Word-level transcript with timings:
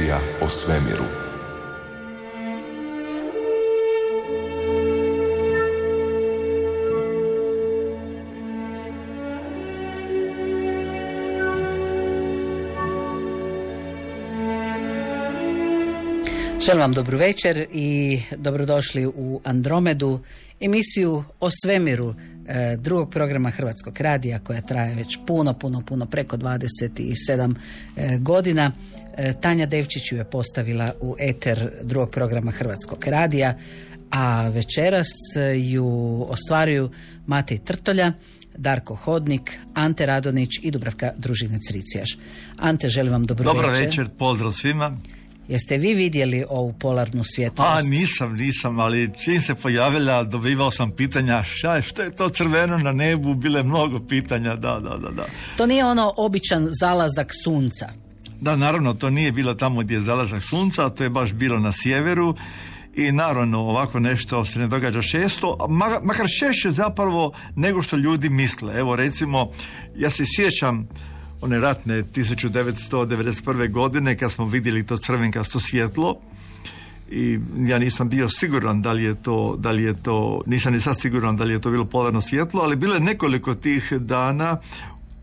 Emisija 0.00 0.18
o 0.40 0.48
svemiru. 0.48 1.04
Želim 16.60 16.80
vam 16.80 16.92
dobru 16.92 17.18
večer 17.18 17.66
i 17.72 18.20
dobrodošli 18.36 19.06
u 19.06 19.40
Andromedu, 19.44 20.20
emisiju 20.60 21.24
o 21.40 21.48
svemiru 21.64 22.14
drugog 22.78 23.10
programa 23.10 23.50
Hrvatskog 23.50 24.00
radija 24.00 24.38
koja 24.38 24.60
traje 24.60 24.94
već 24.94 25.18
puno, 25.26 25.54
puno, 25.54 25.80
puno, 25.80 26.06
preko 26.06 26.36
27 26.36 27.54
e, 27.96 28.18
godina. 28.18 28.72
E, 29.16 29.32
Tanja 29.40 29.66
Devčić 29.66 30.12
ju 30.12 30.18
je 30.18 30.30
postavila 30.30 30.92
u 31.00 31.14
eter 31.20 31.70
drugog 31.82 32.10
programa 32.10 32.50
Hrvatskog 32.50 33.04
radija, 33.06 33.58
a 34.10 34.48
večeras 34.48 35.08
ju 35.56 35.86
ostvaruju 36.28 36.90
Matej 37.26 37.58
Trtolja, 37.58 38.12
Darko 38.56 38.94
Hodnik, 38.94 39.58
Ante 39.74 40.06
Radonić 40.06 40.50
i 40.62 40.70
Dubravka 40.70 41.12
Družinec-Ricijaš. 41.18 42.18
Ante, 42.56 42.88
želim 42.88 43.12
vam 43.12 43.24
dobro, 43.24 43.44
Dobro 43.44 43.70
večer, 43.70 44.08
pozdrav 44.18 44.52
svima. 44.52 44.96
Jeste 45.50 45.78
vi 45.78 45.94
vidjeli 45.94 46.44
ovu 46.48 46.72
polarnu 46.72 47.24
svjetlost? 47.24 47.70
A 47.70 47.82
nisam, 47.82 48.36
nisam, 48.36 48.78
ali 48.78 49.10
čim 49.24 49.40
se 49.40 49.54
pojavila 49.54 50.24
dobivao 50.24 50.70
sam 50.70 50.90
pitanja 50.90 51.42
šta 51.42 51.76
je, 51.76 51.82
što 51.82 52.02
je 52.02 52.16
to 52.16 52.28
crveno 52.28 52.78
na 52.78 52.92
nebu, 52.92 53.34
bile 53.34 53.62
mnogo 53.62 54.00
pitanja, 54.00 54.56
da, 54.56 54.80
da, 54.80 54.96
da, 54.96 55.10
da. 55.10 55.26
To 55.56 55.66
nije 55.66 55.84
ono 55.84 56.12
običan 56.16 56.68
zalazak 56.80 57.32
sunca. 57.44 57.88
Da, 58.40 58.56
naravno, 58.56 58.94
to 58.94 59.10
nije 59.10 59.32
bilo 59.32 59.54
tamo 59.54 59.80
gdje 59.80 59.94
je 59.94 60.00
zalazak 60.00 60.42
sunca, 60.42 60.88
to 60.88 61.04
je 61.04 61.10
baš 61.10 61.32
bilo 61.32 61.58
na 61.58 61.72
sjeveru 61.72 62.34
i 62.94 63.12
naravno 63.12 63.60
ovako 63.60 64.00
nešto 64.00 64.44
se 64.44 64.58
ne 64.58 64.66
događa 64.66 65.02
često, 65.02 65.56
makar 66.02 66.26
češće 66.38 66.70
zapravo 66.70 67.32
nego 67.56 67.82
što 67.82 67.96
ljudi 67.96 68.28
misle. 68.28 68.78
Evo 68.78 68.96
recimo, 68.96 69.50
ja 69.96 70.10
se 70.10 70.24
sjećam 70.36 70.88
one 71.40 71.58
ratne 71.58 72.02
1991. 72.02 73.70
godine 73.70 74.16
kad 74.16 74.32
smo 74.32 74.44
vidjeli 74.44 74.86
to 74.86 74.96
crvenkasto 74.96 75.60
svjetlo 75.60 76.16
i 77.10 77.38
ja 77.58 77.78
nisam 77.78 78.08
bio 78.08 78.28
siguran 78.28 78.82
da 78.82 78.92
li 78.92 79.04
je 79.04 79.14
to, 79.22 79.56
da 79.58 79.70
li 79.70 79.82
je 79.82 80.02
to, 80.02 80.42
nisam 80.46 80.72
ni 80.72 80.80
sad 80.80 81.00
siguran 81.00 81.36
da 81.36 81.44
li 81.44 81.52
je 81.52 81.60
to 81.60 81.70
bilo 81.70 81.84
polarno 81.84 82.20
svjetlo, 82.20 82.62
ali 82.62 82.76
bilo 82.76 82.94
je 82.94 83.00
nekoliko 83.00 83.54
tih 83.54 83.92
dana 83.92 84.56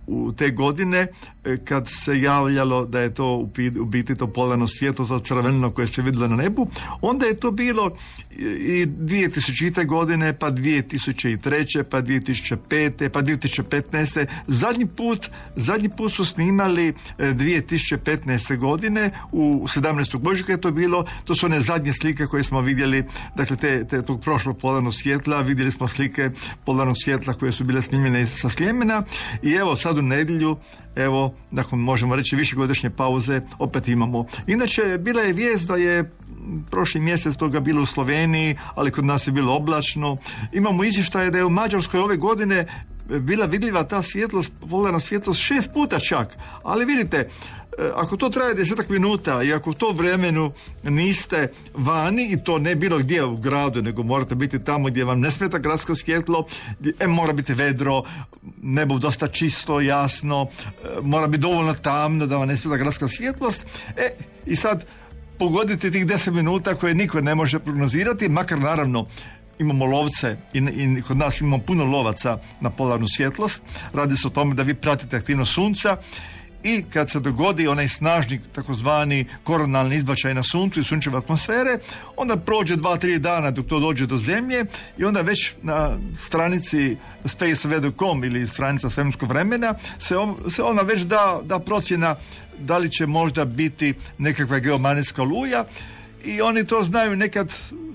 u 0.07 0.31
te 0.31 0.49
godine 0.49 1.07
e, 1.45 1.57
kad 1.65 1.87
se 1.89 2.21
javljalo 2.21 2.85
da 2.85 2.99
je 2.99 3.13
to 3.13 3.35
u 3.79 3.85
biti 3.85 4.15
to 4.15 4.27
polarno 4.27 4.67
svjetlo, 4.67 5.05
to 5.05 5.19
crveno 5.19 5.71
koje 5.71 5.87
se 5.87 6.01
vidjelo 6.01 6.27
na 6.27 6.35
nebu, 6.35 6.67
onda 7.01 7.25
je 7.25 7.39
to 7.39 7.51
bilo 7.51 7.91
i 8.59 8.85
2000. 8.85 9.85
godine, 9.85 10.33
pa 10.39 10.51
2003. 10.51 11.83
pa 11.83 12.01
2005. 12.01 13.09
pa 13.09 13.21
2015. 13.21 14.25
Zadnji 14.47 14.85
put, 14.85 15.29
zadnji 15.55 15.89
put 15.89 16.13
su 16.13 16.25
snimali 16.25 16.87
e, 16.87 16.93
2015. 17.33 18.57
godine 18.57 19.11
u 19.31 19.65
17. 19.67 20.29
ožujka 20.29 20.51
je 20.51 20.61
to 20.61 20.71
bilo, 20.71 21.05
to 21.25 21.35
su 21.35 21.45
one 21.45 21.61
zadnje 21.61 21.93
slike 21.93 22.25
koje 22.25 22.43
smo 22.43 22.61
vidjeli, 22.61 23.03
dakle 23.35 23.55
te, 23.55 23.87
te 23.87 24.01
tog 24.01 24.21
prošlog 24.21 24.57
polarnog 24.57 24.93
svjetla, 24.93 25.41
vidjeli 25.41 25.71
smo 25.71 25.87
slike 25.87 26.29
polarnog 26.65 26.95
svjetla 27.03 27.33
koje 27.33 27.51
su 27.51 27.63
bile 27.63 27.81
snimljene 27.81 28.25
sa 28.25 28.49
Sljemena 28.49 29.03
i 29.43 29.51
evo 29.51 29.75
sad 29.75 29.96
nedjelju, 30.01 30.55
evo, 30.95 31.35
nakon 31.51 31.79
možemo 31.79 32.15
reći 32.15 32.35
višegodišnje 32.35 32.89
pauze, 32.89 33.41
opet 33.59 33.87
imamo. 33.87 34.25
Inače, 34.47 34.97
bila 34.97 35.21
je 35.21 35.33
vijest 35.33 35.67
da 35.67 35.75
je 35.75 36.11
prošli 36.71 37.01
mjesec 37.01 37.35
toga 37.35 37.59
bilo 37.59 37.81
u 37.81 37.85
Sloveniji, 37.85 38.57
ali 38.75 38.91
kod 38.91 39.05
nas 39.05 39.27
je 39.27 39.31
bilo 39.31 39.55
oblačno. 39.55 40.17
Imamo 40.53 40.83
izvještaje 40.83 41.31
da 41.31 41.37
je 41.37 41.45
u 41.45 41.49
Mađarskoj 41.49 41.99
ove 41.99 42.17
godine 42.17 42.65
bila 43.19 43.45
vidljiva 43.45 43.83
ta 43.83 44.01
svjetlost, 44.01 44.51
polarna 44.69 44.99
svjetlost 44.99 45.41
šest 45.41 45.73
puta 45.73 45.99
čak. 45.99 46.37
Ali 46.63 46.85
vidite, 46.85 47.29
ako 47.95 48.17
to 48.17 48.29
traje 48.29 48.53
desetak 48.53 48.89
minuta 48.89 49.43
i 49.43 49.53
ako 49.53 49.69
u 49.69 49.73
tom 49.73 49.97
vremenu 49.97 50.51
niste 50.83 51.51
vani 51.73 52.31
i 52.31 52.43
to 52.43 52.59
ne 52.59 52.75
bilo 52.75 52.97
gdje 52.97 53.23
u 53.23 53.37
gradu, 53.37 53.81
nego 53.81 54.03
morate 54.03 54.35
biti 54.35 54.63
tamo 54.63 54.87
gdje 54.87 55.03
vam 55.03 55.19
ne 55.19 55.31
smeta 55.31 55.57
gradsko 55.57 55.95
svjetlo, 55.95 56.45
e, 56.99 57.07
mora 57.07 57.33
biti 57.33 57.53
vedro, 57.53 58.03
nebo 58.61 58.97
dosta 58.97 59.27
čisto, 59.27 59.81
jasno, 59.81 60.47
e, 60.65 60.87
mora 61.01 61.27
biti 61.27 61.41
dovoljno 61.41 61.73
tamno 61.73 62.25
da 62.25 62.37
vam 62.37 62.47
ne 62.47 62.57
smeta 62.57 62.77
gradska 62.77 63.07
svjetlost. 63.07 63.65
E, 63.97 64.09
i 64.45 64.55
sad 64.55 64.85
pogoditi 65.39 65.91
tih 65.91 66.05
10 66.05 66.31
minuta 66.31 66.75
koje 66.75 66.95
niko 66.95 67.21
ne 67.21 67.35
može 67.35 67.59
prognozirati, 67.59 68.29
makar 68.29 68.59
naravno 68.59 69.05
imamo 69.59 69.85
lovce 69.85 70.37
i, 70.53 70.59
i 70.59 71.01
kod 71.01 71.17
nas 71.17 71.41
imamo 71.41 71.57
puno 71.57 71.85
lovaca 71.85 72.37
na 72.61 72.69
polarnu 72.69 73.07
svjetlost. 73.07 73.63
Radi 73.93 74.17
se 74.17 74.27
o 74.27 74.29
tome 74.29 74.55
da 74.55 74.63
vi 74.63 74.73
pratite 74.73 75.15
aktivnost 75.17 75.53
sunca 75.53 75.97
i 76.67 76.83
kad 76.93 77.11
se 77.11 77.19
dogodi 77.19 77.67
onaj 77.67 77.87
snažni 77.87 78.41
takozvani 78.51 79.25
koronalni 79.43 79.95
izbačaj 79.95 80.33
na 80.33 80.43
suncu 80.43 80.79
i 80.79 80.83
sunčeve 80.83 81.17
atmosfere, 81.17 81.77
onda 82.15 82.37
prođe 82.37 82.75
dva, 82.75 82.97
tri 82.97 83.19
dana 83.19 83.51
dok 83.51 83.65
to 83.65 83.79
dođe 83.79 84.05
do 84.05 84.17
zemlje 84.17 84.65
i 84.97 85.05
onda 85.05 85.21
već 85.21 85.53
na 85.61 85.97
stranici 86.19 86.97
spaceweather.com 87.23 88.23
ili 88.23 88.47
stranica 88.47 88.89
svemirskog 88.89 89.29
vremena 89.29 89.73
se, 89.99 90.17
on, 90.17 90.35
se 90.49 90.63
ona 90.63 90.81
već 90.81 91.01
da, 91.01 91.39
da 91.43 91.59
procjena 91.59 92.15
da 92.59 92.77
li 92.77 92.91
će 92.91 93.05
možda 93.05 93.45
biti 93.45 93.93
nekakva 94.17 94.59
geomanijska 94.59 95.23
luja 95.23 95.65
i 96.27 96.41
oni 96.41 96.65
to 96.65 96.83
znaju 96.83 97.15
nekad 97.15 97.53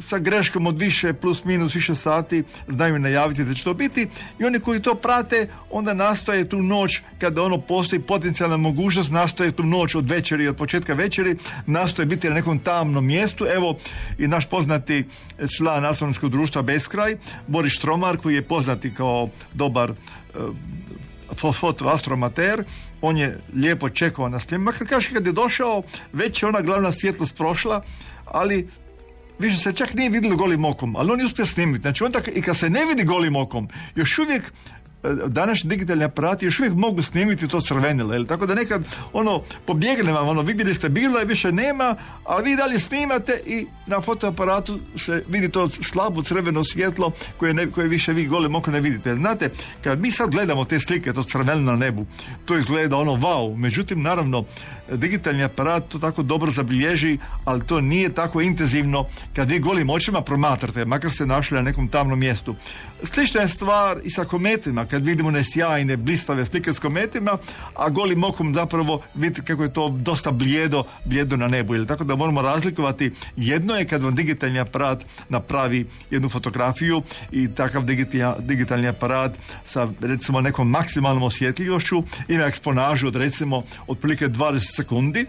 sa 0.09 0.19
greškom 0.19 0.66
od 0.66 0.78
više 0.78 1.12
plus 1.12 1.44
minus 1.44 1.75
više 1.75 1.94
sati 1.94 2.44
znaju 2.69 2.98
najaviti 2.98 3.44
da 3.44 3.54
će 3.54 3.65
to 3.65 3.75
biti. 3.75 4.09
I 4.38 4.44
oni 4.44 4.60
koji 4.60 4.82
to 4.82 4.94
prate 4.94 5.48
onda 5.70 5.94
nastoje 5.94 6.48
tu 6.48 6.62
noć 6.62 7.00
kada 7.19 7.42
ono 7.42 7.59
postoji 7.59 8.03
potencijalna 8.03 8.56
mogućnost 8.56 9.10
nastoje 9.10 9.53
tu 9.53 9.62
noć 9.62 9.94
od 9.94 10.10
večeri 10.10 10.48
od 10.48 10.56
početka 10.56 10.94
večeri 10.94 11.37
nastoje 11.66 12.06
biti 12.06 12.28
na 12.28 12.34
nekom 12.34 12.59
tamnom 12.59 13.06
mjestu. 13.06 13.47
Evo 13.56 13.76
i 14.19 14.28
naš 14.28 14.47
poznati 14.47 15.04
član 15.56 15.84
astronomskog 15.84 16.31
društva 16.31 16.62
Beskraj 16.62 17.16
Boris 17.47 17.72
Štromar 17.72 18.16
koji 18.16 18.34
je 18.34 18.42
poznati 18.42 18.94
kao 18.94 19.28
dobar 19.54 19.92
eh, 21.32 21.37
fo- 21.37 21.53
fotoastromater, 21.53 22.65
on 23.00 23.16
je 23.16 23.41
lijepo 23.54 23.88
čekao 23.88 24.28
na 24.28 24.41
makar 24.59 24.87
kaže 24.88 25.12
kad 25.12 25.26
je 25.26 25.32
došao, 25.32 25.82
već 26.12 26.43
je 26.43 26.48
ona 26.48 26.60
glavna 26.60 26.93
svjetlost 26.93 27.37
prošla, 27.37 27.82
ali 28.25 28.69
više 29.38 29.56
se 29.56 29.72
čak 29.72 29.94
nije 29.94 30.10
vidjelo 30.10 30.37
golim 30.37 30.65
okom, 30.65 30.97
ali 30.97 31.10
on 31.12 31.21
je 31.21 31.26
uspio 31.26 31.47
snimiti. 31.47 31.82
Znači 31.82 32.04
onda 32.04 32.21
i 32.34 32.42
kad 32.42 32.56
se 32.56 32.71
ne 32.71 32.84
vidi 32.84 33.04
golim 33.04 33.37
okom, 33.37 33.69
još 33.97 34.19
uvijek 34.19 34.53
današnji 35.26 35.70
digitalni 35.70 36.04
aparati 36.04 36.44
još 36.44 36.58
uvijek 36.58 36.74
mogu 36.74 37.02
snimiti 37.02 37.48
to 37.48 37.60
crvenilo, 37.60 38.12
jel? 38.12 38.26
tako 38.26 38.46
da 38.46 38.54
nekad 38.54 38.84
ono 39.12 39.42
pobjegne 39.66 40.12
vam, 40.12 40.28
ono 40.28 40.42
vidjeli 40.42 40.74
ste 40.74 40.88
bilo 40.88 41.18
je 41.18 41.24
više 41.24 41.53
nema, 41.53 41.97
ali 42.24 42.50
vi 42.50 42.56
dalje 42.56 42.80
snimate 42.80 43.41
i 43.47 43.66
na 43.86 44.00
fotoaparatu 44.00 44.78
se 44.97 45.24
vidi 45.28 45.48
to 45.48 45.68
slabo 45.68 46.22
crveno 46.22 46.65
svjetlo 46.65 47.12
koje, 47.36 47.54
ne, 47.54 47.71
koje 47.71 47.88
više 47.88 48.12
vi 48.12 48.27
golim 48.27 48.54
okom 48.54 48.72
ne 48.72 48.80
vidite. 48.80 49.15
Znate, 49.15 49.50
kad 49.84 50.00
mi 50.00 50.10
sad 50.10 50.30
gledamo 50.30 50.65
te 50.65 50.80
slike, 50.80 51.12
to 51.12 51.22
crveno 51.22 51.72
na 51.72 51.77
nebu, 51.77 52.06
to 52.44 52.59
izgleda 52.59 52.97
ono 52.97 53.12
wow, 53.12 53.56
međutim 53.56 54.03
naravno 54.03 54.44
digitalni 54.90 55.44
aparat 55.44 55.88
to 55.88 55.98
tako 55.98 56.22
dobro 56.22 56.50
zabilježi, 56.50 57.18
ali 57.44 57.66
to 57.66 57.80
nije 57.80 58.14
tako 58.14 58.40
intenzivno 58.40 59.06
kad 59.34 59.50
vi 59.50 59.58
golim 59.58 59.90
očima 59.90 60.20
promatrate, 60.20 60.84
makar 60.84 61.12
se 61.12 61.26
našli 61.26 61.56
na 61.56 61.62
nekom 61.62 61.88
tamnom 61.88 62.18
mjestu. 62.18 62.54
Slična 63.02 63.40
je 63.40 63.48
stvar 63.48 63.98
i 64.04 64.10
sa 64.10 64.24
kometima, 64.24 64.86
kad 64.86 65.04
vidimo 65.04 65.28
one 65.28 65.44
sjajne, 65.44 65.96
blistave 65.96 66.46
slike 66.46 66.72
s 66.72 66.78
kometima, 66.78 67.38
a 67.74 67.88
golim 67.88 68.24
okom 68.24 68.54
zapravo 68.54 69.02
vidite 69.14 69.42
kako 69.42 69.62
je 69.62 69.72
to 69.72 69.88
dosta 69.88 70.30
blijedo, 70.30 70.84
blijedo 71.04 71.36
na 71.36 71.48
nebu. 71.48 71.84
Tako 71.86 72.04
da 72.04 72.16
moramo 72.16 72.42
razlikovati, 72.42 73.12
jedno 73.36 73.74
je 73.74 73.84
kad 73.84 74.02
vam 74.02 74.14
digitalni 74.14 74.60
aparat 74.60 75.04
napravi 75.28 75.86
jednu 76.10 76.28
fotografiju 76.28 77.02
i 77.32 77.48
takav 77.54 77.82
digita- 77.84 78.40
digitalni 78.40 78.88
aparat 78.88 79.32
sa 79.64 79.88
recimo 80.00 80.40
nekom 80.40 80.70
maksimalnom 80.70 81.22
osjetljivošću 81.22 82.02
ima 82.28 82.44
eksponažu 82.44 83.06
od 83.06 83.16
recimo 83.16 83.62
otprilike 83.86 84.28
20 84.28 84.72
sekundi 84.77 85.27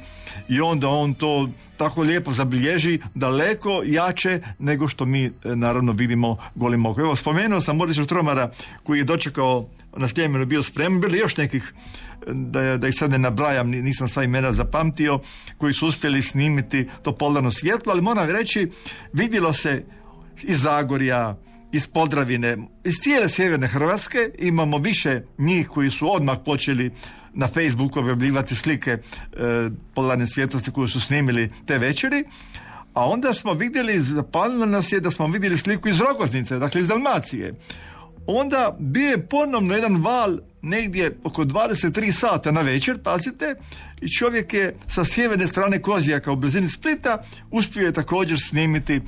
i 0.49 0.61
onda 0.61 0.87
on 0.87 1.13
to 1.13 1.49
tako 1.77 2.01
lijepo 2.01 2.33
zabilježi 2.33 2.99
daleko 3.15 3.81
jače 3.85 4.41
nego 4.59 4.87
što 4.87 5.05
mi 5.05 5.25
e, 5.25 5.31
naravno 5.55 5.91
vidimo 5.91 6.37
golim 6.55 6.85
okom. 6.85 7.03
Evo 7.03 7.15
spomenuo 7.15 7.61
sam 7.61 7.77
Borisa 7.77 8.03
Štromara 8.03 8.51
koji 8.83 8.97
je 8.97 9.03
dočekao 9.03 9.69
na 9.97 10.07
Sljemenu 10.07 10.45
bio 10.45 10.63
spreman, 10.63 11.01
bilo 11.01 11.15
je 11.15 11.19
još 11.19 11.37
nekih 11.37 11.73
e, 11.73 12.33
da, 12.33 12.77
da 12.77 12.87
ih 12.87 12.95
sad 12.95 13.11
ne 13.11 13.17
nabrajam, 13.17 13.69
ni- 13.69 13.81
nisam 13.81 14.09
sva 14.09 14.23
imena 14.23 14.51
zapamtio, 14.51 15.19
koji 15.57 15.73
su 15.73 15.87
uspjeli 15.87 16.21
snimiti 16.21 16.87
to 17.01 17.15
polarno 17.15 17.51
svjetlo, 17.51 17.91
ali 17.91 18.01
moram 18.01 18.29
reći, 18.29 18.71
vidjelo 19.13 19.53
se 19.53 19.83
iz 20.43 20.61
Zagorja, 20.61 21.35
iz 21.71 21.87
Podravine, 21.87 22.57
iz 22.83 22.93
cijele 23.01 23.29
sjeverne 23.29 23.67
Hrvatske, 23.67 24.29
imamo 24.39 24.77
više 24.77 25.21
njih 25.37 25.67
koji 25.67 25.89
su 25.89 26.13
odmah 26.13 26.37
počeli 26.45 26.91
na 27.33 27.47
Facebooku 27.47 27.99
objavljivati 27.99 28.55
slike 28.55 28.91
e, 28.91 28.99
polarne 29.93 30.27
svjetlosti 30.27 30.71
koje 30.71 30.87
su 30.87 31.01
snimili 31.01 31.51
te 31.65 31.77
večeri, 31.77 32.23
a 32.93 33.09
onda 33.09 33.33
smo 33.33 33.53
vidjeli, 33.53 34.01
zapalilo 34.01 34.65
nas 34.65 34.91
je 34.91 34.99
da 34.99 35.11
smo 35.11 35.27
vidjeli 35.27 35.57
sliku 35.57 35.89
iz 35.89 35.99
Rogoznice, 35.99 36.59
dakle 36.59 36.81
iz 36.81 36.87
Dalmacije. 36.87 37.53
Onda 38.27 38.75
bio 38.79 39.09
je 39.09 39.27
ponovno 39.27 39.73
jedan 39.73 40.03
val 40.03 40.37
negdje 40.63 41.17
oko 41.23 41.43
23 41.43 42.11
sata 42.11 42.51
na 42.51 42.61
večer, 42.61 42.97
pazite, 43.03 43.55
i 44.01 44.09
čovjek 44.09 44.53
je 44.53 44.75
sa 44.87 45.05
sjeverne 45.05 45.47
strane 45.47 45.81
Kozijaka 45.81 46.31
u 46.31 46.35
blizini 46.35 46.69
Splita 46.69 47.23
uspio 47.51 47.85
je 47.85 47.93
također 47.93 48.39
snimiti, 48.39 49.01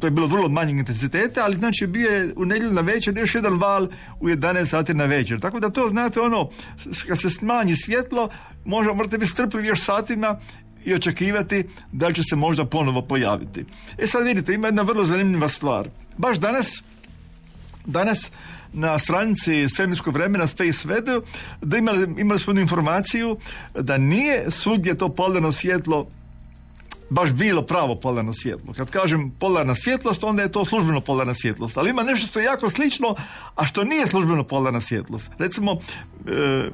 to 0.00 0.06
je 0.06 0.10
bilo 0.10 0.26
vrlo 0.26 0.48
manjeg 0.48 0.78
intenziteta, 0.78 1.44
ali 1.44 1.56
znači 1.56 1.86
bio 1.86 2.10
je 2.10 2.32
u 2.36 2.44
nedjelju 2.44 2.72
na 2.72 2.80
večer 2.80 3.18
još 3.18 3.34
jedan 3.34 3.58
val 3.58 3.88
u 4.20 4.28
11 4.28 4.66
sati 4.66 4.94
na 4.94 5.04
večer. 5.04 5.40
Tako 5.40 5.60
da 5.60 5.70
to 5.70 5.88
znate 5.90 6.20
ono, 6.20 6.50
kad 7.08 7.20
se 7.20 7.30
smanji 7.30 7.76
svjetlo, 7.76 8.28
možda 8.64 8.92
morate 8.92 9.18
biti 9.18 9.32
strpljivi 9.32 9.68
još 9.68 9.80
satima 9.80 10.38
i 10.84 10.94
očekivati 10.94 11.64
da 11.92 12.12
će 12.12 12.22
se 12.30 12.36
možda 12.36 12.64
ponovo 12.64 13.02
pojaviti. 13.02 13.64
E 13.98 14.06
sad 14.06 14.26
vidite, 14.26 14.54
ima 14.54 14.68
jedna 14.68 14.82
vrlo 14.82 15.04
zanimljiva 15.04 15.48
stvar. 15.48 15.88
Baš 16.18 16.38
danas, 16.38 16.82
danas 17.86 18.30
na 18.72 18.98
stranici 18.98 19.68
svemirskog 19.68 20.14
vremena 20.14 20.46
Space 20.46 20.88
Weather 20.88 21.20
da 21.62 21.78
imali, 21.78 22.20
imali 22.20 22.38
smo 22.38 22.60
informaciju 22.60 23.36
da 23.74 23.98
nije 23.98 24.50
svugdje 24.50 24.98
to 24.98 25.08
polarno 25.08 25.52
svjetlo 25.52 26.06
baš 27.10 27.32
bilo 27.32 27.62
pravo 27.62 27.94
polarno 27.94 28.34
svjetlo. 28.34 28.72
Kad 28.72 28.90
kažem 28.90 29.30
polarna 29.30 29.74
svjetlost, 29.74 30.24
onda 30.24 30.42
je 30.42 30.52
to 30.52 30.64
službeno 30.64 31.00
polarna 31.00 31.34
svjetlost. 31.34 31.78
Ali 31.78 31.90
ima 31.90 32.02
nešto 32.02 32.26
što 32.26 32.38
je 32.38 32.44
jako 32.44 32.70
slično, 32.70 33.14
a 33.54 33.66
što 33.66 33.84
nije 33.84 34.06
službeno 34.06 34.44
polarna 34.44 34.80
svjetlost. 34.80 35.30
Recimo, 35.38 35.76
e, 36.28 36.70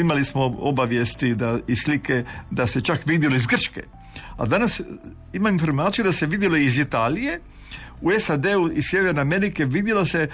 imali 0.00 0.24
smo 0.24 0.44
obavijesti 0.44 1.34
da, 1.34 1.58
i 1.66 1.76
slike 1.76 2.24
da 2.50 2.66
se 2.66 2.80
čak 2.80 3.06
vidjelo 3.06 3.36
iz 3.36 3.46
Grčke. 3.46 3.84
A 4.36 4.46
danas 4.46 4.80
ima 5.32 5.48
informaciju 5.48 6.04
da 6.04 6.12
se 6.12 6.26
vidjelo 6.26 6.56
iz 6.56 6.78
Italije, 6.78 7.40
u 8.00 8.10
SAD-u 8.20 8.70
i 8.74 8.82
Sjeverne 8.82 9.20
Amerike 9.20 9.64
vidjelo 9.64 10.06
se 10.06 10.28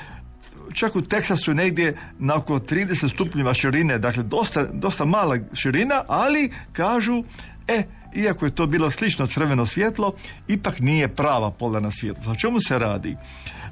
čak 0.73 0.97
u 0.97 1.03
Teksasu 1.03 1.55
negdje 1.55 1.97
na 2.19 2.37
oko 2.37 2.59
30 2.59 3.15
stupnjeva 3.15 3.55
širine, 3.55 3.99
dakle 3.99 4.23
dosta, 4.23 4.67
dosta 4.73 5.05
mala 5.05 5.39
širina, 5.55 6.03
ali 6.09 6.51
kažu, 6.73 7.25
e, 7.69 7.83
iako 8.15 8.45
je 8.45 8.55
to 8.55 8.67
bilo 8.67 8.91
slično 8.91 9.27
crveno 9.27 9.67
svjetlo, 9.67 10.15
ipak 10.49 10.81
nije 10.81 11.09
prava 11.09 11.51
polarna 11.51 11.91
svjetlo. 11.91 12.33
O 12.33 12.37
čemu 12.37 12.61
se 12.61 12.79
radi? 12.79 13.17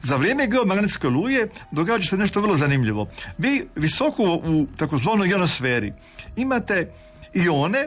Za 0.03 0.17
vrijeme 0.17 0.47
geomagnetske 0.47 1.09
luje 1.09 1.49
događa 1.71 2.07
se 2.07 2.17
nešto 2.17 2.41
vrlo 2.41 2.57
zanimljivo. 2.57 3.09
Vi 3.39 3.69
visoko 3.77 4.23
u 4.23 4.67
takozvanoj 4.77 5.29
ionosferi 5.29 5.93
imate 6.37 6.93
ione 7.35 7.87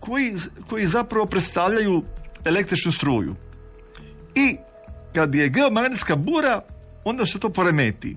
koji, 0.00 0.36
koji 0.68 0.86
zapravo 0.86 1.26
predstavljaju 1.26 2.02
električnu 2.44 2.92
struju. 2.92 3.36
I 4.34 4.56
kad 5.14 5.34
je 5.34 5.48
geomagnetska 5.48 6.16
bura, 6.16 6.60
onda 7.04 7.26
se 7.26 7.38
to 7.38 7.50
poremeti. 7.50 8.16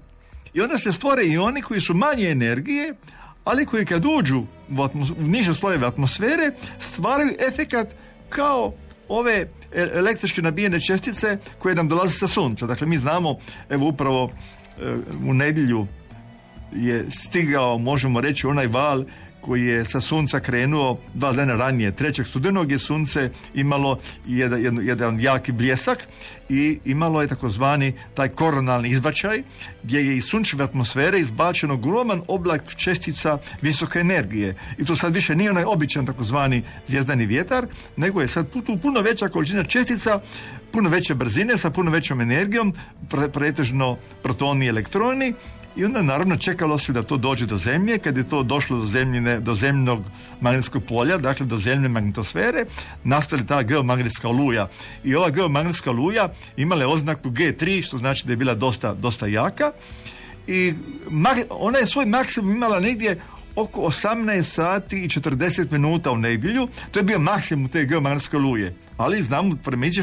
I 0.54 0.62
onda 0.62 0.78
se 0.78 0.92
stvore 0.92 1.24
i 1.26 1.38
oni 1.38 1.62
koji 1.62 1.82
su 1.82 1.94
manje 1.94 2.30
energije, 2.30 2.94
ali 3.44 3.66
koji 3.66 3.86
kad 3.86 4.06
uđu 4.06 4.38
u, 4.38 4.46
u 5.20 5.28
niže 5.28 5.56
slojeve 5.56 5.88
atmosfere 5.88 6.52
stvaraju 6.80 7.36
efekat 7.48 7.88
kao 8.30 8.74
ove 9.08 9.34
e, 9.34 9.48
električki 9.94 10.42
nabijene 10.42 10.80
čestice 10.80 11.38
koje 11.60 11.76
nam 11.76 11.88
dolaze 11.88 12.18
sa 12.18 12.28
sunca. 12.28 12.66
Dakle, 12.66 12.88
mi 12.88 12.98
znamo, 12.98 13.36
evo 13.70 13.88
upravo 13.88 14.30
e, 14.30 14.96
u 15.26 15.34
nedjelju 15.34 15.88
je 16.76 17.06
stigao, 17.12 17.78
možemo 17.78 18.22
reći, 18.22 18.48
onaj 18.48 18.68
val 18.68 19.06
koji 19.42 19.66
je 19.66 19.86
sa 19.86 20.02
sunca 20.02 20.40
krenuo 20.40 20.98
dva 21.14 21.34
dana 21.34 21.56
ranije. 21.56 21.96
Trećeg 21.96 22.28
studenog 22.28 22.72
je 22.72 22.80
sunce 22.80 23.30
imalo 23.54 24.00
jedan, 24.26 24.64
jedan, 24.64 24.88
jedan 24.88 25.20
jaki 25.20 25.52
bljesak 25.52 26.08
i 26.50 26.80
imalo 26.86 27.22
je 27.22 27.28
takozvani 27.28 27.94
taj 28.14 28.30
koronalni 28.30 28.90
izbačaj 28.90 29.44
gdje 29.84 30.00
je 30.00 30.18
iz 30.18 30.26
sunčeve 30.26 30.64
atmosfere 30.64 31.20
izbačeno 31.20 31.78
groman 31.78 32.22
oblak 32.28 32.76
čestica 32.76 33.38
visoke 33.62 34.00
energije. 34.00 34.56
I 34.78 34.86
to 34.86 34.96
sad 34.96 35.16
više 35.16 35.36
nije 35.36 35.52
onaj 35.52 35.64
običan 35.64 36.06
takozvani 36.06 36.64
zvijezdani 36.88 37.26
vjetar, 37.26 37.68
nego 37.98 38.22
je 38.22 38.28
sad 38.28 38.50
tu 38.50 38.78
puno 38.82 39.02
veća 39.02 39.30
količina 39.30 39.64
čestica, 39.64 40.20
puno 40.72 40.90
veće 40.90 41.16
brzine 41.16 41.58
sa 41.58 41.70
puno 41.70 41.92
većom 41.92 42.22
energijom, 42.22 42.74
pretežno 43.34 43.98
protoni 44.24 44.66
i 44.66 44.70
elektroni 44.70 45.34
i 45.76 45.86
onda 45.86 46.02
naravno 46.02 46.38
čekalo 46.38 46.78
se 46.78 46.94
da 46.94 47.04
to 47.04 47.18
dođe 47.18 47.46
do 47.46 47.58
zemlje, 47.58 47.98
kad 47.98 48.18
je 48.18 48.30
to 48.30 48.44
došlo 48.44 48.78
do 48.78 48.86
zemljine, 48.86 49.40
do 49.40 49.56
zemljinog 49.56 50.04
magnetskog 50.42 50.84
polja, 50.84 51.18
dakle 51.18 51.46
do 51.46 51.58
zemljne 51.58 51.90
magnetosfere, 51.90 52.66
nastali 53.04 53.46
ta 53.46 53.64
geomagnetska 53.64 54.30
oluja. 54.30 54.68
I 55.04 55.16
ova 55.16 55.30
geomagnetska 55.30 55.92
oluja 55.92 56.30
imala 56.58 56.82
je 56.82 56.88
oznaku 56.88 57.30
G3, 57.30 57.84
što 57.84 57.98
znači 57.98 58.26
da 58.26 58.34
je 58.34 58.38
bila 58.38 58.56
dosta, 58.56 58.94
dosta 58.94 59.28
jaka 59.28 59.72
i 60.48 60.74
ona 61.50 61.78
je 61.78 61.88
svoj 61.88 62.06
maksimum 62.06 62.56
imala 62.56 62.80
negdje 62.80 63.22
oko 63.56 63.82
18 63.82 64.44
sati 64.44 65.04
i 65.04 65.08
40 65.08 65.72
minuta 65.72 66.12
u 66.12 66.18
nedjelju. 66.18 66.68
To 66.92 67.00
je 67.00 67.04
bio 67.04 67.20
maksimum 67.20 67.70
te 67.70 67.86
geomagnetske 67.86 68.38
luje. 68.38 68.76
Ali 68.98 69.24
znamo 69.24 69.56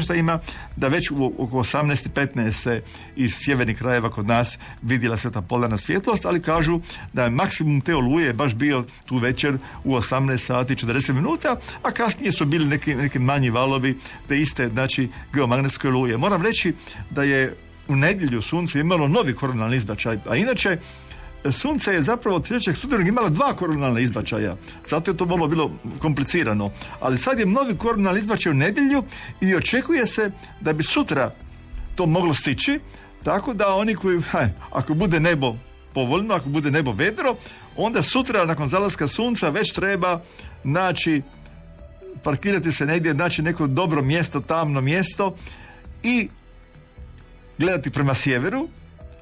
što 0.03 0.13
ima 0.13 0.39
da 0.75 0.87
već 0.87 1.11
u, 1.11 1.33
oko 1.37 1.57
18.15 1.57 2.51
se 2.51 2.81
iz 3.15 3.35
sjevernih 3.35 3.77
krajeva 3.77 4.09
kod 4.09 4.27
nas 4.27 4.57
vidjela 4.81 5.17
se 5.17 5.31
ta 5.31 5.41
polarna 5.41 5.77
svjetlost, 5.77 6.25
ali 6.25 6.41
kažu 6.41 6.79
da 7.13 7.23
je 7.23 7.29
maksimum 7.29 7.81
te 7.81 7.95
oluje 7.95 8.33
baš 8.33 8.53
bio 8.55 8.83
tu 9.05 9.17
večer 9.17 9.57
u 9.83 9.95
18 9.95 10.37
sati 10.37 10.73
i 10.73 10.75
40 10.75 11.13
minuta, 11.13 11.55
a 11.83 11.91
kasnije 11.91 12.31
su 12.31 12.45
bili 12.45 12.65
neki, 12.65 12.95
neki 12.95 13.19
manji 13.19 13.49
valovi 13.49 13.97
te 14.27 14.37
iste, 14.41 14.69
znači, 14.69 15.09
geomagnetske 15.33 15.87
oluje. 15.87 16.17
Moram 16.17 16.41
reći 16.41 16.73
da 17.09 17.23
je 17.23 17.55
u 17.87 17.95
nedjelju 17.95 18.41
sunce 18.41 18.79
imalo 18.79 19.07
novi 19.07 19.33
koronalni 19.33 19.75
izbačaj, 19.75 20.17
a 20.27 20.35
inače 20.35 20.77
Sunce 21.51 21.93
je 21.93 22.03
zapravo 22.03 22.39
3. 22.39 22.75
studenog 22.75 23.07
imalo 23.07 23.29
dva 23.29 23.53
koronalna 23.55 23.99
izbačaja. 23.99 24.55
Zato 24.89 25.11
je 25.11 25.17
to 25.17 25.25
malo 25.25 25.47
bilo 25.47 25.71
komplicirano. 25.99 26.71
Ali 26.99 27.17
sad 27.17 27.39
je 27.39 27.45
novi 27.45 27.77
koronalni 27.77 28.19
izbačaj 28.19 28.51
u 28.51 28.55
nedjelju 28.55 29.03
i 29.41 29.55
očekuje 29.55 30.07
se 30.07 30.31
da 30.61 30.73
bi 30.73 30.83
sutra 30.83 31.31
to 31.95 32.05
moglo 32.05 32.33
stići. 32.33 32.79
Tako 33.23 33.53
da 33.53 33.75
oni 33.75 33.95
koji, 33.95 34.21
ako 34.71 34.93
bude 34.93 35.19
nebo 35.19 35.55
povoljno, 35.93 36.33
ako 36.35 36.49
bude 36.49 36.71
nebo 36.71 36.91
vedro, 36.91 37.35
onda 37.75 38.03
sutra 38.03 38.45
nakon 38.45 38.67
zalaska 38.67 39.07
sunca 39.07 39.49
već 39.49 39.73
treba 39.73 40.21
naći 40.63 41.21
parkirati 42.23 42.71
se 42.71 42.85
negdje, 42.85 43.13
naći 43.13 43.41
neko 43.41 43.67
dobro 43.67 44.01
mjesto, 44.01 44.39
tamno 44.39 44.81
mjesto 44.81 45.35
i 46.03 46.29
gledati 47.57 47.89
prema 47.89 48.15
sjeveru 48.15 48.67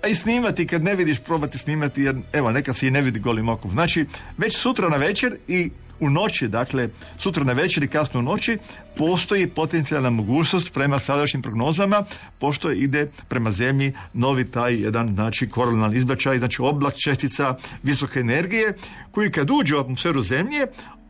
a 0.03 0.07
i 0.07 0.15
snimati 0.15 0.67
kad 0.67 0.83
ne 0.83 0.95
vidiš 0.95 1.19
probati 1.19 1.57
snimati 1.57 2.01
jer 2.01 2.15
evo 2.33 2.51
nekad 2.51 2.77
se 2.77 2.87
i 2.87 2.91
ne 2.91 3.01
vidi 3.01 3.19
golim 3.19 3.49
okom. 3.49 3.71
Znači 3.71 4.05
već 4.37 4.57
sutra 4.57 4.89
na 4.89 4.97
večer 4.97 5.37
i 5.47 5.69
u 5.99 6.09
noći, 6.09 6.47
dakle 6.47 6.89
sutra 7.17 7.43
na 7.43 7.53
večer 7.53 7.83
i 7.83 7.87
kasno 7.87 8.19
u 8.19 8.23
noći 8.23 8.57
postoji 8.97 9.47
potencijalna 9.47 10.09
mogućnost 10.09 10.73
prema 10.73 10.99
sadašnjim 10.99 11.41
prognozama 11.41 12.03
pošto 12.39 12.71
ide 12.71 13.11
prema 13.27 13.51
zemlji 13.51 13.93
novi 14.13 14.51
taj 14.51 14.75
jedan 14.75 15.13
znači 15.15 15.49
koronalni 15.49 15.97
izbačaj, 15.97 16.39
znači 16.39 16.61
oblak 16.61 16.95
čestica 16.95 17.55
visoke 17.83 18.19
energije 18.19 18.73
koji 19.11 19.31
kad 19.31 19.49
uđe 19.51 19.75
u 19.75 19.79
atmosferu 19.79 20.21
zemlje 20.21 20.65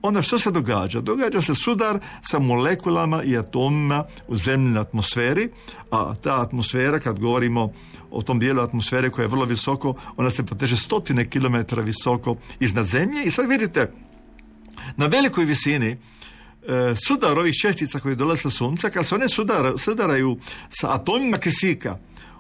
onda 0.08 0.22
što 0.22 0.38
se 0.38 0.52
događa? 0.52 1.02
Događa 1.02 1.42
se 1.42 1.56
sudar 1.56 2.00
sa 2.22 2.40
molekulama 2.40 3.24
i 3.24 3.38
atomima 3.38 4.04
u 4.28 4.38
zemljinoj 4.38 4.82
atmosferi, 4.82 5.50
a 5.92 6.16
ta 6.24 6.42
atmosfera, 6.42 7.00
kad 7.00 7.20
govorimo 7.20 7.74
o 8.12 8.22
tom 8.22 8.40
dijelu 8.40 8.62
atmosfere 8.62 9.10
koja 9.10 9.24
je 9.24 9.30
vrlo 9.30 9.46
visoko, 9.46 9.94
ona 10.18 10.30
se 10.30 10.46
poteže 10.46 10.78
stotine 10.78 11.30
kilometara 11.30 11.82
visoko 11.82 12.36
iznad 12.60 12.86
zemlje 12.86 13.24
i 13.24 13.32
sad 13.32 13.50
vidite, 13.50 13.92
na 14.96 15.06
velikoj 15.06 15.46
visini 15.46 15.88
e, 15.88 15.98
sudar 17.08 17.40
ovih 17.40 17.56
čestica 17.62 18.00
koji 18.00 18.16
dolaze 18.16 18.42
sa 18.42 18.50
sunca, 18.50 18.90
kad 18.90 19.06
se 19.06 19.16
one 19.16 19.26
sudaraju 19.78 20.38
sa 20.70 20.94
atomima 20.94 21.38
kisika, 21.38 21.98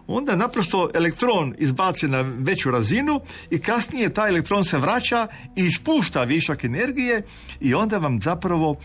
onda 0.07 0.35
naprosto 0.35 0.89
elektron 0.93 1.55
izbaci 1.57 2.07
na 2.07 2.21
veću 2.37 2.71
razinu 2.71 3.21
i 3.49 3.59
kasnije 3.59 4.13
taj 4.13 4.29
elektron 4.29 4.63
se 4.63 4.77
vraća 4.77 5.27
i 5.55 5.65
ispušta 5.65 6.23
višak 6.23 6.63
energije 6.63 7.21
i 7.59 7.73
onda 7.73 7.97
vam 7.97 8.21
zapravo 8.21 8.75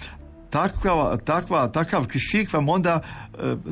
takva, 0.50 1.16
takva, 1.16 1.68
takav 1.68 2.06
kisik 2.06 2.52
vam 2.52 2.68
onda 2.68 3.00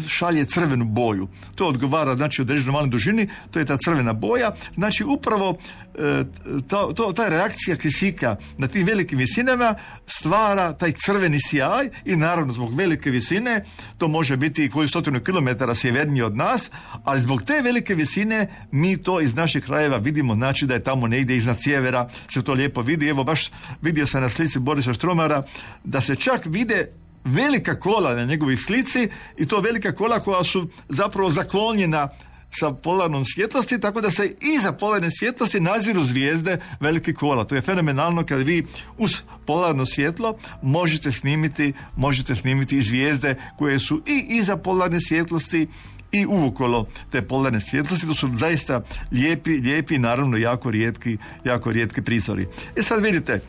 šalje 0.09 0.45
crvenu 0.45 0.85
boju. 0.85 1.29
To 1.55 1.67
odgovara 1.67 2.17
znači 2.17 2.43
određenoj 2.43 2.73
maloj 2.73 2.89
dužini, 2.89 3.29
to 3.50 3.59
je 3.59 3.65
ta 3.65 3.77
crvena 3.77 4.12
boja. 4.12 4.55
Znači 4.75 5.05
upravo 5.05 5.57
e, 5.95 6.25
to, 6.69 6.93
to, 6.97 7.12
ta 7.12 7.29
reakcija 7.29 7.77
kisika 7.77 8.37
na 8.59 8.69
tim 8.69 8.87
velikim 8.87 9.19
visinama 9.19 9.75
stvara 10.07 10.73
taj 10.73 10.93
crveni 10.93 11.39
sjaj 11.47 11.89
i 12.05 12.17
naravno 12.17 12.53
zbog 12.53 12.75
velike 12.75 13.11
visine 13.11 13.65
to 13.99 14.09
može 14.09 14.37
biti 14.37 14.71
koju 14.71 14.89
stotinu 14.89 15.21
kilometara 15.21 15.75
sjevernije 15.75 16.25
od 16.25 16.37
nas, 16.37 16.71
ali 17.05 17.23
zbog 17.23 17.43
te 17.43 17.61
velike 17.65 17.95
visine 17.95 18.47
mi 18.71 18.97
to 18.97 19.21
iz 19.21 19.37
naših 19.37 19.65
krajeva 19.65 19.97
vidimo, 19.97 20.35
znači 20.35 20.67
da 20.67 20.75
je 20.75 20.85
tamo 20.85 21.07
negdje 21.07 21.37
iznad 21.37 21.57
sjevera 21.62 22.09
se 22.29 22.43
to 22.43 22.53
lijepo 22.53 22.83
vidi. 22.83 23.09
Evo 23.09 23.25
baš 23.25 23.50
vidio 23.83 24.07
sam 24.07 24.23
na 24.23 24.31
slici 24.31 24.59
Borisa 24.59 24.95
Štromara 24.95 25.43
da 25.85 26.00
se 26.00 26.17
čak 26.17 26.43
vide 26.47 26.89
velika 27.25 27.81
kola 27.81 28.15
na 28.15 28.25
njegovoj 28.25 28.57
slici 28.57 29.09
i 29.37 29.47
to 29.47 29.61
velika 29.61 29.93
kola 29.93 30.21
koja 30.21 30.45
su 30.45 30.69
zapravo 30.89 31.31
zaklonjena 31.31 32.09
sa 32.50 32.73
polarnom 32.73 33.25
svjetlosti, 33.25 33.81
tako 33.81 34.00
da 34.00 34.11
se 34.11 34.35
iza 34.41 34.73
polarne 34.73 35.11
svjetlosti 35.11 35.61
naziru 35.61 36.03
zvijezde 36.03 36.59
velike 36.81 37.12
kola. 37.12 37.45
To 37.45 37.55
je 37.55 37.61
fenomenalno 37.61 38.25
kad 38.25 38.41
vi 38.41 38.65
uz 38.99 39.17
polarno 39.47 39.87
svjetlo 39.87 40.39
možete 40.62 41.12
snimiti, 41.12 41.73
možete 41.97 42.37
snimiti 42.37 42.79
i 42.79 42.83
zvijezde 42.83 43.35
koje 43.59 43.81
su 43.81 44.03
i 44.07 44.27
iza 44.29 44.57
polarne 44.57 45.00
svjetlosti 45.00 45.67
i 46.12 46.27
uvokolo 46.27 46.87
te 47.11 47.23
polarne 47.23 47.61
svjetlosti. 47.61 48.07
To 48.07 48.15
su 48.15 48.31
zaista 48.39 48.83
lijepi, 49.12 49.50
lijepi 49.50 49.99
naravno 49.99 50.37
jako 50.37 50.71
rijetki, 50.71 51.17
jako 51.45 51.73
rijetki 51.73 52.03
prizori. 52.03 52.47
E 52.77 52.83
sad 52.83 53.03
vidite, 53.03 53.41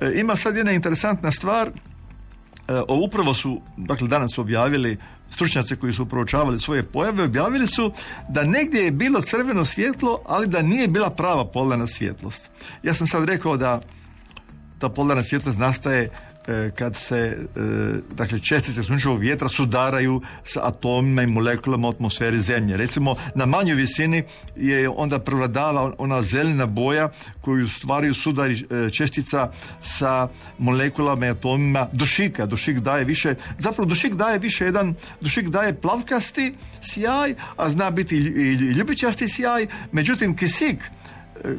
e, 0.00 0.12
ima 0.14 0.36
sad 0.36 0.56
jedna 0.56 0.72
interesantna 0.72 1.30
stvar 1.30 1.70
upravo 2.88 3.34
su, 3.34 3.60
dakle 3.76 4.08
danas 4.08 4.30
su 4.34 4.40
objavili 4.40 4.98
stručnjaci 5.30 5.76
koji 5.76 5.92
su 5.92 6.06
proučavali 6.08 6.58
svoje 6.58 6.82
pojave, 6.82 7.24
objavili 7.24 7.66
su 7.66 7.92
da 8.28 8.44
negdje 8.44 8.84
je 8.84 8.90
bilo 8.90 9.20
crveno 9.20 9.64
svjetlo, 9.64 10.20
ali 10.26 10.46
da 10.46 10.62
nije 10.62 10.88
bila 10.88 11.10
prava 11.10 11.44
polarna 11.44 11.86
svjetlost. 11.86 12.50
Ja 12.82 12.94
sam 12.94 13.06
sad 13.06 13.24
rekao 13.24 13.56
da 13.56 13.80
ta 14.78 14.88
polarna 14.88 15.22
svjetlost 15.22 15.58
nastaje 15.58 16.02
E, 16.04 16.31
kad 16.74 16.96
se 16.96 17.16
e, 17.16 17.60
dakle 18.14 18.40
čestice 18.40 18.82
sunčevog 18.82 19.20
vjetra 19.20 19.48
sudaraju 19.48 20.22
sa 20.44 20.60
atomima 20.62 21.22
i 21.22 21.26
molekulama 21.26 21.88
u 21.88 21.90
atmosferi 21.90 22.40
zemlje. 22.40 22.76
Recimo 22.76 23.16
na 23.34 23.46
manjoj 23.46 23.74
visini 23.74 24.22
je 24.56 24.88
onda 24.88 25.18
prevladava 25.18 25.94
ona 25.98 26.22
zelena 26.22 26.66
boja 26.66 27.10
koju 27.40 27.68
stvaraju 27.68 28.14
sudari 28.14 28.66
e, 28.70 28.90
čestica 28.90 29.50
sa 29.82 30.28
molekulama 30.58 31.26
i 31.26 31.30
atomima 31.30 31.88
dušika. 31.92 32.46
Dušik 32.46 32.78
daje 32.78 33.04
više, 33.04 33.34
zapravo 33.58 33.88
dušik 33.88 34.14
daje 34.14 34.38
više 34.38 34.64
jedan, 34.64 34.94
dušik 35.20 35.48
daje 35.48 35.80
plavkasti 35.80 36.54
sjaj, 36.82 37.34
a 37.56 37.70
zna 37.70 37.90
biti 37.90 38.16
i 38.16 38.52
ljubičasti 38.52 39.28
sjaj, 39.28 39.66
međutim 39.92 40.36
kisik 40.36 40.78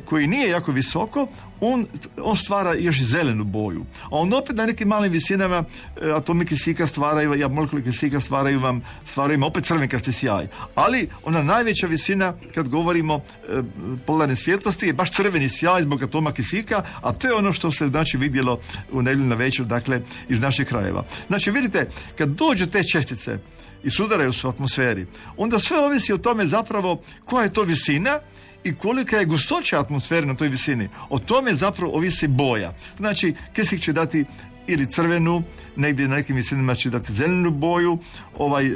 koji 0.06 0.28
nije 0.28 0.50
jako 0.50 0.72
visoko, 0.72 1.28
on, 1.60 1.86
on 2.18 2.36
stvara 2.36 2.74
još 2.74 3.04
zelenu 3.04 3.44
boju. 3.44 3.86
A 4.04 4.08
on 4.10 4.34
opet 4.34 4.56
na 4.56 4.66
nekim 4.66 4.88
malim 4.88 5.12
visinama 5.12 5.64
e, 6.02 6.12
atomi 6.12 6.46
kisika 6.46 6.88
stvaraju, 6.88 7.34
ja 7.34 7.48
molekule 7.48 7.84
kisika 7.84 8.22
stvaraju 8.22 8.60
vam, 8.60 8.82
stvaraju 9.06 9.40
vam 9.40 9.48
opet 9.48 9.66
crvenkasti 9.66 10.12
sjaj. 10.12 10.48
Ali 10.76 11.10
ona 11.24 11.44
najveća 11.44 11.88
visina, 11.88 12.34
kad 12.56 12.70
govorimo 12.70 13.16
e, 13.16 13.62
polarne 14.06 14.36
svjetlosti, 14.36 14.88
je 14.88 14.94
baš 14.94 15.12
crveni 15.12 15.50
sjaj 15.50 15.82
zbog 15.82 16.04
atoma 16.04 16.32
kisika, 16.32 16.84
a 17.02 17.14
to 17.14 17.28
je 17.28 17.34
ono 17.34 17.54
što 17.54 17.72
se 17.72 17.88
znači 17.88 18.18
vidjelo 18.18 18.60
u 18.92 19.02
nedjelju 19.02 19.30
na 19.30 19.36
večer, 19.36 19.66
dakle, 19.66 20.02
iz 20.30 20.42
naših 20.42 20.68
krajeva. 20.68 21.06
Znači, 21.28 21.52
vidite, 21.52 21.88
kad 22.18 22.30
dođu 22.30 22.68
te 22.68 22.84
čestice 22.84 23.40
i 23.84 23.90
sudaraju 23.90 24.34
se 24.34 24.48
u 24.48 24.50
atmosferi, 24.50 25.06
onda 25.38 25.60
sve 25.60 25.80
ovisi 25.80 26.14
o 26.14 26.18
tome 26.18 26.46
zapravo 26.46 27.02
koja 27.26 27.44
je 27.44 27.54
to 27.54 27.64
visina 27.64 28.20
i 28.64 28.76
kolika 28.76 29.18
je 29.18 29.26
gustoća 29.26 29.80
atmosfere 29.80 30.26
na 30.26 30.36
toj 30.36 30.48
visini. 30.48 30.90
O 31.10 31.20
tome 31.20 31.56
zapravo 31.56 31.94
ovisi 31.94 32.28
boja. 32.28 32.74
Znači, 32.98 33.34
kisik 33.54 33.82
će 33.82 33.94
dati 33.94 34.26
ili 34.68 34.90
crvenu, 34.90 35.44
negdje 35.76 36.08
na 36.08 36.16
nekim 36.16 36.36
visinama 36.36 36.76
će 36.76 36.90
dati 36.90 37.14
zelenu 37.14 37.52
boju, 37.52 37.98
ovaj 38.38 38.68
e, 38.68 38.72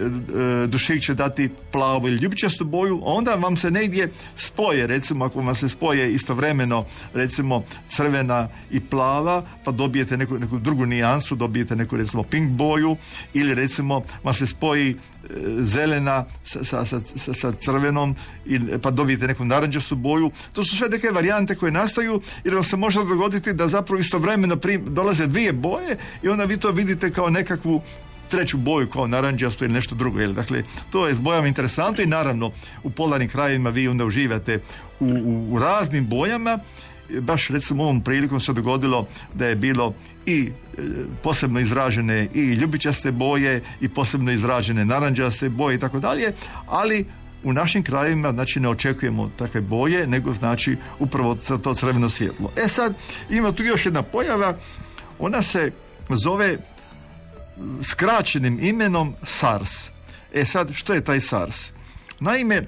dušik 0.67 1.01
će 1.01 1.13
dati 1.13 1.49
plavu 1.71 2.07
ili 2.07 2.17
ljubičastu 2.17 2.65
boju, 2.65 2.95
a 2.95 3.13
onda 3.13 3.35
vam 3.35 3.57
se 3.57 3.71
negdje 3.71 4.09
spoje, 4.37 4.87
recimo 4.87 5.25
ako 5.25 5.41
vam 5.41 5.55
se 5.55 5.69
spoje 5.69 6.13
istovremeno 6.13 6.85
recimo 7.13 7.63
crvena 7.87 8.49
i 8.71 8.79
plava, 8.79 9.43
pa 9.63 9.71
dobijete 9.71 10.17
neku, 10.17 10.39
neku 10.39 10.59
drugu 10.59 10.85
nijansu, 10.85 11.35
dobijete 11.35 11.75
neku 11.75 11.97
recimo 11.97 12.23
pink 12.23 12.51
boju 12.51 12.97
ili 13.33 13.53
recimo 13.53 14.01
vam 14.23 14.33
se 14.33 14.47
spoji 14.47 14.95
zelena 15.59 16.25
sa, 16.43 16.85
sa, 16.85 16.99
sa, 16.99 17.33
sa 17.33 17.51
crvenom 17.59 18.15
i, 18.45 18.59
pa 18.81 18.91
dobijete 18.91 19.27
neku 19.27 19.45
naranđastu 19.45 19.95
boju. 19.95 20.31
To 20.53 20.65
su 20.65 20.77
sve 20.77 20.89
neke 20.89 21.11
varijante 21.11 21.55
koje 21.55 21.71
nastaju 21.71 22.21
jer 22.43 22.55
vam 22.55 22.63
se 22.63 22.77
može 22.77 22.99
dogoditi 22.99 23.53
da 23.53 23.67
zapravo 23.67 23.99
istovremeno 23.99 24.57
dolaze 24.87 25.27
dvije 25.27 25.53
boje 25.53 25.97
i 26.23 26.29
onda 26.29 26.43
vi 26.43 26.57
to 26.57 26.71
vidite 26.71 27.11
kao 27.11 27.29
nekakvu 27.29 27.81
treću 28.27 28.57
boju 28.57 28.89
kao 28.89 29.07
naranđastu 29.07 29.65
ili 29.65 29.73
nešto 29.73 29.95
drugo. 29.95 30.19
Jel? 30.19 30.33
Dakle, 30.33 30.63
to 30.91 31.07
je 31.07 31.13
s 31.13 31.19
bojama 31.19 31.47
interesantno 31.47 32.03
i 32.03 32.07
naravno 32.07 32.51
u 32.83 32.89
polarnim 32.89 33.29
krajevima 33.29 33.69
vi 33.69 33.87
onda 33.87 34.05
uživate 34.05 34.59
u, 34.99 35.05
u, 35.05 35.53
u 35.53 35.59
raznim 35.59 36.07
bojama 36.07 36.59
baš 37.09 37.47
recimo 37.47 37.83
ovom 37.83 38.01
prilikom 38.01 38.39
se 38.39 38.53
dogodilo 38.53 39.07
da 39.33 39.47
je 39.47 39.55
bilo 39.55 39.93
i 40.25 40.51
e, 40.77 40.81
posebno 41.23 41.59
izražene 41.59 42.27
i 42.33 42.41
ljubičaste 42.41 43.11
boje 43.11 43.61
i 43.81 43.89
posebno 43.89 44.31
izražene 44.31 44.85
naranđaste 44.85 45.49
boje 45.49 45.75
i 45.75 45.79
tako 45.79 45.99
dalje, 45.99 46.33
ali 46.67 47.05
u 47.43 47.53
našim 47.53 47.83
krajevima 47.83 48.33
znači 48.33 48.59
ne 48.59 48.69
očekujemo 48.69 49.31
takve 49.37 49.61
boje, 49.61 50.07
nego 50.07 50.33
znači 50.33 50.77
upravo 50.99 51.35
to 51.63 51.73
crveno 51.73 52.09
svjetlo. 52.09 52.51
E 52.55 52.67
sad, 52.67 52.93
ima 53.29 53.51
tu 53.51 53.63
još 53.63 53.85
jedna 53.85 54.01
pojava, 54.01 54.57
ona 55.19 55.41
se 55.41 55.71
zove 56.09 56.57
skraćenim 57.83 58.59
imenom 58.61 59.13
SARS. 59.23 59.89
E 60.33 60.45
sad, 60.45 60.73
što 60.73 60.93
je 60.93 61.03
taj 61.03 61.21
SARS? 61.21 61.71
Naime, 62.19 62.67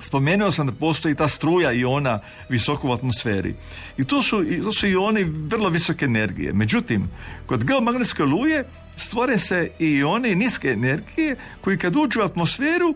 Spomenuo 0.00 0.52
sam 0.52 0.66
da 0.66 0.72
postoji 0.72 1.14
ta 1.14 1.28
struja 1.28 1.72
iona 1.72 2.20
visoko 2.48 2.88
u 2.88 2.92
atmosferi. 2.92 3.54
I 3.98 4.04
to 4.04 4.22
su, 4.22 4.44
to 4.64 4.72
su 4.72 4.86
ioni 4.86 5.24
vrlo 5.24 5.68
visoke 5.68 6.04
energije. 6.04 6.52
Međutim, 6.52 7.08
kod 7.46 7.64
geomagnetske 7.64 8.22
luje 8.22 8.64
stvore 8.96 9.38
se 9.38 9.70
i 9.78 9.86
ioni 9.86 10.34
niske 10.34 10.68
energije 10.68 11.36
koji 11.60 11.78
kad 11.78 11.96
uđu 11.96 12.20
u 12.20 12.24
atmosferu 12.24 12.94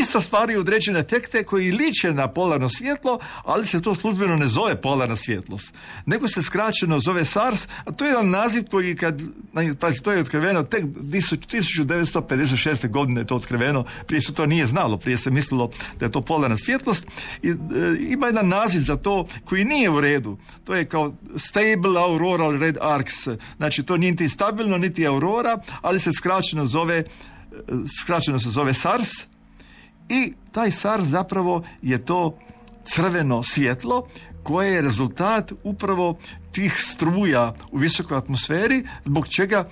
isto 0.00 0.20
stvaraju 0.20 0.60
određene 0.60 1.00
efekte 1.00 1.44
koji 1.44 1.72
liče 1.72 2.12
na 2.12 2.28
polarno 2.28 2.68
svjetlo, 2.68 3.18
ali 3.44 3.66
se 3.66 3.82
to 3.82 3.94
službeno 3.94 4.36
ne 4.36 4.48
zove 4.48 4.80
polarna 4.80 5.16
svjetlost, 5.16 5.74
nego 6.06 6.28
se 6.28 6.42
skraćeno 6.42 7.00
zove 7.00 7.24
SARS, 7.24 7.68
a 7.84 7.92
to 7.92 8.04
je 8.04 8.08
jedan 8.08 8.30
naziv 8.30 8.64
koji 8.70 8.96
kad, 8.96 9.22
pazi, 9.80 10.02
to 10.02 10.12
je 10.12 10.20
otkriveno 10.20 10.62
tek 10.62 10.84
1956. 10.84 12.90
godine 12.90 13.20
je 13.20 13.26
to 13.26 13.36
otkriveno, 13.36 13.84
prije 14.06 14.20
se 14.20 14.34
to 14.34 14.46
nije 14.46 14.66
znalo, 14.66 14.96
prije 14.96 15.18
se 15.18 15.30
mislilo 15.30 15.70
da 15.98 16.06
je 16.06 16.12
to 16.12 16.20
polarna 16.20 16.56
svjetlost 16.56 17.06
i 17.42 17.48
e, 17.48 17.54
ima 17.98 18.26
jedan 18.26 18.48
naziv 18.48 18.80
za 18.80 18.96
to 18.96 19.26
koji 19.44 19.64
nije 19.64 19.90
u 19.90 20.00
redu, 20.00 20.38
to 20.64 20.74
je 20.74 20.84
kao 20.84 21.14
Stable 21.36 22.00
Auroral 22.00 22.58
Red 22.58 22.76
Arcs, 22.80 23.28
znači 23.56 23.82
to 23.82 23.96
nije 23.96 24.10
niti 24.10 24.28
stabilno, 24.28 24.78
niti 24.78 25.06
aurora, 25.06 25.58
ali 25.82 26.00
se 26.00 26.12
skraćeno 26.12 26.66
zove 26.66 27.04
skraćeno 28.02 28.38
se 28.38 28.50
zove 28.50 28.74
SARS, 28.74 29.10
i 30.08 30.32
taj 30.52 30.70
SAR 30.70 31.04
zapravo 31.04 31.62
je 31.82 32.04
to 32.04 32.38
crveno 32.84 33.42
svjetlo 33.42 34.08
koje 34.42 34.72
je 34.72 34.82
rezultat 34.82 35.52
upravo 35.64 36.18
tih 36.52 36.74
struja 36.78 37.54
u 37.72 37.78
visokoj 37.78 38.18
atmosferi 38.18 38.84
zbog 39.04 39.28
čega 39.28 39.68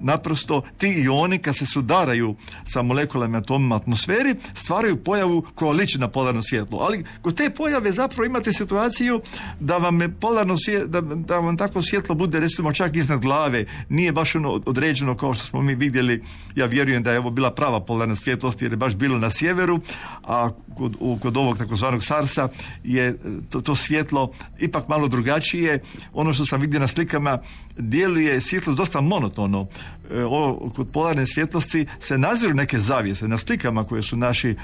naprosto 0.00 0.62
ti 0.78 0.88
ioni 0.88 1.38
kad 1.38 1.56
se 1.56 1.66
sudaraju 1.66 2.34
sa 2.64 2.82
molekulama 2.82 3.38
atomima 3.38 3.76
atmosferi 3.76 4.34
stvaraju 4.54 5.04
pojavu 5.04 5.44
koja 5.54 5.72
liči 5.72 5.98
na 5.98 6.08
polarno 6.08 6.42
svjetlo. 6.42 6.78
Ali 6.78 7.04
kod 7.22 7.36
te 7.36 7.50
pojave 7.50 7.92
zapravo 7.92 8.24
imate 8.24 8.52
situaciju 8.52 9.20
da 9.60 9.78
vam 9.78 10.00
je 10.00 10.08
polarno 10.08 10.56
svjetlo, 10.56 10.86
da, 10.86 11.00
da 11.00 11.38
vam 11.38 11.56
takvo 11.56 11.82
svjetlo 11.82 12.14
bude 12.14 12.40
recimo 12.40 12.72
čak 12.72 12.96
iznad 12.96 13.20
glave, 13.20 13.64
nije 13.88 14.12
baš 14.12 14.34
ono 14.34 14.60
određeno 14.66 15.16
kao 15.16 15.34
što 15.34 15.44
smo 15.44 15.62
mi 15.62 15.74
vidjeli, 15.74 16.22
ja 16.54 16.66
vjerujem 16.66 17.02
da 17.02 17.12
je 17.12 17.18
ovo 17.18 17.30
bila 17.30 17.50
prava 17.50 17.80
polarna 17.80 18.14
svjetlost 18.14 18.62
jer 18.62 18.72
je 18.72 18.76
baš 18.76 18.94
bilo 18.94 19.18
na 19.18 19.30
sjeveru, 19.30 19.80
a 20.24 20.50
kod, 20.76 20.96
kod 21.22 21.36
ovog 21.36 21.58
takozvanog 21.58 22.04
Sarsa 22.04 22.48
je 22.84 23.18
to, 23.50 23.60
to 23.60 23.74
svjetlo 23.74 24.32
ipak 24.58 24.88
malo 24.88 25.08
drugačije. 25.08 25.82
Ono 26.12 26.32
što 26.32 26.46
sam 26.46 26.60
vidio 26.60 26.80
na 26.80 26.88
slikama 26.88 27.38
djeluje 27.80 28.40
svjetlo 28.40 28.74
dosta 28.74 29.00
monotono. 29.00 29.50
Ono, 29.50 29.68
e, 30.10 30.24
ovo, 30.24 30.70
kod 30.76 30.88
polarne 30.92 31.26
svjetlosti 31.26 31.86
se 32.00 32.18
naziru 32.18 32.54
neke 32.54 32.78
zavijese. 32.78 33.28
Na 33.28 33.38
slikama 33.38 33.84
koje 33.84 34.02
su 34.02 34.16
naši 34.16 34.50
e, 34.50 34.56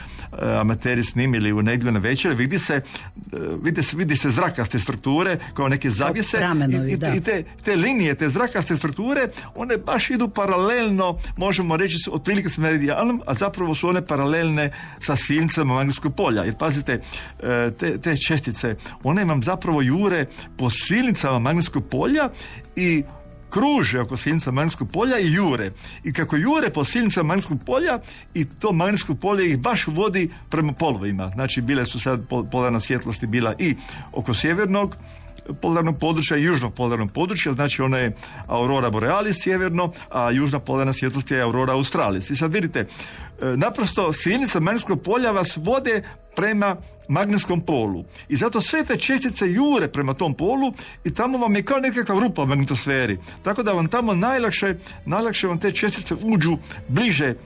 amateri 0.60 1.04
snimili 1.04 1.52
u 1.52 1.62
nedjelju 1.62 1.92
na 1.92 1.98
večer, 1.98 2.34
vidi 2.34 2.58
se, 2.58 2.80
vidi 3.62 3.82
se, 3.82 3.96
vidi 3.96 4.16
se 4.16 4.30
zrakaste 4.30 4.78
strukture 4.78 5.38
kao 5.54 5.68
neke 5.68 5.90
zavijese. 5.90 6.38
i, 6.88 7.16
i, 7.16 7.20
te, 7.20 7.44
te 7.64 7.76
linije, 7.76 8.14
te 8.14 8.28
zrakaste 8.28 8.76
strukture, 8.76 9.28
one 9.54 9.76
baš 9.76 10.10
idu 10.10 10.28
paralelno, 10.28 11.18
možemo 11.36 11.76
reći 11.76 11.96
otprilike 12.10 12.48
s 12.48 12.58
meridijanom, 12.58 13.22
a 13.26 13.34
zapravo 13.34 13.74
su 13.74 13.88
one 13.88 14.06
paralelne 14.06 14.72
sa 15.00 15.16
silnicama 15.16 15.74
magnetskog 15.74 16.16
polja. 16.16 16.44
Jer 16.44 16.56
pazite, 16.56 17.00
te, 17.78 17.98
te 17.98 18.16
čestice, 18.16 18.76
one 19.02 19.24
vam 19.24 19.42
zapravo 19.42 19.82
jure 19.82 20.26
po 20.58 20.70
silnicama 20.70 21.38
magnetskog 21.38 21.84
polja 21.90 22.28
i 22.76 23.02
kruže 23.50 24.00
oko 24.00 24.16
silnica 24.16 24.50
magnetskog 24.50 24.88
polja 24.92 25.18
i 25.18 25.32
jure. 25.32 25.70
I 26.04 26.12
kako 26.12 26.36
jure 26.36 26.70
po 26.70 26.84
silnicama 26.84 27.26
magnetskog 27.26 27.58
polja 27.66 27.98
i 28.34 28.44
to 28.44 28.72
magnetsko 28.72 29.14
polje 29.14 29.50
ih 29.50 29.58
baš 29.58 29.86
vodi 29.86 30.30
prema 30.50 30.72
polovima. 30.72 31.30
Znači 31.34 31.60
bile 31.60 31.86
su 31.86 32.00
sad 32.00 32.28
polarna 32.50 32.80
svjetlosti 32.80 33.26
bila 33.26 33.54
i 33.58 33.74
oko 34.12 34.34
sjevernog 34.34 34.96
polarnog 35.60 35.98
područja 35.98 36.36
i 36.36 36.42
južnog 36.42 36.74
polarnog 36.74 37.12
područja, 37.12 37.52
znači 37.52 37.82
ona 37.82 37.98
je 37.98 38.16
Aurora 38.46 38.90
Borealis 38.90 39.36
sjeverno, 39.42 39.92
a 40.10 40.30
južna 40.30 40.58
polarna 40.58 40.92
svjetlost 40.92 41.30
je 41.30 41.42
Aurora 41.42 41.72
Australis. 41.72 42.30
I 42.30 42.36
sad 42.36 42.52
vidite, 42.52 42.80
e, 42.80 42.86
naprosto 43.56 44.12
silnica 44.12 44.60
magnetskog 44.60 45.02
polja 45.02 45.30
vas 45.30 45.56
vode 45.56 46.02
prema 46.36 46.76
magnetskom 47.08 47.60
polu. 47.60 48.04
I 48.28 48.36
zato 48.36 48.60
sve 48.60 48.84
te 48.84 48.96
čestice 48.96 49.46
jure 49.46 49.88
prema 49.88 50.14
tom 50.14 50.34
polu 50.34 50.72
i 51.04 51.14
tamo 51.14 51.38
vam 51.38 51.56
je 51.56 51.62
kao 51.62 51.80
nekakva 51.80 52.20
rupa 52.20 52.42
u 52.42 52.46
magnetosferi. 52.46 53.18
Tako 53.42 53.62
da 53.62 53.72
vam 53.72 53.88
tamo 53.88 54.14
najlakše, 54.14 54.74
najlakše 55.04 55.46
vam 55.46 55.58
te 55.58 55.72
čestice 55.72 56.14
uđu 56.14 56.58
bliže 56.88 57.26
e, 57.26 57.36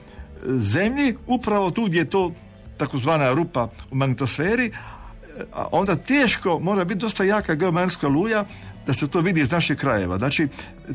zemlji, 0.45 1.15
upravo 1.27 1.71
tu 1.71 1.85
gdje 1.85 1.99
je 1.99 2.09
to 2.09 2.31
takozvana 2.77 3.33
rupa 3.33 3.69
u 3.91 3.95
magnetosferi, 3.95 4.71
a 5.53 5.67
onda 5.71 5.95
teško 5.95 6.59
mora 6.59 6.85
biti 6.85 6.99
dosta 6.99 7.23
jaka 7.23 7.55
geomagnetska 7.55 8.07
luja 8.07 8.45
da 8.85 8.93
se 8.93 9.07
to 9.07 9.21
vidi 9.21 9.41
iz 9.41 9.51
naših 9.51 9.77
krajeva. 9.77 10.17
Znači, 10.17 10.47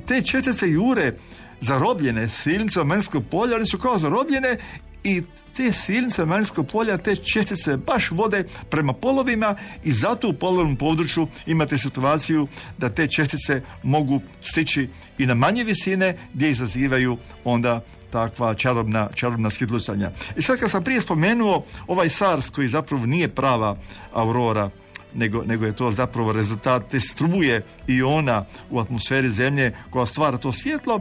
te 0.06 0.22
čestice 0.22 0.68
jure 0.68 1.12
zarobljene 1.60 2.28
silnice 2.28 2.84
magnetskog 2.84 3.24
polja, 3.30 3.56
one 3.56 3.66
su 3.66 3.78
kao 3.78 3.98
zarobljene 3.98 4.56
i 5.04 5.22
te 5.56 5.72
silnice 5.72 6.24
magnetskog 6.24 6.68
polja, 6.72 6.98
te 6.98 7.16
čestice 7.16 7.76
baš 7.76 8.10
vode 8.10 8.44
prema 8.70 8.92
polovima 8.92 9.56
i 9.84 9.92
zato 9.92 10.28
u 10.28 10.32
polovnom 10.32 10.76
području 10.76 11.28
imate 11.46 11.78
situaciju 11.78 12.46
da 12.78 12.88
te 12.88 13.06
čestice 13.06 13.62
mogu 13.82 14.20
stići 14.42 14.88
i 15.18 15.26
na 15.26 15.34
manje 15.34 15.64
visine 15.64 16.18
gdje 16.34 16.50
izazivaju 16.50 17.16
onda 17.44 17.84
takva 18.10 18.54
čarobna, 18.54 19.08
čarobna 19.14 19.50
svjetlusanja. 19.50 20.10
I 20.36 20.42
sad 20.42 20.58
kad 20.58 20.70
sam 20.70 20.84
prije 20.84 21.00
spomenuo 21.00 21.64
ovaj 21.86 22.08
SARS 22.08 22.50
koji 22.50 22.68
zapravo 22.68 23.06
nije 23.06 23.28
prava 23.28 23.76
aurora, 24.12 24.70
nego, 25.14 25.44
nego 25.44 25.64
je 25.66 25.76
to 25.76 25.90
zapravo 25.90 26.32
rezultat 26.32 26.90
te 26.90 27.00
struje 27.00 27.64
i 27.86 28.02
ona 28.02 28.44
u 28.70 28.80
atmosferi 28.80 29.30
zemlje 29.30 29.76
koja 29.90 30.06
stvara 30.06 30.38
to 30.38 30.52
svjetlo, 30.52 31.00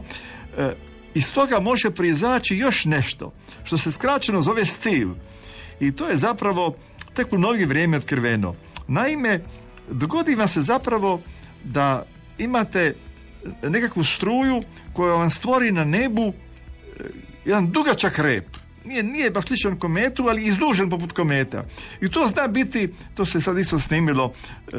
e, 0.58 0.72
iz 1.14 1.32
toga 1.32 1.60
može 1.60 1.90
prizaći 1.90 2.56
još 2.56 2.84
nešto 2.84 3.32
što 3.64 3.78
se 3.78 3.92
skraćeno 3.92 4.42
zove 4.42 4.66
Steve. 4.66 5.14
I 5.80 5.92
to 5.92 6.08
je 6.08 6.16
zapravo 6.16 6.74
tek 7.14 7.32
u 7.32 7.38
mnogi 7.38 7.64
vrijeme 7.64 7.96
otkriveno. 7.96 8.54
Naime, 8.88 9.40
dogodi 9.90 10.34
vam 10.34 10.48
se 10.48 10.62
zapravo 10.62 11.20
da 11.64 12.04
imate 12.38 12.94
nekakvu 13.62 14.04
struju 14.04 14.62
koja 14.92 15.14
vam 15.14 15.30
stvori 15.30 15.72
na 15.72 15.84
nebu 15.84 16.32
jedan 17.46 17.70
dugačak 17.70 18.18
rep 18.18 18.46
nije, 18.86 19.02
nije 19.02 19.30
baš 19.30 19.44
sličan 19.44 19.78
kometu, 19.78 20.28
ali 20.28 20.46
izdužen 20.46 20.90
poput 20.90 21.12
kometa. 21.12 21.62
I 22.00 22.08
to 22.08 22.28
zna 22.28 22.48
biti, 22.48 22.88
to 23.14 23.26
se 23.26 23.40
sad 23.40 23.58
isto 23.58 23.78
snimilo 23.78 24.32
e, 24.72 24.76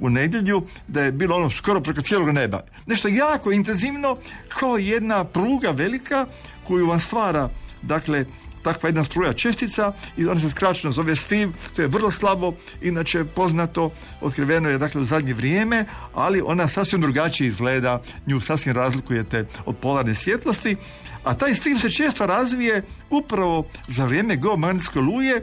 u 0.00 0.10
nedjelju, 0.10 0.62
da 0.88 1.02
je 1.02 1.12
bilo 1.12 1.36
ono 1.36 1.50
skoro 1.50 1.80
preko 1.80 2.02
cijelog 2.02 2.30
neba. 2.30 2.62
Nešto 2.86 3.08
jako 3.08 3.52
intenzivno, 3.52 4.16
kao 4.48 4.78
jedna 4.78 5.24
pruga 5.24 5.70
velika 5.70 6.26
koju 6.64 6.86
vam 6.86 7.00
stvara, 7.00 7.48
dakle, 7.82 8.24
takva 8.62 8.88
jedna 8.88 9.04
struja 9.04 9.32
čestica 9.32 9.92
i 10.16 10.26
ona 10.26 10.40
se 10.40 10.50
skraćeno 10.50 10.92
zove 10.92 11.16
Steve, 11.16 11.52
to 11.76 11.82
je 11.82 11.88
vrlo 11.88 12.10
slabo, 12.10 12.52
inače 12.82 13.24
poznato, 13.24 13.90
otkriveno 14.20 14.68
je 14.68 14.78
dakle 14.78 15.02
u 15.02 15.04
zadnje 15.04 15.34
vrijeme, 15.34 15.84
ali 16.14 16.42
ona 16.44 16.68
sasvim 16.68 17.00
drugačije 17.00 17.48
izgleda, 17.48 18.02
nju 18.26 18.40
sasvim 18.40 18.74
razlikujete 18.74 19.46
od 19.66 19.76
polarne 19.76 20.14
svjetlosti, 20.14 20.76
a 21.26 21.34
taj 21.34 21.54
Steve 21.54 21.78
se 21.78 21.90
često 21.90 22.26
razvije 22.26 22.82
upravo 23.10 23.66
za 23.88 24.04
vrijeme 24.04 24.36
geomagnetske 24.36 25.00
luje 25.00 25.42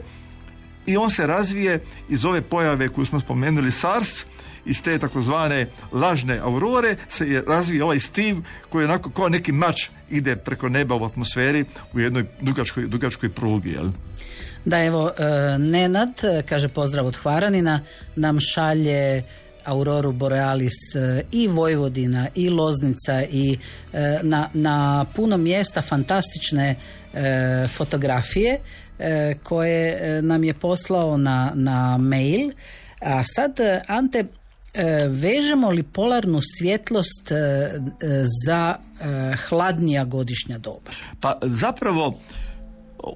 i 0.86 0.96
on 0.96 1.10
se 1.10 1.26
razvije 1.26 1.78
iz 2.08 2.24
ove 2.24 2.40
pojave 2.42 2.88
koju 2.88 3.06
smo 3.06 3.20
spomenuli 3.20 3.70
SARS, 3.70 4.24
iz 4.64 4.82
te 4.82 4.98
takozvane 4.98 5.66
lažne 5.92 6.38
aurore 6.38 6.96
se 7.08 7.28
je 7.30 7.44
razvije 7.46 7.84
ovaj 7.84 8.00
Steve 8.00 8.40
koji 8.68 8.82
je 8.82 8.88
onako 8.88 9.10
kao 9.10 9.28
neki 9.28 9.52
mač 9.52 9.88
ide 10.10 10.36
preko 10.36 10.68
neba 10.68 10.94
u 10.94 11.04
atmosferi 11.04 11.64
u 11.92 12.00
jednoj 12.00 12.24
dugačkoj, 12.40 12.86
dugačkoj 12.86 13.28
prugi. 13.28 13.70
Jel? 13.70 13.90
Da, 14.64 14.84
evo, 14.84 15.10
e, 15.18 15.58
Nenad, 15.58 16.24
e, 16.24 16.42
kaže 16.42 16.68
pozdrav 16.68 17.06
od 17.06 17.16
Hvaranina, 17.16 17.80
nam 18.16 18.40
šalje 18.40 19.22
Auroru 19.64 20.12
Borealis 20.12 20.94
e, 20.94 21.24
i 21.32 21.48
Vojvodina 21.48 22.28
i 22.34 22.48
Loznica 22.48 23.22
i 23.22 23.58
na, 24.22 24.50
na 24.54 25.06
puno 25.16 25.36
mjesta 25.36 25.82
fantastične 25.82 26.76
fotografije 27.68 28.58
koje 29.42 30.22
nam 30.22 30.44
je 30.44 30.54
poslao 30.54 31.16
na, 31.16 31.52
na 31.54 31.98
mail. 31.98 32.50
A 33.00 33.22
sad, 33.24 33.56
Ante, 33.86 34.24
vežemo 35.08 35.70
li 35.70 35.82
polarnu 35.82 36.40
svjetlost 36.58 37.32
za 38.46 38.76
hladnija 39.48 40.04
godišnja 40.04 40.58
doba? 40.58 40.90
Pa 41.20 41.38
zapravo 41.42 42.18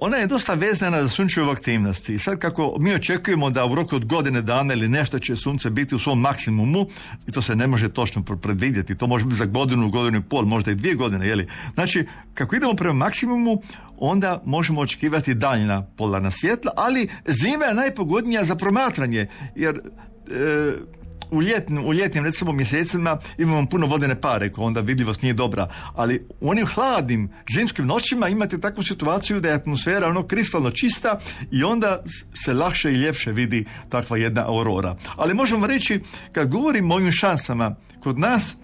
ona 0.01 0.17
je 0.17 0.27
dosta 0.27 0.55
vezana 0.55 1.03
za 1.03 1.09
sunčevu 1.09 1.51
aktivnosti. 1.51 2.15
I 2.15 2.19
sad 2.19 2.39
kako 2.39 2.77
mi 2.79 2.95
očekujemo 2.95 3.51
da 3.51 3.67
u 3.67 3.75
roku 3.75 3.97
od 3.97 4.05
godine 4.05 4.43
dana 4.43 4.75
ili 4.75 4.89
nešto 4.89 5.19
će 5.19 5.37
sunce 5.37 5.71
biti 5.71 5.95
u 5.95 5.99
svom 5.99 6.21
maksimumu, 6.21 6.87
i 7.27 7.33
to 7.33 7.43
se 7.43 7.57
ne 7.57 7.67
može 7.67 7.89
točno 7.89 8.23
predvidjeti, 8.23 8.97
to 8.97 9.07
može 9.07 9.25
biti 9.25 9.39
za 9.39 9.45
godinu, 9.45 9.91
godinu 9.91 10.19
i 10.19 10.29
pol, 10.29 10.45
možda 10.45 10.71
i 10.71 10.75
dvije 10.75 10.95
godine, 10.95 11.27
jeli? 11.27 11.49
Znači, 11.75 12.07
kako 12.35 12.57
idemo 12.57 12.75
prema 12.75 12.95
maksimumu, 12.95 13.63
onda 13.97 14.43
možemo 14.45 14.81
očekivati 14.81 15.35
daljna 15.35 15.87
polarna 15.97 16.31
svjetla, 16.31 16.73
ali 16.77 17.09
zima 17.27 17.65
je 17.65 17.75
najpogodnija 17.75 18.45
za 18.45 18.57
promatranje, 18.57 19.27
jer 19.55 19.81
u, 21.31 21.43
ljetnim, 21.43 21.87
u 21.87 21.93
ljetnim 21.93 22.25
recimo 22.25 22.53
mjesecima 22.53 23.19
imamo 23.39 23.67
puno 23.67 23.87
vodene 23.87 24.21
pare 24.21 24.53
koja 24.53 24.67
onda 24.67 24.81
vidljivost 24.81 25.23
nije 25.23 25.35
dobra, 25.35 25.69
ali 25.95 26.27
u 26.41 26.51
onim 26.51 26.67
hladnim 26.67 27.31
zimskim 27.55 27.87
noćima 27.87 28.29
imate 28.29 28.59
takvu 28.59 28.83
situaciju 28.83 29.41
da 29.41 29.49
je 29.49 29.55
atmosfera 29.55 30.09
ono 30.09 30.27
kristalno 30.27 30.71
čista 30.71 31.19
i 31.51 31.65
onda 31.65 32.03
se 32.45 32.55
lakše 32.55 32.93
i 32.93 32.97
ljepše 32.97 33.33
vidi 33.33 33.65
takva 33.89 34.17
jedna 34.17 34.47
aurora. 34.47 34.97
Ali 35.17 35.35
možemo 35.35 35.67
reći 35.67 36.01
kad 36.33 36.49
govorimo 36.49 36.95
o 36.95 36.97
ovim 36.97 37.13
šansama 37.13 37.77
kod 38.01 38.19
nas 38.19 38.57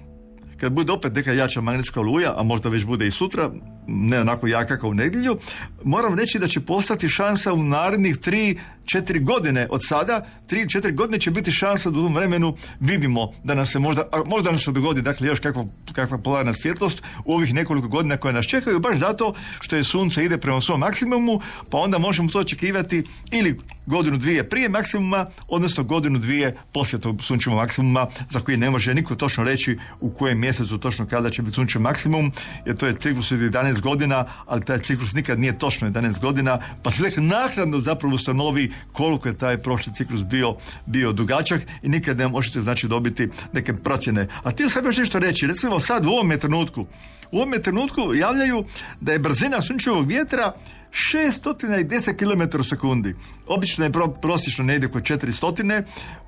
kad 0.60 0.72
bude 0.72 0.92
opet 0.92 1.14
neka 1.14 1.32
jača 1.32 1.60
magnetska 1.60 2.00
luja, 2.00 2.34
a 2.36 2.42
možda 2.42 2.68
već 2.68 2.84
bude 2.84 3.06
i 3.06 3.10
sutra, 3.10 3.50
ne 3.86 4.20
onako 4.20 4.46
jaka 4.46 4.78
kao 4.78 4.90
u 4.90 4.94
nedjelju, 4.94 5.38
moram 5.84 6.14
reći 6.18 6.38
da 6.38 6.48
će 6.48 6.60
postati 6.60 7.08
šansa 7.08 7.52
u 7.52 7.62
narednih 7.62 8.16
tri, 8.16 8.58
četiri 8.84 9.20
godine 9.20 9.66
od 9.70 9.80
sada, 9.84 10.26
tri, 10.46 10.68
četiri 10.68 10.92
godine 10.92 11.20
će 11.20 11.30
biti 11.30 11.52
šansa 11.52 11.90
da 11.90 11.98
u 11.98 12.02
tom 12.02 12.14
vremenu 12.14 12.56
vidimo 12.80 13.32
da 13.44 13.54
nam 13.54 13.66
se 13.66 13.78
možda, 13.78 14.08
možda 14.26 14.50
nam 14.50 14.58
se 14.58 14.72
dogodi 14.72 15.02
dakle 15.02 15.28
još 15.28 15.40
kakva, 15.40 15.64
kakva 15.92 16.18
polarna 16.18 16.54
svjetlost 16.54 17.02
u 17.24 17.34
ovih 17.34 17.54
nekoliko 17.54 17.88
godina 17.88 18.16
koje 18.16 18.34
nas 18.34 18.46
čekaju, 18.46 18.80
baš 18.80 18.98
zato 18.98 19.34
što 19.60 19.76
je 19.76 19.84
sunce 19.84 20.24
ide 20.24 20.38
prema 20.38 20.60
svom 20.60 20.80
maksimumu, 20.80 21.40
pa 21.70 21.78
onda 21.78 21.98
možemo 21.98 22.28
to 22.28 22.38
očekivati 22.38 23.02
ili 23.30 23.60
godinu 23.86 24.16
dvije 24.16 24.48
prije 24.48 24.68
maksimuma, 24.68 25.26
odnosno 25.48 25.84
godinu 25.84 26.18
dvije 26.18 26.56
poslije 26.72 27.00
tog 27.00 27.24
sunčevog 27.24 27.58
maksimuma 27.58 28.06
za 28.30 28.40
koji 28.40 28.56
ne 28.56 28.70
može 28.70 28.94
niko 28.94 29.14
točno 29.14 29.44
reći 29.44 29.76
u 30.00 30.10
kojem 30.10 30.40
mjesecu 30.40 30.78
točno 30.78 31.06
kada 31.06 31.30
će 31.30 31.42
biti 31.42 31.54
sunčev 31.54 31.82
maksimum, 31.82 32.32
jer 32.66 32.76
to 32.76 32.86
je 32.86 32.94
ciklus 32.94 33.32
od 33.32 33.38
11 33.38 33.73
godina, 33.80 34.24
ali 34.46 34.64
taj 34.64 34.78
ciklus 34.78 35.12
nikad 35.12 35.40
nije 35.40 35.58
točno 35.58 35.90
11 35.90 36.20
godina, 36.20 36.58
pa 36.82 36.90
se 36.90 37.02
tek 37.02 37.14
naknadno 37.16 37.80
zapravo 37.80 38.14
ustanovi 38.14 38.72
koliko 38.92 39.28
je 39.28 39.38
taj 39.38 39.58
prošli 39.58 39.92
ciklus 39.94 40.22
bio, 40.22 40.56
bio 40.86 41.12
dugačak 41.12 41.62
i 41.82 41.88
nikad 41.88 42.18
ne 42.18 42.28
možete 42.28 42.62
znači 42.62 42.88
dobiti 42.88 43.28
neke 43.52 43.74
procjene. 43.74 44.28
A 44.42 44.50
ti 44.50 44.68
sad 44.68 44.84
još 44.84 44.96
nešto 44.96 45.18
reći, 45.18 45.46
recimo 45.46 45.80
sad 45.80 46.06
u 46.06 46.08
ovome 46.08 46.36
trenutku, 46.36 46.86
u 47.32 47.36
ovome 47.36 47.58
trenutku 47.62 48.14
javljaju 48.14 48.64
da 49.00 49.12
je 49.12 49.18
brzina 49.18 49.62
sunčevog 49.62 50.06
vjetra 50.06 50.52
610 50.94 52.16
km 52.16 52.60
u 52.60 52.64
sekundi. 52.64 53.14
Obično 53.46 53.84
je 53.84 53.92
pro, 53.92 54.08
prosječno 54.08 54.64
negdje 54.64 54.88
oko 54.88 54.98
400, 54.98 55.82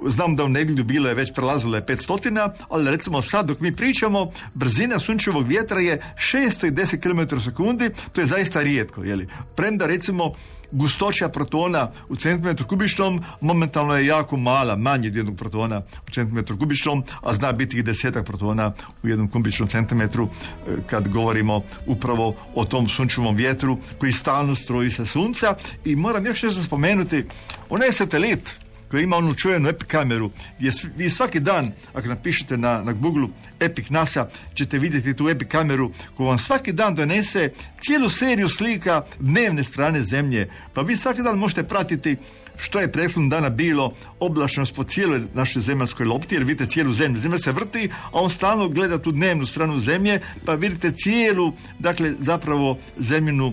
znam 0.07 0.37
da 0.37 0.45
u 0.45 0.49
nedjelju 0.49 0.85
bilo 0.85 1.09
je 1.09 1.15
već 1.15 1.33
prelazilo 1.33 1.77
je 1.77 1.87
500, 1.87 2.51
ali 2.69 2.91
recimo 2.91 3.23
sad 3.23 3.47
dok 3.47 3.61
mi 3.61 3.73
pričamo, 3.73 4.31
brzina 4.55 4.99
sunčevog 4.99 5.47
vjetra 5.47 5.81
je 5.81 6.01
610 6.33 7.01
km 7.01 7.37
u 7.37 7.41
sekundi, 7.41 7.91
to 8.13 8.21
je 8.21 8.27
zaista 8.27 8.63
rijetko, 8.63 9.05
jeli? 9.05 9.29
Premda 9.57 9.87
recimo 9.87 10.33
gustoća 10.73 11.29
protona 11.29 11.89
u 12.09 12.17
centimetru 12.17 12.67
kubičnom 12.67 13.23
momentalno 13.41 13.97
je 13.97 14.07
jako 14.07 14.37
mala, 14.37 14.77
manje 14.77 15.09
od 15.09 15.17
jednog 15.17 15.37
protona 15.37 15.83
u 16.09 16.11
centimetru 16.11 16.59
kubičnom, 16.59 17.05
a 17.23 17.35
zna 17.35 17.53
biti 17.53 17.79
i 17.79 17.83
desetak 17.83 18.27
protona 18.27 18.73
u 19.03 19.09
jednom 19.09 19.31
kubičnom 19.31 19.69
centimetru 19.69 20.29
e, 20.29 20.77
kad 20.87 21.09
govorimo 21.09 21.63
upravo 21.87 22.35
o 22.55 22.65
tom 22.65 22.89
sunčevom 22.89 23.37
vjetru 23.37 23.79
koji 23.99 24.13
stalno 24.13 24.55
stroji 24.55 24.91
sa 24.91 25.07
sunca. 25.07 25.55
I 25.85 25.97
moram 25.97 26.27
još 26.27 26.43
nešto 26.43 26.63
spomenuti, 26.63 27.25
onaj 27.71 27.93
satelit 27.93 28.66
koji 28.97 29.05
ima 29.05 29.17
onu 29.17 29.35
čujenu 29.35 29.69
Epic 29.69 29.89
kameru, 29.89 30.31
gdje 30.59 30.71
vi 30.97 31.11
svaki 31.11 31.41
dan, 31.41 31.73
ako 31.95 32.09
napišete 32.09 32.57
na, 32.57 32.83
na 32.83 32.93
Google 32.93 33.29
Epic 33.61 33.91
NASA, 33.91 34.29
ćete 34.55 34.79
vidjeti 34.79 35.15
tu 35.15 35.29
Epic 35.29 35.49
kameru 35.49 35.91
koja 36.17 36.29
vam 36.29 36.39
svaki 36.39 36.73
dan 36.73 36.95
donese 36.95 37.51
cijelu 37.81 38.09
seriju 38.09 38.49
slika 38.49 39.05
dnevne 39.21 39.65
strane 39.65 40.03
zemlje. 40.03 40.49
Pa 40.75 40.81
vi 40.81 40.97
svaki 40.97 41.23
dan 41.23 41.39
možete 41.39 41.65
pratiti 41.65 42.17
što 42.57 42.81
je 42.81 42.93
prethodnog 42.93 43.31
dana 43.31 43.51
bilo 43.51 43.93
oblačnost 44.21 44.75
po 44.75 44.85
cijeloj 44.85 45.23
našoj 45.35 45.63
zemaljskoj 45.63 46.07
lopti, 46.07 46.35
jer 46.35 46.45
vidite 46.45 46.71
cijelu 46.71 46.93
zemlju. 46.93 47.21
Zemlja 47.21 47.39
se 47.39 47.53
vrti, 47.53 47.91
a 48.05 48.21
on 48.21 48.31
stalno 48.31 48.69
gleda 48.69 48.99
tu 48.99 49.13
dnevnu 49.13 49.47
stranu 49.47 49.79
zemlje, 49.79 50.21
pa 50.45 50.55
vidite 50.55 50.93
cijelu, 50.93 51.53
dakle, 51.79 52.15
zapravo 52.21 52.79
zemljinu 52.99 53.53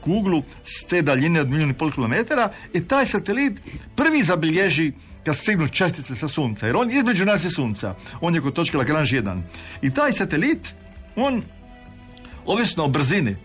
kuglu 0.00 0.42
s 0.64 0.86
te 0.86 1.02
daljine 1.02 1.40
od 1.40 1.50
milijun 1.50 1.70
i 1.70 1.74
pol 1.74 1.90
kilometara 1.90 2.52
i 2.72 2.84
taj 2.84 3.06
satelit 3.06 3.60
prvi 3.96 4.22
zabilježi 4.22 4.92
kad 5.24 5.36
stignu 5.36 5.68
čestice 5.68 6.16
sa 6.16 6.28
sunca, 6.28 6.66
jer 6.66 6.76
on 6.76 6.90
između 6.90 7.24
nas 7.24 7.44
i 7.44 7.50
sunca, 7.50 7.94
on 8.20 8.34
je 8.34 8.40
kod 8.40 8.54
točke 8.54 8.76
Lagrange 8.76 9.22
1. 9.22 9.40
I 9.82 9.94
taj 9.94 10.12
satelit, 10.12 10.74
on, 11.16 11.42
ovisno 12.46 12.84
o 12.84 12.88
brzini 12.88 13.36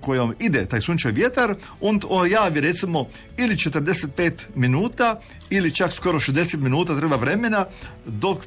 kojom 0.00 0.34
ide 0.38 0.66
taj 0.66 0.80
sunčevi 0.80 1.14
vjetar, 1.14 1.54
on 1.80 2.00
javi 2.30 2.60
recimo 2.60 3.08
ili 3.36 3.56
45 3.56 4.32
minuta 4.54 5.20
ili 5.50 5.74
čak 5.74 5.92
skoro 5.92 6.20
60 6.20 6.56
minuta 6.56 6.98
treba 6.98 7.16
vremena 7.16 7.66
dok 8.06 8.38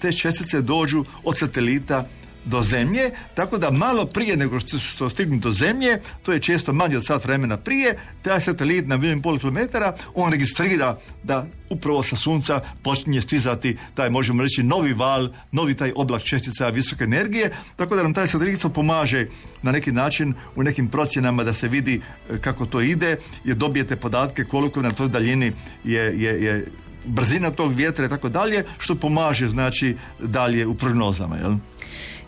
te 0.00 0.12
čestice 0.12 0.60
dođu 0.60 1.04
od 1.24 1.38
satelita 1.38 2.06
do 2.44 2.62
zemlje, 2.62 3.10
tako 3.34 3.58
da 3.58 3.70
malo 3.70 4.06
prije 4.06 4.36
nego 4.36 4.60
što 4.60 5.10
stignu 5.10 5.38
do 5.38 5.52
zemlje, 5.52 6.00
to 6.22 6.32
je 6.32 6.40
često 6.40 6.72
manje 6.72 6.96
od 6.96 7.06
sat 7.06 7.24
vremena 7.24 7.56
prije, 7.56 7.98
taj 8.22 8.40
satelit 8.40 8.86
na 8.86 8.96
milijun 8.96 9.22
pol 9.22 9.38
kilometara, 9.38 9.94
on 10.14 10.32
registrira 10.32 10.98
da 11.22 11.46
upravo 11.70 12.02
sa 12.02 12.16
sunca 12.16 12.60
počinje 12.82 13.22
stizati 13.22 13.76
taj, 13.94 14.10
možemo 14.10 14.42
reći, 14.42 14.62
novi 14.62 14.92
val, 14.92 15.28
novi 15.52 15.74
taj 15.74 15.92
oblak 15.96 16.22
čestica 16.22 16.68
visoke 16.68 17.04
energije, 17.04 17.52
tako 17.76 17.96
da 17.96 18.02
nam 18.02 18.14
taj 18.14 18.26
satelit 18.26 18.60
pomaže 18.74 19.26
na 19.62 19.72
neki 19.72 19.92
način 19.92 20.34
u 20.56 20.62
nekim 20.62 20.88
procjenama 20.88 21.44
da 21.44 21.54
se 21.54 21.68
vidi 21.68 22.00
e, 22.30 22.38
kako 22.38 22.66
to 22.66 22.80
ide, 22.80 23.16
jer 23.44 23.56
dobijete 23.56 23.96
podatke 23.96 24.44
koliko 24.44 24.82
na 24.82 24.92
toj 24.92 25.08
daljini 25.08 25.52
je, 25.84 26.02
je, 26.02 26.42
je 26.42 26.66
brzina 27.04 27.50
tog 27.50 27.74
vjetra 27.74 28.06
i 28.06 28.08
tako 28.08 28.28
dalje, 28.28 28.64
što 28.78 28.94
pomaže 28.94 29.48
znači 29.48 29.96
dalje 30.18 30.66
u 30.66 30.74
prognozama. 30.74 31.36
Jel? 31.36 31.54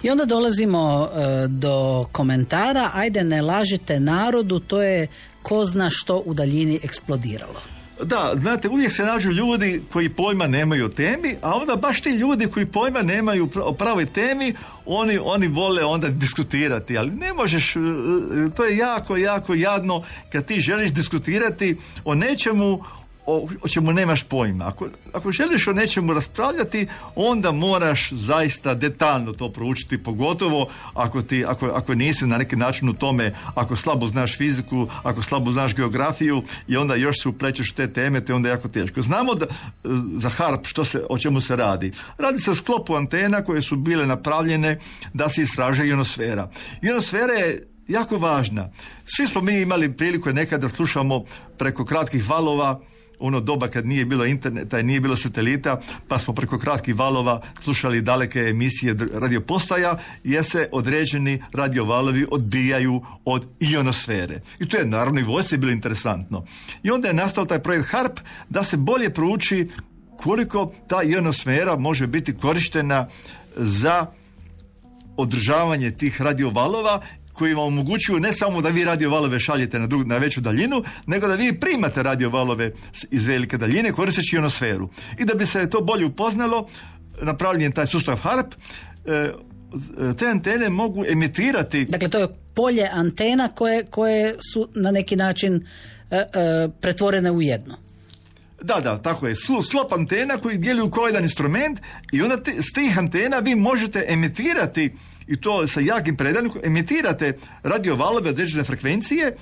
I 0.02 0.10
onda 0.10 0.24
dolazimo 0.24 1.08
e, 1.14 1.48
do 1.48 2.06
komentara, 2.12 2.90
ajde 2.94 3.24
ne 3.24 3.42
lažite 3.42 4.00
narodu, 4.00 4.60
to 4.60 4.82
je 4.82 5.06
ko 5.42 5.64
zna 5.64 5.90
što 5.90 6.22
u 6.26 6.34
daljini 6.34 6.80
eksplodiralo. 6.82 7.60
Da, 8.04 8.32
znate, 8.40 8.68
uvijek 8.68 8.92
se 8.92 9.04
nađu 9.04 9.30
ljudi 9.30 9.82
koji 9.92 10.08
pojma 10.08 10.46
nemaju 10.46 10.88
temi, 10.88 11.36
a 11.42 11.54
onda 11.54 11.76
baš 11.76 12.00
ti 12.00 12.10
ljudi 12.10 12.46
koji 12.46 12.66
pojma 12.66 13.02
nemaju 13.02 13.48
o 13.62 13.72
pravoj 13.72 14.06
temi, 14.06 14.54
oni, 14.86 15.18
oni 15.22 15.48
vole 15.48 15.84
onda 15.84 16.08
diskutirati, 16.08 16.98
ali 16.98 17.10
ne 17.10 17.32
možeš, 17.32 17.76
e, 17.76 17.80
to 18.56 18.64
je 18.64 18.76
jako, 18.76 19.16
jako 19.16 19.54
jadno 19.54 20.02
kad 20.32 20.44
ti 20.44 20.60
želiš 20.60 20.90
diskutirati 20.90 21.76
o 22.04 22.14
nečemu 22.14 22.84
o, 23.26 23.48
o 23.62 23.68
čemu 23.68 23.92
nemaš 23.92 24.22
pojma. 24.22 24.66
Ako, 24.66 24.88
ako 25.12 25.32
želiš 25.32 25.66
o 25.66 25.72
nečemu 25.72 26.12
raspravljati, 26.12 26.86
onda 27.14 27.52
moraš 27.52 28.12
zaista 28.12 28.74
detaljno 28.74 29.32
to 29.32 29.52
proučiti, 29.52 30.02
pogotovo 30.02 30.68
ako, 30.94 31.22
ti, 31.22 31.44
ako, 31.44 31.66
ako 31.66 31.94
nisi 31.94 32.26
na 32.26 32.38
neki 32.38 32.56
način 32.56 32.88
u 32.88 32.92
tome, 32.92 33.34
ako 33.54 33.76
slabo 33.76 34.06
znaš 34.06 34.36
fiziku, 34.36 34.86
ako 35.02 35.22
slabo 35.22 35.52
znaš 35.52 35.74
geografiju 35.74 36.42
i 36.68 36.76
onda 36.76 36.94
još 36.94 37.22
se 37.22 37.28
uplećeš 37.28 37.72
te 37.72 37.92
teme, 37.92 38.24
to 38.24 38.32
je 38.32 38.36
onda 38.36 38.48
jako 38.48 38.68
teško. 38.68 39.02
Znamo 39.02 39.34
da, 39.34 39.46
za 40.16 40.28
HARP 40.28 40.66
što 40.66 40.84
se, 40.84 41.04
o 41.08 41.18
čemu 41.18 41.40
se 41.40 41.56
radi. 41.56 41.92
Radi 42.18 42.38
se 42.38 42.50
o 42.50 42.54
sklopu 42.54 42.94
antena 42.94 43.44
koje 43.44 43.62
su 43.62 43.76
bile 43.76 44.06
napravljene 44.06 44.78
da 45.12 45.28
se 45.28 45.42
istraže 45.42 45.86
ionosfera. 45.86 46.50
Ionosfera 46.82 47.32
je 47.32 47.68
jako 47.88 48.18
važna. 48.18 48.70
Svi 49.04 49.26
smo 49.26 49.40
mi 49.40 49.60
imali 49.60 49.96
priliku 49.96 50.32
nekada 50.32 50.62
da 50.62 50.68
slušamo 50.68 51.24
preko 51.58 51.84
kratkih 51.84 52.28
valova 52.28 52.80
ono 53.22 53.40
doba 53.40 53.68
kad 53.68 53.86
nije 53.86 54.04
bilo 54.04 54.26
interneta 54.26 54.80
i 54.80 54.82
nije 54.82 55.00
bilo 55.00 55.16
satelita, 55.16 55.80
pa 56.08 56.18
smo 56.18 56.34
preko 56.34 56.58
kratkih 56.58 56.98
valova 56.98 57.42
slušali 57.64 58.02
daleke 58.02 58.40
emisije 58.40 58.96
radiopostaja, 59.14 59.98
jer 60.24 60.44
se 60.44 60.68
određeni 60.72 61.42
radiovalovi 61.52 62.26
odbijaju 62.30 63.00
od 63.24 63.46
ionosfere. 63.60 64.40
I 64.58 64.68
to 64.68 64.76
je 64.76 64.86
naravno 64.86 65.20
i 65.20 65.24
vojsci 65.24 65.56
bilo 65.56 65.72
interesantno. 65.72 66.44
I 66.82 66.90
onda 66.90 67.08
je 67.08 67.14
nastao 67.14 67.44
taj 67.44 67.62
projekt 67.62 67.88
HARP 67.88 68.18
da 68.48 68.64
se 68.64 68.76
bolje 68.76 69.10
prouči 69.10 69.68
koliko 70.16 70.72
ta 70.88 71.02
ionosfera 71.02 71.76
može 71.76 72.06
biti 72.06 72.36
korištena 72.36 73.08
za 73.56 74.06
održavanje 75.16 75.90
tih 75.90 76.20
radiovalova 76.20 77.00
koji 77.32 77.54
vam 77.54 77.66
omogućuju 77.66 78.20
ne 78.20 78.32
samo 78.32 78.60
da 78.62 78.68
vi 78.68 78.84
radio 78.84 79.10
valove 79.10 79.40
šaljete 79.40 79.78
na, 79.78 79.88
na 80.06 80.18
veću 80.18 80.40
daljinu, 80.40 80.82
nego 81.06 81.28
da 81.28 81.34
vi 81.34 81.60
primate 81.60 82.02
radio 82.02 82.30
valove 82.30 82.72
iz 83.10 83.26
velike 83.26 83.58
daljine 83.58 83.92
koristeći 83.92 84.36
ionosferu. 84.36 84.88
I 85.18 85.24
da 85.24 85.34
bi 85.34 85.46
se 85.46 85.70
to 85.70 85.80
bolje 85.80 86.06
upoznalo, 86.06 86.68
napravljen 87.22 87.62
je 87.62 87.70
taj 87.70 87.86
sustav 87.86 88.16
HARP, 88.16 88.54
e, 89.06 89.32
te 90.18 90.26
antene 90.26 90.68
mogu 90.68 91.04
emitirati... 91.08 91.84
Dakle, 91.84 92.08
to 92.08 92.18
je 92.18 92.28
polje 92.54 92.88
antena 92.92 93.48
koje, 93.48 93.84
koje 93.84 94.34
su 94.52 94.68
na 94.74 94.90
neki 94.90 95.16
način 95.16 95.66
e, 96.10 96.16
e, 96.16 96.24
pretvorene 96.80 97.30
u 97.30 97.42
jedno. 97.42 97.76
Da, 98.62 98.80
da, 98.80 99.02
tako 99.02 99.28
je. 99.28 99.34
Slop 99.70 99.92
antena 99.92 100.38
koji 100.38 100.58
djeluju 100.58 100.90
kao 100.90 101.06
jedan 101.06 101.22
instrument 101.22 101.80
i 102.12 102.22
onda 102.22 102.36
te, 102.36 102.62
s 102.62 102.72
tih 102.74 102.98
antena 102.98 103.38
vi 103.38 103.54
možete 103.54 104.04
emitirati 104.08 104.92
i 105.26 105.36
to 105.40 105.66
sa 105.66 105.80
jakim 105.80 106.16
predanjem 106.16 106.52
emitirate 106.62 107.36
radio 107.62 107.96
valove 107.96 108.30
određene 108.30 108.64
frekvencije 108.64 109.36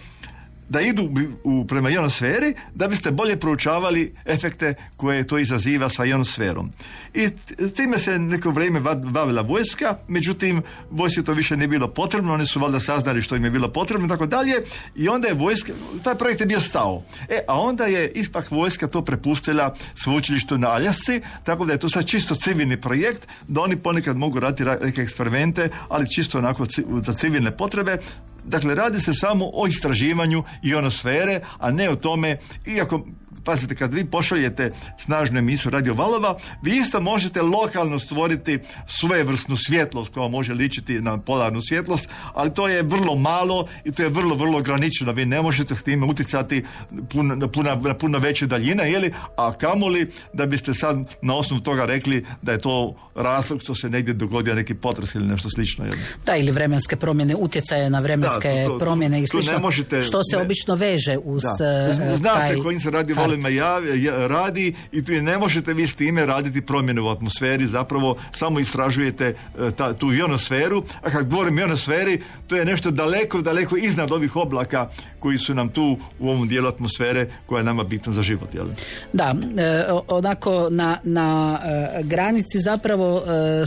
da 0.70 0.80
idu 0.80 1.10
u, 1.44 1.64
prema 1.66 1.90
ionosferi 1.90 2.54
da 2.74 2.88
biste 2.88 3.10
bolje 3.10 3.36
proučavali 3.36 4.14
efekte 4.24 4.74
koje 4.96 5.26
to 5.26 5.38
izaziva 5.38 5.88
sa 5.88 6.04
ionosferom. 6.04 6.70
I 7.14 7.28
time 7.76 7.98
se 7.98 8.18
neko 8.18 8.50
vrijeme 8.50 8.80
bavila 9.02 9.42
vojska, 9.42 9.96
međutim 10.08 10.62
vojski 10.90 11.22
to 11.22 11.32
više 11.32 11.56
nije 11.56 11.68
bilo 11.68 11.88
potrebno, 11.88 12.34
oni 12.34 12.46
su 12.46 12.60
valjda 12.60 12.80
saznali 12.80 13.22
što 13.22 13.36
im 13.36 13.44
je 13.44 13.50
bilo 13.50 13.68
potrebno 13.72 14.06
i 14.06 14.08
tako 14.08 14.26
dalje 14.26 14.54
i 14.96 15.08
onda 15.08 15.28
je 15.28 15.34
vojska, 15.34 15.72
taj 16.04 16.14
projekt 16.14 16.40
je 16.40 16.46
bio 16.46 16.60
stao. 16.60 17.02
E, 17.28 17.40
a 17.48 17.60
onda 17.60 17.84
je 17.84 18.10
ispak 18.10 18.50
vojska 18.50 18.86
to 18.86 19.04
prepustila 19.04 19.74
sveučilištu 19.94 20.58
na 20.58 20.70
Aljasci, 20.70 21.20
tako 21.44 21.64
da 21.64 21.72
je 21.72 21.78
to 21.78 21.88
sad 21.88 22.06
čisto 22.06 22.34
civilni 22.34 22.80
projekt, 22.80 23.28
da 23.48 23.60
oni 23.60 23.76
ponekad 23.76 24.16
mogu 24.16 24.40
raditi 24.40 24.84
neke 24.84 25.02
eksperimente, 25.02 25.68
ali 25.88 26.10
čisto 26.10 26.38
onako 26.38 26.66
za 27.02 27.12
civilne 27.12 27.50
potrebe, 27.50 27.98
Dakle, 28.44 28.74
radi 28.74 29.00
se 29.00 29.14
samo 29.14 29.50
o 29.52 29.66
istraživanju 29.66 30.42
ionosfere, 30.62 31.40
a 31.58 31.70
ne 31.70 31.90
o 31.90 31.96
tome, 31.96 32.38
iako 32.66 33.06
pazite, 33.44 33.74
kad 33.74 33.94
vi 33.94 34.04
pošaljete 34.04 34.70
snažnu 34.98 35.38
emisiju 35.38 35.70
radio 35.70 35.94
valova, 35.94 36.36
vi 36.62 36.76
isto 36.76 37.00
možete 37.00 37.42
lokalno 37.42 37.98
stvoriti 37.98 38.58
svojevrsnu 38.86 39.56
svjetlost 39.56 40.14
koja 40.14 40.28
može 40.28 40.54
ličiti 40.54 41.00
na 41.00 41.18
polarnu 41.18 41.60
svjetlost, 41.62 42.08
ali 42.34 42.54
to 42.54 42.68
je 42.68 42.82
vrlo 42.82 43.14
malo 43.14 43.68
i 43.84 43.92
to 43.92 44.02
je 44.02 44.08
vrlo, 44.08 44.34
vrlo 44.34 44.58
ograničeno. 44.58 45.12
Vi 45.12 45.26
ne 45.26 45.42
možete 45.42 45.76
s 45.76 45.82
time 45.82 46.06
utjecati 46.06 46.64
na 47.12 47.48
puno, 47.48 47.94
puno 47.98 48.18
veće 48.18 48.46
daljine, 48.46 48.90
jeli? 48.90 49.12
a 49.36 49.52
kamoli 49.52 50.10
da 50.32 50.46
biste 50.46 50.74
sad 50.74 50.96
na 51.22 51.34
osnovu 51.34 51.62
toga 51.62 51.84
rekli 51.84 52.26
da 52.42 52.52
je 52.52 52.58
to 52.58 52.94
razlog 53.14 53.62
što 53.62 53.74
se 53.74 53.90
negdje 53.90 54.14
dogodio 54.14 54.54
neki 54.54 54.74
potres 54.74 55.14
ili 55.14 55.26
nešto 55.26 55.48
slično. 55.50 55.84
Jeli? 55.84 55.98
Da, 56.26 56.36
ili 56.36 56.50
vremenske 56.50 56.96
promjene, 56.96 57.34
utjecaje 57.36 57.90
na 57.90 57.98
vremenske 57.98 58.66
promjene 58.78 59.22
i 59.22 59.26
slično, 59.26 59.70
što 60.02 60.20
se 60.30 60.36
obično 60.36 60.74
veže 60.74 61.18
uz 61.18 61.42
da. 61.42 62.16
Zna 62.16 62.34
taj 62.34 62.54
se 62.54 62.62
kojim 62.62 62.80
se 62.80 62.90
radio 62.90 63.16
dijelovima 63.36 64.26
radi 64.26 64.74
i 64.92 65.04
tu 65.04 65.12
ne 65.12 65.38
možete 65.38 65.74
vi 65.74 65.86
s 65.86 65.96
time 65.96 66.26
raditi 66.26 66.60
promjene 66.60 67.00
u 67.00 67.08
atmosferi, 67.08 67.66
zapravo 67.66 68.16
samo 68.32 68.60
istražujete 68.60 69.26
e, 69.26 69.70
ta, 69.70 69.92
tu 69.92 70.12
ionosferu, 70.12 70.82
a 71.02 71.10
kad 71.10 71.30
govorim 71.30 71.58
ionosferi, 71.58 72.20
to 72.46 72.56
je 72.56 72.64
nešto 72.64 72.90
daleko, 72.90 73.40
daleko 73.40 73.76
iznad 73.76 74.12
ovih 74.12 74.36
oblaka 74.36 74.88
koji 75.18 75.38
su 75.38 75.54
nam 75.54 75.68
tu 75.68 75.98
u 76.18 76.30
ovom 76.30 76.48
dijelu 76.48 76.68
atmosfere 76.68 77.26
koja 77.46 77.58
je 77.58 77.64
nama 77.64 77.84
bitna 77.84 78.12
za 78.12 78.22
život. 78.22 78.54
Jel? 78.54 78.66
Da, 79.12 79.34
e, 79.56 79.84
onako 80.08 80.68
na, 80.70 80.98
na 81.04 81.60
e, 81.64 82.02
granici 82.02 82.60
zapravo 82.64 83.22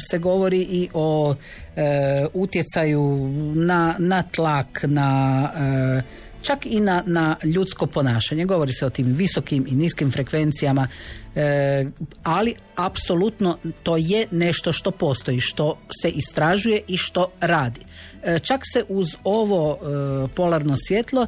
se 0.09 0.17
govori 0.17 0.61
i 0.61 0.89
o 0.93 1.35
utjecaju 2.33 3.29
na, 3.55 3.95
na 3.99 4.23
tlak, 4.23 4.79
na 4.83 5.49
čak 6.43 6.65
i 6.65 6.79
na, 6.79 7.03
na 7.05 7.35
ljudsko 7.43 7.85
ponašanje. 7.85 8.45
Govori 8.45 8.73
se 8.73 8.85
o 8.85 8.89
tim 8.89 9.07
visokim 9.07 9.65
i 9.67 9.75
niskim 9.75 10.11
frekvencijama, 10.11 10.87
e, 11.35 11.85
ali 12.23 12.55
apsolutno 12.75 13.57
to 13.83 13.97
je 13.97 14.27
nešto 14.31 14.71
što 14.71 14.91
postoji, 14.91 15.39
što 15.39 15.77
se 16.01 16.09
istražuje 16.09 16.81
i 16.87 16.97
što 16.97 17.31
radi. 17.39 17.81
E, 18.23 18.39
čak 18.39 18.61
se 18.73 18.83
uz 18.89 19.07
ovo 19.23 19.77
e, 19.77 20.27
polarno 20.35 20.75
svjetlo 20.87 21.27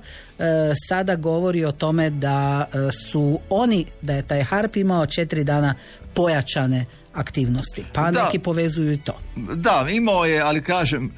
sada 0.89 1.15
govori 1.15 1.65
o 1.65 1.71
tome 1.71 2.09
da 2.09 2.67
su 3.11 3.39
oni, 3.49 3.85
da 4.01 4.13
je 4.13 4.27
taj 4.27 4.43
harp 4.43 4.75
imao 4.75 5.05
četiri 5.05 5.43
dana 5.43 5.75
pojačane 6.13 6.85
aktivnosti, 7.13 7.83
pa 7.93 8.11
neki 8.11 8.39
povezuju 8.39 8.93
i 8.93 8.97
to. 8.97 9.17
Da, 9.35 9.87
imao 9.89 10.25
je, 10.25 10.41
ali 10.41 10.61
kažem, 10.61 11.11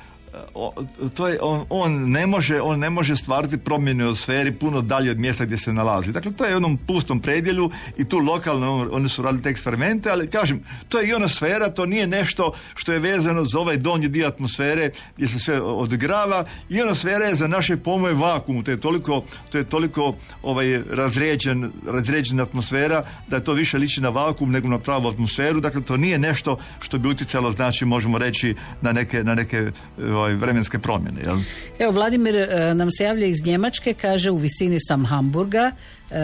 to 1.13 1.28
je, 1.28 1.39
on, 1.41 1.65
on, 1.69 2.12
ne 2.12 2.28
može, 2.28 2.62
on 2.62 2.80
ne 2.80 2.89
može 2.89 3.15
stvarati 3.15 3.58
promjene 3.58 4.08
u 4.08 4.15
sferi 4.15 4.52
puno 4.52 4.82
dalje 4.82 5.12
od 5.12 5.17
mjesta 5.17 5.45
gdje 5.45 5.58
se 5.58 5.73
nalazi. 5.73 6.12
Dakle, 6.12 6.32
to 6.32 6.45
je 6.45 6.54
u 6.54 6.58
onom 6.58 6.78
pustom 6.78 7.19
predjelju 7.19 7.71
i 7.97 8.06
tu 8.06 8.17
lokalno 8.17 8.88
oni 8.91 9.10
su 9.10 9.21
radili 9.21 9.43
te 9.43 9.50
eksperimente, 9.50 10.10
ali 10.10 10.30
kažem, 10.30 10.63
to 10.89 11.00
je 11.00 11.10
ionosfera, 11.10 11.69
to 11.69 11.86
nije 11.86 12.08
nešto 12.08 12.54
što 12.76 12.93
je 12.93 13.00
vezano 13.00 13.45
za 13.45 13.60
ovaj 13.60 13.78
donji 13.78 14.08
dio 14.08 14.28
atmosfere 14.28 14.91
gdje 15.15 15.28
se 15.28 15.39
sve 15.39 15.62
odgrava. 15.62 16.45
Ionosfera 16.69 17.26
je 17.26 17.36
za 17.36 17.47
naše 17.47 17.78
pomoje 17.78 18.13
vakuum, 18.13 18.63
to 18.63 18.71
je 18.71 18.78
toliko, 18.78 19.23
to 19.50 19.58
je 19.58 19.63
toliko 19.63 20.13
ovaj, 20.43 20.82
razređen, 20.89 21.71
razređena 21.88 22.43
atmosfera 22.43 23.04
da 23.28 23.39
to 23.39 23.54
više 23.54 23.78
liči 23.78 24.02
na 24.02 24.10
vakuum 24.10 24.52
nego 24.52 24.67
na 24.67 24.80
pravu 24.80 25.08
atmosferu. 25.08 25.60
Dakle, 25.60 25.82
to 25.82 25.97
nije 25.97 26.19
nešto 26.19 26.58
što 26.80 26.97
bi 26.97 27.10
utjecalo, 27.10 27.52
znači, 27.52 27.86
možemo 27.86 28.17
reći, 28.17 28.56
na 28.82 28.91
neke, 28.91 29.23
na 29.23 29.36
neke 29.36 29.71
ovaj, 29.97 30.27
ovaj, 30.28 30.36
vremenske 30.36 30.80
promjene. 30.80 31.22
Jel? 31.26 31.38
Evo, 31.80 31.92
Vladimir 31.92 32.36
e, 32.36 32.74
nam 32.74 32.92
se 32.92 33.04
javlja 33.04 33.26
iz 33.28 33.46
Njemačke, 33.46 33.94
kaže 33.94 34.32
u 34.32 34.38
visini 34.38 34.78
sam 34.80 35.06
Hamburga, 35.06 35.72
e, 36.12 36.16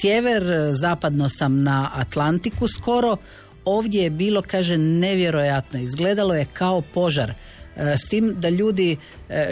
sjever, 0.00 0.42
zapadno 0.72 1.28
sam 1.28 1.62
na 1.62 1.90
Atlantiku 1.94 2.68
skoro, 2.68 3.16
ovdje 3.64 4.02
je 4.02 4.10
bilo, 4.10 4.42
kaže, 4.42 4.78
nevjerojatno, 4.78 5.80
izgledalo 5.80 6.34
je 6.34 6.46
kao 6.52 6.80
požar, 6.80 7.32
e, 7.76 7.96
s 7.96 8.08
tim 8.08 8.34
da 8.38 8.48
ljudi 8.48 8.96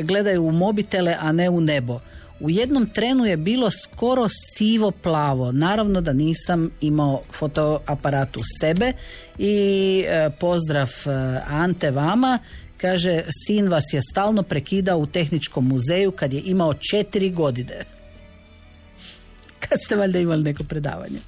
gledaju 0.02 0.46
u 0.46 0.52
mobitele, 0.52 1.16
a 1.20 1.32
ne 1.32 1.50
u 1.50 1.60
nebo. 1.60 2.00
U 2.40 2.50
jednom 2.50 2.86
trenu 2.86 3.26
je 3.26 3.36
bilo 3.36 3.70
skoro 3.70 4.26
sivo 4.56 4.90
plavo. 4.90 5.52
Naravno 5.52 6.00
da 6.00 6.12
nisam 6.12 6.70
imao 6.80 7.20
fotoaparat 7.32 8.36
u 8.36 8.40
sebe 8.60 8.92
i 9.38 10.04
pozdrav 10.40 10.90
Ante 11.46 11.90
vama 11.90 12.38
Kaže, 12.80 13.22
sin 13.46 13.68
vas 13.68 13.84
je 13.92 14.00
stalno 14.10 14.42
prekidao 14.42 14.98
u 14.98 15.06
tehničkom 15.06 15.68
muzeju 15.68 16.10
kad 16.10 16.32
je 16.32 16.42
imao 16.44 16.74
četiri 16.74 17.30
godine. 17.30 17.84
Kad 19.68 19.78
ste 19.86 19.96
valjda 19.96 20.18
imali 20.18 20.42
neko 20.42 20.64
predavanje. 20.64 21.18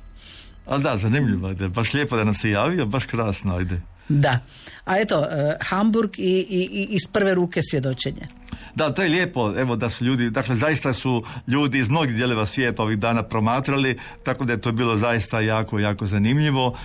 A 0.67 0.79
da, 0.79 0.99
zanimljivo 0.99 1.49
je. 1.49 1.69
Baš 1.69 1.95
lijepo 1.95 2.17
da 2.17 2.25
nam 2.25 2.35
se 2.35 2.51
javio, 2.51 2.87
baš 2.87 3.05
krasno, 3.05 3.57
ajde. 3.57 3.81
Da. 4.09 4.39
A 4.85 4.99
eto, 4.99 5.19
uh, 5.19 5.27
Hamburg 5.61 6.11
i, 6.19 6.47
i, 6.51 6.87
iz 6.91 7.13
prve 7.13 7.35
ruke 7.35 7.61
svjedočenje. 7.71 8.27
Da, 8.75 8.91
to 8.91 9.03
je 9.03 9.09
lijepo, 9.09 9.53
evo 9.57 9.77
da 9.77 9.91
su 9.91 10.05
ljudi, 10.05 10.31
dakle 10.31 10.57
zaista 10.57 10.95
su 10.95 11.25
ljudi 11.47 11.79
iz 11.79 11.89
mnogih 11.89 12.17
dijelova 12.17 12.47
svijeta 12.47 12.83
ovih 12.83 12.99
dana 12.99 13.23
promatrali, 13.23 13.99
tako 14.25 14.45
da 14.45 14.53
je 14.53 14.61
to 14.61 14.73
bilo 14.73 14.99
zaista 14.99 15.41
jako, 15.41 15.79
jako 15.79 16.07
zanimljivo 16.07 16.77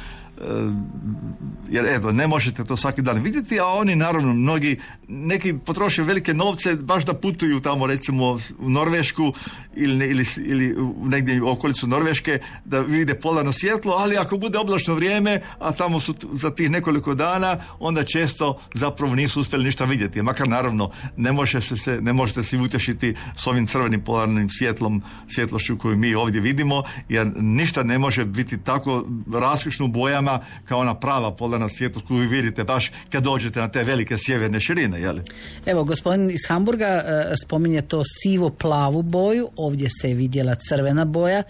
jer 1.70 1.86
evo, 1.86 2.12
ne 2.12 2.28
možete 2.28 2.64
to 2.64 2.78
svaki 2.78 3.02
dan 3.02 3.22
vidjeti, 3.24 3.60
a 3.60 3.66
oni 3.66 3.96
naravno 3.96 4.34
mnogi, 4.34 4.80
neki 5.08 5.54
potroše 5.66 6.04
velike 6.04 6.34
novce 6.34 6.76
baš 6.76 7.06
da 7.06 7.14
putuju 7.14 7.60
tamo 7.60 7.88
recimo 7.88 8.40
u 8.60 8.70
Norvešku 8.70 9.34
ili, 9.76 10.08
ili, 10.08 10.26
ili 10.38 10.76
negdje 11.04 11.42
u 11.42 11.50
okolicu 11.50 11.88
Norveške 11.88 12.40
da 12.66 12.80
vide 12.80 13.16
polarno 13.16 13.52
svjetlo, 13.52 13.94
ali 13.94 14.18
ako 14.18 14.38
bude 14.38 14.58
oblačno 14.58 14.94
vrijeme, 14.94 15.42
a 15.60 15.72
tamo 15.72 16.00
su 16.00 16.16
za 16.34 16.52
tih 16.52 16.72
nekoliko 16.72 17.16
dana, 17.16 17.58
onda 17.80 18.04
često 18.04 18.60
zapravo 18.74 19.16
nisu 19.16 19.42
uspjeli 19.42 19.66
ništa 19.66 19.86
vidjeti. 19.86 20.22
Makar 20.22 20.48
naravno 20.48 20.92
ne, 21.18 21.32
može 21.32 21.62
se, 21.62 21.78
se, 21.78 22.02
ne 22.02 22.14
možete 22.14 22.44
se 22.44 22.58
utješiti 22.58 23.16
s 23.36 23.48
ovim 23.48 23.68
crvenim 23.68 24.02
polarnim 24.02 24.50
svjetlom, 24.50 25.04
svjetlošću 25.36 25.78
koju 25.78 25.98
mi 25.98 26.16
ovdje 26.16 26.42
vidimo, 26.42 26.84
jer 27.10 27.32
ništa 27.36 27.84
ne 27.84 28.00
može 28.00 28.26
biti 28.26 28.58
tako 28.58 29.06
raskošno 29.34 29.88
bojama 29.88 30.25
kao 30.66 30.80
ona 30.80 30.96
prava 30.96 31.36
polarna 31.36 31.70
svjetlost 31.70 32.08
koju 32.08 32.30
vidite 32.30 32.64
baš 32.64 32.92
kad 33.10 33.24
dođete 33.24 33.60
na 33.60 33.68
te 33.68 33.84
velike 33.84 34.18
sjeverne 34.18 34.60
širine. 34.60 35.02
Jeli? 35.02 35.22
Evo, 35.66 35.84
gospodin 35.84 36.30
iz 36.30 36.42
Hamburga 36.48 36.86
e, 36.86 37.34
spominje 37.46 37.82
to 37.82 38.02
sivo-plavu 38.22 39.02
boju, 39.02 39.50
ovdje 39.56 39.90
se 40.02 40.10
je 40.10 40.16
vidjela 40.16 40.56
crvena 40.56 41.06
boja, 41.06 41.44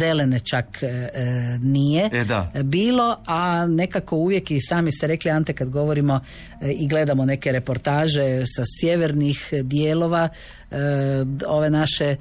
zelene 0.00 0.40
čak 0.40 0.82
e, 0.82 0.86
e, 0.86 1.10
nije 1.60 2.10
e, 2.12 2.24
da. 2.24 2.52
bilo, 2.62 3.16
a 3.26 3.66
nekako 3.66 4.16
uvijek 4.16 4.50
i 4.50 4.60
sami 4.60 4.92
ste 4.92 5.06
rekli 5.06 5.30
Ante 5.30 5.52
kad 5.52 5.70
govorimo 5.70 6.20
i 6.62 6.88
gledamo 6.88 7.24
neke 7.24 7.52
reportaže 7.52 8.42
sa 8.56 8.62
sjevernih 8.80 9.48
dijelova 9.62 10.28
ove 11.46 11.70
naše 11.70 12.16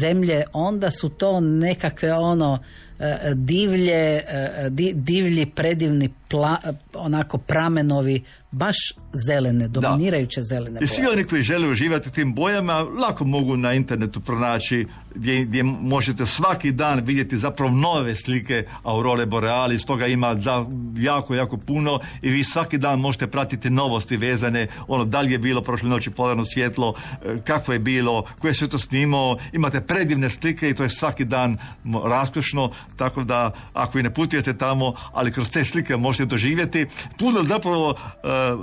zemlje, 0.00 0.44
onda 0.52 0.90
su 0.90 1.08
to 1.08 1.40
nekakve 1.40 2.12
ono 2.12 2.58
divlje, 3.34 4.20
divlji 4.94 5.46
predivni 5.46 6.08
pla, 6.28 6.56
onako 6.94 7.38
pramenovi 7.38 8.22
baš 8.50 8.76
zelene, 9.26 9.68
dominirajuće 9.68 10.40
zelene 10.42 10.70
boje. 10.70 10.84
I 10.84 10.86
svi 10.86 11.06
oni 11.12 11.24
koji 11.24 11.42
žele 11.42 11.68
uživati 11.68 12.08
u 12.08 12.12
tim 12.12 12.34
bojama 12.34 12.80
lako 12.80 13.24
mogu 13.24 13.56
na 13.56 13.72
internetu 13.72 14.20
pronaći 14.20 14.84
gdje, 15.14 15.44
gdje 15.44 15.62
možete 15.62 16.26
svaki 16.26 16.72
dan 16.72 17.00
vidjeti 17.04 17.38
zapravo 17.38 17.72
nove 17.72 18.16
slike 18.16 18.66
aurore 18.82 19.26
borealis, 19.26 19.84
toga 19.84 20.06
ima 20.06 20.34
za 20.34 20.66
jako, 20.96 21.34
jako 21.34 21.56
puno 21.56 22.00
i 22.22 22.30
vi 22.30 22.44
svaki 22.44 22.78
dan 22.78 23.00
možete 23.00 23.26
pratiti 23.26 23.70
novosti 23.70 24.16
vezane, 24.16 24.66
ono 24.88 25.04
da 25.04 25.20
li 25.20 25.32
je 25.32 25.38
bilo 25.38 25.62
prošle 25.62 25.88
noći 25.88 26.10
polarno 26.10 26.44
svjetlo, 26.44 26.94
e, 27.24 27.36
kako 27.46 27.72
je 27.72 27.78
bilo, 27.78 28.24
ko 28.38 28.48
je 28.48 28.54
sve 28.54 28.68
to 28.68 28.78
snimao, 28.78 29.38
imate 29.52 29.80
predivne 29.80 30.30
slike 30.30 30.70
i 30.70 30.74
to 30.74 30.82
je 30.82 30.90
svaki 30.90 31.24
dan 31.24 31.56
raskošno, 32.04 32.70
tako 32.96 33.24
da 33.24 33.50
ako 33.72 33.98
i 33.98 34.02
ne 34.02 34.14
putujete 34.14 34.56
tamo, 34.56 34.94
ali 35.12 35.32
kroz 35.32 35.50
te 35.50 35.64
slike 35.64 35.96
možete 35.96 36.24
doživjeti 36.24 36.86
puno 37.18 37.42
zapravo, 37.42 37.90
uh, 37.90 37.96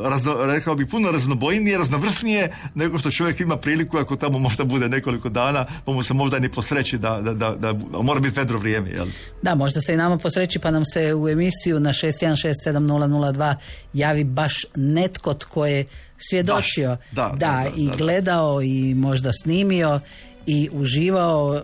razno, 0.05 0.35
rekao 0.45 0.75
bih, 0.75 0.87
puno 0.91 1.11
raznobojnije, 1.11 1.77
raznovrsnije 1.77 2.55
nego 2.75 2.97
što 2.97 3.11
čovjek 3.11 3.39
ima 3.39 3.57
priliku 3.57 3.97
ako 3.97 4.15
tamo 4.15 4.39
možda 4.39 4.63
bude 4.63 4.89
nekoliko 4.89 5.29
dana, 5.29 5.65
pa 5.85 5.91
mu 5.91 6.03
se 6.03 6.13
možda 6.13 6.39
ni 6.41 6.51
posreći 6.51 6.97
da, 6.97 7.21
da, 7.21 7.33
da, 7.33 7.55
da 7.55 7.73
mora 8.01 8.19
biti 8.19 8.39
vedro 8.39 8.59
vrijeme. 8.59 8.89
Jel? 8.89 9.07
Da, 9.41 9.55
možda 9.55 9.81
se 9.81 9.93
i 9.93 9.97
nama 9.97 10.17
posreći 10.17 10.59
pa 10.59 10.71
nam 10.71 10.85
se 10.85 11.15
u 11.15 11.29
emisiju 11.29 11.79
na 11.79 11.89
616702 11.89 13.55
javi 13.93 14.23
baš 14.23 14.65
netko 14.75 15.33
tko 15.33 15.65
je 15.65 15.85
svjedočio 16.29 16.97
da, 17.11 17.31
da, 17.37 17.65
i 17.77 17.89
gledao 17.97 18.61
i 18.61 18.95
možda 18.95 19.31
snimio 19.43 19.99
i 20.45 20.69
uživao 20.71 21.55
e, 21.55 21.61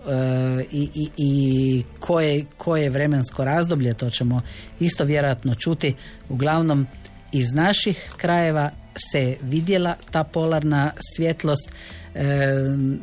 i, 0.71 0.89
i, 0.95 1.09
i 1.17 1.83
koje, 1.99 2.45
koje 2.57 2.89
vremensko 2.89 3.45
razdoblje, 3.45 3.93
to 3.93 4.09
ćemo 4.09 4.41
isto 4.79 5.03
vjerojatno 5.03 5.55
čuti. 5.55 5.95
Uglavnom, 6.29 6.87
iz 7.31 7.51
naših 7.53 8.13
krajeva 8.17 8.71
se 9.11 9.37
vidjela 9.41 9.95
ta 10.11 10.23
polarna 10.23 10.91
svjetlost, 11.15 11.71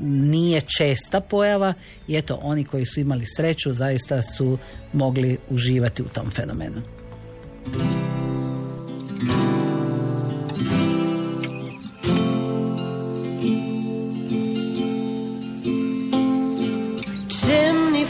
nije 0.01 0.61
česta 0.61 1.21
pojava 1.21 1.75
i 2.09 2.17
eto, 2.17 2.39
oni 2.43 2.65
koji 2.65 2.85
su 2.87 3.01
imali 3.01 3.25
sreću 3.37 3.73
zaista 3.73 4.23
su 4.23 4.59
mogli 4.93 5.39
uživati 5.49 6.03
u 6.03 6.09
tom 6.09 6.31
fenomenu. 6.31 6.83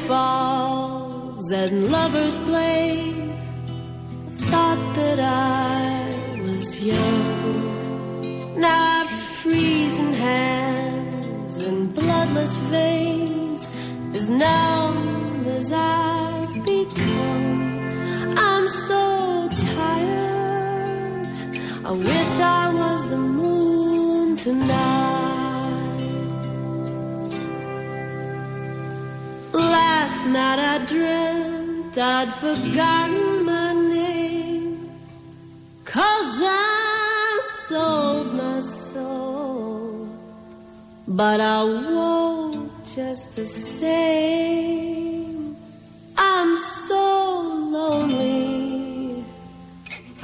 falls 0.06 1.50
and 1.52 1.90
lovers' 1.90 2.36
plays. 2.44 3.40
Thought 4.48 4.94
that 4.96 5.18
I 5.20 6.40
was 6.42 6.84
young. 6.84 8.60
Now 8.60 9.02
I've 9.02 9.10
freezing 9.40 10.12
hands 10.12 10.54
and 10.54 10.63
bloodless 12.04 12.54
veins, 12.72 13.62
as 14.14 14.28
numb 14.28 15.46
as 15.58 15.72
I've 15.72 16.54
become. 16.64 17.52
I'm 18.48 18.66
so 18.88 19.48
tired. 19.72 21.28
I 21.90 21.92
wish 22.10 22.32
I 22.60 22.64
was 22.82 23.00
the 23.08 23.20
moon 23.40 24.36
tonight. 24.36 26.02
Last 29.52 30.18
night 30.36 30.60
I 30.72 30.76
dreamt 30.92 31.96
I'd 31.96 32.32
forgotten 32.44 33.43
But 41.16 41.40
I 41.40 41.62
won't 41.62 42.72
just 42.86 43.36
the 43.36 43.46
same. 43.46 45.56
I'm 46.18 46.56
so 46.56 47.40
lonely. 47.70 49.24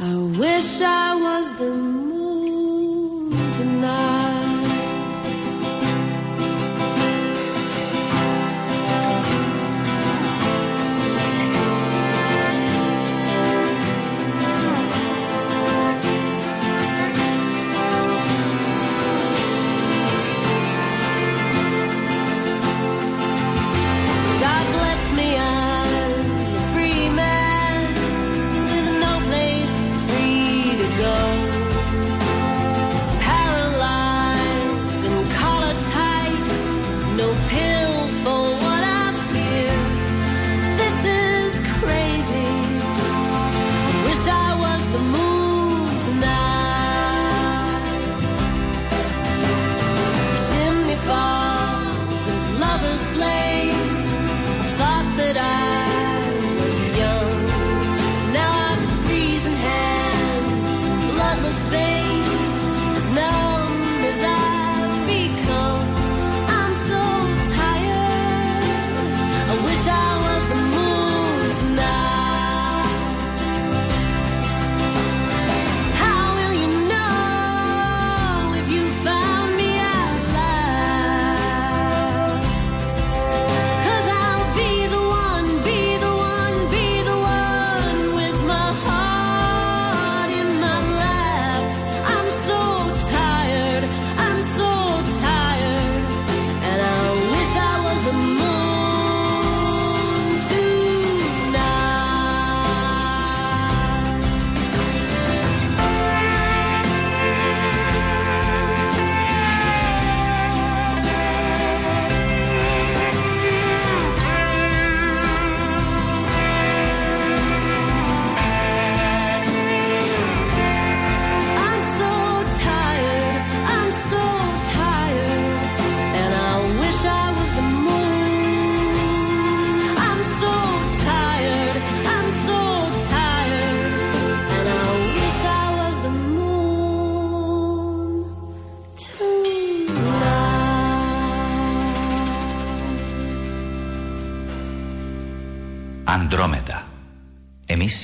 I 0.00 0.16
wish 0.37 0.81
I 0.81 1.14
was 1.14 1.53
the 1.61 1.70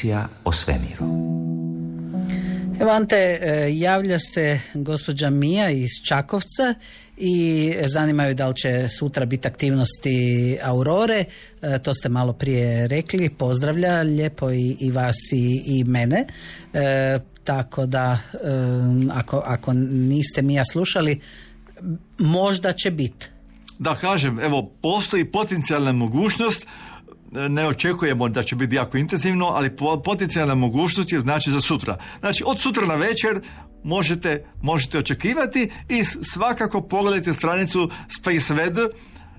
Emisija 0.06 0.28
o 0.44 0.52
svemiru. 0.52 1.04
Evo 2.80 2.90
Ante, 2.90 3.16
e, 3.16 3.68
javlja 3.72 4.18
se 4.18 4.60
gospođa 4.74 5.30
Mija 5.30 5.70
iz 5.70 5.90
Čakovca 6.08 6.74
i 7.16 7.74
zanimaju 7.86 8.34
da 8.34 8.48
li 8.48 8.54
će 8.56 8.88
sutra 8.88 9.26
biti 9.26 9.48
aktivnosti 9.48 10.58
Aurore, 10.62 11.24
E, 11.62 11.78
to 11.78 11.94
ste 11.94 12.08
malo 12.08 12.32
prije 12.32 12.88
rekli, 12.88 13.30
pozdravlja 13.30 14.02
lijepo 14.02 14.50
i, 14.50 14.76
i 14.80 14.90
vas 14.90 15.16
i, 15.32 15.62
i 15.66 15.84
mene, 15.84 16.26
E, 16.72 17.18
tako 17.44 17.86
da 17.86 18.18
e, 18.34 18.38
ako, 19.12 19.42
ako 19.46 19.72
niste 19.72 20.42
Mija 20.42 20.64
slušali, 20.64 21.20
možda 22.18 22.72
će 22.72 22.90
biti. 22.90 23.26
Da 23.78 23.94
kažem, 23.94 24.40
evo, 24.40 24.70
postoji 24.82 25.24
potencijalna 25.24 25.92
mogućnost, 25.92 26.66
ne 27.32 27.66
očekujemo 27.66 28.28
da 28.28 28.42
će 28.42 28.56
biti 28.56 28.76
jako 28.76 28.98
intenzivno, 28.98 29.46
ali 29.46 29.76
po- 29.76 30.02
potencijalna 30.02 30.54
mogućnost 30.54 31.12
je 31.12 31.20
znači 31.20 31.50
za 31.50 31.60
sutra. 31.60 31.96
Znači, 32.20 32.42
od 32.46 32.60
sutra 32.60 32.86
na 32.86 32.94
večer 32.94 33.40
možete, 33.84 34.44
možete 34.62 34.98
očekivati 34.98 35.70
i 35.88 36.04
svakako 36.04 36.80
pogledajte 36.80 37.32
stranicu 37.32 37.90
SpaceWed, 38.20 38.88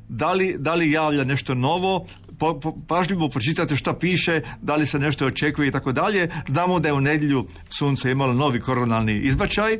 da 0.09 0.33
li, 0.33 0.55
da 0.59 0.73
li 0.75 0.91
javlja 0.91 1.23
nešto 1.23 1.53
novo, 1.53 2.05
po, 2.39 2.59
po- 2.59 2.77
pažljivo 2.87 3.29
pročitate 3.29 3.75
šta 3.75 3.93
piše, 3.93 4.41
da 4.61 4.75
li 4.75 4.85
se 4.85 4.99
nešto 4.99 5.25
očekuje 5.25 5.67
i 5.67 5.71
tako 5.71 5.91
dalje. 5.91 6.29
Znamo 6.47 6.79
da 6.79 6.87
je 6.87 6.93
u 6.93 7.01
nedjelju 7.01 7.47
sunce 7.69 8.11
imalo 8.11 8.33
novi 8.33 8.59
koronalni 8.59 9.17
izbačaj 9.17 9.77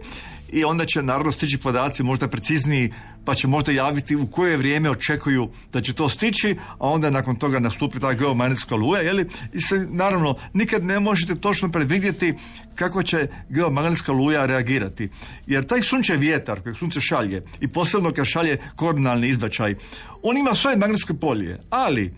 i 0.51 0.63
onda 0.63 0.85
će 0.85 1.01
naravno 1.01 1.31
stići 1.31 1.57
podaci 1.57 2.03
možda 2.03 2.27
precizniji 2.27 2.93
pa 3.27 3.35
će 3.35 3.47
možda 3.47 3.71
javiti 3.71 4.15
u 4.15 4.27
koje 4.27 4.57
vrijeme 4.57 4.89
očekuju 4.89 5.49
da 5.73 5.81
će 5.81 5.93
to 5.93 6.09
stići, 6.09 6.55
a 6.79 6.89
onda 6.89 7.09
nakon 7.09 7.35
toga 7.35 7.59
nastupi 7.59 7.99
ta 7.99 8.13
geomagnetska 8.13 8.75
luja, 8.75 9.01
je 9.01 9.13
li? 9.13 9.27
I 9.53 9.61
se, 9.61 9.87
naravno, 9.89 10.35
nikad 10.53 10.83
ne 10.83 10.99
možete 10.99 11.35
točno 11.35 11.71
predvidjeti 11.71 12.33
kako 12.75 13.03
će 13.03 13.27
geomagnetska 13.49 14.11
luja 14.11 14.45
reagirati. 14.45 15.09
Jer 15.47 15.67
taj 15.67 15.81
sunčev 15.81 16.19
vjetar 16.19 16.61
kojeg 16.61 16.77
sunce 16.77 17.01
šalje, 17.01 17.43
i 17.59 17.67
posebno 17.67 18.11
kad 18.11 18.25
šalje 18.25 18.57
koronalni 18.75 19.27
izbačaj, 19.27 19.75
on 20.23 20.37
ima 20.37 20.55
svoje 20.55 20.77
magnetsko 20.77 21.13
polje, 21.13 21.59
ali 21.69 22.13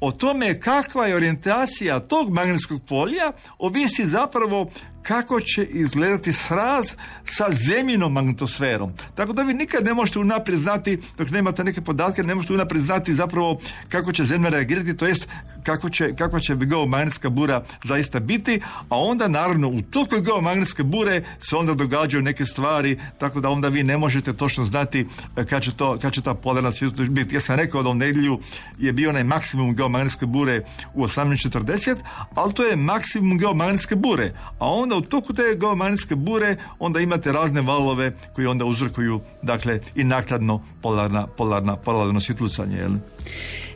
o 0.00 0.12
tome 0.12 0.60
kakva 0.60 1.06
je 1.06 1.16
orijentacija 1.16 2.00
tog 2.00 2.30
magnetskog 2.30 2.80
polja 2.88 3.32
ovisi 3.58 4.06
zapravo 4.06 4.70
kako 5.08 5.40
će 5.40 5.64
izgledati 5.64 6.32
sraz 6.32 6.86
sa 7.28 7.46
zemljinom 7.50 8.12
magnetosferom. 8.12 8.92
Tako 9.14 9.32
da 9.32 9.42
vi 9.42 9.54
nikad 9.54 9.84
ne 9.84 9.94
možete 9.94 10.18
unaprijed 10.18 10.60
znati, 10.60 10.98
dok 11.18 11.30
nemate 11.30 11.64
neke 11.64 11.80
podatke, 11.80 12.22
ne 12.22 12.34
možete 12.34 12.54
unaprijed 12.54 12.84
znati 12.84 13.14
zapravo 13.14 13.58
kako 13.88 14.12
će 14.12 14.24
zemlja 14.24 14.48
reagirati, 14.48 14.96
to 14.96 15.06
jest 15.06 15.28
kako 15.64 15.90
će, 15.90 16.12
kako 16.18 16.40
će 16.40 16.54
geomagnetska 16.56 17.30
bura 17.30 17.64
zaista 17.84 18.20
biti, 18.20 18.60
a 18.88 18.98
onda 18.98 19.28
naravno 19.28 19.68
u 19.68 19.82
toku 19.82 20.20
geomagnetske 20.20 20.82
bure 20.82 21.24
se 21.38 21.56
onda 21.56 21.74
događaju 21.74 22.22
neke 22.22 22.46
stvari, 22.46 22.98
tako 23.18 23.40
da 23.40 23.50
onda 23.50 23.68
vi 23.68 23.82
ne 23.82 23.98
možete 23.98 24.32
točno 24.32 24.64
znati 24.64 25.06
e, 25.36 25.44
kad 25.44 25.62
će, 25.62 25.72
to, 25.72 25.98
kad 26.02 26.12
će 26.12 26.22
ta 26.22 26.34
polarna 26.34 26.72
svjetlost 26.72 27.10
biti. 27.10 27.34
Ja 27.34 27.40
sam 27.40 27.56
rekao 27.56 27.82
da 27.82 27.88
u 27.88 27.94
nedjelju 27.94 28.38
je 28.78 28.92
bio 28.92 29.10
onaj 29.10 29.24
maksimum 29.24 29.74
geomagnetske 29.74 30.26
bure 30.26 30.64
u 30.94 31.02
18.40, 31.04 31.96
ali 32.34 32.54
to 32.54 32.62
je 32.62 32.76
maksimum 32.76 33.38
geomagnetske 33.38 33.96
bure, 33.96 34.32
a 34.58 34.70
onda 34.70 34.95
onda 34.96 35.06
u 35.06 35.10
toku 35.10 35.34
te 35.34 35.42
geomagnetske 35.56 36.14
bure 36.14 36.56
onda 36.78 37.00
imate 37.00 37.32
razne 37.32 37.60
valove 37.60 38.12
koji 38.34 38.46
onda 38.46 38.64
uzrokuju 38.64 39.20
dakle 39.42 39.80
i 39.94 40.04
nakladno 40.04 40.62
polarna, 40.82 41.26
polarna, 41.26 41.76
polarno 41.76 42.20
svjetlucanje. 42.20 42.76
Jel? 42.78 42.92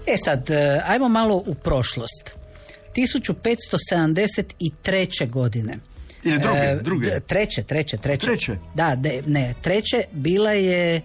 E 0.07 0.17
sad, 0.25 0.51
e, 0.51 0.81
ajmo 0.87 1.09
malo 1.09 1.37
u 1.37 1.55
prošlost. 1.55 2.35
1573. 2.97 5.27
godine. 5.27 5.77
Ili 6.25 6.39
druge, 6.39 6.59
E, 6.59 6.79
druge. 6.83 7.21
Treće, 7.21 7.63
treće, 7.63 7.97
treće. 7.97 8.27
Treće? 8.27 8.57
Da, 8.75 8.95
de- 8.97 9.23
ne, 9.27 9.55
treće 9.63 10.05
bila 10.13 10.51
je 10.53 11.01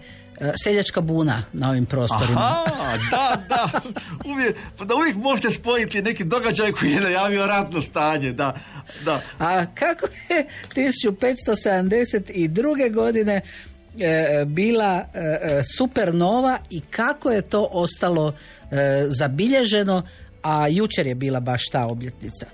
seljačka 0.64 1.00
buna 1.00 1.42
na 1.52 1.70
ovim 1.70 1.86
prostorima. 1.86 2.40
Aha, 2.40 2.98
da, 3.10 3.42
da. 3.48 3.70
Uvijek, 4.24 4.56
pa 4.78 4.84
da 4.84 4.94
uvijek 4.94 5.16
možete 5.16 5.50
spojiti 5.50 6.02
neki 6.02 6.24
događaj 6.24 6.72
koji 6.72 6.92
je 6.92 7.00
najavio 7.00 7.46
ratno 7.46 7.82
stanje, 7.82 8.32
da, 8.32 8.54
da. 9.04 9.20
A 9.38 9.66
kako 9.74 10.06
je 10.28 10.46
1572. 10.74 12.92
godine 12.92 13.40
e, 13.98 14.44
bila 14.46 15.04
e, 15.14 15.20
e, 15.20 15.62
supernova 15.78 16.58
i 16.70 16.80
kako 16.80 17.30
je 17.30 17.42
to 17.42 17.68
ostalo 17.70 18.34
e, 18.70 19.04
zabilježeno, 19.08 20.02
a 20.42 20.68
jučer 20.68 21.06
je 21.06 21.14
bila 21.14 21.40
baš 21.40 21.62
ta 21.72 21.86
obljetnica. 21.86 22.46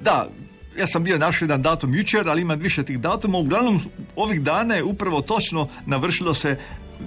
Da, 0.00 0.28
ja 0.78 0.86
sam 0.86 1.04
bio 1.04 1.18
našao 1.18 1.46
jedan 1.46 1.62
datum 1.62 1.94
jučer, 1.94 2.28
ali 2.28 2.42
ima 2.42 2.54
više 2.54 2.82
tih 2.82 3.00
datuma. 3.00 3.38
Uglavnom, 3.38 3.80
ovih 4.16 4.42
dana 4.42 4.74
je 4.74 4.84
upravo 4.84 5.20
točno 5.20 5.68
navršilo 5.86 6.34
se 6.34 6.56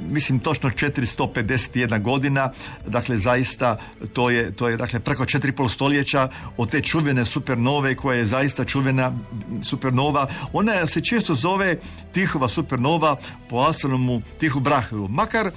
mislim 0.09 0.39
točno 0.39 0.69
451 0.69 2.01
godina, 2.01 2.51
dakle 2.87 3.17
zaista 3.17 3.77
to 4.13 4.29
je, 4.29 4.51
to 4.51 4.69
je 4.69 4.77
dakle 4.77 4.99
preko 4.99 5.23
4,5 5.23 5.69
stoljeća 5.69 6.29
od 6.57 6.69
te 6.69 6.81
čuvene 6.81 7.25
supernove 7.25 7.95
koja 7.95 8.17
je 8.17 8.27
zaista 8.27 8.65
čuvena 8.65 9.13
supernova. 9.61 10.27
Ona 10.53 10.87
se 10.87 11.01
često 11.01 11.35
zove 11.35 11.77
Tihova 12.13 12.49
supernova 12.49 13.17
po 13.49 13.57
astronomu 13.57 14.21
Tihu 14.39 14.59
Brahevu. 14.59 15.07
Makar 15.07 15.51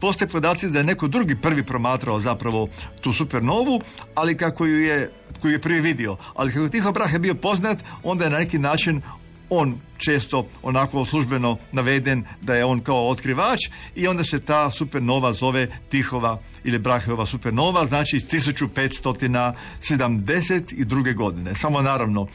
postoje 0.00 0.28
podaci 0.28 0.70
da 0.70 0.78
je 0.78 0.84
neko 0.84 1.08
drugi 1.08 1.36
prvi 1.36 1.62
promatrao 1.62 2.20
zapravo 2.20 2.68
tu 3.00 3.12
supernovu, 3.12 3.80
ali 4.14 4.36
kako 4.36 4.66
ju 4.66 4.82
je 4.82 5.10
koju 5.40 5.52
je 5.52 5.60
prije 5.60 5.80
vidio. 5.80 6.16
Ali 6.34 6.52
kako 6.52 6.68
Tiho 6.68 6.92
Brahe 6.92 7.18
bio 7.18 7.34
poznat, 7.34 7.78
onda 8.02 8.24
je 8.24 8.30
na 8.30 8.38
neki 8.38 8.58
način 8.58 9.02
on 9.50 9.78
često 9.96 10.46
onako 10.62 11.04
službeno 11.04 11.56
naveden 11.72 12.24
da 12.40 12.54
je 12.54 12.64
on 12.64 12.80
kao 12.80 13.08
otkrivač 13.08 13.58
i 13.94 14.08
onda 14.08 14.24
se 14.24 14.38
ta 14.38 14.70
supernova 14.70 15.32
zove 15.32 15.68
Tihova 15.88 16.38
ili 16.64 16.78
Braheva 16.78 17.26
supernova, 17.26 17.86
znači 17.86 18.16
iz 18.16 18.26
1572. 18.26 21.14
godine. 21.14 21.54
Samo 21.54 21.82
naravno, 21.82 22.26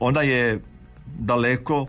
ona 0.00 0.22
je 0.22 0.60
daleko 1.06 1.86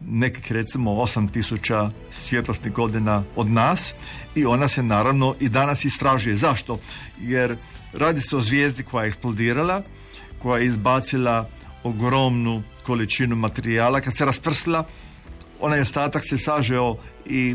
nekih 0.00 0.52
recimo 0.52 0.90
8000 0.90 1.90
svjetlosnih 2.10 2.72
godina 2.72 3.22
od 3.36 3.50
nas 3.50 3.94
i 4.34 4.44
ona 4.44 4.68
se 4.68 4.82
naravno 4.82 5.34
i 5.40 5.48
danas 5.48 5.84
istražuje. 5.84 6.36
Zašto? 6.36 6.78
Jer 7.20 7.56
radi 7.92 8.20
se 8.20 8.36
o 8.36 8.40
zvijezdi 8.40 8.82
koja 8.82 9.04
je 9.04 9.08
eksplodirala, 9.08 9.82
koja 10.38 10.60
je 10.60 10.66
izbacila 10.66 11.48
ogromnu 11.82 12.62
količinu 12.90 13.36
materijala. 13.36 14.00
Kad 14.00 14.16
se 14.16 14.24
rasprsla, 14.24 14.84
onaj 15.60 15.80
ostatak 15.80 16.22
se 16.26 16.38
sažeo 16.38 16.96
i 17.26 17.54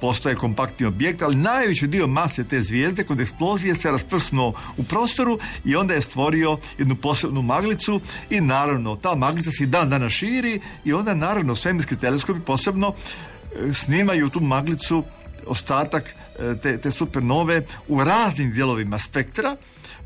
postoje 0.00 0.36
kompaktni 0.36 0.86
objekt, 0.86 1.22
ali 1.22 1.36
najveći 1.36 1.86
dio 1.86 2.06
mase 2.06 2.44
te 2.44 2.62
zvijezde 2.62 3.04
kod 3.04 3.20
eksplozije 3.20 3.74
se 3.74 3.90
rasprsnuo 3.90 4.52
u 4.76 4.84
prostoru 4.84 5.38
i 5.64 5.76
onda 5.76 5.94
je 5.94 6.02
stvorio 6.02 6.58
jednu 6.78 6.94
posebnu 6.94 7.42
maglicu 7.42 8.00
i 8.30 8.40
naravno 8.40 8.96
ta 8.96 9.14
maglica 9.14 9.50
se 9.50 9.64
i 9.64 9.66
dan 9.66 9.90
danas 9.90 10.12
širi 10.12 10.60
i 10.84 10.92
onda 10.92 11.14
naravno 11.14 11.56
svemirski 11.56 11.96
teleskopi 11.96 12.40
posebno 12.40 12.94
e, 12.94 13.74
snimaju 13.74 14.28
tu 14.28 14.40
maglicu 14.40 15.02
ostatak 15.46 16.14
e, 16.38 16.54
te, 16.62 16.78
te 16.78 16.90
supernove 16.90 17.62
u 17.88 18.04
raznim 18.04 18.52
dijelovima 18.52 18.98
spektra 18.98 19.56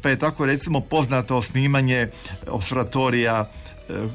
pa 0.03 0.09
je 0.09 0.16
tako 0.16 0.47
recimo 0.47 0.80
poznato 0.80 1.43
snimanje 1.43 2.09
observatorija 2.49 3.51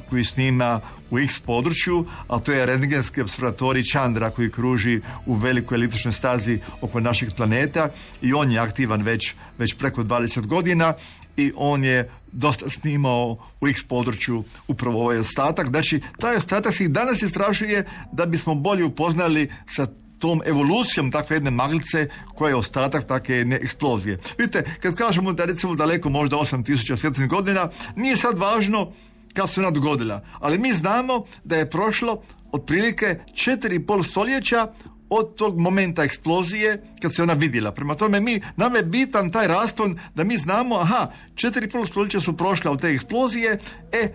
koji 0.08 0.24
snima 0.24 0.80
u 1.10 1.18
X 1.18 1.38
području, 1.38 2.06
a 2.28 2.38
to 2.38 2.52
je 2.52 2.66
rentgenski 2.66 3.20
observatorij 3.20 3.82
Chandra 3.82 4.30
koji 4.30 4.50
kruži 4.50 5.00
u 5.26 5.34
velikoj 5.34 5.76
električnoj 5.76 6.12
stazi 6.12 6.58
oko 6.80 7.00
našeg 7.00 7.28
planeta 7.36 7.88
i 8.22 8.32
on 8.32 8.52
je 8.52 8.58
aktivan 8.58 9.02
već, 9.02 9.34
već 9.58 9.74
preko 9.74 10.02
20 10.02 10.46
godina 10.46 10.94
i 11.36 11.52
on 11.56 11.84
je 11.84 12.10
dosta 12.32 12.70
snimao 12.70 13.38
u 13.60 13.68
X 13.68 13.88
području 13.88 14.44
upravo 14.68 15.02
ovaj 15.02 15.18
ostatak. 15.18 15.68
Znači, 15.68 16.00
taj 16.18 16.36
ostatak 16.36 16.74
se 16.74 16.84
i 16.84 16.88
danas 16.88 17.22
istražuje 17.22 17.84
da 18.12 18.26
bismo 18.26 18.54
bolje 18.54 18.84
upoznali 18.84 19.50
sa 19.66 19.86
tom 20.18 20.42
evolucijom 20.46 21.10
takve 21.10 21.36
jedne 21.36 21.50
maglice 21.50 22.08
koja 22.34 22.48
je 22.48 22.56
ostatak 22.56 23.06
takve 23.06 23.36
jedne 23.36 23.56
eksplozije. 23.56 24.18
Vidite, 24.38 24.64
kad 24.80 24.94
kažemo 24.94 25.32
da 25.32 25.44
recimo 25.44 25.74
daleko 25.74 26.08
možda 26.08 26.36
8000 26.36 26.96
svjetlosnih 26.96 27.28
godina, 27.28 27.68
nije 27.96 28.16
sad 28.16 28.38
važno 28.38 28.92
kad 29.38 29.50
se 29.50 29.60
ona 29.60 29.70
dogodila, 29.70 30.20
ali 30.40 30.58
mi 30.58 30.72
znamo 30.72 31.24
da 31.44 31.56
je 31.56 31.70
prošlo 31.70 32.22
otprilike 32.52 33.18
4,5 33.34 34.10
stoljeća 34.10 34.72
od 35.08 35.34
tog 35.34 35.58
momenta 35.58 36.04
eksplozije 36.04 36.82
kad 37.02 37.14
se 37.14 37.22
ona 37.22 37.32
vidjela. 37.32 37.72
Prema 37.72 37.94
tome 37.94 38.20
mi, 38.20 38.40
nam 38.56 38.76
je 38.76 38.82
bitan 38.82 39.30
taj 39.30 39.48
raspon 39.48 39.98
da 40.14 40.24
mi 40.24 40.36
znamo, 40.36 40.78
aha, 40.78 41.12
4,5 41.34 41.86
stoljeća 41.86 42.20
su 42.20 42.36
prošla 42.36 42.70
od 42.70 42.80
te 42.80 42.88
eksplozije, 42.88 43.58
e, 43.92 44.08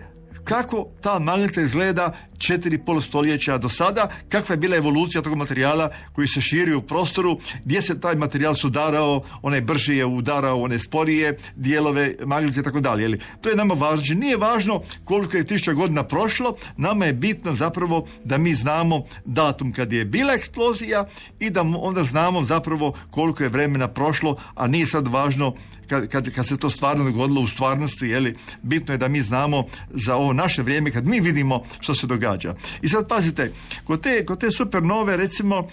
kako 0.44 0.86
ta 1.00 1.18
magnica 1.18 1.60
izgleda 1.60 2.12
4,5 2.36 3.02
stoljeća 3.02 3.58
do 3.58 3.68
sada, 3.68 4.08
kakva 4.28 4.52
je 4.52 4.56
bila 4.56 4.76
evolucija 4.76 5.22
tog 5.22 5.36
materijala 5.36 5.90
koji 6.12 6.28
se 6.28 6.40
širi 6.40 6.74
u 6.74 6.82
prostoru, 6.82 7.38
gdje 7.64 7.82
se 7.82 8.00
taj 8.00 8.14
materijal 8.14 8.54
sudarao, 8.54 9.22
onaj 9.42 9.60
brži 9.60 9.96
je 9.96 10.06
udarao, 10.06 10.62
one 10.62 10.78
sporije 10.78 11.36
dijelove 11.56 12.14
maglice 12.26 12.60
i 12.60 12.62
tako 12.62 12.80
dalje. 12.80 13.18
To 13.40 13.48
je 13.48 13.56
nama 13.56 13.74
važno. 13.74 13.96
Znači, 13.96 14.14
Nije 14.14 14.36
važno 14.36 14.80
koliko 15.04 15.36
je 15.36 15.46
tisuća 15.46 15.72
godina 15.72 16.02
prošlo, 16.02 16.56
nama 16.76 17.06
je 17.06 17.12
bitno 17.12 17.54
zapravo 17.54 18.06
da 18.24 18.38
mi 18.38 18.54
znamo 18.54 19.04
datum 19.24 19.72
kad 19.72 19.92
je 19.92 20.04
bila 20.04 20.32
eksplozija 20.32 21.04
i 21.38 21.50
da 21.50 21.62
onda 21.62 22.04
znamo 22.04 22.42
zapravo 22.42 22.94
koliko 23.10 23.42
je 23.42 23.48
vremena 23.48 23.88
prošlo, 23.88 24.36
a 24.54 24.66
nije 24.66 24.86
sad 24.86 25.08
važno 25.08 25.54
kad, 25.88 26.08
kad, 26.08 26.34
kad 26.34 26.46
se 26.46 26.56
to 26.56 26.70
stvarno 26.70 27.04
dogodilo 27.04 27.40
u 27.40 27.48
stvarnosti, 27.48 28.06
je 28.06 28.20
li? 28.20 28.34
bitno 28.62 28.94
je 28.94 28.98
da 28.98 29.08
mi 29.08 29.22
znamo 29.22 29.64
za 29.90 30.16
ovo 30.16 30.32
naše 30.34 30.62
vrijeme 30.62 30.90
kad 30.90 31.06
mi 31.06 31.20
vidimo 31.20 31.62
što 31.80 31.94
se 31.94 32.06
događa. 32.06 32.54
I 32.82 32.88
sad 32.88 33.08
pazite, 33.08 33.52
kod 33.84 34.00
te, 34.00 34.26
kod 34.26 34.40
te 34.40 34.50
supernove 34.50 35.16
recimo 35.16 35.68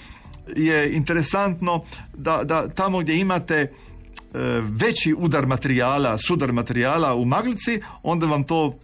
je 0.55 0.93
interesantno 0.93 1.84
da, 2.14 2.43
da 2.43 2.68
tamo 2.70 2.99
gdje 2.99 3.20
imate 3.20 3.55
e, 3.55 3.70
veći 4.62 5.14
udar 5.18 5.45
materijala, 5.45 6.18
sudar 6.18 6.51
materijala 6.51 7.16
u 7.16 7.26
maglici, 7.26 7.82
onda 8.03 8.26
vam 8.26 8.43
to 8.43 8.80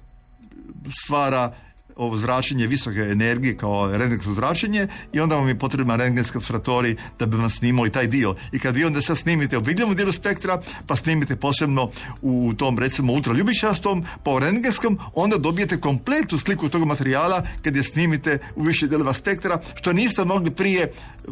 stvara 1.03 1.55
ovo 1.97 2.17
zračenje 2.17 2.67
visoke 2.67 2.99
energije 2.99 3.57
kao 3.57 3.97
rentgensko 3.97 4.33
zračenje 4.33 4.87
i 5.13 5.19
onda 5.19 5.35
vam 5.35 5.47
je 5.47 5.59
potreban 5.59 5.99
rentgenski 5.99 6.37
observatorij 6.37 6.95
da 7.19 7.25
bi 7.25 7.37
vam 7.37 7.49
snimao 7.49 7.87
i 7.87 7.91
taj 7.91 8.07
dio. 8.07 8.35
I 8.51 8.59
kad 8.59 8.75
vi 8.75 8.85
onda 8.85 9.01
sad 9.01 9.17
snimite 9.17 9.57
u 9.57 9.61
vidljivom 9.61 9.95
dijelu 9.95 10.11
spektra, 10.11 10.61
pa 10.87 10.95
snimite 10.95 11.35
posebno 11.35 11.89
u 12.21 12.53
tom 12.57 12.79
recimo 12.79 13.13
ultraljubičastom, 13.13 14.05
pa 14.23 14.31
u 14.31 14.39
rentgenskom, 14.39 14.99
onda 15.13 15.37
dobijete 15.37 15.77
kompletnu 15.77 16.37
sliku 16.37 16.69
tog 16.69 16.85
materijala 16.85 17.43
kad 17.63 17.75
je 17.75 17.83
snimite 17.83 18.37
u 18.55 18.61
više 18.63 18.87
dijelova 18.87 19.13
spektra, 19.13 19.59
što 19.75 19.93
niste 19.93 20.25
mogli 20.25 20.51
prije 20.51 20.91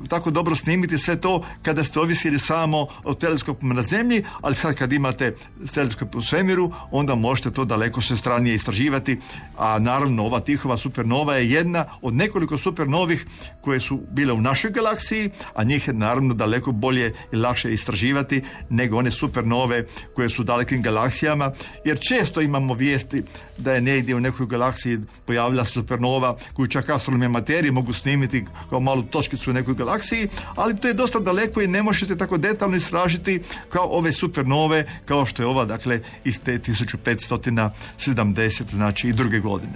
tako 0.09 0.31
dobro 0.31 0.55
snimiti 0.55 0.97
sve 0.97 1.21
to 1.21 1.45
kada 1.61 1.83
ste 1.83 1.99
ovisili 1.99 2.39
samo 2.39 2.87
o 3.03 3.13
teleskopima 3.13 3.73
na 3.73 3.83
zemlji, 3.83 4.23
ali 4.41 4.55
sad 4.55 4.75
kad 4.75 4.93
imate 4.93 5.35
teleskop 5.73 6.15
u 6.15 6.21
svemiru, 6.21 6.71
onda 6.91 7.15
možete 7.15 7.51
to 7.51 7.65
daleko 7.65 8.01
sve 8.01 8.17
stranije 8.17 8.55
istraživati, 8.55 9.19
a 9.57 9.79
naravno 9.79 10.23
ova 10.23 10.39
Tihova 10.55 10.77
supernova 10.77 11.35
je 11.35 11.51
jedna 11.51 11.85
od 12.01 12.13
nekoliko 12.13 12.57
supernovih 12.57 13.25
koje 13.61 13.79
su 13.79 13.99
bile 14.11 14.33
u 14.33 14.41
našoj 14.41 14.71
galaksiji, 14.71 15.29
a 15.53 15.63
njih 15.63 15.87
je 15.87 15.93
naravno 15.93 16.33
daleko 16.33 16.71
bolje 16.71 17.13
i 17.31 17.35
lakše 17.35 17.73
istraživati 17.73 18.41
nego 18.69 18.97
one 18.97 19.11
supernove 19.11 19.85
koje 20.13 20.29
su 20.29 20.41
u 20.41 20.45
dalekim 20.45 20.81
galaksijama, 20.81 21.51
jer 21.85 21.99
često 21.99 22.41
imamo 22.41 22.73
vijesti 22.73 23.23
da 23.57 23.73
je 23.73 23.81
negdje 23.81 24.15
u 24.15 24.19
nekoj 24.19 24.45
galaksiji 24.45 24.99
pojavila 25.25 25.65
supernova 25.65 26.37
koju 26.53 26.67
čak 26.67 26.89
astronomi 26.89 27.27
materije 27.27 27.71
mogu 27.71 27.93
snimiti 27.93 28.45
kao 28.69 28.79
malu 28.79 29.03
točkicu 29.03 29.49
u 29.49 29.53
nekoj 29.53 29.75
galaksiji, 29.75 30.27
ali 30.55 30.77
to 30.77 30.87
je 30.87 30.93
dosta 30.93 31.19
daleko 31.19 31.61
i 31.61 31.67
ne 31.67 31.83
možete 31.83 32.17
tako 32.17 32.37
detaljno 32.37 32.77
istražiti 32.77 33.41
kao 33.69 33.87
ove 33.91 34.11
supernove, 34.11 34.85
kao 35.05 35.25
što 35.25 35.43
je 35.43 35.47
ova, 35.47 35.65
dakle, 35.65 35.99
iz 36.23 36.41
te 36.41 36.59
1570, 36.59 38.69
znači 38.69 39.09
i 39.09 39.13
druge 39.13 39.39
godine. 39.39 39.73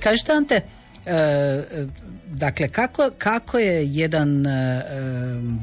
Kažete 0.00 0.32
Ante, 0.32 0.54
e, 0.54 0.62
dakle 2.26 2.68
kako, 2.68 3.10
kako 3.18 3.58
je 3.58 3.86
jedan 3.86 4.46
e, 4.46 4.82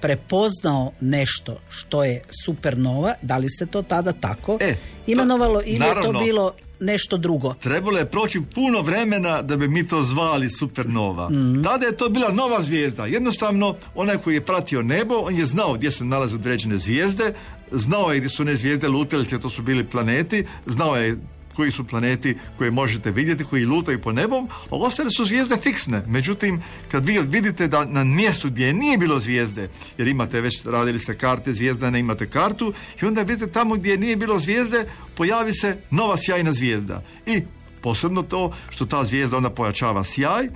prepoznao 0.00 0.92
nešto 1.00 1.60
što 1.68 2.04
je 2.04 2.22
supernova, 2.44 3.14
da 3.22 3.36
li 3.36 3.48
se 3.58 3.66
to 3.66 3.82
tada 3.82 4.12
tako 4.12 4.58
E, 4.60 4.74
imenovalo 5.06 5.62
ili 5.64 5.86
je 5.86 5.94
to 6.02 6.12
bilo 6.12 6.52
nešto 6.80 7.16
drugo? 7.16 7.54
Trebalo 7.54 7.98
je 7.98 8.10
proći 8.10 8.40
puno 8.54 8.82
vremena 8.82 9.42
da 9.42 9.56
bi 9.56 9.68
mi 9.68 9.86
to 9.86 10.02
zvali 10.02 10.50
supernova. 10.50 11.30
Tada 11.64 11.86
je 11.86 11.96
to 11.96 12.08
bila 12.08 12.32
nova 12.32 12.62
zvijezda. 12.62 13.06
Jednostavno, 13.06 13.76
onaj 13.94 14.16
koji 14.16 14.34
je 14.34 14.44
pratio 14.44 14.82
nebo, 14.82 15.14
on 15.14 15.36
je 15.36 15.46
znao 15.46 15.74
gdje 15.74 15.90
se 15.90 16.04
nalaze 16.04 16.34
određene 16.34 16.78
zvijezde, 16.78 17.34
znao 17.72 18.12
je 18.12 18.18
gdje 18.18 18.28
su 18.28 18.42
one 18.42 18.56
zvijezde 18.56 18.88
lutalice, 18.88 19.38
to 19.38 19.50
su 19.50 19.62
bili 19.62 19.84
planeti, 19.84 20.44
znao 20.66 20.96
je 20.96 21.18
koji 21.58 21.70
su 21.70 21.84
planeti 21.84 22.36
koje 22.58 22.70
možete 22.70 23.10
vidjeti, 23.10 23.44
koji 23.44 23.66
lutaju 23.66 24.00
po 24.00 24.12
nebom, 24.12 24.48
a 24.70 24.76
ostale 24.76 25.10
su 25.10 25.24
zvijezde 25.24 25.56
fiksne. 25.56 26.02
Međutim, 26.06 26.62
kad 26.90 27.06
vi 27.06 27.18
vidite 27.18 27.66
da 27.68 27.84
na 27.84 28.04
mjestu 28.04 28.50
gdje 28.50 28.72
nije 28.72 28.98
bilo 28.98 29.20
zvijezde, 29.20 29.68
jer 29.98 30.08
imate 30.08 30.40
već 30.40 30.62
radili 30.64 30.98
se 30.98 31.18
karte 31.18 31.52
zvijezdane, 31.52 32.00
imate 32.00 32.30
kartu, 32.30 32.72
i 33.02 33.04
onda 33.04 33.22
vidite 33.22 33.52
tamo 33.52 33.74
gdje 33.74 33.96
nije 33.96 34.16
bilo 34.16 34.38
zvijezde, 34.38 34.84
pojavi 35.16 35.52
se 35.52 35.76
nova 35.90 36.16
sjajna 36.16 36.52
zvijezda. 36.52 37.02
I 37.26 37.42
posebno 37.82 38.22
to 38.22 38.52
što 38.70 38.86
ta 38.86 39.04
zvijezda 39.04 39.36
onda 39.36 39.50
pojačava 39.50 40.04
sjaj, 40.04 40.48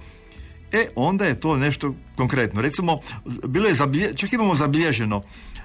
E, 0.73 0.89
onda 0.95 1.25
je 1.25 1.41
to 1.41 1.57
nešto 1.57 1.95
konkretno. 2.17 2.63
Recimo, 2.63 2.99
bilo 3.47 3.69
je 3.69 3.75
zabilje, 3.75 4.15
čak 4.17 4.33
imamo 4.33 4.55
zabilježeno 4.55 5.23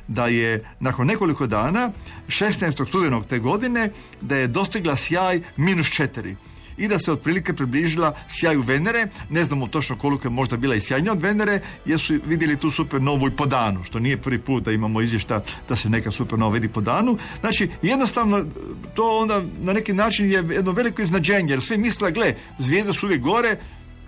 da 0.08 0.28
je 0.28 0.60
nakon 0.80 1.08
nekoliko 1.08 1.48
dana, 1.48 1.92
16. 2.28 2.88
studenog 2.88 3.26
te 3.26 3.40
godine, 3.40 3.92
da 4.22 4.36
je 4.36 4.48
dostigla 4.48 4.96
sjaj 4.96 5.42
minus 5.58 5.88
4 5.88 6.36
i 6.78 6.88
da 6.88 7.00
se 7.00 7.12
otprilike 7.12 7.54
približila 7.54 8.14
sjaju 8.40 8.62
Venere, 8.62 9.08
ne 9.30 9.44
znamo 9.44 9.68
točno 9.68 9.96
koliko 9.98 10.28
je 10.28 10.32
možda 10.32 10.58
bila 10.58 10.76
i 10.76 10.82
sjajnija 10.82 11.12
od 11.12 11.22
Venere, 11.22 11.62
jer 11.86 12.00
su 12.00 12.20
vidjeli 12.26 12.58
tu 12.58 12.72
supernovu 12.72 13.28
i 13.28 13.32
po 13.32 13.46
danu, 13.46 13.84
što 13.84 14.00
nije 14.00 14.18
prvi 14.18 14.40
put 14.40 14.64
da 14.64 14.72
imamo 14.72 15.02
izvješta 15.02 15.42
da 15.70 15.76
se 15.76 15.90
neka 15.90 16.12
supernova 16.12 16.54
vidi 16.54 16.68
po 16.68 16.82
danu. 16.82 17.18
Znači, 17.40 17.70
jednostavno, 17.82 18.46
to 18.94 19.18
onda 19.18 19.42
na 19.60 19.74
neki 19.74 19.94
način 19.94 20.32
je 20.32 20.44
jedno 20.50 20.72
veliko 20.72 21.02
iznađenje, 21.02 21.54
jer 21.54 21.62
svi 21.62 21.78
misle, 21.78 22.12
gle, 22.12 22.34
zvijezde 22.60 22.94
su 22.94 23.06
uvijek 23.06 23.22
gore, 23.22 23.58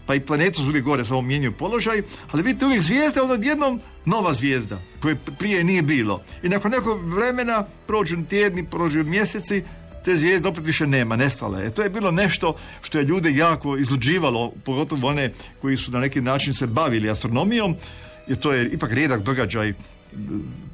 pa 0.10 0.16
i 0.16 0.20
planete 0.20 0.55
su 0.55 0.64
uvijek 0.64 0.86
gore, 0.86 1.05
samo 1.05 1.22
mijenjaju 1.22 1.51
položaj, 1.51 2.01
ali 2.32 2.43
vidite 2.43 2.66
uvijek 2.66 2.82
zvijezda, 2.82 3.22
onda 3.22 3.34
odjednom 3.34 3.82
nova 4.05 4.34
zvijezda, 4.34 4.82
koje 5.01 5.16
prije 5.16 5.64
nije 5.64 5.82
bilo. 5.82 6.24
I 6.43 6.49
nakon 6.49 6.72
nekog 6.72 7.14
vremena 7.14 7.66
prođu 7.88 8.18
tjedni, 8.30 8.66
prođu 8.66 9.03
mjeseci, 9.03 9.64
te 10.05 10.18
zvijezde 10.18 10.49
opet 10.49 10.66
više 10.66 10.88
nema, 10.88 11.16
nestale. 11.16 11.64
je. 11.64 11.72
To 11.72 11.82
je 11.82 11.89
bilo 11.89 12.12
nešto 12.12 12.55
što 12.82 12.97
je 12.97 13.03
ljude 13.03 13.32
jako 13.32 13.78
izluđivalo, 13.78 14.51
pogotovo 14.66 15.07
one 15.07 15.32
koji 15.62 15.78
su 15.78 15.91
na 15.91 15.99
neki 15.99 16.22
način 16.22 16.53
se 16.53 16.68
bavili 16.68 17.10
astronomijom, 17.10 17.76
jer 18.28 18.38
to 18.38 18.53
je 18.53 18.70
ipak 18.70 18.91
rijedak 18.91 19.22
događaj, 19.22 19.74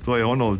to 0.05 0.17
je 0.17 0.25
ono 0.25 0.57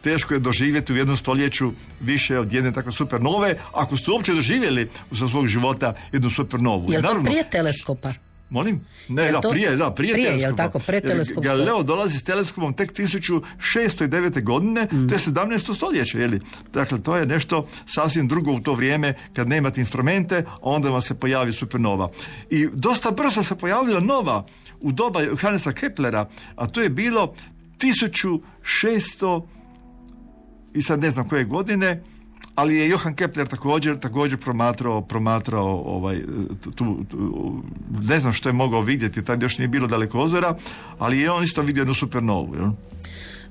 teško 0.00 0.34
je 0.34 0.40
doživjeti 0.40 0.92
u 0.92 0.96
jednom 0.96 1.16
stoljeću 1.16 1.70
više 2.00 2.38
od 2.38 2.52
jedne 2.52 2.72
takve 2.72 2.92
supernove, 2.92 3.58
ako 3.72 3.96
ste 3.96 4.10
uopće 4.10 4.34
doživjeli 4.34 4.88
za 5.10 5.28
svog 5.28 5.46
života 5.46 5.94
jednu 6.12 6.30
supernovu. 6.30 6.92
Je 6.92 6.98
li 6.98 7.02
to 7.04 7.22
prije 7.24 7.50
teleskopa? 7.50 8.12
Molim? 8.50 8.80
Ne, 9.08 9.22
Jel 9.22 9.32
da, 9.32 9.40
to- 9.40 9.50
prije, 9.50 9.76
da, 9.76 9.90
prije, 9.90 10.12
prije, 10.12 10.38
jel 10.38 10.56
tako, 10.56 10.78
pre? 10.78 11.00
Galileo 11.36 11.82
dolazi 11.82 12.18
s 12.18 12.24
teleskopom 12.24 12.74
tek 12.74 12.92
1609. 12.92 14.42
godine, 14.42 14.88
Mm. 14.92 15.08
to 15.08 15.14
je 15.14 15.18
17. 15.18 15.74
stoljeće, 15.74 16.18
je 16.18 16.28
li? 16.28 16.40
Dakle, 16.72 17.02
to 17.02 17.16
je 17.16 17.26
nešto 17.26 17.66
sasvim 17.86 18.28
drugo 18.28 18.52
u 18.52 18.60
to 18.60 18.74
vrijeme, 18.74 19.14
kad 19.32 19.48
nemate 19.48 19.80
instrumente, 19.80 20.44
onda 20.60 20.90
vam 20.90 21.02
se 21.02 21.14
pojavi 21.14 21.52
supernova. 21.52 22.08
I 22.50 22.68
dosta 22.72 23.10
brzo 23.10 23.42
se 23.42 23.54
pojavila 23.56 24.00
nova 24.00 24.46
u 24.80 24.92
doba 24.92 25.20
Johannesa 25.20 25.72
Keplera, 25.72 26.28
a 26.56 26.66
to 26.66 26.80
je 26.80 26.88
bilo 26.88 27.34
1600 27.78 29.46
i 30.78 30.82
sad 30.82 31.00
ne 31.00 31.10
znam 31.10 31.28
koje 31.28 31.44
godine, 31.44 32.02
ali 32.54 32.76
je 32.76 32.88
Johan 32.88 33.14
Kepler 33.14 33.46
također 33.46 33.98
također 33.98 34.38
promatrao 34.38 35.02
promatrao 35.02 35.82
ovaj 35.86 36.22
tu, 36.60 37.04
tu- 37.04 37.62
ne 38.02 38.20
znam 38.20 38.32
što 38.32 38.48
je 38.48 38.52
mogao 38.52 38.80
vidjeti, 38.80 39.24
tad 39.24 39.42
još 39.42 39.58
nije 39.58 39.68
bilo 39.68 39.86
dalekozora, 39.86 40.56
ali 40.98 41.18
je 41.18 41.30
on 41.30 41.44
isto 41.44 41.62
vidio 41.62 41.80
jednu 41.80 41.94
supernovu. 41.94 42.54
Jel? 42.54 42.70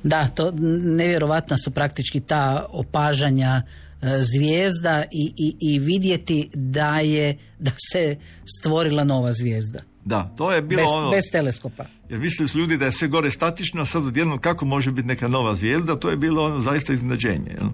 Da, 0.04 0.28
to 0.28 0.52
nevjerovatna 0.84 1.58
su 1.58 1.72
praktički 1.72 2.20
ta 2.20 2.66
opažanja 2.70 3.62
e, 4.02 4.08
zvijezda 4.24 5.04
i, 5.12 5.34
i, 5.38 5.56
i 5.60 5.80
vidjeti 5.80 6.50
da 6.54 7.00
je 7.00 7.38
da 7.60 7.72
se 7.92 8.18
stvorila 8.60 9.04
nova 9.04 9.34
zvijezda. 9.34 9.80
Da, 10.06 10.32
to 10.38 10.52
je 10.52 10.62
bilo 10.62 10.82
Bez, 10.82 10.88
ono, 10.96 11.12
bez 11.12 11.24
teleskopa. 11.32 11.86
Jer 12.10 12.20
mislili 12.20 12.50
su 12.50 12.60
ljudi 12.60 12.78
da 12.78 12.86
je 12.86 12.92
sve 12.92 13.08
gore 13.08 13.32
statično, 13.32 13.82
a 13.82 13.86
sad 13.86 14.06
odjednom 14.06 14.40
kako 14.40 14.66
može 14.66 14.92
biti 14.92 15.08
neka 15.08 15.28
nova 15.28 15.56
zvijezda, 15.56 15.96
to 15.96 16.10
je 16.10 16.18
bilo 16.18 16.46
ono 16.46 16.62
zaista 16.62 16.94
iznenađenje. 16.94 17.52
Jel? 17.60 17.70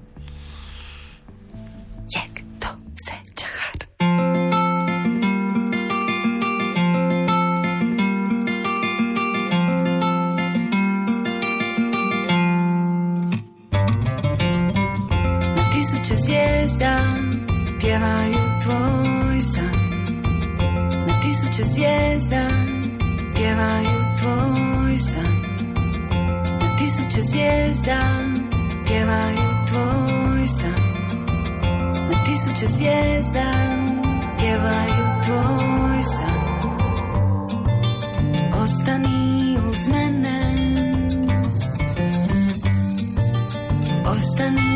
Zvijezda 16.25 16.99
pjevaju 17.79 18.33
tvoj 18.63 19.41
san 19.41 20.03
Na 21.07 21.21
tisuće 21.21 21.63
zvijezda 21.63 22.49
pjevaju 23.35 23.92
tvoj 24.93 24.97
san. 24.97 25.35
Na 26.61 26.77
tisuće 26.77 27.21
zvijezda 27.21 27.99
pjevaju 28.87 29.49
tvoj 29.67 30.47
san. 30.47 30.83
Na 31.95 32.23
tisuće 32.25 32.67
zvijezda 32.67 33.53
pjevaju 34.39 35.21
tvoj 35.25 36.03
san. 36.03 36.69
Ostani 38.63 39.57
uz 39.69 39.87
mene. 39.87 40.55
Ostani 44.05 44.72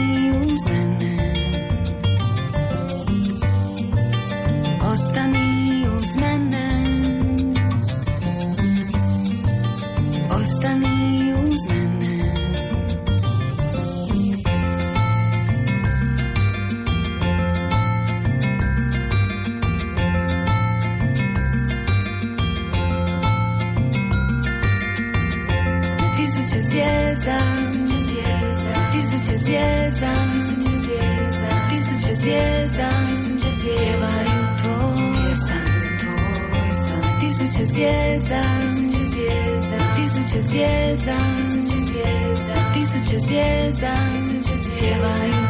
zvijezda. 37.78 38.42
Tisuće 38.62 39.04
zvijezda. 39.04 39.78
Tisuće 39.96 40.42
zvijezda. 40.42 41.18
Tisuće 41.38 41.78
zvijezda. 41.88 42.56
Tisuće 42.74 43.18
zvijezda. 43.18 44.10
Tisuće 44.14 44.58
zvijezda 44.58 45.47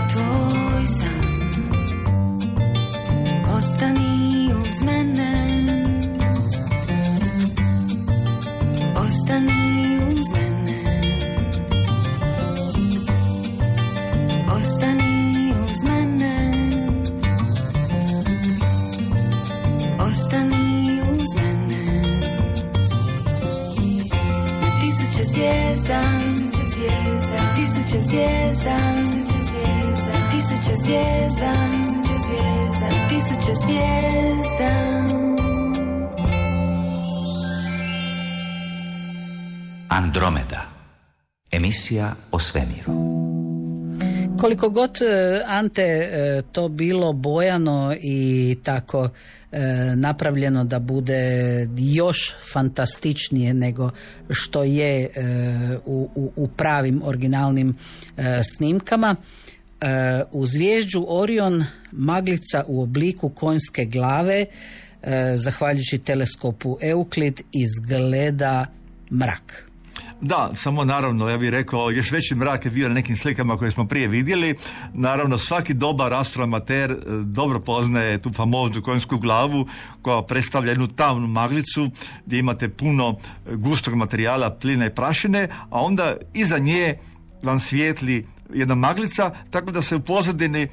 zvijezda 28.08 28.78
Tisuće 28.94 29.40
zvijezda 29.50 30.14
Tisuće 30.32 30.76
zvijezda 30.76 31.54
Tisuće 31.72 32.16
zvijezda 32.26 33.08
Tisuće 33.10 33.54
zvijezda 33.54 34.72
Andromeda. 39.90 40.62
Emisija 41.52 42.16
o 42.32 42.40
svemiru. 42.40 43.27
Koliko 44.40 44.70
god 44.70 44.98
e, 45.02 45.42
Ante 45.48 45.82
e, 45.82 46.42
to 46.52 46.68
bilo 46.68 47.14
bojano 47.14 47.96
i 48.02 48.56
tako 48.64 49.10
e, 49.52 49.62
napravljeno 49.96 50.64
da 50.64 50.80
bude 50.80 51.22
još 51.78 52.36
fantastičnije 52.54 53.54
nego 53.54 53.90
što 54.30 54.64
je 54.64 55.10
u, 55.86 56.10
u, 56.16 56.32
u 56.36 56.48
pravim 56.48 57.02
originalnim 57.04 57.76
snimkama. 58.56 59.16
U 60.32 60.46
zvježđu 60.46 61.06
Orion 61.08 61.66
maglica 61.92 62.64
u 62.68 62.82
obliku 62.82 63.30
konjske 63.30 63.86
glave 63.86 64.46
zahvaljujući 65.36 65.98
teleskopu 65.98 66.78
Euklid 66.82 67.42
izgleda 67.52 68.66
mrak. 69.12 69.67
Da, 70.22 70.52
samo 70.56 70.86
naravno, 70.86 71.30
ja 71.30 71.38
bih 71.38 71.50
rekao, 71.50 71.92
još 71.92 72.12
veći 72.12 72.36
mrak 72.36 72.66
je 72.66 72.72
bio 72.72 72.88
na 72.88 72.94
nekim 72.94 73.18
slikama 73.18 73.58
koje 73.58 73.72
smo 73.72 73.88
prije 73.88 74.08
vidjeli. 74.08 74.56
Naravno, 74.94 75.38
svaki 75.38 75.74
dobar 75.74 76.14
astroamater 76.14 76.92
e, 76.92 76.96
dobro 77.24 77.60
poznaje 77.60 78.22
tu 78.22 78.34
famoznu 78.34 78.82
konjsku 78.82 79.18
glavu 79.18 79.68
koja 80.02 80.22
predstavlja 80.22 80.70
jednu 80.70 80.88
tamnu 80.88 81.28
maglicu 81.28 81.90
gdje 82.26 82.40
imate 82.40 82.70
puno 82.70 83.16
e, 83.46 83.56
gustog 83.56 83.96
materijala, 83.96 84.52
plina 84.52 84.86
i 84.86 84.96
prašine, 84.96 85.48
a 85.70 85.82
onda 85.82 86.16
iza 86.34 86.58
nje 86.58 86.98
vam 87.44 87.60
svijetli 87.60 88.26
jedna 88.54 88.76
maglica, 88.76 89.32
tako 89.50 89.72
da 89.72 89.82
se 89.82 89.96
u 89.96 90.00
pozadini 90.00 90.68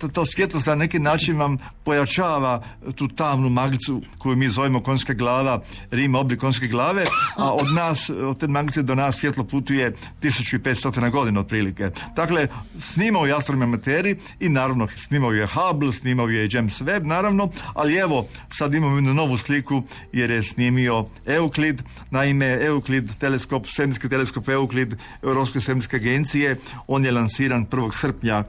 to, 0.00 0.08
to 0.08 0.26
svjetlo 0.26 0.60
na 0.66 0.74
neki 0.74 0.98
način 0.98 1.38
vam 1.38 1.58
pojačava 1.84 2.62
tu 2.94 3.08
tamnu 3.08 3.48
maglicu 3.48 4.02
koju 4.18 4.36
mi 4.36 4.48
zovemo 4.48 4.82
konjska 4.82 5.12
glava, 5.12 5.62
Rim 5.90 6.14
oblik 6.14 6.40
konjske 6.40 6.66
glave, 6.66 7.04
a 7.36 7.52
od 7.52 7.72
nas, 7.74 8.10
od 8.10 8.40
te 8.40 8.48
maglice 8.48 8.82
do 8.82 8.94
nas 8.94 9.16
svjetlo 9.16 9.44
putuje 9.44 9.92
1500 10.22 11.10
godina 11.10 11.40
otprilike. 11.40 11.90
Dakle, 12.16 12.48
snimao 12.80 13.26
je 13.26 13.36
astronomija 13.36 13.66
materi 13.66 14.16
i 14.40 14.48
naravno 14.48 14.88
snimao 15.06 15.32
je 15.32 15.46
Hubble, 15.46 15.92
snimao 15.92 16.28
je 16.28 16.48
James 16.52 16.80
Webb, 16.80 17.04
naravno, 17.04 17.50
ali 17.74 17.96
evo, 17.96 18.26
sad 18.58 18.74
imamo 18.74 18.96
jednu 18.96 19.14
novu 19.14 19.38
sliku 19.38 19.82
jer 20.12 20.30
je 20.30 20.42
snimio 20.42 21.04
Euklid, 21.26 21.82
naime 22.10 22.58
Euklid, 22.62 23.10
teleskop, 23.18 23.66
svemirski 23.66 24.08
teleskop 24.08 24.48
Euklid 24.48 24.94
Europske 25.22 25.60
svemirske 25.60 25.96
agencije, 25.96 26.56
on 26.86 27.04
je 27.04 27.12
lansiran 27.12 27.66
1. 27.66 28.00
srpnja 28.00 28.44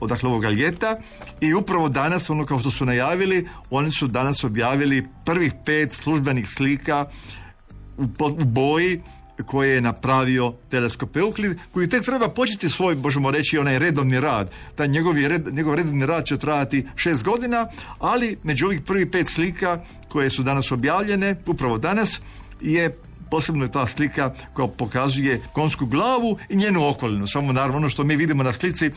odakle 0.00 0.28
ovoga 0.28 0.50
ljeta 0.50 0.96
i 1.40 1.54
upravo 1.54 1.88
danas, 1.88 2.30
ono 2.30 2.46
kao 2.46 2.58
što 2.58 2.70
su 2.70 2.84
najavili, 2.84 3.48
oni 3.70 3.92
su 3.92 4.06
danas 4.06 4.44
objavili 4.44 5.08
prvih 5.24 5.52
pet 5.64 5.92
službenih 5.92 6.48
slika 6.48 7.06
u, 7.98 8.04
u 8.28 8.44
boji 8.44 9.00
koje 9.46 9.74
je 9.74 9.80
napravio 9.80 10.52
teleskop 10.70 11.16
Euklid, 11.16 11.58
koji 11.72 11.88
tek 11.88 12.04
treba 12.04 12.28
početi 12.28 12.68
svoj, 12.68 12.94
možemo 12.94 13.30
reći, 13.30 13.58
onaj 13.58 13.78
redovni 13.78 14.20
rad. 14.20 14.50
Taj 14.74 14.88
njegov, 14.88 15.18
je 15.18 15.28
red, 15.28 15.54
njegov 15.54 15.74
redovni 15.74 16.06
rad 16.06 16.24
će 16.24 16.38
trajati 16.38 16.86
šest 16.96 17.24
godina, 17.24 17.66
ali 17.98 18.38
među 18.42 18.66
ovih 18.66 18.80
prvih 18.80 19.06
pet 19.12 19.28
slika 19.28 19.80
koje 20.08 20.30
su 20.30 20.42
danas 20.42 20.72
objavljene, 20.72 21.36
upravo 21.46 21.78
danas, 21.78 22.20
je 22.60 22.96
posebno 23.30 23.64
je 23.64 23.72
ta 23.72 23.86
slika 23.86 24.30
koja 24.52 24.68
pokazuje 24.68 25.42
konsku 25.52 25.86
glavu 25.86 26.38
i 26.48 26.56
njenu 26.56 26.88
okolinu. 26.88 27.26
Samo 27.26 27.52
naravno 27.52 27.76
ono 27.76 27.88
što 27.88 28.04
mi 28.04 28.16
vidimo 28.16 28.42
na 28.42 28.52
slici, 28.52 28.90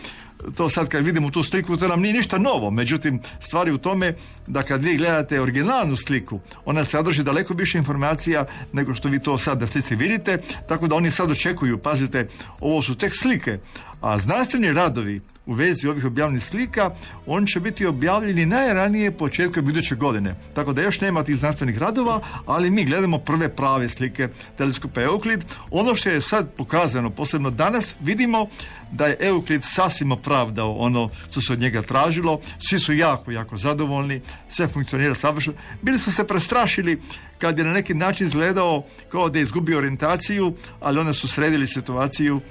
to 0.56 0.70
sad 0.70 0.90
kad 0.90 1.06
vidimo 1.06 1.32
tu 1.32 1.44
sliku, 1.44 1.78
to 1.78 1.88
nam 1.88 2.02
nije 2.02 2.14
ništa 2.14 2.38
novo. 2.38 2.72
Međutim, 2.72 3.20
stvari 3.42 3.72
u 3.72 3.78
tome 3.78 4.14
da 4.48 4.64
kad 4.64 4.84
vi 4.84 4.98
gledate 4.98 5.42
originalnu 5.42 5.96
sliku, 5.96 6.40
ona 6.66 6.86
sadrži 6.86 7.24
daleko 7.24 7.54
više 7.54 7.78
informacija 7.78 8.46
nego 8.74 8.96
što 8.96 9.10
vi 9.10 9.20
to 9.20 9.38
sad 9.38 9.62
na 9.62 9.68
slici 9.68 9.96
vidite, 9.96 10.38
tako 10.68 10.88
da 10.88 10.96
oni 10.96 11.12
sad 11.12 11.32
očekuju, 11.32 11.78
pazite, 11.78 12.28
ovo 12.60 12.82
su 12.82 12.96
tek 12.96 13.14
slike, 13.16 13.60
a 14.04 14.20
znanstveni 14.20 14.74
radovi 14.74 15.22
u 15.46 15.54
vezi 15.54 15.88
ovih 15.88 16.06
objavljenih 16.06 16.44
slika, 16.44 16.92
oni 17.26 17.48
će 17.48 17.60
biti 17.60 17.86
objavljeni 17.86 18.46
najranije 18.46 19.18
početkom 19.18 19.70
iduće 19.70 19.96
godine. 19.96 20.36
Tako 20.54 20.74
da 20.74 20.82
još 20.82 21.02
nema 21.02 21.24
tih 21.24 21.38
znanstvenih 21.38 21.78
radova, 21.78 22.20
ali 22.46 22.72
mi 22.72 22.86
gledamo 22.86 23.18
prve 23.18 23.56
prave 23.56 23.90
slike 23.90 24.28
teleskopa 24.58 25.02
Euklid. 25.02 25.44
Ono 25.72 25.96
što 25.96 26.10
je 26.10 26.22
sad 26.22 26.54
pokazano, 26.58 27.10
posebno 27.10 27.50
danas, 27.50 27.96
vidimo 28.02 28.48
da 28.92 29.08
je 29.08 29.18
Euklid 29.20 29.64
sasvim 29.64 30.12
opravdao 30.12 30.76
ono 30.76 31.10
što 31.30 31.42
se 31.42 31.54
od 31.54 31.60
njega 31.60 31.82
tražilo. 31.82 32.40
Svi 32.70 32.80
su 32.80 32.94
jako, 32.94 33.32
jako 33.32 33.58
zadovoljni, 33.58 34.22
sve 34.50 34.68
funkcionira 34.68 35.16
savršeno. 35.16 35.58
Bili 35.82 36.00
su 36.00 36.12
se 36.12 36.28
prestrašili 36.28 37.02
kad 37.38 37.58
je 37.58 37.66
na 37.66 37.74
neki 37.74 37.94
način 37.94 38.28
izgledao 38.28 38.84
kao 39.10 39.30
da 39.30 39.40
je 39.40 39.44
izgubio 39.44 39.78
orijentaciju, 39.78 40.54
ali 40.80 41.00
onda 41.00 41.14
su 41.14 41.28
sredili 41.28 41.68
situaciju 41.68 42.42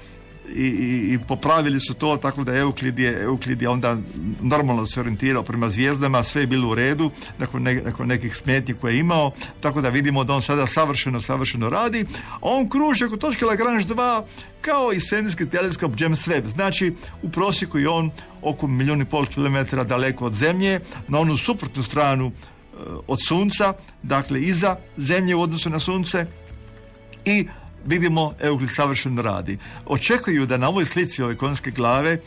i, 0.55 0.67
i, 0.67 1.13
i 1.13 1.19
popravili 1.27 1.79
su 1.79 1.93
to 1.93 2.17
tako 2.17 2.43
da 2.43 2.57
Euklid 2.57 2.99
je, 2.99 3.23
Euklid 3.23 3.61
je 3.61 3.69
onda 3.69 3.97
normalno 4.41 4.85
se 4.85 4.99
orijentirao 4.99 5.43
prema 5.43 5.69
zvijezdama, 5.69 6.23
sve 6.23 6.41
je 6.41 6.47
bilo 6.47 6.69
u 6.69 6.75
redu 6.75 7.11
nakon, 7.37 7.63
ne- 7.63 7.81
nakon 7.85 8.07
nekih 8.07 8.35
smetnji 8.35 8.73
koje 8.73 8.93
je 8.93 8.99
imao, 8.99 9.31
tako 9.59 9.81
da 9.81 9.89
vidimo 9.89 10.23
da 10.23 10.33
on 10.33 10.41
sada 10.41 10.67
savršeno, 10.67 11.21
savršeno 11.21 11.69
radi, 11.69 12.05
a 12.31 12.37
on 12.41 12.69
kruži 12.69 13.05
oko 13.05 13.17
točke 13.17 13.45
Lagrange 13.45 13.83
2 13.83 14.23
kao 14.61 14.93
i 14.93 14.99
svemirski 14.99 15.49
teleskop 15.49 15.91
James 16.01 16.27
Webb, 16.27 16.47
znači 16.47 16.93
u 17.21 17.29
prosjeku 17.29 17.79
je 17.79 17.89
on 17.89 18.11
oko 18.41 18.67
milijun 18.67 19.01
i 19.01 19.05
pol 19.05 19.25
kilometara 19.25 19.83
daleko 19.83 20.25
od 20.25 20.33
Zemlje, 20.33 20.79
na 21.07 21.19
onu 21.19 21.37
suprotnu 21.37 21.83
stranu 21.83 22.27
e, 22.27 22.31
od 23.07 23.19
Sunca, 23.27 23.73
dakle 24.03 24.41
iza 24.41 24.75
Zemlje 24.97 25.35
u 25.35 25.41
odnosu 25.41 25.69
na 25.69 25.79
Sunce, 25.79 26.25
i 27.25 27.47
vidimo 27.85 28.33
Euklid 28.39 28.69
savršeno 28.75 29.21
radi. 29.21 29.57
Očekuju 29.85 30.45
da 30.45 30.57
na 30.57 30.69
ovoj 30.69 30.85
slici 30.85 31.23
ove 31.23 31.35
konjske 31.35 31.71
glave 31.71 32.19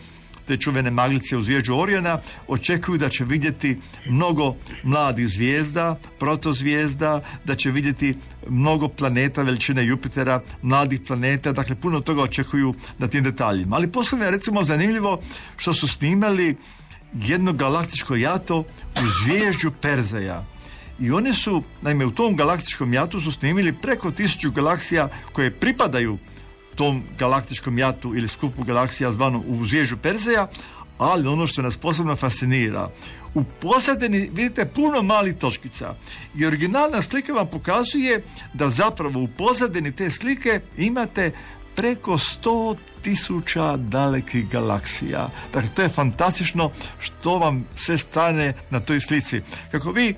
te 0.47 0.57
čuvene 0.57 0.91
maglice 0.91 1.37
u 1.37 1.43
zvježđu 1.43 1.75
Orijana, 1.75 2.21
očekuju 2.49 2.99
da 2.99 3.09
će 3.09 3.25
vidjeti 3.25 3.79
mnogo 4.07 4.55
mladih 4.83 5.29
zvijezda, 5.29 5.97
protozvijezda, 6.19 7.21
da 7.45 7.55
će 7.55 7.71
vidjeti 7.71 8.15
mnogo 8.49 8.89
planeta 8.89 9.43
veličine 9.43 9.87
Jupitera, 9.87 10.41
mladih 10.63 11.01
planeta, 11.07 11.53
dakle 11.53 11.75
puno 11.75 12.01
toga 12.01 12.23
očekuju 12.23 12.75
na 12.99 13.09
tim 13.09 13.25
detaljima. 13.25 13.77
Ali 13.77 13.93
posebno 13.93 14.25
je 14.25 14.31
recimo 14.31 14.65
zanimljivo 14.65 15.21
što 15.57 15.75
su 15.75 15.89
snimali 15.89 16.57
jedno 17.15 17.53
galaktičko 17.53 18.17
jato 18.17 18.59
u 18.97 19.25
zvježđu 19.25 19.71
Perzeja. 19.81 20.56
I 21.01 21.11
oni 21.11 21.33
su, 21.33 21.63
naime, 21.83 22.07
u 22.07 22.11
tom 22.11 22.37
galaktičkom 22.37 22.95
jatu 22.95 23.21
su 23.21 23.33
snimili 23.33 23.73
preko 23.73 24.11
tisuću 24.11 24.51
galaksija 24.51 25.09
koje 25.33 25.51
pripadaju 25.51 26.19
tom 26.75 27.03
galaktičkom 27.19 27.79
jatu 27.79 28.17
ili 28.17 28.29
skupu 28.29 28.65
galaksija 28.65 29.13
zvano 29.13 29.43
u 29.49 29.67
zvježu 29.67 29.97
Perzeja, 29.97 30.49
ali 30.99 31.29
ono 31.29 31.47
što 31.47 31.63
nas 31.63 31.77
posebno 31.77 32.17
fascinira, 32.17 32.91
u 33.35 33.45
pozadini 33.45 34.31
vidite 34.33 34.65
puno 34.65 35.03
malih 35.03 35.37
točkica 35.37 35.95
i 36.35 36.47
originalna 36.47 37.03
slika 37.03 37.33
vam 37.33 37.47
pokazuje 37.47 38.23
da 38.55 38.71
zapravo 38.71 39.21
u 39.21 39.29
pozadini 39.29 39.93
te 39.93 40.11
slike 40.11 40.61
imate 40.77 41.33
preko 41.75 42.13
100 42.13 42.77
tisuća 43.03 43.77
dalekih 43.77 44.49
galaksija. 44.49 45.29
Dakle, 45.53 45.71
to 45.75 45.83
je 45.83 45.89
fantastično 45.89 46.71
što 47.01 47.39
vam 47.39 47.65
sve 47.77 47.99
stane 47.99 48.55
na 48.71 48.81
toj 48.81 49.01
slici. 49.01 49.41
Kako 49.71 49.93
vi 49.93 50.15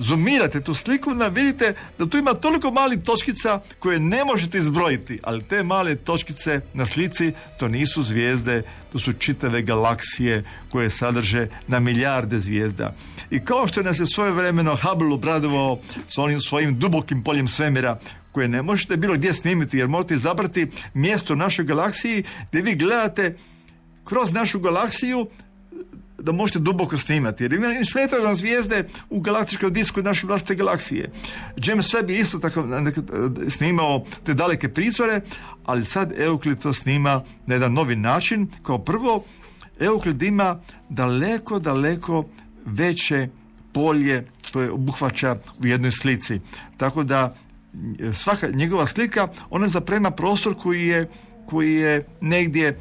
zoomirate 0.00 0.60
tu 0.60 0.74
sliku, 0.74 1.10
vidite 1.30 1.74
da 1.98 2.06
tu 2.06 2.18
ima 2.18 2.34
toliko 2.34 2.70
malih 2.70 3.00
točkica 3.02 3.60
koje 3.78 3.98
ne 3.98 4.24
možete 4.24 4.58
izbrojiti, 4.58 5.18
ali 5.22 5.42
te 5.42 5.62
male 5.62 5.96
točkice 5.96 6.60
na 6.74 6.86
slici 6.86 7.32
to 7.58 7.68
nisu 7.68 8.02
zvijezde, 8.02 8.62
to 8.92 8.98
su 8.98 9.12
čitave 9.12 9.62
galaksije 9.62 10.44
koje 10.70 10.90
sadrže 10.90 11.48
na 11.68 11.80
milijarde 11.80 12.40
zvijezda. 12.40 12.94
I 13.30 13.40
kao 13.44 13.66
što 13.68 13.82
nas 13.82 14.00
je 14.00 14.06
svojevremeno 14.06 14.76
Hubble 14.76 15.14
obradovao 15.14 15.78
s 16.08 16.18
onim 16.18 16.40
svojim 16.40 16.78
dubokim 16.78 17.22
poljem 17.22 17.48
svemira 17.48 17.98
koje 18.32 18.48
ne 18.48 18.62
možete 18.62 18.96
bilo 18.96 19.14
gdje 19.14 19.34
snimiti 19.34 19.78
jer 19.78 19.88
morate 19.88 20.14
izabrati 20.14 20.66
mjesto 20.94 21.32
u 21.32 21.36
našoj 21.36 21.64
galaksiji 21.64 22.24
gdje 22.48 22.62
vi 22.62 22.74
gledate 22.74 23.36
kroz 24.04 24.32
našu 24.32 24.60
galaksiju 24.60 25.26
da 26.22 26.32
možete 26.32 26.58
duboko 26.58 26.98
snimati. 26.98 27.44
Jer 27.44 27.52
ima- 27.52 27.84
smetaju 27.84 28.34
zvijezde 28.34 28.84
u 29.10 29.20
galaktičkom 29.20 29.72
disku 29.72 30.02
naše 30.02 30.26
vlastite 30.26 30.54
galaksije. 30.54 31.10
James 31.56 31.92
Webb 31.94 32.10
je 32.10 32.20
isto 32.20 32.38
tako 32.38 32.60
nek- 32.62 33.50
snimao 33.50 34.04
te 34.26 34.34
daleke 34.34 34.68
prizore, 34.68 35.20
ali 35.64 35.84
sad 35.84 36.12
Euklid 36.20 36.58
to 36.58 36.72
snima 36.72 37.22
na 37.46 37.54
jedan 37.54 37.72
novi 37.72 37.96
način. 37.96 38.48
Kao 38.62 38.78
prvo, 38.78 39.24
Euklid 39.80 40.22
ima 40.22 40.60
daleko, 40.88 41.58
daleko 41.58 42.24
veće 42.66 43.28
polje 43.72 44.26
koje 44.52 44.70
obuhvaća 44.70 45.36
u 45.62 45.66
jednoj 45.66 45.90
slici. 45.90 46.40
Tako 46.76 47.02
da 47.04 47.34
e, 48.00 48.12
svaka 48.14 48.48
njegova 48.48 48.86
slika, 48.86 49.28
ona 49.50 49.68
zaprema 49.68 50.10
prostor 50.10 50.54
koji 50.54 50.86
je, 50.86 51.08
koji 51.46 51.74
je 51.74 52.06
negdje 52.20 52.78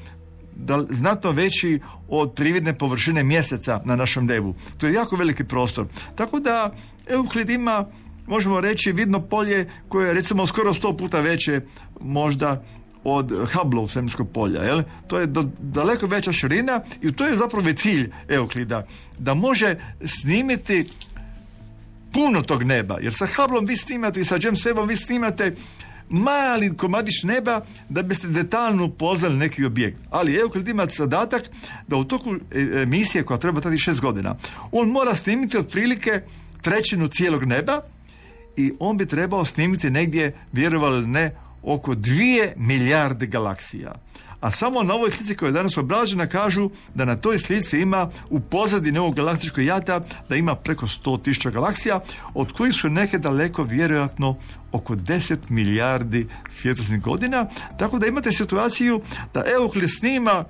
znatno 0.89 1.32
veći 1.32 1.80
od 2.07 2.34
prividne 2.34 2.78
površine 2.78 3.24
mjeseca 3.24 3.82
na 3.86 3.95
našem 3.95 4.26
nebu. 4.26 4.55
To 4.78 4.88
je 4.88 4.93
jako 4.93 5.16
veliki 5.16 5.43
prostor. 5.43 5.86
Tako 6.16 6.39
da 6.39 6.74
Euklid 7.07 7.49
ima, 7.49 7.86
možemo 8.28 8.62
reći, 8.62 8.91
vidno 8.91 9.22
polje 9.22 9.70
koje 9.88 10.07
je 10.07 10.14
recimo 10.14 10.45
skoro 10.45 10.74
sto 10.74 10.97
puta 10.97 11.20
veće 11.20 11.62
možda 12.01 12.64
od 13.03 13.32
Hubbleov 13.53 13.88
svemirskog 13.88 14.30
polja. 14.34 14.64
Jel? 14.64 14.82
To 15.07 15.20
je 15.20 15.26
do, 15.26 15.49
daleko 15.60 16.07
veća 16.07 16.32
širina 16.34 16.82
i 17.01 17.12
to 17.12 17.28
je 17.28 17.38
zapravo 17.38 17.74
cilj 17.74 18.12
Euklida. 18.28 18.86
Da 19.18 19.34
može 19.34 19.76
snimiti 20.22 20.86
puno 22.14 22.41
tog 22.41 22.64
neba. 22.64 22.97
Jer 23.01 23.14
sa 23.14 23.28
Hubbleom 23.36 23.66
vi 23.66 23.78
snimate 23.78 24.22
i 24.22 24.26
sa 24.26 24.38
James 24.41 24.66
Webbom 24.66 24.88
vi 24.88 24.95
snimate 24.95 25.55
mali 26.10 26.78
komadić 26.78 27.24
neba 27.24 27.62
da 27.89 28.03
biste 28.03 28.28
detaljno 28.28 28.86
upoznali 28.86 29.38
neki 29.38 29.66
objekt. 29.66 29.97
Ali 30.10 30.36
Euklid 30.36 30.68
ima 30.68 30.86
zadatak 30.86 31.43
da 31.88 31.95
u 31.95 32.03
toku 32.03 32.36
e, 32.36 32.60
emisije 32.82 33.24
koja 33.24 33.39
treba 33.39 33.62
trati 33.62 33.78
šest 33.78 33.99
godina, 33.99 34.36
on 34.72 34.89
mora 34.89 35.16
snimiti 35.16 35.57
otprilike 35.57 36.22
trećinu 36.62 37.07
cijelog 37.07 37.43
neba 37.45 37.82
i 38.57 38.72
on 38.80 38.97
bi 38.97 39.05
trebao 39.05 39.45
snimiti 39.45 39.89
negdje, 39.89 40.36
vjerovali 40.51 41.07
ne, 41.07 41.36
oko 41.64 41.95
dvije 41.95 42.53
milijarde 42.57 43.26
galaksija. 43.26 43.95
A 44.42 44.52
samo 44.52 44.84
na 44.84 44.94
ovoj 44.94 45.12
slici 45.12 45.36
koja 45.36 45.48
je 45.48 45.54
danas 45.54 45.78
obrađena 45.78 46.28
kažu 46.28 46.70
da 46.96 47.06
na 47.06 47.18
toj 47.18 47.40
slici 47.40 47.80
ima 47.80 48.10
u 48.30 48.40
pozadini 48.40 49.00
ovog 49.00 49.16
galaktičkog 49.16 49.64
jata 49.64 50.02
da 50.30 50.36
ima 50.36 50.56
preko 50.56 50.88
100.000 50.88 51.52
galaksija, 51.52 52.00
od 52.34 52.52
kojih 52.52 52.76
su 52.76 52.90
neke 52.90 53.18
daleko 53.18 53.64
vjerojatno 53.64 54.36
oko 54.72 54.96
10 54.96 55.38
milijardi 55.50 56.28
svjetlosnih 56.50 57.02
godina. 57.02 57.46
Tako 57.80 58.00
da 58.00 58.08
imate 58.08 58.32
situaciju 58.32 59.02
da 59.34 59.44
Euklid 59.56 59.90
snima 60.00 60.44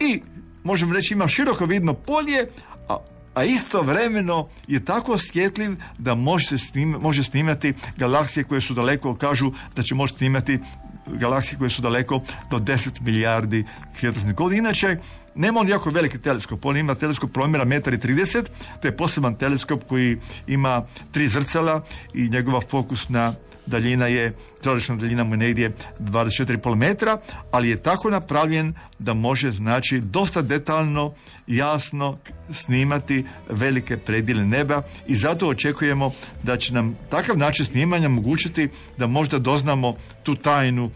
i 0.00 0.20
možemo 0.64 0.94
reći 0.94 1.14
ima 1.14 1.28
široko 1.28 1.66
vidno 1.66 1.94
polje, 1.94 2.46
a 2.88 2.96
a 3.34 3.44
istovremeno 3.44 4.48
je 4.68 4.84
tako 4.84 5.12
osjetljiv 5.12 5.76
da 5.98 6.14
može, 6.14 6.46
se 6.46 6.58
snim- 6.58 6.98
može 7.00 7.24
snimati 7.24 7.74
galaksije 7.96 8.44
koje 8.44 8.60
su 8.60 8.74
daleko, 8.74 9.14
kažu 9.14 9.52
da 9.76 9.82
će 9.82 9.94
moći 9.94 10.14
snimati 10.14 10.58
galaksije 11.06 11.58
koje 11.58 11.70
su 11.70 11.82
daleko 11.82 12.20
do 12.50 12.58
10 12.58 13.00
milijardi 13.00 13.64
svjetlosnih 14.00 14.34
godina. 14.34 14.58
Inače, 14.58 14.96
nema 15.34 15.60
on 15.60 15.68
jako 15.68 15.90
veliki 15.90 16.18
teleskop, 16.18 16.64
on 16.64 16.76
ima 16.76 16.94
teleskop 16.94 17.32
promjera 17.32 17.64
1,30 17.64 18.38
m, 18.38 18.44
to 18.82 18.88
je 18.88 18.96
poseban 18.96 19.34
teleskop 19.34 19.82
koji 19.88 20.18
ima 20.46 20.82
tri 21.12 21.28
zrcala 21.28 21.82
i 22.14 22.28
njegova 22.28 22.60
fokusna 22.60 23.34
daljina 23.66 24.06
je, 24.06 24.34
teoretična 24.62 24.96
daljina 24.96 25.24
mu 25.24 25.34
je 25.34 25.38
negdje 25.38 25.72
24,5 25.98 26.74
metra, 26.74 27.18
ali 27.50 27.68
je 27.68 27.82
tako 27.82 28.10
napravljen 28.10 28.74
da 28.98 29.14
može 29.14 29.50
znači 29.50 30.00
dosta 30.00 30.42
detaljno, 30.42 31.14
jasno 31.46 32.18
snimati 32.52 33.24
velike 33.50 33.96
predjele 33.96 34.44
neba 34.44 34.82
i 35.06 35.14
zato 35.14 35.48
očekujemo 35.48 36.12
da 36.42 36.56
će 36.56 36.74
nam 36.74 36.96
takav 37.10 37.38
način 37.38 37.66
snimanja 37.66 38.06
omogućiti 38.06 38.68
da 38.98 39.06
možda 39.06 39.38
doznamo 39.38 39.94
tu 40.22 40.34
tajnu 40.34 40.90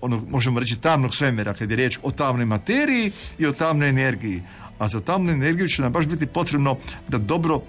ono, 0.00 0.22
možemo 0.30 0.60
reći 0.60 0.80
tamnog 0.80 1.14
svemira, 1.14 1.54
kad 1.54 1.70
je 1.70 1.76
riječ 1.76 1.98
o 2.02 2.10
tamnoj 2.10 2.46
materiji 2.46 3.12
i 3.38 3.46
o 3.46 3.52
tamnoj 3.52 3.88
energiji. 3.88 4.42
A 4.78 4.88
za 4.88 5.00
tamnu 5.00 5.32
energiju 5.32 5.68
će 5.68 5.82
nam 5.82 5.92
baš 5.92 6.06
biti 6.06 6.26
potrebno 6.26 6.76
da 7.08 7.18
dobro 7.18 7.60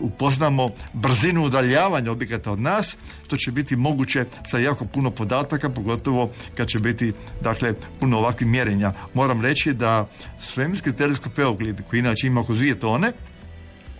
upoznamo 0.00 0.70
brzinu 0.92 1.44
udaljavanja 1.44 2.12
objekata 2.12 2.52
od 2.52 2.60
nas, 2.60 2.96
to 3.26 3.36
će 3.36 3.52
biti 3.52 3.76
moguće 3.76 4.24
sa 4.50 4.58
jako 4.58 4.84
puno 4.84 5.10
podataka, 5.10 5.70
pogotovo 5.70 6.30
kad 6.54 6.68
će 6.68 6.78
biti 6.78 7.12
dakle, 7.40 7.74
puno 8.00 8.18
ovakvih 8.18 8.50
mjerenja. 8.50 8.92
Moram 9.14 9.42
reći 9.42 9.72
da 9.72 10.08
svemirski 10.40 10.92
teleskop 10.92 11.38
Euclid, 11.38 11.80
koji 11.90 12.00
inače 12.00 12.26
ima 12.26 12.40
oko 12.40 12.54
dvije 12.54 12.80
tone, 12.80 13.12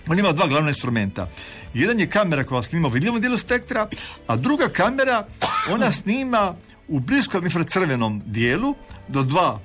on 0.09 0.19
ima 0.19 0.33
dva 0.33 0.47
glavna 0.47 0.69
instrumenta. 0.69 1.29
Jedan 1.75 2.01
je 2.01 2.11
kamera 2.11 2.45
koja 2.45 2.63
snima 2.63 2.89
u 2.89 2.91
vidljivom 2.91 3.21
dijelu 3.21 3.39
spektra, 3.39 3.89
a 4.27 4.37
druga 4.37 4.69
kamera, 4.69 5.27
ona 5.71 5.93
snima 5.93 6.55
u 6.89 7.01
bliskom 7.01 7.45
infracrvenom 7.45 8.23
dijelu 8.27 8.75
do 9.09 9.23
dva 9.23 9.61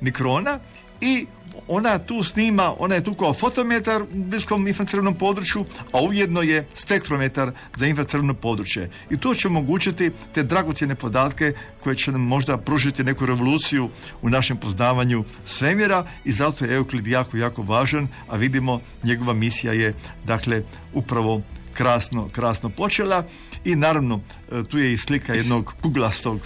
mikrona 0.00 0.58
i 1.00 1.26
ona 1.68 1.98
tu 1.98 2.22
snima, 2.22 2.74
ona 2.78 2.94
je 2.94 3.04
tu 3.04 3.14
kao 3.14 3.32
fotometar 3.32 4.02
u 4.02 4.06
bliskom 4.12 4.68
infracrvenom 4.68 5.14
području, 5.14 5.64
a 5.92 6.02
ujedno 6.02 6.42
je 6.42 6.66
spektrometar 6.74 7.52
za 7.76 7.86
infracrveno 7.86 8.34
područje. 8.34 8.88
I 9.10 9.16
to 9.16 9.34
će 9.34 9.48
omogućiti 9.48 10.10
te 10.34 10.42
dragocjene 10.42 10.94
podatke 10.94 11.52
koje 11.82 11.96
će 11.96 12.12
nam 12.12 12.20
možda 12.20 12.56
pružiti 12.56 13.04
neku 13.04 13.26
revoluciju 13.26 13.90
u 14.22 14.28
našem 14.28 14.56
poznavanju 14.56 15.24
svemira 15.44 16.06
i 16.24 16.32
zato 16.32 16.64
je 16.64 16.74
Euklid 16.74 17.06
jako, 17.06 17.36
jako 17.36 17.62
važan, 17.62 18.08
a 18.28 18.36
vidimo 18.36 18.80
njegova 19.04 19.32
misija 19.32 19.72
je 19.72 19.94
dakle 20.24 20.62
upravo 20.94 21.42
krasno, 21.74 22.28
krasno 22.28 22.68
počela 22.68 23.24
i 23.64 23.76
naravno 23.76 24.20
e, 24.52 24.62
tu 24.64 24.78
je 24.78 24.92
i 24.92 24.98
slika 24.98 25.34
jednog 25.34 25.74
kuglastog 25.82 26.40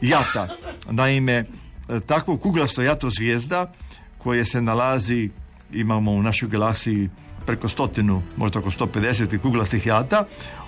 jata. 0.00 0.48
Naime, 0.90 1.32
e, 1.32 1.44
takvo 2.06 2.36
kuglasto 2.36 2.82
jato 2.82 3.10
zvijezda 3.10 3.72
koje 4.22 4.44
se 4.44 4.62
nalazi, 4.62 5.30
imamo 5.72 6.12
u 6.12 6.22
našoj 6.22 6.48
galaksiji 6.48 7.08
preko 7.46 7.68
stotinu, 7.68 8.22
možda 8.36 8.58
oko 8.58 8.70
150 8.70 9.38
kuglastih 9.38 9.86
jata, 9.86 10.24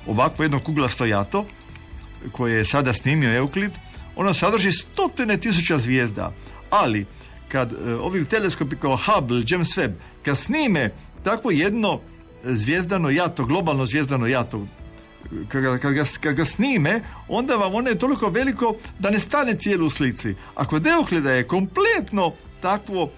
ovakvo 0.07 0.45
jedno 0.45 0.61
kuglasto 0.61 1.05
jato 1.05 1.45
koje 2.33 2.57
je 2.57 2.65
sada 2.65 2.95
snimio 2.95 3.37
Euklid, 3.37 3.71
ono 4.17 4.35
sadrži 4.35 4.73
stotine 4.73 5.37
tisuća 5.37 5.79
zvijezda, 5.79 6.33
ali 6.71 7.07
kad 7.49 7.73
e, 7.73 7.95
ovi 7.95 8.25
teleskopi 8.25 8.77
kao 8.77 8.99
Hubble, 9.07 9.43
James 9.47 9.77
Webb, 9.77 9.93
kad 10.23 10.39
snime 10.39 10.91
takvo 11.25 11.51
jedno 11.51 12.01
zvijezdano 12.45 13.11
jato, 13.11 13.45
globalno 13.45 13.87
zvijezdano 13.87 14.27
jato, 14.27 14.67
kad 15.49 15.63
ga, 15.63 15.79
kad, 16.21 16.35
ga, 16.35 16.45
snime, 16.45 17.01
onda 17.29 17.57
vam 17.57 17.75
ono 17.75 17.89
je 17.89 17.99
toliko 17.99 18.29
veliko 18.29 18.75
da 18.99 19.11
ne 19.11 19.19
stane 19.19 19.55
cijelo 19.55 19.87
u 19.87 19.91
slici. 19.91 20.35
A 20.55 20.65
kod 20.65 20.87
Euklida 20.87 21.31
je 21.31 21.47
kompletno 21.47 22.33
takvo 22.61 23.11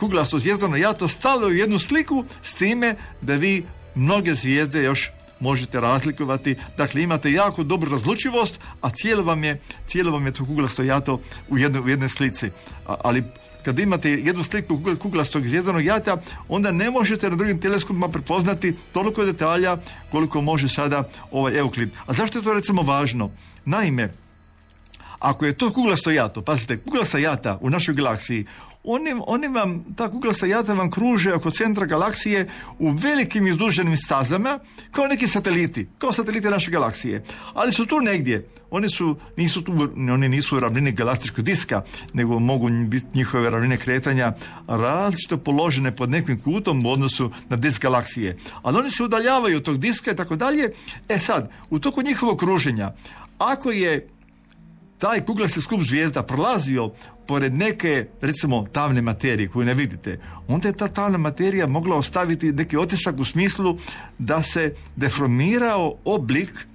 kuglasto 0.00 0.38
zvijezdano 0.38 0.76
jato 0.76 1.08
stalo 1.08 1.46
u 1.46 1.52
jednu 1.52 1.78
sliku 1.78 2.24
s 2.42 2.54
time 2.54 2.94
da 3.20 3.34
vi 3.34 3.64
mnoge 3.94 4.34
zvijezde 4.34 4.82
još 4.82 5.10
možete 5.40 5.80
razlikovati. 5.80 6.56
Dakle, 6.76 7.02
imate 7.02 7.32
jako 7.32 7.64
dobru 7.64 7.90
razlučivost, 7.90 8.60
a 8.80 8.90
cijelo 8.90 9.22
vam 9.22 9.44
je, 9.44 9.60
cijelo 9.86 10.12
vam 10.12 10.26
je 10.26 10.32
to 10.32 10.44
kuglasto 10.44 10.82
jato 10.82 11.20
u 11.48 11.58
jednoj, 11.58 11.82
u 11.82 11.88
jednoj 11.88 12.08
slici. 12.08 12.50
A- 12.86 12.96
ali 13.04 13.24
kad 13.64 13.78
imate 13.78 14.10
jednu 14.10 14.44
sliku 14.44 14.76
kugl- 14.76 14.98
kuglastog 14.98 15.48
zvijezdanog 15.48 15.84
jata, 15.84 16.16
onda 16.48 16.72
ne 16.72 16.90
možete 16.90 17.30
na 17.30 17.36
drugim 17.36 17.60
teleskopima 17.60 18.08
prepoznati 18.08 18.74
toliko 18.92 19.24
detalja 19.24 19.76
koliko 20.10 20.40
može 20.40 20.68
sada 20.68 21.08
ovaj 21.30 21.58
Euklid. 21.58 21.90
A 22.06 22.12
zašto 22.12 22.38
je 22.38 22.44
to 22.44 22.54
recimo 22.54 22.82
važno? 22.82 23.30
Naime, 23.64 24.12
ako 25.18 25.46
je 25.46 25.56
to 25.56 25.72
kuglasto 25.72 26.10
jato, 26.10 26.42
pazite, 26.42 26.76
kuglasta 26.78 27.18
jata 27.18 27.58
u 27.60 27.70
našoj 27.70 27.94
galaksiji, 27.94 28.44
oni, 28.84 29.14
oni 29.26 29.48
vam, 29.48 29.84
ta 29.96 30.10
kuglasta 30.10 30.46
jata 30.46 30.74
vam 30.74 30.90
kruže 30.90 31.32
oko 31.34 31.50
centra 31.50 31.86
galaksije 31.86 32.48
u 32.78 32.90
velikim 32.90 33.46
izduženim 33.46 33.96
stazama, 33.96 34.58
kao 34.90 35.06
neki 35.06 35.26
sateliti, 35.28 35.86
kao 35.98 36.12
sateliti 36.12 36.50
naše 36.50 36.70
galaksije. 36.70 37.24
Ali 37.54 37.72
su 37.72 37.86
tu 37.86 38.00
negdje, 38.00 38.48
oni 38.70 38.88
su, 38.88 39.16
nisu 39.36 39.62
tu, 39.62 39.72
oni 40.12 40.28
nisu 40.28 40.56
u 40.56 40.60
ravnini 40.60 40.92
galaktičkog 40.92 41.44
diska, 41.44 41.82
nego 42.12 42.38
mogu 42.38 42.68
biti 42.86 43.06
njihove 43.14 43.50
ravnine 43.50 43.76
kretanja 43.76 44.32
različito 44.66 45.38
položene 45.38 45.96
pod 45.96 46.10
nekim 46.10 46.40
kutom 46.40 46.86
u 46.86 46.90
odnosu 46.90 47.30
na 47.48 47.56
disk 47.56 47.82
galaksije. 47.82 48.36
Ali 48.62 48.78
oni 48.78 48.90
se 48.90 49.02
udaljavaju 49.02 49.56
od 49.56 49.62
tog 49.62 49.78
diska 49.78 50.10
i 50.10 50.16
tako 50.16 50.36
dalje. 50.36 50.72
E 51.08 51.18
sad, 51.18 51.50
u 51.70 51.78
toku 51.78 52.02
njihovog 52.02 52.38
kruženja, 52.38 52.92
ako 53.38 53.70
je 53.70 54.08
taj 54.98 55.20
kuglasti 55.20 55.60
skup 55.60 55.80
zvijezda 55.80 56.22
prolazio 56.22 56.90
pored 57.26 57.54
neke, 57.54 58.06
recimo, 58.20 58.66
tamne 58.72 59.02
materije 59.02 59.48
koju 59.48 59.64
ne 59.64 59.74
vidite, 59.74 60.20
onda 60.48 60.68
je 60.68 60.76
ta 60.76 60.88
tamna 60.88 61.18
materija 61.18 61.66
mogla 61.66 61.96
ostaviti 61.96 62.52
neki 62.52 62.76
otisak 62.76 63.18
u 63.18 63.24
smislu 63.24 63.78
da 64.18 64.42
se 64.42 64.74
deformirao 64.96 65.96
oblik 66.04 66.66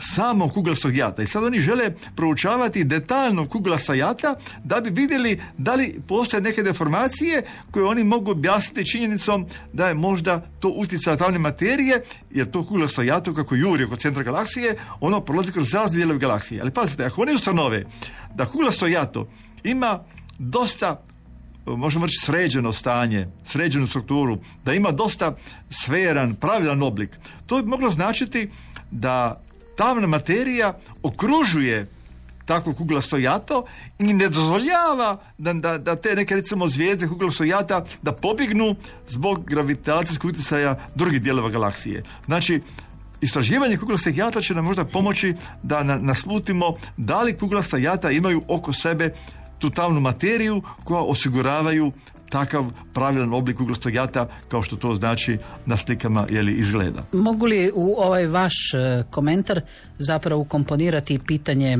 samog 0.00 0.52
kuglastog 0.52 0.96
jata. 0.96 1.22
I 1.22 1.26
sad 1.26 1.44
oni 1.44 1.60
žele 1.60 1.94
proučavati 2.16 2.84
detaljno 2.84 3.48
kuglasta 3.48 3.94
jata 3.94 4.34
da 4.64 4.80
bi 4.80 4.90
vidjeli 4.90 5.40
da 5.58 5.74
li 5.74 6.00
postoje 6.08 6.40
neke 6.40 6.62
deformacije 6.62 7.42
koje 7.70 7.84
oni 7.84 8.04
mogu 8.04 8.30
objasniti 8.30 8.90
činjenicom 8.90 9.46
da 9.72 9.88
je 9.88 9.94
možda 9.94 10.46
to 10.60 10.68
utjecaj 10.68 11.16
tamne 11.16 11.38
materije, 11.38 12.02
jer 12.30 12.50
to 12.50 12.66
kuglasto 12.66 13.02
jato 13.02 13.34
kako 13.34 13.54
juri 13.54 13.84
oko 13.84 13.96
centra 13.96 14.22
galaksije, 14.22 14.76
ono 15.00 15.20
prolazi 15.20 15.52
kroz 15.52 15.74
razne 15.74 15.96
dijelove 15.96 16.18
galaksije. 16.18 16.60
Ali 16.60 16.70
pazite, 16.70 17.04
ako 17.04 17.22
oni 17.22 17.34
ustanove 17.34 17.84
da 18.34 18.46
kuglasto 18.46 18.86
jato 18.86 19.28
ima 19.64 19.98
dosta 20.38 21.02
možemo 21.66 22.06
reći 22.06 22.18
sređeno 22.24 22.72
stanje, 22.72 23.26
sređenu 23.46 23.86
strukturu, 23.86 24.38
da 24.64 24.74
ima 24.74 24.90
dosta 24.90 25.36
sferan, 25.70 26.34
pravilan 26.34 26.82
oblik. 26.82 27.18
To 27.46 27.62
bi 27.62 27.68
moglo 27.68 27.90
značiti 27.90 28.50
da 28.90 29.40
tamna 29.80 30.06
materija 30.06 30.78
okružuje 31.02 31.86
takvo 32.44 32.72
kuglasto 32.72 33.16
jato 33.16 33.64
i 33.98 34.12
ne 34.12 34.28
dozvoljava 34.28 35.20
da, 35.38 35.52
da, 35.52 35.78
da 35.78 35.96
te 35.96 36.14
neke 36.14 36.36
recimo 36.36 36.68
zvijezde 36.68 37.08
kuglasto 37.08 37.44
jata 37.44 37.84
da 38.02 38.12
pobjegnu 38.12 38.74
zbog 39.08 39.44
gravitacijskog 39.44 40.30
utjecaja 40.30 40.74
drugih 40.94 41.22
dijelova 41.22 41.48
galaksije. 41.48 42.02
Znači, 42.24 42.60
istraživanje 43.20 43.76
kuglastih 43.76 44.18
jata 44.18 44.40
će 44.40 44.54
nam 44.54 44.64
možda 44.64 44.84
pomoći 44.84 45.34
da 45.62 45.82
na, 45.82 45.96
naslutimo 45.96 46.74
da 46.96 47.22
li 47.22 47.38
kuglasta 47.38 47.78
jata 47.78 48.10
imaju 48.10 48.42
oko 48.48 48.72
sebe 48.72 49.14
tu 49.58 49.70
tamnu 49.70 50.00
materiju 50.00 50.62
koja 50.84 51.00
osiguravaju 51.00 51.92
takav 52.30 52.64
pravilan 52.92 53.34
oblik 53.34 53.56
kuglastog 53.56 53.94
jata 53.94 54.28
kao 54.48 54.62
što 54.62 54.76
to 54.76 54.94
znači 54.94 55.38
na 55.66 55.76
slikama 55.76 56.26
jeli 56.30 56.52
izgleda. 56.52 57.02
Mogu 57.12 57.46
li 57.46 57.70
u 57.74 57.94
ovaj 57.98 58.26
vaš 58.26 58.54
e, 58.74 59.02
komentar 59.10 59.60
zapravo 59.98 60.40
ukomponirati 60.40 61.18
pitanje 61.26 61.72
e, 61.72 61.78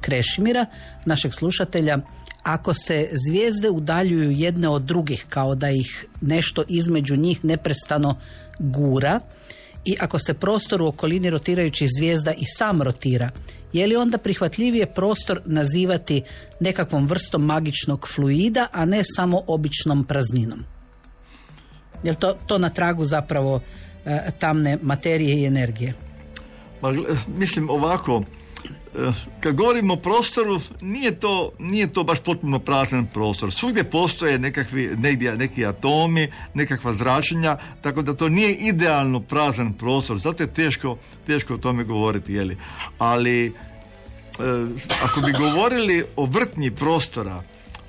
Krešimira, 0.00 0.66
našeg 1.06 1.34
slušatelja, 1.34 1.98
ako 2.42 2.74
se 2.74 3.08
zvijezde 3.12 3.70
udaljuju 3.70 4.30
jedne 4.30 4.68
od 4.68 4.82
drugih 4.82 5.26
kao 5.28 5.54
da 5.54 5.70
ih 5.70 6.06
nešto 6.20 6.64
između 6.68 7.16
njih 7.16 7.44
neprestano 7.44 8.16
gura 8.58 9.20
i 9.84 9.96
ako 10.00 10.18
se 10.18 10.34
prostor 10.34 10.82
u 10.82 10.86
okolini 10.86 11.30
rotirajućih 11.30 11.88
zvijezda 11.98 12.32
i 12.32 12.44
sam 12.58 12.82
rotira, 12.82 13.30
je 13.72 13.86
li 13.86 13.96
onda 13.96 14.18
prihvatljivije 14.18 14.86
prostor 14.86 15.40
nazivati 15.44 16.22
nekakvom 16.60 17.06
vrstom 17.06 17.46
magičnog 17.46 18.08
fluida, 18.14 18.66
a 18.72 18.84
ne 18.84 19.02
samo 19.16 19.42
običnom 19.46 20.04
prazninom? 20.04 20.58
Je 22.02 22.10
li 22.10 22.16
to, 22.16 22.36
to 22.46 22.58
na 22.58 22.70
tragu 22.70 23.04
zapravo 23.04 23.60
e, 24.04 24.30
tamne 24.38 24.78
materije 24.82 25.40
i 25.42 25.44
energije? 25.44 25.94
Ma, 26.80 26.88
gle- 26.92 27.16
mislim 27.36 27.70
ovako, 27.70 28.22
kad 29.40 29.54
govorimo 29.54 29.94
o 29.94 29.96
prostoru, 29.96 30.60
nije 30.80 31.20
to, 31.20 31.52
nije 31.58 31.86
to 31.86 32.04
baš 32.04 32.18
potpuno 32.18 32.58
prazan 32.58 33.06
prostor. 33.06 33.52
Svugdje 33.52 33.84
postoje 33.84 34.38
nekakvi, 34.38 34.96
negdje, 34.96 35.36
neki 35.36 35.66
atomi, 35.66 36.32
nekakva 36.54 36.94
zračenja, 36.94 37.56
tako 37.80 38.02
da 38.02 38.14
to 38.14 38.28
nije 38.28 38.54
idealno 38.54 39.20
prazan 39.20 39.72
prostor. 39.72 40.18
Zato 40.18 40.42
je 40.42 40.54
teško, 40.54 40.98
teško 41.26 41.54
o 41.54 41.58
tome 41.58 41.84
govoriti, 41.84 42.34
jeli. 42.34 42.56
Ali, 42.98 43.46
eh, 43.46 43.52
ako 45.02 45.20
bi 45.20 45.32
govorili 45.32 46.04
o 46.16 46.24
vrtnji 46.24 46.70
prostora, 46.70 47.42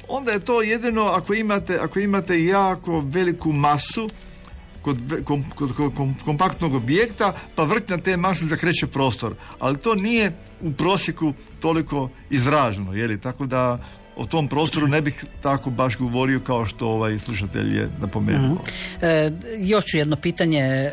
onda 0.08 0.32
je 0.32 0.40
to 0.40 0.62
jedino 0.62 1.04
ako 1.04 1.34
imate, 1.34 1.80
ako 1.82 2.00
imate 2.00 2.46
jako 2.46 3.00
veliku 3.00 3.52
masu, 3.52 4.10
kod, 4.82 4.98
kom- 5.24 5.50
kod, 5.56 5.76
kod 5.76 5.96
kom- 5.96 6.16
kompaktnog 6.26 6.76
objekta, 6.76 7.34
pa 7.56 7.64
vrtnja 7.64 7.98
te 7.98 8.18
mase 8.18 8.46
zakreće 8.46 8.88
prostor. 8.88 9.36
Ali 9.60 9.78
to 9.78 9.96
nije 9.96 10.32
u 10.62 10.72
prosjeku 10.72 11.34
toliko 11.60 12.10
izraženo, 12.30 12.94
je 12.94 13.08
li? 13.08 13.20
Tako 13.20 13.46
da 13.46 13.78
o 14.16 14.26
tom 14.26 14.48
prostoru 14.48 14.88
ne 14.88 15.02
bih 15.02 15.26
tako 15.42 15.70
baš 15.70 15.98
govorio 15.98 16.40
kao 16.40 16.66
što 16.66 16.88
ovaj 16.88 17.20
slušatelj 17.20 17.78
je 17.78 17.90
napomenuo. 18.02 18.58
E, 19.02 19.32
još 19.60 19.86
ću 19.86 19.98
jedno 19.98 20.16
pitanje 20.16 20.60
e, 20.62 20.92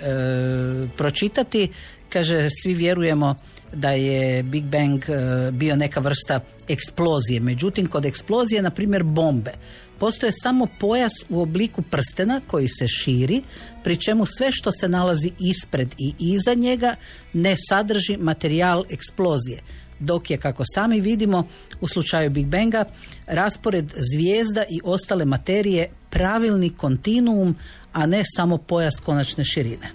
pročitati. 0.96 1.68
Kaže, 2.08 2.48
svi 2.62 2.74
vjerujemo 2.74 3.34
da 3.72 3.90
je 3.90 4.42
Big 4.42 4.64
Bang 4.64 5.04
e, 5.08 5.50
bio 5.52 5.76
neka 5.76 6.00
vrsta 6.00 6.40
eksplozije. 6.68 7.40
Međutim, 7.40 7.86
kod 7.86 8.04
eksplozije, 8.04 8.62
na 8.62 8.70
primjer 8.70 9.02
bombe, 9.02 9.52
postoje 9.98 10.32
samo 10.42 10.66
pojas 10.80 11.12
u 11.28 11.40
obliku 11.42 11.82
prstena 11.82 12.40
koji 12.46 12.68
se 12.68 12.88
širi, 12.88 13.42
pri 13.84 13.96
čemu 13.96 14.26
sve 14.26 14.52
što 14.52 14.72
se 14.72 14.88
nalazi 14.88 15.32
ispred 15.40 15.94
i 15.98 16.14
iza 16.18 16.54
njega 16.54 16.94
ne 17.32 17.54
sadrži 17.68 18.16
materijal 18.16 18.84
eksplozije 18.90 19.62
dok 19.98 20.30
je, 20.30 20.36
kako 20.36 20.62
sami 20.74 21.00
vidimo, 21.00 21.46
u 21.80 21.88
slučaju 21.88 22.30
Big 22.30 22.46
Banga, 22.46 22.84
raspored 23.26 23.92
zvijezda 23.96 24.64
i 24.70 24.80
ostale 24.84 25.24
materije 25.24 25.90
pravilni 26.10 26.70
kontinuum, 26.70 27.56
a 27.92 28.06
ne 28.06 28.22
samo 28.36 28.58
pojas 28.58 29.00
konačne 29.04 29.44
širine. 29.44 29.86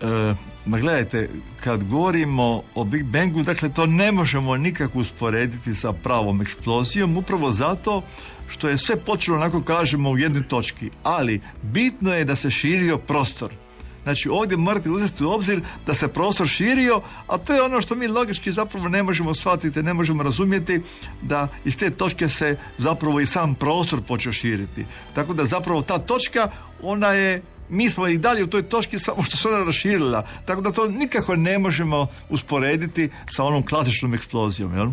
E, 0.00 0.34
ma 0.66 0.78
gledajte, 0.78 1.28
kad 1.60 1.84
govorimo 1.84 2.62
o 2.74 2.84
Big 2.84 3.04
Bangu, 3.04 3.42
dakle 3.42 3.68
to 3.68 3.86
ne 3.86 4.12
možemo 4.12 4.56
nikako 4.56 4.98
usporediti 4.98 5.74
sa 5.74 5.92
pravom 5.92 6.40
eksplozijom, 6.40 7.16
upravo 7.16 7.50
zato 7.50 8.02
što 8.48 8.68
je 8.68 8.78
sve 8.78 8.96
počelo, 8.96 9.36
onako 9.36 9.62
kažemo, 9.62 10.10
u 10.10 10.18
jednoj 10.18 10.42
točki. 10.42 10.90
Ali 11.02 11.40
bitno 11.62 12.14
je 12.14 12.24
da 12.24 12.36
se 12.36 12.50
širio 12.50 12.98
prostor. 12.98 13.50
Znači 14.02 14.28
ovdje 14.28 14.56
morate 14.56 14.90
uzeti 14.90 15.24
u 15.24 15.30
obzir 15.30 15.60
da 15.86 15.94
se 15.94 16.08
prostor 16.08 16.48
širio, 16.48 17.00
a 17.26 17.38
to 17.38 17.54
je 17.54 17.62
ono 17.62 17.80
što 17.80 17.94
mi 17.94 18.06
logički 18.06 18.52
zapravo 18.52 18.88
ne 18.88 19.02
možemo 19.02 19.34
shvatiti, 19.34 19.82
ne 19.82 19.94
možemo 19.94 20.22
razumjeti 20.22 20.80
da 21.22 21.48
iz 21.64 21.76
te 21.78 21.90
točke 21.90 22.28
se 22.28 22.58
zapravo 22.78 23.20
i 23.20 23.26
sam 23.26 23.54
prostor 23.54 24.00
počeo 24.08 24.32
širiti. 24.32 24.86
Tako 25.14 25.34
da 25.34 25.44
zapravo 25.44 25.82
ta 25.82 25.98
točka, 25.98 26.50
ona 26.82 27.12
je 27.12 27.42
mi 27.72 27.90
smo 27.90 28.08
i 28.08 28.18
dalje 28.18 28.44
u 28.44 28.46
toj 28.46 28.62
točki 28.62 28.98
samo 28.98 29.22
što 29.22 29.36
se 29.36 29.48
ona 29.48 29.64
raširila. 29.64 30.26
Tako 30.44 30.60
da 30.60 30.72
to 30.72 30.88
nikako 30.88 31.36
ne 31.36 31.58
možemo 31.58 32.06
usporediti 32.28 33.10
sa 33.30 33.44
onom 33.44 33.62
klasičnom 33.66 34.14
eksplozijom, 34.14 34.74
jel? 34.74 34.88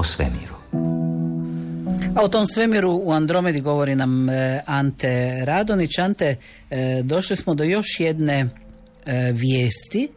O 0.00 0.04
svemiru. 0.04 0.54
A 2.16 2.22
o 2.22 2.28
tom 2.28 2.46
svemiru 2.46 3.00
u 3.04 3.12
Andromedi 3.12 3.60
govori 3.60 3.94
nam 3.94 4.28
e, 4.28 4.62
Ante 4.66 5.44
Radonić. 5.44 5.98
Ante, 5.98 6.36
e, 6.70 7.02
došli 7.04 7.36
smo 7.36 7.54
do 7.54 7.64
još 7.64 8.00
jedne 8.00 8.46
e, 9.06 9.32
vijesti 9.32 10.08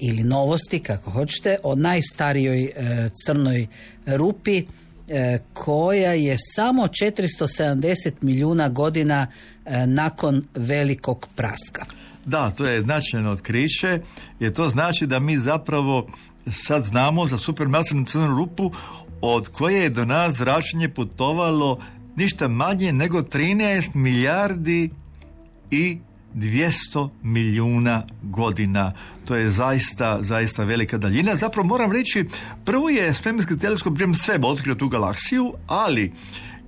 ili 0.00 0.22
novosti, 0.24 0.78
kako 0.78 1.10
hoćete, 1.10 1.56
o 1.62 1.74
najstarijoj 1.74 2.70
crnoj 3.26 3.66
rupi 4.06 4.64
koja 5.52 6.12
je 6.12 6.36
samo 6.54 6.82
470 6.82 8.12
milijuna 8.20 8.68
godina 8.68 9.26
nakon 9.86 10.44
velikog 10.54 11.28
praska. 11.36 11.84
Da, 12.24 12.50
to 12.50 12.66
je 12.66 12.82
značajno 12.82 13.32
otkriće, 13.32 14.00
jer 14.40 14.52
to 14.52 14.68
znači 14.68 15.06
da 15.06 15.18
mi 15.18 15.38
zapravo 15.38 16.06
sad 16.50 16.84
znamo 16.84 17.26
za 17.26 17.38
supermasivnu 17.38 18.04
crnu 18.04 18.36
rupu 18.36 18.70
od 19.20 19.48
koje 19.48 19.82
je 19.82 19.90
do 19.90 20.04
nas 20.04 20.34
zračenje 20.34 20.88
putovalo 20.88 21.78
ništa 22.16 22.48
manje 22.48 22.92
nego 22.92 23.22
13 23.22 23.94
milijardi 23.94 24.90
i 25.70 25.98
200 26.34 27.08
milijuna 27.22 28.06
godina. 28.22 28.92
To 29.24 29.36
je 29.36 29.50
zaista, 29.50 30.18
zaista 30.22 30.64
velika 30.64 30.98
daljina. 30.98 31.36
Zapravo 31.36 31.68
moram 31.68 31.92
reći, 31.92 32.24
prvo 32.64 32.88
je 32.88 33.14
svemirski 33.14 33.58
teleskop 33.58 34.00
James 34.00 34.18
Webb 34.28 34.46
otkrio 34.46 34.74
tu 34.74 34.88
galaksiju, 34.88 35.52
ali 35.66 36.12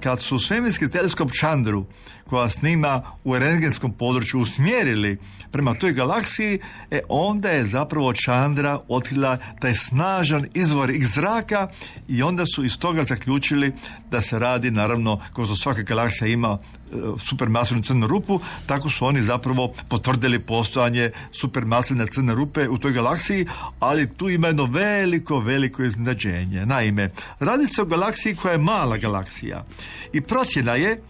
kad 0.00 0.20
su 0.20 0.38
svemirski 0.38 0.90
teleskop 0.90 1.30
Chandru, 1.30 1.86
koja 2.28 2.48
snima 2.48 3.02
u 3.24 3.38
rengenskom 3.38 3.92
području, 3.92 4.40
usmjerili 4.40 5.18
prema 5.50 5.74
toj 5.74 5.92
galaksiji, 5.92 6.58
e 6.90 7.00
onda 7.08 7.48
je 7.48 7.66
zapravo 7.66 8.12
Chandra 8.12 8.78
otkrila 8.88 9.38
taj 9.60 9.74
snažan 9.74 10.46
izvor 10.54 10.90
iz 10.90 11.08
zraka 11.14 11.68
i 12.08 12.22
onda 12.22 12.44
su 12.46 12.64
iz 12.64 12.78
toga 12.78 13.04
zaključili 13.04 13.72
da 14.10 14.20
se 14.20 14.38
radi, 14.38 14.70
naravno, 14.70 15.20
kao 15.34 15.44
što 15.44 15.56
svaka 15.56 15.82
galaksija 15.82 16.28
ima 16.28 16.58
e, 16.58 16.96
supermasivnu 17.18 17.82
crnu 17.82 18.06
rupu, 18.06 18.40
tako 18.66 18.90
su 18.90 19.06
oni 19.06 19.22
zapravo 19.22 19.72
potvrdili 19.88 20.38
postojanje 20.38 21.10
supermasivne 21.32 22.06
crne 22.06 22.34
rupe 22.34 22.68
u 22.68 22.78
toj 22.78 22.92
galaksiji, 22.92 23.46
ali 23.80 24.14
tu 24.16 24.30
ima 24.30 24.46
jedno 24.46 24.64
veliko, 24.64 25.38
veliko 25.38 25.82
iznenađenje. 25.82 26.66
Naime, 26.66 27.10
radi 27.40 27.66
se 27.66 27.82
o 27.82 27.84
galaksiji 27.84 28.34
koja 28.34 28.52
je 28.52 28.58
mala 28.58 28.96
galaksija 28.96 29.64
i 30.12 30.20
procjena 30.20 30.74
je 30.74 31.02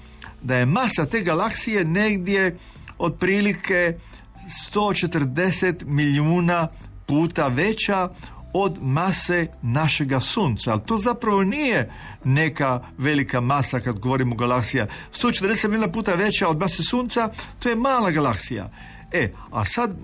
da 0.45 0.57
je 0.57 0.67
masa 0.67 1.07
te 1.07 1.21
galaksije 1.21 1.85
negdje 1.85 2.59
otprilike 2.99 3.97
140 4.73 5.85
milijuna 5.85 6.69
puta 7.07 7.49
veća 7.49 8.09
od 8.53 8.79
mase 8.81 9.47
našega 9.63 10.21
sunca. 10.21 10.73
Ali 10.73 10.81
to 10.87 10.99
zapravo 10.99 11.43
nije 11.43 11.91
neka 12.25 12.81
velika 12.99 13.41
masa 13.41 13.81
kad 13.81 13.99
govorimo 13.99 14.37
galaksija. 14.37 14.87
140 15.13 15.69
milijuna 15.69 15.93
puta 15.93 16.15
veća 16.15 16.49
od 16.49 16.59
mase 16.59 16.83
sunca, 16.83 17.29
to 17.59 17.69
je 17.69 17.77
mala 17.77 18.11
galaksija. 18.11 18.71
E, 19.13 19.33
a 19.51 19.65
sad 19.65 19.97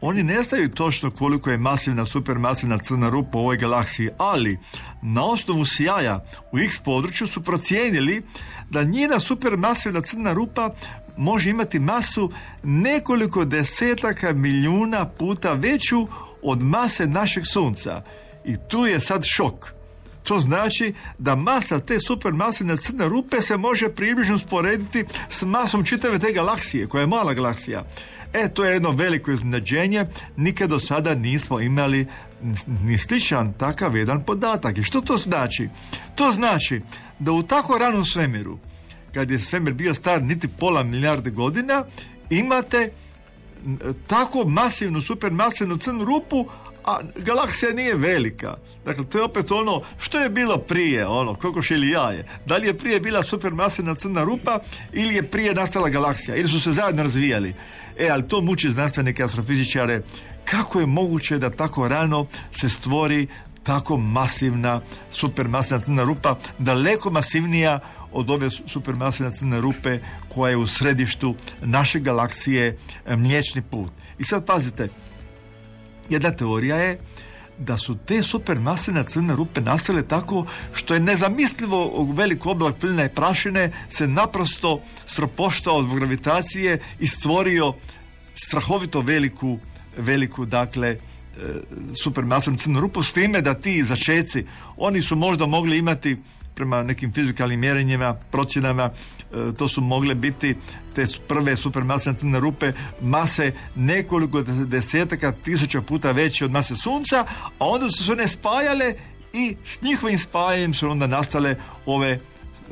oni 0.00 0.22
ne 0.22 0.42
znaju 0.42 0.70
točno 0.70 1.10
koliko 1.10 1.50
je 1.50 1.58
masivna, 1.58 2.06
supermasivna 2.06 2.78
crna 2.78 3.08
rupa 3.08 3.38
u 3.38 3.40
ovoj 3.40 3.56
galaksiji, 3.56 4.08
ali 4.18 4.58
na 5.02 5.24
osnovu 5.24 5.66
sjaja 5.66 6.24
u 6.52 6.58
X 6.58 6.78
području 6.78 7.26
su 7.26 7.42
procijenili 7.42 8.22
da 8.70 8.82
njena 8.82 9.20
supermasivna 9.20 10.00
crna 10.00 10.32
rupa 10.32 10.74
može 11.16 11.50
imati 11.50 11.78
masu 11.78 12.32
nekoliko 12.62 13.44
desetaka 13.44 14.32
milijuna 14.32 15.08
puta 15.08 15.52
veću 15.52 16.06
od 16.42 16.62
mase 16.62 17.06
našeg 17.06 17.46
sunca. 17.46 18.02
I 18.44 18.56
tu 18.68 18.86
je 18.86 19.00
sad 19.00 19.22
šok. 19.24 19.79
To 20.22 20.38
znači 20.38 20.94
da 21.18 21.34
masa 21.34 21.78
te 21.78 22.00
supermasivne 22.00 22.76
crne 22.76 23.08
rupe 23.08 23.42
se 23.42 23.56
može 23.56 23.88
približno 23.88 24.34
usporediti 24.34 25.04
s 25.30 25.42
masom 25.42 25.84
čitave 25.84 26.18
te 26.18 26.32
galaksije, 26.32 26.86
koja 26.86 27.00
je 27.00 27.06
mala 27.06 27.34
galaksija. 27.34 27.82
E, 28.32 28.48
to 28.48 28.64
je 28.64 28.72
jedno 28.72 28.90
veliko 28.90 29.30
iznenađenje. 29.30 30.04
Nikad 30.36 30.70
do 30.70 30.80
sada 30.80 31.14
nismo 31.14 31.60
imali 31.60 32.06
ni 32.82 32.98
sličan 32.98 33.52
takav 33.52 33.96
jedan 33.96 34.24
podatak. 34.24 34.78
I 34.78 34.84
što 34.84 35.00
to 35.00 35.16
znači? 35.16 35.68
To 36.14 36.30
znači 36.30 36.80
da 37.18 37.32
u 37.32 37.42
tako 37.42 37.78
ranom 37.78 38.04
svemiru, 38.04 38.58
kad 39.14 39.30
je 39.30 39.40
svemir 39.40 39.74
bio 39.74 39.94
star 39.94 40.22
niti 40.22 40.48
pola 40.48 40.82
milijarde 40.82 41.30
godina, 41.30 41.84
imate 42.30 42.92
tako 44.06 44.48
masivnu, 44.48 45.00
supermasivnu 45.00 45.76
crnu 45.76 46.04
rupu, 46.04 46.46
a 46.84 46.98
galaksija 47.16 47.72
nije 47.72 47.94
velika. 47.94 48.54
Dakle, 48.84 49.04
to 49.04 49.18
je 49.18 49.24
opet 49.24 49.50
ono, 49.50 49.82
što 49.98 50.18
je 50.18 50.30
bilo 50.30 50.58
prije, 50.58 51.06
ono, 51.06 51.34
kokoš 51.34 51.70
ili 51.70 51.90
jaje. 51.90 52.26
Da 52.46 52.56
li 52.56 52.66
je 52.66 52.78
prije 52.78 53.00
bila 53.00 53.22
supermasivna 53.22 53.94
crna 53.94 54.24
rupa 54.24 54.58
ili 54.92 55.14
je 55.14 55.22
prije 55.22 55.54
nastala 55.54 55.88
galaksija, 55.88 56.36
ili 56.36 56.48
su 56.48 56.60
se 56.60 56.72
zajedno 56.72 57.02
razvijali. 57.02 57.54
E, 57.98 58.08
ali 58.08 58.28
to 58.28 58.40
muči 58.40 58.72
znanstvenike 58.72 59.22
astrofizičare. 59.22 60.02
Kako 60.44 60.80
je 60.80 60.86
moguće 60.86 61.38
da 61.38 61.50
tako 61.50 61.88
rano 61.88 62.26
se 62.52 62.68
stvori 62.68 63.26
tako 63.70 63.96
masivna 63.96 64.80
supermasivna 65.10 65.80
crna 65.80 66.02
rupa, 66.02 66.34
daleko 66.58 67.10
masivnija 67.10 67.78
od 68.12 68.30
ove 68.30 68.48
supermasivne 68.50 69.30
crne 69.30 69.60
rupe 69.60 69.98
koja 70.28 70.50
je 70.50 70.56
u 70.56 70.66
središtu 70.66 71.34
naše 71.62 72.00
galaksije 72.00 72.76
e, 73.06 73.16
Mliječni 73.16 73.62
put. 73.62 73.90
I 74.18 74.24
sad 74.24 74.46
pazite, 74.46 74.88
jedna 76.08 76.30
teorija 76.30 76.76
je 76.76 76.98
da 77.58 77.78
su 77.78 77.94
te 78.06 78.22
supermasivne 78.22 79.04
crne 79.04 79.36
rupe 79.36 79.60
nastale 79.60 80.02
tako 80.02 80.46
što 80.74 80.94
je 80.94 81.00
nezamislivo 81.00 82.06
velik 82.14 82.46
oblak 82.46 82.76
plina 82.80 83.04
i 83.04 83.14
prašine 83.14 83.72
se 83.90 84.08
naprosto 84.08 84.80
stropoštao 85.06 85.82
zbog 85.82 85.98
gravitacije 85.98 86.80
i 86.98 87.06
stvorio 87.06 87.74
strahovito 88.34 89.00
veliku, 89.00 89.58
veliku 89.96 90.44
dakle 90.44 90.96
supermasivnu 92.02 92.58
crnu 92.58 92.80
rupu 92.80 93.02
s 93.02 93.12
time 93.12 93.40
da 93.40 93.54
ti 93.54 93.84
začeci, 93.84 94.44
oni 94.76 95.02
su 95.02 95.16
možda 95.16 95.46
mogli 95.46 95.78
imati 95.78 96.16
prema 96.54 96.82
nekim 96.82 97.12
fizikalnim 97.12 97.60
mjerenjima, 97.60 98.14
procjenama, 98.14 98.90
e, 98.90 99.54
to 99.58 99.68
su 99.68 99.80
mogle 99.80 100.14
biti 100.14 100.56
te 100.94 101.06
prve 101.28 101.56
supermasne 101.56 102.14
crne 102.14 102.40
rupe 102.40 102.72
mase 103.00 103.52
nekoliko 103.74 104.42
desetaka 104.42 105.32
tisuća 105.32 105.82
puta 105.82 106.12
veće 106.12 106.44
od 106.44 106.50
mase 106.50 106.76
sunca, 106.76 107.24
a 107.58 107.68
onda 107.68 107.90
su 107.90 108.04
se 108.04 108.12
one 108.12 108.28
spajale 108.28 108.94
i 109.32 109.56
s 109.64 109.82
njihovim 109.82 110.18
spajanjem 110.18 110.74
su 110.74 110.90
onda 110.90 111.06
nastale 111.06 111.56
ove 111.86 112.18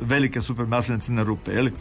velike 0.01 0.41
supermasne 0.41 0.99
crne 0.99 1.23
rupe. 1.23 1.51
Je 1.51 1.61
li? 1.61 1.73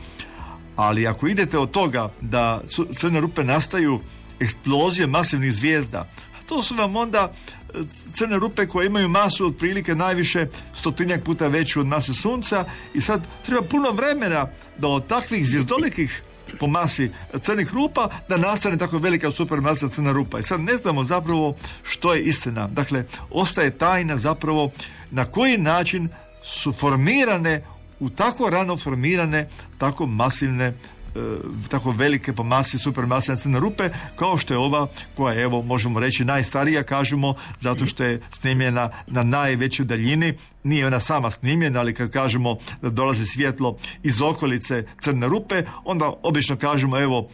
Ali 0.76 1.06
ako 1.06 1.28
idete 1.28 1.58
od 1.58 1.70
toga 1.70 2.08
da 2.20 2.62
crne 2.92 3.20
rupe 3.20 3.44
nastaju 3.44 4.00
eksplozije 4.40 5.06
masivnih 5.06 5.52
zvijezda, 5.52 6.08
to 6.48 6.62
su 6.62 6.74
vam 6.74 6.96
onda 6.96 7.32
e, 7.74 7.78
crne 8.14 8.38
rupe 8.38 8.66
koje 8.66 8.86
imaju 8.86 9.08
masu 9.08 9.46
otprilike 9.46 9.94
najviše 9.94 10.46
stotinjak 10.74 11.24
puta 11.24 11.46
veću 11.46 11.80
od 11.80 11.86
mase 11.86 12.14
sunca 12.14 12.64
i 12.94 13.00
sad 13.00 13.26
treba 13.46 13.62
puno 13.62 13.90
vremena 13.90 14.46
da 14.78 14.88
od 14.88 15.06
takvih 15.06 15.46
zvijezdolikih 15.46 16.22
po 16.60 16.66
masi 16.66 17.10
crnih 17.42 17.74
rupa 17.74 18.08
da 18.28 18.36
nastane 18.36 18.78
tako 18.78 18.98
velika 18.98 19.30
supermasa 19.30 19.88
crna 19.88 20.12
rupa. 20.12 20.38
I 20.38 20.42
sad 20.42 20.60
ne 20.60 20.76
znamo 20.76 21.04
zapravo 21.04 21.56
što 21.82 22.14
je 22.14 22.22
istina. 22.22 22.68
Dakle, 22.68 23.04
ostaje 23.30 23.70
tajna 23.70 24.18
zapravo 24.18 24.70
na 25.10 25.24
koji 25.24 25.58
način 25.58 26.08
su 26.44 26.72
formirane 26.72 27.64
u 28.00 28.10
tako 28.10 28.50
rano 28.50 28.76
formirane, 28.76 29.48
tako 29.78 30.06
masivne 30.06 30.74
tako 31.70 31.90
velike 31.90 32.32
po 32.32 32.42
masi 32.42 32.78
supermasne 32.78 33.36
crne 33.36 33.60
rupe 33.60 33.90
kao 34.16 34.36
što 34.36 34.54
je 34.54 34.58
ova 34.58 34.86
koja 35.14 35.34
je 35.34 35.42
evo 35.42 35.62
možemo 35.62 36.00
reći 36.00 36.24
najstarija 36.24 36.82
kažemo 36.82 37.34
zato 37.60 37.86
što 37.86 38.04
je 38.04 38.20
snimljena 38.32 38.90
na 39.06 39.22
najvećoj 39.22 39.86
daljini. 39.86 40.34
Nije 40.62 40.86
ona 40.86 41.00
sama 41.00 41.30
snimljena 41.30 41.80
ali 41.80 41.94
kad 41.94 42.10
kažemo 42.10 42.56
da 42.82 42.88
dolazi 42.88 43.26
svjetlo 43.26 43.76
iz 44.02 44.20
okolice 44.20 44.84
crne 45.00 45.28
rupe 45.28 45.62
onda 45.84 46.12
obično 46.22 46.56
kažemo 46.56 46.98
evo 46.98 47.28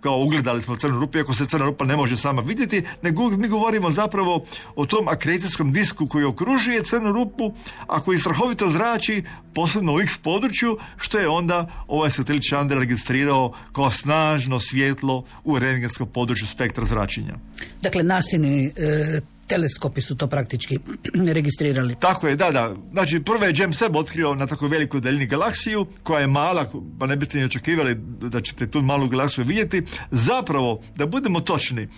kao 0.00 0.20
ugledali 0.20 0.62
smo 0.62 0.76
crnu 0.76 1.00
rupu, 1.00 1.18
iako 1.18 1.34
se 1.34 1.46
crna 1.46 1.64
rupa 1.64 1.84
ne 1.84 1.96
može 1.96 2.16
sama 2.16 2.42
vidjeti, 2.42 2.82
nego 3.02 3.30
mi 3.30 3.48
govorimo 3.48 3.90
zapravo 3.90 4.44
o 4.76 4.86
tom 4.86 5.08
akrecijskom 5.08 5.72
disku 5.72 6.06
koji 6.06 6.24
okružuje 6.24 6.84
crnu 6.84 7.12
rupu, 7.12 7.52
a 7.86 8.00
koji 8.00 8.18
strahovito 8.18 8.68
zrači, 8.68 9.24
posebno 9.54 9.94
u 9.94 10.00
X 10.00 10.18
području, 10.18 10.78
što 10.96 11.18
je 11.18 11.28
onda 11.28 11.84
ovaj 11.88 12.10
satelit 12.10 12.42
Chandra 12.48 12.78
registrirao 12.78 13.52
kao 13.72 13.90
snažno 13.90 14.60
svjetlo 14.60 15.24
u 15.44 15.58
rengenskom 15.58 16.08
području 16.08 16.46
spektra 16.46 16.84
zračenja. 16.84 17.34
Dakle, 17.82 18.02
nasini 18.02 18.66
e, 18.66 19.20
teleskopi 19.48 20.00
su 20.00 20.16
to 20.16 20.26
praktički 20.26 20.78
registrirali. 21.38 21.96
Tako 22.00 22.28
je, 22.28 22.36
da, 22.36 22.50
da. 22.50 22.74
Znači, 22.92 23.20
prvo 23.20 23.44
je 23.44 23.54
James 23.56 23.80
Webb 23.80 23.96
otkrio 23.96 24.34
na 24.34 24.46
tako 24.46 24.68
velikoj 24.68 25.00
daljini 25.00 25.26
galaksiju, 25.26 25.86
koja 26.02 26.20
je 26.20 26.26
mala, 26.26 26.70
pa 26.98 27.06
ne 27.06 27.16
biste 27.16 27.38
ni 27.38 27.44
očekivali 27.44 27.94
da 28.20 28.40
ćete 28.40 28.70
tu 28.70 28.82
malu 28.82 29.08
galaksiju 29.08 29.44
vidjeti. 29.44 29.82
Zapravo, 30.10 30.80
da 30.96 31.06
budemo 31.06 31.40
točni, 31.40 31.88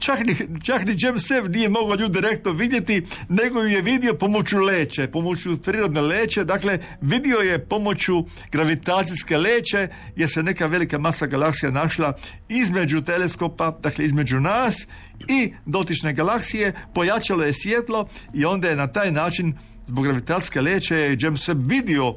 čak 0.00 0.26
ni, 0.26 0.34
čak 0.62 0.84
ni 0.84 0.96
James 0.98 1.30
Webb 1.30 1.48
nije 1.48 1.68
mogao 1.68 1.96
nju 1.96 2.08
direktno 2.08 2.52
vidjeti, 2.52 3.02
nego 3.28 3.60
ju 3.60 3.68
je 3.68 3.82
vidio 3.82 4.14
pomoću 4.14 4.58
leće, 4.58 5.06
pomoću 5.06 5.62
prirodne 5.62 6.00
leće, 6.00 6.44
dakle, 6.44 6.78
vidio 7.00 7.38
je 7.38 7.64
pomoću 7.66 8.24
gravitacijske 8.52 9.38
leće, 9.38 9.88
jer 10.16 10.30
se 10.30 10.42
neka 10.42 10.66
velika 10.66 10.98
masa 10.98 11.26
galaksija 11.26 11.70
našla 11.70 12.12
između 12.48 13.00
teleskopa, 13.00 13.70
dakle, 13.82 14.04
između 14.04 14.40
nas 14.40 14.86
i 15.28 15.52
dotične 15.66 16.12
galaksije, 16.12 16.72
pojačalo 16.94 17.44
je 17.44 17.52
svjetlo 17.52 18.08
i 18.34 18.44
onda 18.44 18.68
je 18.68 18.76
na 18.76 18.86
taj 18.86 19.12
način 19.12 19.54
zbog 19.86 20.04
gravitacijske 20.04 20.60
leće 20.60 21.16
James 21.20 21.48
Webb 21.48 21.68
vidio 21.68 22.14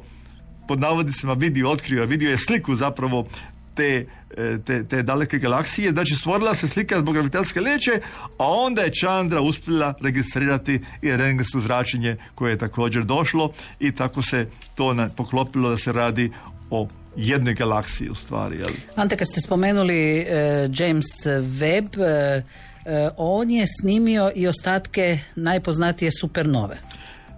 pod 0.68 0.80
navodnicima 0.80 1.32
vidio, 1.32 1.70
otkrio, 1.70 2.06
vidio 2.06 2.30
je 2.30 2.38
sliku 2.38 2.76
zapravo 2.76 3.26
te, 3.74 4.06
e, 4.36 4.58
te, 4.66 4.84
te 4.84 5.02
daleke 5.02 5.38
galaksije, 5.38 5.90
znači 5.90 6.14
stvorila 6.14 6.54
se 6.54 6.68
slika 6.68 6.98
zbog 7.00 7.14
gravitacijske 7.14 7.60
leće, 7.60 8.00
a 8.38 8.48
onda 8.48 8.82
je 8.82 8.92
Chandra 8.92 9.40
uspjela 9.40 9.94
registrirati 10.00 10.80
i 11.02 11.16
rengensko 11.16 11.60
zračenje 11.60 12.16
koje 12.34 12.50
je 12.50 12.58
također 12.58 13.04
došlo 13.04 13.52
i 13.80 13.92
tako 13.92 14.22
se 14.22 14.46
to 14.74 14.96
poklopilo 15.16 15.70
da 15.70 15.76
se 15.76 15.92
radi 15.92 16.30
o 16.70 16.88
jednoj 17.16 17.54
galaksiji 17.54 18.08
u 18.08 18.14
stvari. 18.14 18.56
Jel? 18.56 18.70
Ante, 18.96 19.16
kad 19.16 19.28
ste 19.28 19.40
spomenuli 19.40 20.18
e, 20.18 20.24
James 20.72 21.26
Webb, 21.26 22.02
e, 22.02 22.42
e, 22.84 23.08
on 23.16 23.50
je 23.50 23.66
snimio 23.80 24.30
i 24.34 24.48
ostatke 24.48 25.18
najpoznatije 25.36 26.10
supernove. 26.20 26.78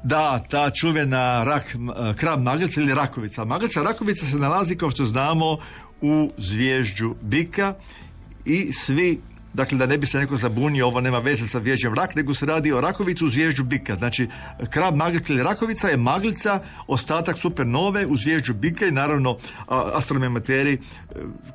Da, 0.03 0.45
ta 0.51 0.71
čuvena 0.71 1.45
rak, 1.45 1.77
krab 2.17 2.43
maglica 2.43 2.81
ili 2.81 2.95
rakovica. 2.95 3.45
Maglica 3.45 3.83
rakovica 3.83 4.27
se 4.27 4.37
nalazi, 4.37 4.77
kao 4.77 4.91
što 4.91 5.05
znamo, 5.05 5.59
u 6.13 6.33
zvježđu 6.39 7.15
bika 7.23 7.75
i 8.45 8.73
svi 8.73 9.21
Dakle, 9.57 9.79
da 9.79 9.87
ne 9.87 9.99
bi 9.99 10.07
se 10.07 10.19
neko 10.19 10.37
zabunio, 10.37 10.87
ovo 10.87 11.01
nema 11.01 11.19
veze 11.19 11.49
sa 11.49 11.61
zvježđem 11.61 11.95
rak, 11.95 12.15
nego 12.15 12.35
se 12.35 12.47
radi 12.47 12.73
o 12.73 12.81
rakovicu 12.81 13.27
u 13.27 13.29
zvježđu 13.29 13.65
bika. 13.65 13.97
Znači, 13.97 14.29
krab 14.71 14.97
maglica 14.97 15.33
ili 15.33 15.43
rakovica 15.43 15.89
je 15.89 15.97
maglica, 15.97 16.61
ostatak 16.87 17.39
supernove 17.39 18.07
u 18.07 18.17
zvježđu 18.17 18.55
bika 18.55 18.87
i 18.87 18.91
naravno 18.91 19.37
astronomi 19.69 20.41
e, 20.49 20.77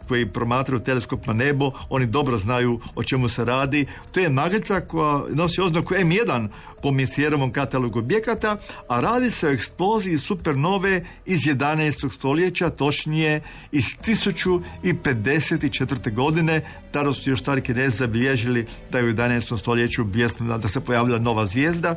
koji 0.08 0.26
promatraju 0.26 0.84
teleskop 0.84 1.28
na 1.28 1.34
nebo, 1.34 1.72
oni 1.90 2.06
dobro 2.06 2.38
znaju 2.38 2.80
o 2.96 3.04
čemu 3.04 3.30
se 3.30 3.46
radi. 3.46 3.86
To 4.12 4.20
je 4.20 4.30
maglica 4.30 4.80
koja 4.80 5.24
nosi 5.30 5.62
oznaku 5.62 5.94
M1 5.94 6.48
po 6.82 6.92
Messijerovom 6.92 7.52
katalogu 7.52 8.00
objekata, 8.00 8.58
a 8.88 9.00
radi 9.00 9.32
se 9.32 9.48
o 9.48 9.52
eksploziji 9.52 10.18
supernove 10.18 11.06
iz 11.26 11.40
11. 11.40 12.12
stoljeća, 12.12 12.70
točnije 12.70 13.42
iz 13.72 13.84
1054. 13.84 16.14
godine. 16.14 16.62
Tada 16.92 17.14
su 17.14 17.30
još 17.30 17.42
stari 17.42 17.62
kinezi 17.62 17.91
zabilježili 17.98 18.66
da 18.92 18.98
je 18.98 19.04
u 19.04 19.14
11. 19.14 19.60
stoljeću 19.60 20.04
bijesno 20.04 20.58
da 20.58 20.68
se 20.68 20.82
pojavila 20.82 21.20
nova 21.20 21.46
zvijezda 21.46 21.96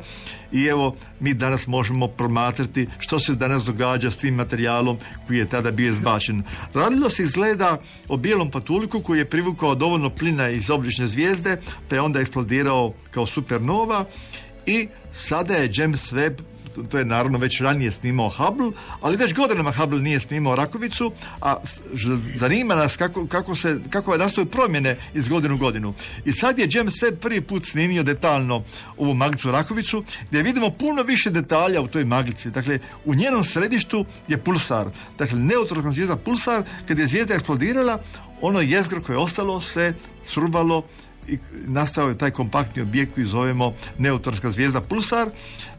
i 0.53 0.65
evo 0.65 0.97
mi 1.21 1.35
danas 1.35 1.67
možemo 1.67 2.09
promatrati 2.09 2.87
što 2.99 3.21
se 3.21 3.35
danas 3.35 3.65
događa 3.65 4.11
s 4.11 4.17
tim 4.17 4.35
materijalom 4.35 4.99
koji 5.27 5.39
je 5.39 5.49
tada 5.49 5.71
bio 5.71 5.89
izbačen. 5.89 6.43
Radilo 6.75 7.11
se 7.11 7.23
izgleda 7.23 7.81
o 8.09 8.17
bijelom 8.17 8.51
patuliku 8.51 9.01
koji 9.01 9.19
je 9.19 9.31
privukao 9.31 9.75
dovoljno 9.75 10.11
plina 10.11 10.49
iz 10.49 10.71
oblične 10.71 11.09
zvijezde 11.09 11.61
te 11.89 11.97
je 11.97 12.01
onda 12.01 12.21
eksplodirao 12.21 12.95
kao 13.11 13.27
supernova 13.27 14.05
i 14.67 14.89
sada 15.13 15.55
je 15.55 15.71
James 15.75 16.13
Webb 16.13 16.54
to 16.91 16.99
je 16.99 17.05
naravno 17.05 17.39
već 17.39 17.61
ranije 17.61 17.91
snimao 17.91 18.29
Hubble, 18.29 18.71
ali 19.01 19.17
već 19.17 19.35
godinama 19.35 19.73
Hubble 19.73 20.01
nije 20.01 20.21
snimao 20.21 20.57
Rakovicu, 20.57 21.13
a 21.41 21.57
zanima 22.35 22.75
nas 22.75 22.97
kako, 22.97 23.27
kako, 23.27 23.57
se, 23.57 23.79
kako 23.91 24.17
nastaju 24.17 24.47
promjene 24.47 24.97
iz 25.15 25.29
godinu 25.29 25.55
u 25.55 25.59
godinu. 25.59 25.95
I 26.25 26.33
sad 26.33 26.59
je 26.59 26.69
James 26.71 26.95
Webb 26.95 27.17
prvi 27.17 27.41
put 27.41 27.67
snimio 27.67 28.03
detaljno 28.03 28.63
ovu 28.97 29.15
maglicu 29.15 29.51
Rakovicu, 29.51 30.05
gdje 30.29 30.43
vidimo 30.43 30.71
puno 30.71 31.03
više 31.03 31.31
detalja 31.31 31.81
u 31.81 31.89
toj 31.89 32.05
maglici. 32.05 32.51
Dakle, 32.51 32.79
u 33.05 33.15
njenom 33.15 33.45
središtu 33.45 34.05
je 34.29 34.39
pulsar. 34.39 34.91
Dakle, 35.19 35.39
neutronska 35.39 35.93
zvijezda 35.93 36.17
pulsar, 36.17 36.63
kad 36.89 36.99
je 36.99 37.07
zvijezda 37.07 37.35
eksplodirala, 37.35 37.99
ono 38.41 38.61
jezgro 38.61 39.03
koje 39.03 39.15
je 39.15 39.19
ostalo 39.19 39.61
se 39.61 39.95
srubalo 40.25 40.83
i 41.29 41.39
nastao 41.67 42.09
je 42.09 42.19
taj 42.19 42.31
kompaktni 42.31 42.83
objekt 42.83 43.15
koji 43.15 43.27
zovemo 43.27 43.75
neutronska 43.99 44.51
zvijezda 44.51 44.81
pulsar. 44.81 45.29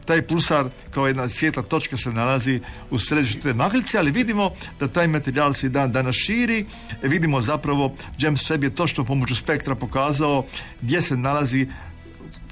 Taj 0.04 0.22
pulsar 0.22 0.66
kao 0.90 1.06
jedna 1.06 1.28
svjetla 1.28 1.62
točka 1.62 1.96
se 1.96 2.10
nalazi 2.10 2.60
u 2.90 2.98
središtu 2.98 3.40
te 3.42 3.54
maglice, 3.54 3.98
ali 3.98 4.10
vidimo 4.10 4.50
da 4.80 4.88
taj 4.88 5.08
materijal 5.08 5.54
se 5.54 5.66
i 5.66 5.70
dan 5.70 5.92
danas 5.92 6.14
širi. 6.14 6.66
Vidimo 7.02 7.42
zapravo, 7.42 7.94
James 8.18 8.50
Webb 8.50 8.62
je 8.62 8.74
točno 8.74 9.04
pomoću 9.04 9.36
spektra 9.36 9.74
pokazao 9.74 10.44
gdje 10.80 11.02
se 11.02 11.16
nalazi 11.16 11.66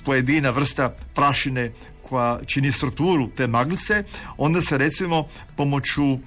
pojedina 0.05 0.51
vrsta 0.51 0.95
prašine 1.15 1.73
koja 2.03 2.39
čini 2.47 2.73
strukturu 2.73 3.29
te 3.37 3.47
maglice, 3.47 4.05
onda 4.37 4.63
se 4.63 4.79
recimo 4.79 5.27
pomoću 5.57 6.13
e, 6.13 6.19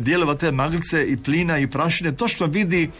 dijelova 0.00 0.34
te 0.34 0.52
maglice 0.52 1.04
i 1.06 1.16
plina 1.16 1.58
i 1.58 1.66
prašine 1.66 2.16
točno 2.16 2.46
vidi 2.46 2.90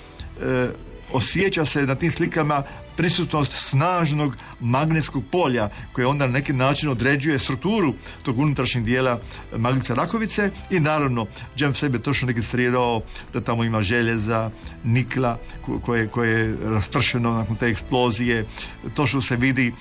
e, 0.43 0.69
osjeća 1.13 1.65
se 1.65 1.87
na 1.87 1.95
tim 1.95 2.13
slikama 2.13 2.63
prisutnost 2.97 3.53
snažnog 3.53 4.37
magnetskog 4.61 5.25
polja 5.31 5.69
koje 5.93 6.07
onda 6.07 6.27
na 6.27 6.33
neki 6.33 6.53
način 6.53 6.89
određuje 6.89 7.39
strukturu 7.39 7.95
tog 8.23 8.39
unutrašnjeg 8.39 8.85
dijela 8.85 9.21
maglice 9.57 9.95
rakovice 9.95 10.51
i 10.71 10.81
naravno 10.81 11.27
James 11.57 11.83
Webb 11.83 11.93
je 11.93 12.03
točno 12.03 12.29
registrirao 12.29 13.03
da 13.33 13.41
tamo 13.41 13.65
ima 13.65 13.83
željeza, 13.83 14.51
nikla 14.85 15.39
ko- 15.67 15.81
koje, 15.81 16.09
koje 16.09 16.31
je 16.31 16.57
raspršeno 16.65 17.33
nakon 17.33 17.57
te 17.57 17.67
eksplozije, 17.67 18.47
točno 18.95 19.23
se 19.23 19.37
vidi 19.37 19.73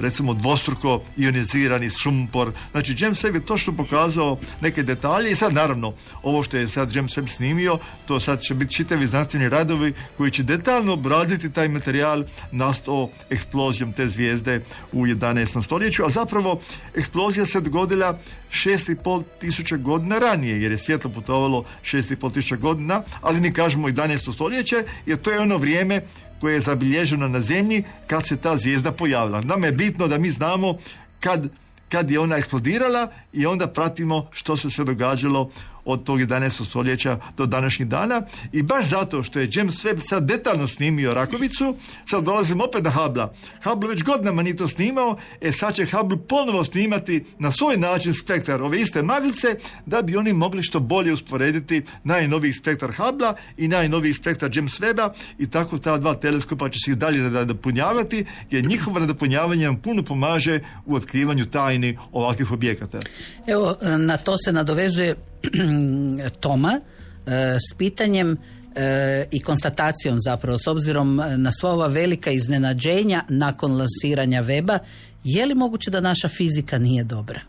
recimo 0.00 0.34
dvostruko 0.34 1.02
ionizirani 1.16 1.90
sumpor. 1.90 2.52
Znači 2.72 2.94
James 2.98 3.24
Webb 3.24 3.34
je 3.34 3.46
točno 3.46 3.72
pokazao 3.72 4.38
neke 4.60 4.82
detalje 4.82 5.30
i 5.30 5.36
sad 5.36 5.54
naravno 5.54 5.92
ovo 6.22 6.42
što 6.42 6.56
je 6.56 6.68
sad 6.68 6.96
James 6.96 7.16
Webb 7.16 7.28
snimio, 7.28 7.78
to 8.06 8.20
sad 8.20 8.40
će 8.40 8.54
biti 8.54 8.74
čitavi 8.74 9.06
znanstveni 9.06 9.48
radovi 9.48 9.94
koji 10.16 10.30
će 10.30 10.42
detaljno 10.42 10.92
obraditi 10.92 11.52
taj 11.52 11.68
materijal 11.68 12.24
nastao 12.52 13.10
eksplozijom 13.30 13.92
te 13.92 14.08
zvijezde 14.08 14.62
u 14.92 15.06
11. 15.06 15.64
stoljeću, 15.64 16.04
a 16.04 16.10
zapravo 16.10 16.60
eksplozija 16.94 17.46
se 17.46 17.60
dogodila 17.60 18.18
6,5 18.50 19.22
tisuća 19.40 19.76
godina 19.76 20.18
ranije, 20.18 20.62
jer 20.62 20.72
je 20.72 20.78
svjetlo 20.78 21.10
putovalo 21.10 21.64
6,5 21.82 22.34
tisuća 22.34 22.56
godina, 22.56 23.02
ali 23.20 23.40
mi 23.40 23.52
kažemo 23.52 23.88
11. 23.88 24.34
stoljeće, 24.34 24.84
jer 25.06 25.18
to 25.18 25.30
je 25.30 25.40
ono 25.40 25.56
vrijeme 25.56 26.02
koje 26.40 26.54
je 26.54 26.60
zabilježeno 26.60 27.28
na 27.28 27.40
zemlji 27.40 27.84
kad 28.06 28.26
se 28.26 28.36
ta 28.36 28.56
zvijezda 28.56 28.92
pojavila. 28.92 29.40
Nama 29.40 29.66
je 29.66 29.72
bitno 29.72 30.08
da 30.08 30.18
mi 30.18 30.30
znamo 30.30 30.78
kad, 31.20 31.48
kad 31.88 32.10
je 32.10 32.20
ona 32.20 32.36
eksplodirala 32.36 33.08
i 33.32 33.46
onda 33.46 33.66
pratimo 33.66 34.28
što 34.32 34.56
se 34.56 34.70
sve 34.70 34.84
događalo 34.84 35.50
od 35.86 36.04
tog 36.04 36.20
11. 36.20 36.66
stoljeća 36.68 37.18
do 37.36 37.46
današnjih 37.46 37.88
dana 37.88 38.22
i 38.52 38.62
baš 38.62 38.86
zato 38.88 39.22
što 39.22 39.40
je 39.40 39.48
James 39.52 39.84
Webb 39.84 40.00
sad 40.08 40.24
detaljno 40.24 40.66
snimio 40.68 41.14
Rakovicu, 41.14 41.76
sad 42.10 42.24
dolazimo 42.24 42.64
opet 42.64 42.84
na 42.84 42.90
Hubble. 42.90 43.26
Hubble 43.64 43.88
već 43.88 44.02
godinama 44.02 44.42
nije 44.42 44.56
to 44.56 44.68
snimao, 44.68 45.16
e 45.40 45.52
sad 45.52 45.74
će 45.74 45.86
Hubble 45.86 46.18
ponovo 46.28 46.64
snimati 46.64 47.24
na 47.38 47.52
svoj 47.52 47.76
način 47.76 48.14
spektar 48.14 48.62
ove 48.62 48.80
iste 48.80 49.02
maglice 49.02 49.48
da 49.86 50.02
bi 50.02 50.16
oni 50.16 50.32
mogli 50.32 50.62
što 50.62 50.80
bolje 50.80 51.12
usporediti 51.12 51.82
najnoviji 52.04 52.52
spektar 52.52 52.92
Hubble 52.96 53.32
i 53.56 53.68
najnoviji 53.68 54.14
spektar 54.14 54.50
James 54.56 54.80
Webba 54.80 55.10
i 55.38 55.50
tako 55.50 55.78
ta 55.78 55.98
dva 55.98 56.14
teleskopa 56.14 56.68
će 56.68 56.78
se 56.84 56.92
i 56.92 56.94
dalje 56.94 57.18
nadopunjavati 57.18 58.26
jer 58.50 58.66
njihovo 58.66 59.00
nadopunjavanje 59.00 59.64
nam 59.64 59.76
puno 59.76 60.02
pomaže 60.02 60.60
u 60.86 60.94
otkrivanju 60.94 61.46
tajni 61.46 61.98
ovakvih 62.12 62.52
objekata. 62.52 63.00
Evo, 63.46 63.76
na 63.98 64.16
to 64.16 64.38
se 64.44 64.52
nadovezuje 64.52 65.16
Toma 66.40 66.80
e, 67.26 67.56
s 67.70 67.76
pitanjem 67.78 68.36
e, 68.74 69.26
i 69.30 69.40
konstatacijom 69.40 70.16
zapravo 70.20 70.58
s 70.58 70.66
obzirom 70.66 71.20
na 71.36 71.52
sva 71.52 71.70
ova 71.70 71.86
velika 71.86 72.30
iznenađenja 72.30 73.24
nakon 73.28 73.72
lansiranja 73.72 74.42
weba, 74.42 74.78
je 75.24 75.46
li 75.46 75.54
moguće 75.54 75.90
da 75.90 76.00
naša 76.00 76.28
fizika 76.28 76.78
nije 76.78 77.04
dobra? 77.04 77.40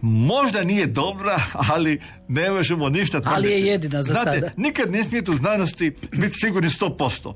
Možda 0.00 0.62
nije 0.62 0.86
dobra, 0.86 1.40
ali 1.52 2.00
ne 2.28 2.50
možemo 2.50 2.88
ništa 2.88 3.20
tvrditi. 3.20 3.36
Ali 3.36 3.50
je 3.50 3.66
jedina 3.66 4.02
za 4.02 4.12
Znate, 4.12 4.32
sada. 4.32 4.50
nikad 4.56 4.90
ne 4.90 5.04
smijete 5.04 5.30
u 5.30 5.36
znanosti 5.36 5.92
biti 6.12 6.38
sigurni 6.38 6.68
100%. 6.68 7.34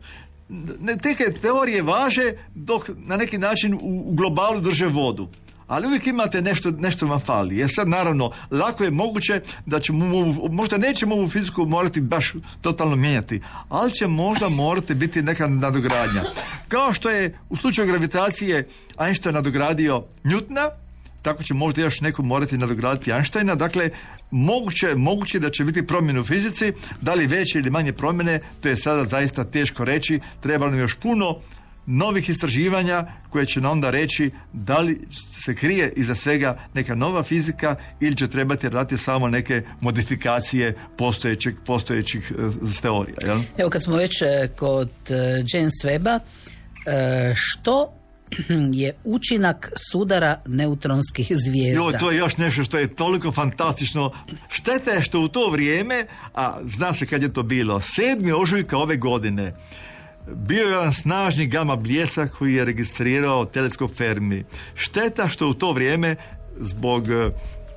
Ne, 0.81 0.97
te 0.97 1.33
teorije 1.43 1.83
važe 1.83 2.33
dok 2.55 2.91
na 2.97 3.17
neki 3.17 3.39
način 3.39 3.75
u, 3.75 3.79
u 3.83 4.15
globalu 4.15 4.61
drže 4.61 4.87
vodu. 4.87 5.29
Ali 5.70 5.86
uvijek 5.86 6.06
imate 6.06 6.42
nešto, 6.42 6.70
nešto 6.70 7.06
vam 7.06 7.20
fali. 7.20 7.56
Jer 7.56 7.70
sad 7.74 7.88
naravno, 7.88 8.30
lako 8.51 8.84
je 8.84 8.90
moguće 8.90 9.40
da 9.66 9.80
ćemo, 9.80 10.26
možda 10.51 10.78
nećemo 10.78 11.14
ovu 11.14 11.28
fiziku 11.28 11.66
morati 11.66 12.01
baš 12.01 12.32
totalno 12.60 12.97
mijenjati, 12.97 13.40
ali 13.68 13.92
će 13.92 14.06
možda 14.06 14.48
morati 14.48 14.94
biti 14.94 15.22
neka 15.22 15.47
nadogradnja. 15.47 16.22
Kao 16.68 16.92
što 16.92 17.10
je 17.10 17.38
u 17.48 17.56
slučaju 17.56 17.88
gravitacije 17.88 18.68
Einstein 18.98 19.34
nadogradio 19.34 20.05
Newtona, 20.24 20.70
tako 21.22 21.42
će 21.42 21.55
možda 21.55 21.82
još 21.82 22.01
neko 22.01 22.22
morati 22.22 22.59
nadograditi 22.59 23.10
Einsteina. 23.10 23.55
Dakle, 23.55 23.90
moguće, 24.30 24.94
moguće 24.94 25.38
da 25.38 25.51
će 25.51 25.64
biti 25.64 25.86
promjene 25.86 26.20
u 26.20 26.24
fizici, 26.24 26.72
da 27.01 27.14
li 27.14 27.26
veće 27.26 27.59
ili 27.59 27.70
manje 27.70 27.92
promjene, 27.92 28.40
to 28.60 28.68
je 28.68 28.76
sada 28.76 29.05
zaista 29.05 29.44
teško 29.44 29.84
reći. 29.84 30.20
Treba 30.40 30.70
nam 30.70 30.78
još 30.78 30.94
puno 30.94 31.34
novih 31.91 32.29
istraživanja 32.29 33.07
koje 33.31 33.47
će 33.47 33.61
nam 33.61 33.71
onda 33.71 33.91
reći 33.91 34.31
da 34.53 34.79
li 34.79 35.01
se 35.45 35.55
krije 35.55 35.93
iza 35.97 36.15
svega 36.15 36.57
neka 36.75 36.95
nova 36.95 37.23
fizika 37.23 37.77
ili 38.01 38.17
će 38.17 38.29
trebati 38.29 38.69
raditi 38.69 39.03
samo 39.03 39.29
neke 39.29 39.62
modifikacije 39.81 40.77
postojećih, 40.99 41.55
postojećih 41.67 42.33
teorija. 42.83 43.17
Jel? 43.23 43.41
Evo 43.59 43.71
kad 43.71 43.83
smo 43.83 43.97
već 43.97 44.23
e, 44.23 44.49
kod 44.57 44.91
e, 45.09 45.15
James 45.53 45.75
Weba, 45.85 46.19
e, 46.87 47.33
što 47.37 47.93
je 48.83 48.93
učinak 49.05 49.73
sudara 49.93 50.41
neutronskih 50.47 51.33
zvijezda? 51.47 51.81
Jo, 51.81 51.99
to 52.01 52.11
je 52.11 52.19
još 52.19 52.37
nešto 52.37 52.65
što 52.65 52.79
je 52.79 52.95
toliko 52.95 53.33
fantastično. 53.33 54.12
Šteta 54.49 54.91
je 54.91 55.03
što 55.03 55.21
u 55.21 55.29
to 55.29 55.51
vrijeme, 55.51 56.07
a 56.35 56.61
zna 56.67 56.93
se 56.93 57.07
kad 57.07 57.23
je 57.23 57.33
to 57.33 57.43
bilo, 57.43 57.81
7. 57.81 58.35
ožujka 58.43 58.79
ove 58.79 58.97
godine, 58.97 59.53
bio 60.26 60.62
je 60.62 60.70
jedan 60.70 60.92
snažni 60.92 61.47
gama 61.47 61.76
bljesak 61.76 62.30
koji 62.38 62.55
je 62.55 62.64
registrirao 62.64 63.44
teleskop 63.44 63.94
Fermi. 63.94 64.44
Šteta 64.74 65.28
što 65.28 65.48
u 65.48 65.55
to 65.55 65.72
vrijeme 65.72 66.16
zbog 66.60 67.09
e, 67.09 67.30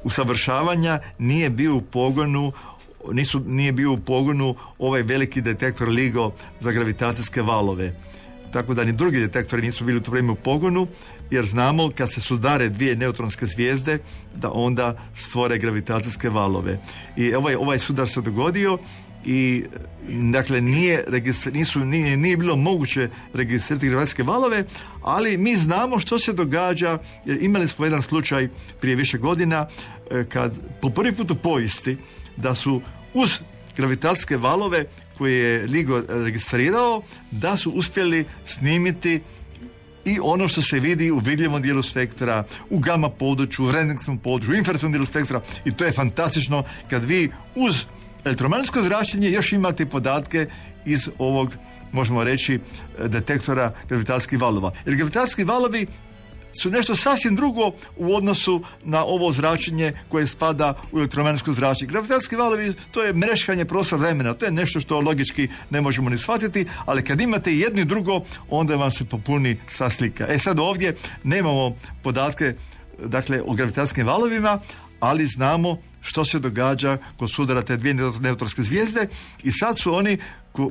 usavršavanja 0.03 0.99
nije 1.19 1.49
bio 1.49 1.75
u 1.75 1.81
pogonu 1.81 2.51
nisu, 3.11 3.39
nije 3.39 3.71
bio 3.71 3.93
u 3.93 3.97
pogonu 3.97 4.55
ovaj 4.79 5.01
veliki 5.01 5.41
detektor 5.41 5.89
LIGO 5.89 6.31
za 6.59 6.71
gravitacijske 6.71 7.41
valove 7.41 7.93
tako 8.53 8.73
da 8.73 8.83
ni 8.83 8.91
drugi 8.91 9.19
detektori 9.19 9.61
nisu 9.61 9.85
bili 9.85 9.97
u 9.97 10.01
to 10.01 10.11
vrijeme 10.11 10.31
u 10.31 10.35
pogonu, 10.35 10.87
jer 11.31 11.45
znamo 11.45 11.91
kad 11.97 12.11
se 12.11 12.21
sudare 12.21 12.69
dvije 12.69 12.95
neutronske 12.95 13.45
zvijezde, 13.45 13.97
da 14.35 14.51
onda 14.51 14.97
stvore 15.17 15.57
gravitacijske 15.57 16.29
valove. 16.29 16.79
I 17.15 17.33
ovaj, 17.33 17.55
ovaj 17.55 17.79
sudar 17.79 18.09
se 18.09 18.21
dogodio 18.21 18.77
i 19.25 19.63
dakle 20.31 20.61
nije, 20.61 21.05
nisu, 21.53 21.79
nije, 21.79 22.17
nije 22.17 22.37
bilo 22.37 22.55
moguće 22.55 23.09
registrirati 23.33 23.87
gravitacijske 23.87 24.23
valove, 24.23 24.63
ali 25.01 25.37
mi 25.37 25.55
znamo 25.55 25.99
što 25.99 26.19
se 26.19 26.33
događa, 26.33 26.97
jer 27.25 27.43
imali 27.43 27.67
smo 27.67 27.85
jedan 27.85 28.01
slučaj 28.01 28.49
prije 28.81 28.95
više 28.95 29.17
godina 29.17 29.67
e, 30.11 30.25
kad 30.29 30.53
po 30.81 30.89
prvi 30.89 31.11
put 31.11 31.31
u 31.31 31.35
povijesti 31.35 31.97
da 32.37 32.55
su 32.55 32.81
uz 33.13 33.39
gravitacijske 33.77 34.37
valove 34.37 34.85
koje 35.17 35.33
je 35.33 35.67
LIGO 35.67 36.01
registrirao, 36.07 37.01
da 37.31 37.57
su 37.57 37.71
uspjeli 37.71 38.25
snimiti 38.45 39.21
i 40.05 40.19
ono 40.21 40.47
što 40.47 40.61
se 40.61 40.79
vidi 40.79 41.11
u 41.11 41.19
vidljivom 41.19 41.61
dijelu 41.61 41.83
spektra, 41.83 42.43
u 42.69 42.79
gama 42.79 43.09
području, 43.09 43.65
u 43.65 43.71
rendgerskom 43.71 44.17
području, 44.17 44.53
u 44.53 44.57
infrasnom 44.57 44.91
dijelu 44.91 45.05
spektra. 45.05 45.41
I 45.65 45.71
to 45.71 45.85
je 45.85 45.91
fantastično 45.91 46.63
kad 46.89 47.03
vi 47.03 47.29
uz 47.55 47.85
elektromagnetsko 48.25 48.81
zračenje 48.81 49.29
još 49.29 49.51
imate 49.51 49.85
podatke 49.85 50.47
iz 50.85 51.09
ovog 51.17 51.53
možemo 51.91 52.23
reći 52.23 52.59
detektora 53.05 53.73
gravitacijskih 53.89 54.41
valova. 54.41 54.71
Jer 54.85 54.95
gravitacijski 54.95 55.43
valovi 55.43 55.87
su 56.61 56.69
nešto 56.69 56.95
sasvim 56.95 57.35
drugo 57.35 57.71
u 57.97 58.15
odnosu 58.15 58.63
na 58.83 59.03
ovo 59.05 59.31
zračenje 59.31 59.93
koje 60.09 60.27
spada 60.27 60.73
u 60.91 60.99
elektromagnetsko 60.99 61.53
zračenje. 61.53 61.91
Gravitacijski 61.91 62.35
valovi, 62.35 62.73
to 62.91 63.03
je 63.03 63.13
mreškanje 63.13 63.65
prostora 63.65 64.01
vremena, 64.01 64.33
to 64.33 64.45
je 64.45 64.51
nešto 64.51 64.79
što 64.79 65.01
logički 65.01 65.47
ne 65.69 65.81
možemo 65.81 66.09
ni 66.09 66.17
shvatiti, 66.17 66.65
ali 66.85 67.03
kad 67.03 67.21
imate 67.21 67.53
jedno 67.57 67.81
i 67.81 67.85
drugo, 67.85 68.21
onda 68.49 68.75
vam 68.75 68.91
se 68.91 69.05
popuni 69.05 69.57
sva 69.69 69.89
slika. 69.89 70.27
E 70.29 70.39
sad 70.39 70.59
ovdje 70.59 70.95
nemamo 71.23 71.75
podatke 72.03 72.53
dakle, 73.05 73.41
o 73.45 73.53
gravitacijskim 73.53 74.07
valovima, 74.07 74.59
ali 74.99 75.27
znamo 75.27 75.77
što 76.03 76.25
se 76.25 76.39
događa 76.39 76.97
kod 77.17 77.31
sudara 77.31 77.61
te 77.61 77.77
dvije 77.77 77.95
zvijezde 78.57 79.07
i 79.43 79.51
sad 79.51 79.80
su 79.80 79.95
oni 79.95 80.17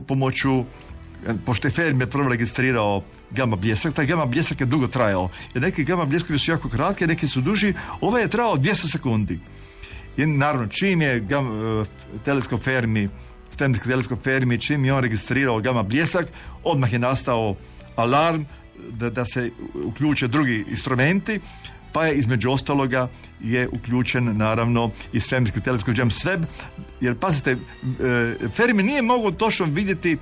pomoću 0.08 0.64
pošto 1.46 1.68
je 1.68 1.72
Fermi 1.72 2.06
prvo 2.06 2.28
registrirao 2.28 3.02
gama 3.30 3.56
bljesak, 3.56 3.94
taj 3.94 4.06
gama 4.06 4.26
bljesak 4.26 4.60
je 4.60 4.66
dugo 4.66 4.86
trajao. 4.86 5.28
Jer 5.54 5.62
neki 5.62 5.84
gama 5.84 6.04
bljeskovi 6.04 6.38
su 6.38 6.50
jako 6.50 6.68
kratki, 6.68 7.06
neki 7.06 7.28
su 7.28 7.40
duži. 7.40 7.74
Ovaj 8.00 8.22
je 8.22 8.28
trajao 8.28 8.56
200 8.56 8.92
sekundi. 8.92 9.38
I 10.16 10.26
naravno, 10.26 10.68
čim 10.68 11.02
je 11.02 11.20
gam, 11.20 11.46
e, 11.46 11.84
teleskop 12.24 12.62
Fermi, 12.62 13.08
svemirski 13.56 13.88
teleskop 13.88 14.24
Fermi, 14.24 14.60
čim 14.60 14.84
je 14.84 14.94
on 14.94 15.02
registrirao 15.02 15.60
gama 15.60 15.82
bljesak, 15.82 16.26
odmah 16.64 16.92
je 16.92 16.98
nastao 16.98 17.56
alarm 17.96 18.44
da, 18.90 19.10
da 19.10 19.24
se 19.24 19.50
uključe 19.84 20.28
drugi 20.28 20.64
instrumenti, 20.70 21.40
pa 21.92 22.06
je 22.06 22.14
između 22.14 22.50
ostaloga 22.50 23.08
je 23.44 23.68
uključen 23.68 24.36
naravno 24.36 24.90
i 25.12 25.20
svemirski 25.20 25.60
teleskop 25.60 25.98
James 25.98 26.24
Webb, 26.24 26.44
jer 27.00 27.18
pazite, 27.18 27.50
e, 27.50 27.56
Fermi 28.56 28.82
nije 28.82 29.02
mogao 29.02 29.30
točno 29.30 29.66
vidjeti 29.66 30.18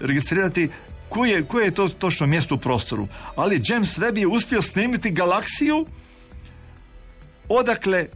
registrirati 0.00 0.68
koje 1.08 1.30
je, 1.30 1.44
koje 1.44 1.64
je 1.64 1.74
to 1.74 1.88
točno 1.88 2.26
mjesto 2.26 2.54
u 2.54 2.58
prostoru. 2.58 3.08
Ali 3.36 3.62
James 3.64 3.98
Webb 3.98 4.18
je 4.18 4.26
uspio 4.26 4.62
snimiti 4.62 5.10
galaksiju 5.10 5.86
odakle 7.48 8.06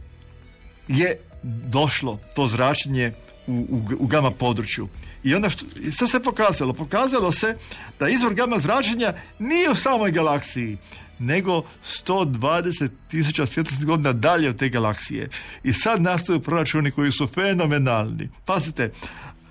je 0.87 1.19
došlo 1.43 2.19
to 2.35 2.47
zračenje 2.47 3.11
u, 3.47 3.51
u, 3.69 3.81
u 3.99 4.07
gama 4.07 4.31
području. 4.31 4.87
I 5.23 5.35
onda 5.35 5.49
što, 5.49 5.65
što 5.91 6.07
se 6.07 6.19
pokazalo? 6.23 6.73
Pokazalo 6.73 7.31
se 7.31 7.57
da 7.99 8.09
izvor 8.09 8.33
gama 8.33 8.59
zračenja 8.59 9.13
nije 9.39 9.69
u 9.69 9.75
samoj 9.75 10.11
galaksiji, 10.11 10.77
nego 11.19 11.63
120 12.05 12.89
tisuća 13.07 13.45
svjetlosnih 13.45 13.85
godina 13.85 14.13
dalje 14.13 14.49
od 14.49 14.57
te 14.57 14.69
galaksije. 14.69 15.29
I 15.63 15.73
sad 15.73 16.01
nastaju 16.01 16.39
proračuni 16.39 16.91
koji 16.91 17.11
su 17.11 17.27
fenomenalni. 17.27 18.29
Pazite, 18.45 18.91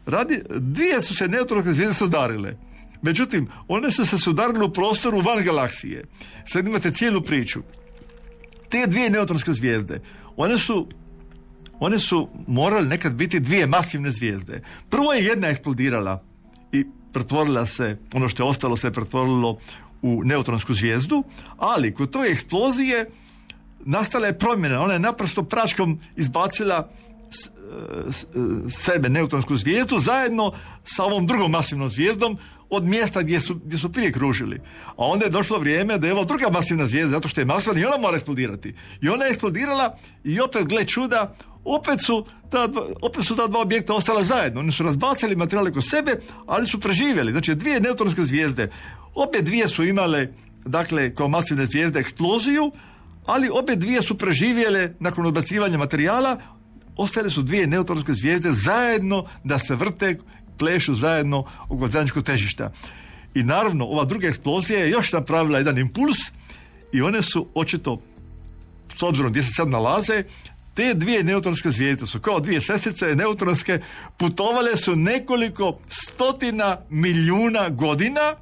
radi, 0.07 0.43
dvije 0.51 1.03
su 1.03 1.15
se 1.15 1.29
neutronske 1.29 1.73
zvijezde 1.73 1.95
sudarile. 1.95 2.57
Međutim, 3.03 3.49
one 3.69 3.91
su 3.91 4.05
se 4.05 4.19
sudarile 4.19 4.65
u 4.65 4.73
prostoru 4.73 5.21
van 5.21 5.45
galaksije. 5.45 6.05
Sad 6.47 6.67
imate 6.67 6.91
cijelu 6.91 7.23
priču. 7.23 7.61
Te 8.69 8.87
dvije 8.87 9.11
neutronske 9.11 9.53
zvijezde, 9.53 10.01
one 10.37 10.59
su 10.59 10.89
one 11.81 11.99
su 11.99 12.29
morale 12.47 12.89
nekad 12.89 13.13
biti 13.13 13.41
dvije 13.41 13.67
masivne 13.67 14.13
zvijezde. 14.13 14.63
Prvo 14.91 15.13
je 15.13 15.25
jedna 15.25 15.49
eksplodirala 15.49 16.25
i 16.73 16.85
pretvorila 17.13 17.67
se, 17.67 17.99
ono 18.13 18.29
što 18.29 18.43
je 18.43 18.49
ostalo 18.49 18.77
se 18.77 18.93
pretvorilo 18.93 19.59
u 20.03 20.25
neutronsku 20.25 20.75
zvijezdu, 20.75 21.25
ali 21.57 21.95
kod 21.95 22.11
toj 22.11 22.33
eksplozije 22.33 23.07
nastala 23.85 24.27
je 24.27 24.39
promjena. 24.39 24.83
Ona 24.83 24.93
je 24.93 24.99
naprosto 24.99 25.43
praškom 25.43 26.01
izbacila 26.17 26.89
sebe 28.71 29.09
neutronsku 29.09 29.57
zvijezdu 29.57 29.99
zajedno 29.99 30.53
sa 30.85 31.05
ovom 31.05 31.27
drugom 31.27 31.51
masivnom 31.51 31.91
zvijezdom 31.91 32.39
od 32.71 32.85
mjesta 32.85 33.23
gdje 33.23 33.41
su, 33.41 33.55
gdje 33.55 33.79
su 33.79 33.93
prije 33.93 34.13
kružili. 34.13 34.61
A 34.87 34.93
onda 35.07 35.25
je 35.25 35.31
došlo 35.31 35.59
vrijeme 35.59 35.99
da 35.99 36.07
je 36.07 36.13
ova 36.13 36.25
druga 36.25 36.51
masivna 36.51 36.87
zvijezda, 36.87 37.11
zato 37.11 37.29
što 37.29 37.41
je 37.41 37.45
masivna 37.45 37.81
i 37.81 37.85
ona 37.85 37.97
mora 37.97 38.17
eksplodirati. 38.17 38.75
I 39.03 39.09
ona 39.09 39.25
je 39.25 39.31
eksplodirala 39.31 39.97
i 40.25 40.41
opet, 40.41 40.67
gle 40.67 40.85
čuda, 40.85 41.35
opet 41.65 42.05
su, 42.05 42.27
ta, 42.51 42.69
opet 43.03 43.25
su 43.25 43.37
ta 43.37 43.47
dva 43.47 43.61
objekta 43.61 43.95
ostala 43.95 44.25
zajedno. 44.25 44.61
Oni 44.61 44.73
su 44.73 44.83
razbacali 44.83 45.37
materijale 45.37 45.73
kod 45.73 45.89
sebe, 45.89 46.21
ali 46.47 46.67
su 46.67 46.81
preživjeli. 46.81 47.33
Znači, 47.33 47.55
dvije 47.55 47.81
neutronske 47.81 48.25
zvijezde, 48.25 48.71
obje 49.15 49.43
dvije 49.43 49.69
su 49.69 49.85
imale, 49.85 50.29
dakle, 50.65 51.15
kao 51.15 51.29
masivne 51.29 51.67
zvijezde 51.67 52.01
eksploziju, 52.01 52.73
ali 53.27 53.49
obje 53.53 53.77
dvije 53.77 54.03
su 54.03 54.19
preživjele 54.19 54.95
nakon 55.01 55.27
odbacivanja 55.27 55.79
materijala, 55.79 56.41
ostale 56.97 57.31
su 57.31 57.43
dvije 57.43 57.67
neutronske 57.67 58.15
zvijezde 58.15 58.53
zajedno 58.53 59.25
da 59.45 59.59
se 59.59 59.75
vrte, 59.75 60.19
plešu 60.59 60.95
zajedno 60.95 61.45
oko 61.69 61.87
zajedničkog 61.89 62.25
težišta. 62.25 62.73
I 63.35 63.43
naravno, 63.43 63.85
ova 63.85 64.05
druga 64.05 64.29
eksplozija 64.29 64.79
je 64.79 64.91
još 64.91 65.13
napravila 65.13 65.59
jedan 65.59 65.79
impuls 65.79 66.17
i 66.93 67.03
one 67.03 67.23
su 67.23 67.47
očito, 67.55 68.01
s 68.99 69.03
obzirom 69.03 69.31
gdje 69.31 69.43
se 69.43 69.53
sad 69.53 69.69
nalaze, 69.69 70.25
te 70.75 70.95
dvije 70.95 71.25
neutronske 71.25 71.71
zvijezde 71.71 72.07
su 72.07 72.21
kao 72.21 72.41
dvije 72.41 72.61
sestrice 72.61 73.15
neutronske, 73.15 73.81
putovale 74.17 74.77
su 74.77 74.97
nekoliko 74.97 75.79
stotina 75.89 76.77
milijuna 76.91 77.69
godina 77.69 78.35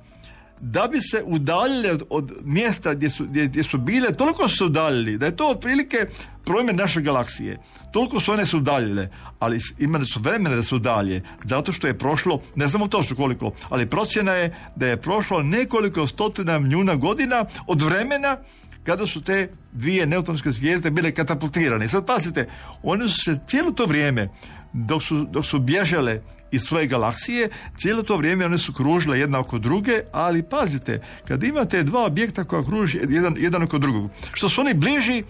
da 0.61 0.89
bi 0.93 1.01
se 1.01 1.23
udaljile 1.27 1.99
od, 2.11 2.33
mjesta 2.45 2.95
gdje 2.95 3.11
su, 3.11 3.25
gdje, 3.25 3.47
gdje 3.47 3.63
su 3.63 3.79
bile, 3.79 4.13
toliko 4.13 4.49
su 4.49 4.57
se 4.57 4.65
udaljili 4.65 5.19
da 5.19 5.27
je 5.27 5.37
to 5.37 5.49
otprilike 5.49 6.07
promjer 6.45 6.75
naše 6.75 7.01
galaksije. 7.01 7.59
Toliko 7.93 8.21
su 8.21 8.33
one 8.33 8.47
se 8.47 8.57
udaljile, 8.57 9.09
ali 9.39 9.61
imali 9.79 10.07
su 10.07 10.21
vremena 10.21 10.57
da 10.57 10.63
se 10.63 10.75
udalje, 10.75 11.23
zato 11.45 11.73
što 11.73 11.87
je 11.87 11.99
prošlo, 11.99 12.41
ne 12.55 12.67
znamo 12.67 12.89
točno 12.89 13.17
koliko, 13.17 13.53
ali 13.69 13.87
procjena 13.87 14.33
je 14.33 14.55
da 14.77 14.87
je 14.87 15.01
prošlo 15.01 15.43
nekoliko 15.43 16.07
stotina 16.07 16.59
milijuna 16.59 16.95
godina 16.95 17.45
od 17.67 17.83
vremena 17.83 18.37
kada 18.85 19.07
su 19.07 19.21
te 19.21 19.51
dvije 19.73 20.07
neutronske 20.07 20.53
zvijezde 20.53 20.91
bile 20.91 21.15
katapultirane. 21.15 21.89
Sad 21.89 22.07
pazite, 22.07 22.49
one 22.83 23.09
su 23.09 23.25
se 23.25 23.39
cijelo 23.49 23.71
to 23.71 23.87
vrijeme 23.87 24.29
dok 24.77 25.03
su, 25.03 25.27
dok 25.31 25.47
su 25.47 25.59
bježale 25.59 26.21
iz 26.51 26.63
svoje 26.63 26.87
galaksije, 26.87 27.49
cijelo 27.79 28.03
to 28.03 28.17
vrijeme 28.17 28.45
one 28.47 28.59
su 28.59 28.73
kružile 28.73 29.21
jedna 29.21 29.41
oko 29.41 29.59
druge, 29.59 30.01
ali 30.13 30.43
pazite, 30.43 31.03
kad 31.29 31.43
imate 31.43 31.83
dva 31.83 32.05
objekta 32.05 32.45
koja 32.45 32.63
kruži 32.63 32.99
jedan, 33.09 33.35
jedan 33.39 33.63
oko 33.63 33.79
drugog, 33.79 34.11
što 34.33 34.49
su 34.49 34.61
oni 34.61 34.75
bliži, 34.75 35.25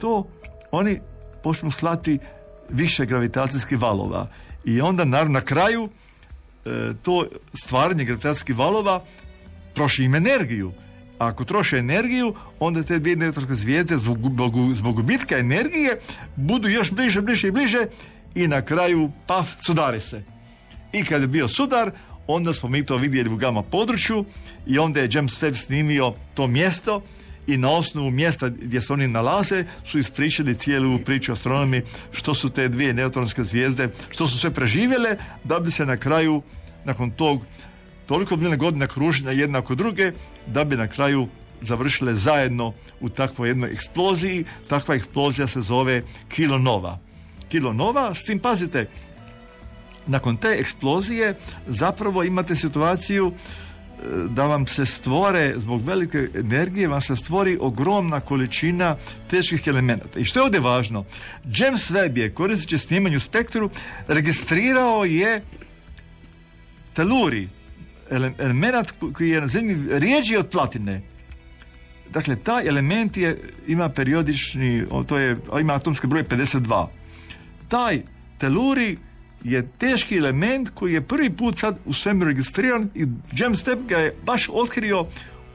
to 0.00 0.28
oni 0.70 1.00
počnu 1.42 1.70
slati 1.70 2.18
više 2.70 3.06
gravitacijskih 3.06 3.78
valova. 3.78 4.28
I 4.64 4.80
onda 4.80 5.04
naravno 5.04 5.32
na 5.32 5.40
kraju 5.40 5.88
e, 5.88 6.68
to 7.02 7.26
stvaranje 7.54 8.04
gravitacijskih 8.04 8.56
valova 8.56 9.00
troši 9.74 10.04
im 10.04 10.14
energiju. 10.14 10.72
A 11.18 11.26
ako 11.26 11.44
troše 11.44 11.76
energiju, 11.76 12.34
onda 12.60 12.82
te 12.82 12.98
dvije 12.98 13.16
neutronske 13.16 13.54
zvijezde 13.54 13.96
zbog, 13.96 14.18
zbog, 14.18 14.74
zbog 14.74 14.94
gubitka 14.94 15.38
energije 15.38 15.98
budu 16.36 16.68
još 16.68 16.90
bliže, 16.90 17.22
bliže 17.22 17.48
i 17.48 17.50
bliže 17.50 17.86
i 18.36 18.48
na 18.48 18.62
kraju, 18.62 19.10
paf, 19.26 19.48
sudari 19.66 20.00
se. 20.00 20.22
I 20.92 21.04
kad 21.04 21.22
je 21.22 21.28
bio 21.28 21.48
sudar, 21.48 21.90
onda 22.26 22.52
smo 22.52 22.68
mi 22.68 22.86
to 22.86 22.96
vidjeli 22.96 23.30
u 23.30 23.36
gama 23.36 23.62
području 23.62 24.24
i 24.66 24.78
onda 24.78 25.00
je 25.00 25.08
James 25.12 25.42
Webb 25.42 25.54
snimio 25.54 26.14
to 26.34 26.46
mjesto 26.46 27.02
i 27.46 27.56
na 27.56 27.70
osnovu 27.70 28.10
mjesta 28.10 28.48
gdje 28.48 28.82
se 28.82 28.92
oni 28.92 29.08
nalaze 29.08 29.64
su 29.84 29.98
ispričali 29.98 30.54
cijelu 30.54 30.98
priču 30.98 31.32
astronomi 31.32 31.82
što 32.12 32.34
su 32.34 32.48
te 32.48 32.68
dvije 32.68 32.94
neutronske 32.94 33.44
zvijezde, 33.44 33.88
što 34.10 34.26
su 34.26 34.38
sve 34.38 34.50
preživjele 34.50 35.16
da 35.44 35.58
bi 35.60 35.70
se 35.70 35.86
na 35.86 35.96
kraju, 35.96 36.42
nakon 36.84 37.10
tog 37.10 37.46
toliko 38.06 38.36
milijuna 38.36 38.56
godina 38.56 38.86
kruženja 38.86 39.30
jedna 39.30 39.58
oko 39.58 39.74
druge, 39.74 40.12
da 40.46 40.64
bi 40.64 40.76
na 40.76 40.88
kraju 40.88 41.28
završile 41.60 42.14
zajedno 42.14 42.72
u 43.00 43.08
takvoj 43.08 43.48
jednoj 43.48 43.72
eksploziji. 43.72 44.44
Takva 44.68 44.94
eksplozija 44.94 45.48
se 45.48 45.60
zove 45.60 46.02
kilonova. 46.28 47.05
Kilonova, 47.48 48.14
s 48.14 48.24
tim 48.24 48.38
pazite, 48.38 48.88
nakon 50.06 50.36
te 50.36 50.56
eksplozije 50.58 51.34
zapravo 51.66 52.24
imate 52.24 52.56
situaciju 52.56 53.32
e, 53.32 53.32
da 54.28 54.46
vam 54.46 54.66
se 54.66 54.86
stvore, 54.86 55.54
zbog 55.56 55.82
velike 55.84 56.28
energije, 56.34 56.88
vam 56.88 57.00
se 57.00 57.16
stvori 57.16 57.58
ogromna 57.60 58.20
količina 58.20 58.96
teških 59.30 59.66
elemenata. 59.66 60.18
I 60.18 60.24
što 60.24 60.38
je 60.38 60.44
ovdje 60.44 60.60
važno? 60.60 61.04
James 61.44 61.90
Webb 61.90 62.18
je, 62.18 62.34
koristeći 62.34 62.78
snimanju 62.78 63.20
spektru, 63.20 63.70
registrirao 64.08 65.04
je 65.04 65.42
teluri, 66.94 67.48
ele- 68.10 68.32
element 68.38 68.92
koji 69.12 69.30
je 69.30 69.40
na 69.40 69.48
zemlji 69.48 69.98
rijeđi 69.98 70.36
od 70.36 70.48
platine. 70.48 71.02
Dakle, 72.10 72.36
taj 72.36 72.66
element 72.66 73.16
je, 73.16 73.42
ima 73.66 73.88
periodični, 73.88 74.84
to 75.06 75.18
je, 75.18 75.36
ima 75.60 75.74
atomski 75.74 76.06
broj 76.06 76.24
52. 76.24 76.86
Taj 77.68 78.02
teluri 78.38 78.96
je 79.44 79.68
teški 79.78 80.16
element 80.16 80.70
koji 80.74 80.92
je 80.92 81.00
prvi 81.00 81.30
put 81.30 81.58
sad 81.58 81.78
u 81.84 81.92
svemiru 81.92 82.28
registriran 82.28 82.90
i 82.94 83.06
James 83.32 83.64
Webb 83.64 83.86
ga 83.88 83.98
je 83.98 84.14
baš 84.24 84.48
otkrio 84.52 85.06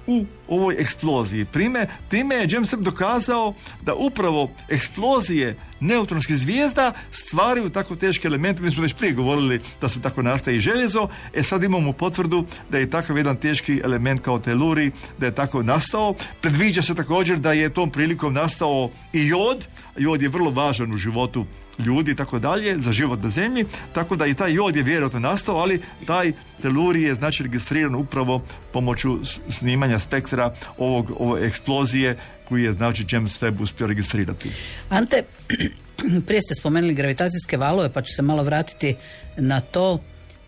u 0.08 0.26
ovoj 0.48 0.76
eksploziji. 0.80 1.46
Prime, 1.46 1.88
time 2.10 2.36
je 2.36 2.48
James 2.50 2.74
Webb 2.74 2.82
dokazao 2.82 3.54
da 3.82 3.94
upravo 3.96 4.50
eksplozije 4.70 5.56
neutronskih 5.80 6.38
zvijezda 6.38 6.94
stvaraju 7.12 7.70
tako 7.70 7.96
teške 7.96 8.28
elemente. 8.28 8.62
Mi 8.62 8.72
smo 8.72 8.84
već 8.84 8.94
prije 8.94 9.14
govorili 9.14 9.62
da 9.82 9.90
se 9.90 10.02
tako 10.02 10.22
nastaje 10.22 10.58
i 10.58 10.60
željezo. 10.60 11.08
E 11.34 11.44
sad 11.44 11.64
imamo 11.64 11.92
potvrdu 11.92 12.46
da 12.70 12.78
je 12.78 12.90
takav 12.90 13.18
jedan 13.18 13.36
teški 13.36 13.82
element 13.84 14.22
kao 14.22 14.40
teluri, 14.40 14.92
da 15.18 15.26
je 15.26 15.36
tako 15.36 15.64
nastao. 15.64 16.16
Predviđa 16.42 16.82
se 16.82 16.96
također 16.96 17.38
da 17.38 17.54
je 17.54 17.70
tom 17.70 17.90
prilikom 17.90 18.34
nastao 18.34 18.90
i 19.14 19.28
jod. 19.28 19.68
Jod 19.98 20.22
je 20.22 20.30
vrlo 20.30 20.52
važan 20.52 20.92
u 20.92 20.98
životu 20.98 21.46
ljudi 21.86 22.12
i 22.12 22.16
tako 22.16 22.40
dalje, 22.40 22.78
za 22.82 22.92
život 22.92 23.24
na 23.24 23.30
zemlji, 23.30 23.66
tako 23.94 24.16
da 24.16 24.26
i 24.26 24.34
taj 24.34 24.54
jod 24.54 24.76
je 24.76 24.84
vjerojatno 24.84 25.20
nastao, 25.20 25.56
ali 25.56 25.82
taj 26.08 26.32
teluri 26.62 27.02
je 27.02 27.16
znači 27.16 27.44
registriran 27.44 27.96
upravo 27.96 28.44
pomoću 28.74 29.20
snimanja 29.50 30.00
spektra 30.00 30.54
ovog, 30.78 31.12
ove 31.20 31.48
eksplozije 31.48 32.18
koji 32.50 32.64
je 32.64 32.74
znači 32.74 33.06
James 33.12 33.42
Webb 33.42 33.62
uspio 33.62 33.88
registrirati. 33.88 34.50
Ante, 34.90 35.24
prije 36.28 36.42
ste 36.42 36.56
spomenuli 36.56 36.94
gravitacijske 36.94 37.58
valove, 37.58 37.94
pa 37.94 38.02
ću 38.02 38.16
se 38.16 38.22
malo 38.22 38.44
vratiti 38.44 38.96
na 39.38 39.62
to. 39.62 40.00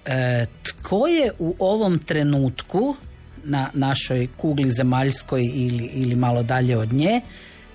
E, 0.05 0.45
tko 0.63 1.07
je 1.07 1.31
u 1.39 1.55
ovom 1.59 1.99
trenutku 1.99 2.95
na 3.43 3.69
našoj 3.73 4.27
kugli 4.37 4.71
zemaljskoj 4.71 5.41
ili, 5.41 5.89
ili 5.93 6.15
malo 6.15 6.43
dalje 6.43 6.77
od 6.77 6.93
nje 6.93 7.21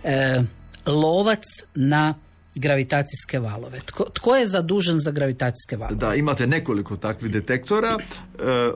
e, 0.05 0.43
lovac 0.87 1.45
na 1.75 2.15
gravitacijske 2.59 3.39
valove? 3.39 3.81
Tko, 3.81 4.05
tko 4.05 4.37
je 4.37 4.47
zadužen 4.47 4.99
za 4.99 5.11
gravitacijske 5.11 5.77
valove? 5.77 5.97
Da, 5.97 6.15
imate 6.15 6.47
nekoliko 6.47 6.97
takvih 6.97 7.33
detektora. 7.33 7.97
E, 7.99 8.71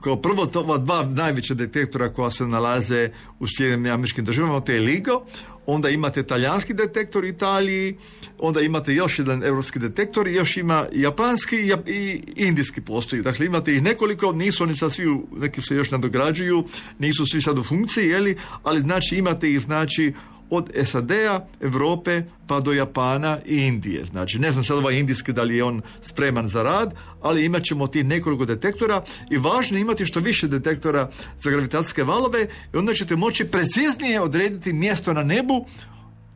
kao 0.00 0.16
prvo, 0.16 0.46
to 0.46 0.60
ova 0.60 0.78
dva 0.78 1.02
najveća 1.02 1.54
detektora 1.54 2.12
koja 2.12 2.30
se 2.30 2.46
nalaze 2.46 3.10
u 3.38 3.46
Sjedinim 3.56 3.92
američkim 3.92 4.24
državama, 4.24 4.60
to 4.60 4.72
je 4.72 4.80
LIGO, 4.80 5.24
onda 5.66 5.88
imate 5.88 6.22
talijanski 6.22 6.74
detektor 6.74 7.24
u 7.24 7.26
Italiji, 7.26 7.96
onda 8.38 8.60
imate 8.60 8.94
još 8.94 9.18
jedan 9.18 9.44
europski 9.44 9.78
detektor, 9.78 10.28
još 10.28 10.56
ima 10.56 10.86
japanski 10.92 11.56
i 11.86 12.22
indijski 12.36 12.80
postoji. 12.80 13.22
Dakle, 13.22 13.46
imate 13.46 13.74
ih 13.74 13.82
nekoliko, 13.82 14.32
nisu 14.32 14.64
oni 14.64 14.76
sad 14.76 14.92
svi, 14.92 15.04
neki 15.36 15.62
se 15.62 15.76
još 15.76 15.90
nadograđuju, 15.90 16.64
nisu 16.98 17.26
svi 17.26 17.42
sad 17.42 17.58
u 17.58 17.62
funkciji, 17.64 18.08
jeli, 18.08 18.36
ali 18.62 18.80
znači 18.80 19.16
imate 19.16 19.50
ih 19.50 19.60
znači 19.60 20.12
od 20.50 20.70
SAD-a, 20.84 21.46
Europe 21.60 22.22
pa 22.46 22.60
do 22.60 22.72
Japana 22.72 23.38
i 23.46 23.56
Indije. 23.56 24.04
Znači, 24.04 24.38
ne 24.38 24.52
znam 24.52 24.64
sad 24.64 24.78
ovaj 24.78 24.94
indijski 24.94 25.32
da 25.32 25.42
li 25.42 25.56
je 25.56 25.64
on 25.64 25.82
spreman 26.02 26.48
za 26.48 26.62
rad, 26.62 26.94
ali 27.22 27.44
imat 27.44 27.62
ćemo 27.62 27.86
tih 27.86 28.04
nekoliko 28.04 28.44
detektora 28.44 29.02
i 29.30 29.36
važno 29.36 29.76
je 29.76 29.80
imati 29.80 30.06
što 30.06 30.20
više 30.20 30.48
detektora 30.48 31.10
za 31.38 31.50
gravitacijske 31.50 32.04
valove 32.04 32.46
i 32.74 32.76
onda 32.76 32.94
ćete 32.94 33.16
moći 33.16 33.44
preciznije 33.44 34.20
odrediti 34.20 34.72
mjesto 34.72 35.12
na 35.12 35.22
nebu 35.22 35.66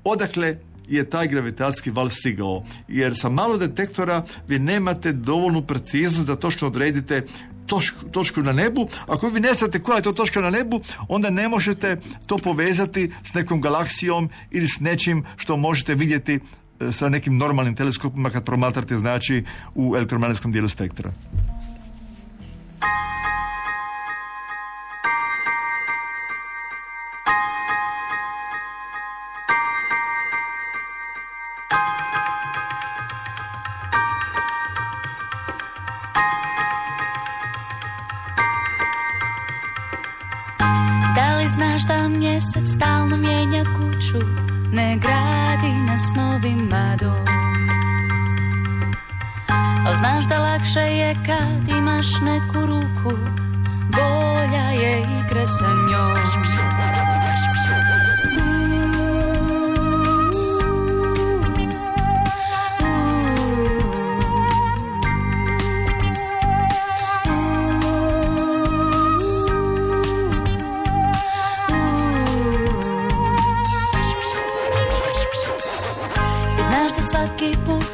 odakle 0.05 0.57
je 0.91 1.11
taj 1.11 1.29
gravitacijski 1.29 1.91
val 1.91 2.11
stigao. 2.11 2.65
Jer 2.89 3.17
sa 3.17 3.29
malo 3.29 3.57
detektora 3.57 4.25
vi 4.49 4.59
nemate 4.59 5.13
dovoljnu 5.13 5.63
preciznost 5.63 6.27
da 6.27 6.37
točno 6.37 6.67
odredite 6.67 7.23
točku, 8.13 8.43
na 8.43 8.53
nebu. 8.53 8.89
Ako 9.07 9.29
vi 9.29 9.41
ne 9.41 9.55
znate 9.55 9.83
koja 9.83 9.97
je 9.97 10.03
to 10.03 10.13
točka 10.13 10.41
na 10.41 10.51
nebu, 10.51 10.81
onda 11.09 11.31
ne 11.31 11.49
možete 11.49 12.01
to 12.27 12.39
povezati 12.39 13.13
s 13.25 13.35
nekom 13.35 13.61
galaksijom 13.61 14.31
ili 14.51 14.69
s 14.69 14.81
nečim 14.81 15.25
što 15.37 15.57
možete 15.57 15.95
vidjeti 15.95 16.35
e, 16.81 16.93
sa 16.93 17.09
nekim 17.09 17.37
normalnim 17.37 17.77
teleskopima 17.77 18.31
kad 18.31 18.45
promatrate 18.45 18.99
znači 18.99 19.45
u 19.75 19.95
elektromagnetskom 19.97 20.53
dijelu 20.53 20.69
spektra. 20.69 21.13
Mijenja 43.21 43.65
kuću 43.65 44.27
Ne 44.73 44.97
gradi 44.97 45.73
nas 45.87 46.03
novima 46.17 46.97
Al 49.87 49.95
znaš 49.95 50.25
da 50.29 50.39
lakše 50.39 50.81
je 50.81 51.15
kad 51.15 51.69
imaš 51.79 52.07
neku 52.23 52.67
ruku 52.67 53.17
Bolja 53.93 54.71
je 54.71 55.01
igra 55.01 55.47
sa 55.47 55.69
njom 55.69 56.70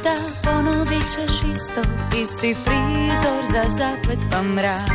puta 0.07 0.21
ponovit 0.43 1.03
ćeš 1.03 1.33
isto 1.51 1.81
Isti 2.23 2.55
prizor 2.65 3.45
za 3.51 3.63
zaplet 3.69 4.19
pa 4.31 4.43
mrak. 4.43 4.91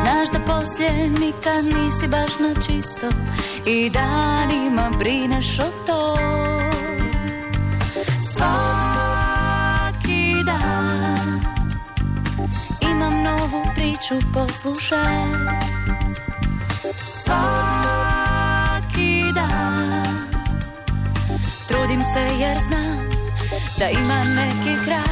Znaš 0.00 0.28
da 0.32 0.38
poslije 0.52 1.10
nikad 1.10 1.64
nisi 1.64 2.08
baš 2.08 2.30
na 2.38 2.54
čisto 2.66 3.08
I 3.66 3.90
danima 3.90 4.90
brineš 4.98 5.58
o 5.58 5.86
to 5.86 6.16
Svaki 8.20 8.74
dan 10.44 11.40
Imam 12.90 13.22
novu 13.22 13.62
priču, 13.74 14.14
poslušaj. 14.34 15.26
Svaki 17.08 17.65
Se 22.16 22.36
jer 22.40 22.58
znam 22.58 23.10
da 23.78 23.88
ima 23.88 24.24
neki 24.24 24.84
kraj 24.84 25.05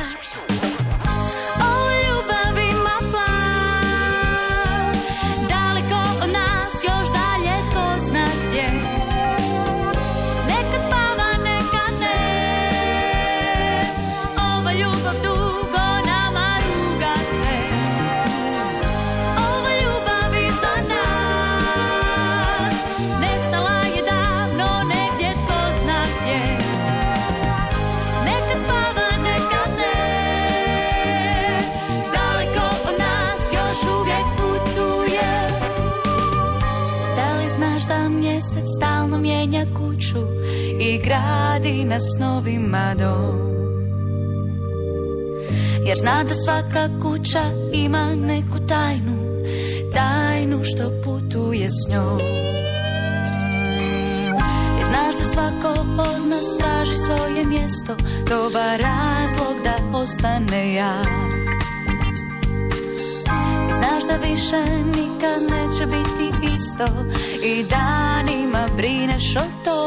gradi 41.65 41.85
nas 41.85 42.03
novima 42.21 42.95
dom 42.99 43.39
jer 45.87 45.99
zna 45.99 46.25
da 46.25 46.35
svaka 46.35 46.89
kuća 47.03 47.43
ima 47.73 48.15
neku 48.15 48.67
tajnu 48.69 49.25
Tajnu 49.95 50.65
što 50.65 50.91
putuje 51.05 51.69
s 51.71 51.91
njom. 51.91 52.21
I 54.81 54.85
znaš 54.85 55.15
da 55.17 55.25
svako 55.33 55.81
od 55.81 56.29
nas 56.29 56.59
traži 56.59 56.97
svoje 56.97 57.45
mjesto 57.45 57.95
Dobar 58.29 58.81
razlog 58.81 59.57
da 59.65 59.99
ostane 59.99 60.75
jak. 60.75 61.07
I 63.71 63.75
znaš 63.75 64.03
da 64.09 64.27
više 64.27 64.61
nikad 64.87 65.41
neće 65.51 65.87
biti 65.87 66.55
isto 66.55 66.85
I 67.43 67.65
danima 67.65 68.69
brineš 68.77 69.37
o 69.37 69.65
to 69.65 69.84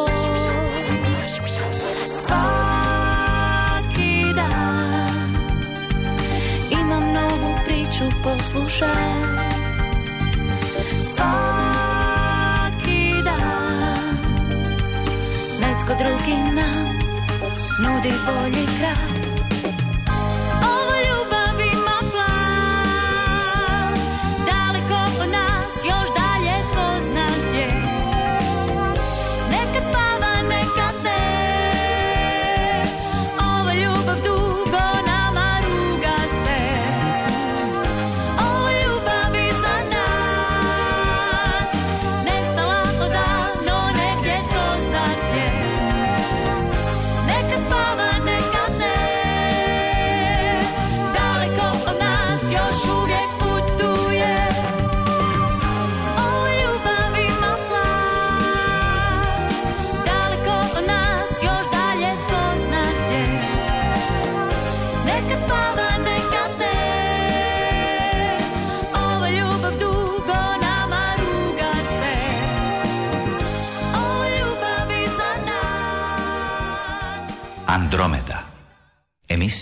nudi 18.07 18.19
bolji 18.25 19.06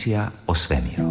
Emisija 0.05 0.29
o 0.47 0.55
svemiru. 0.55 1.03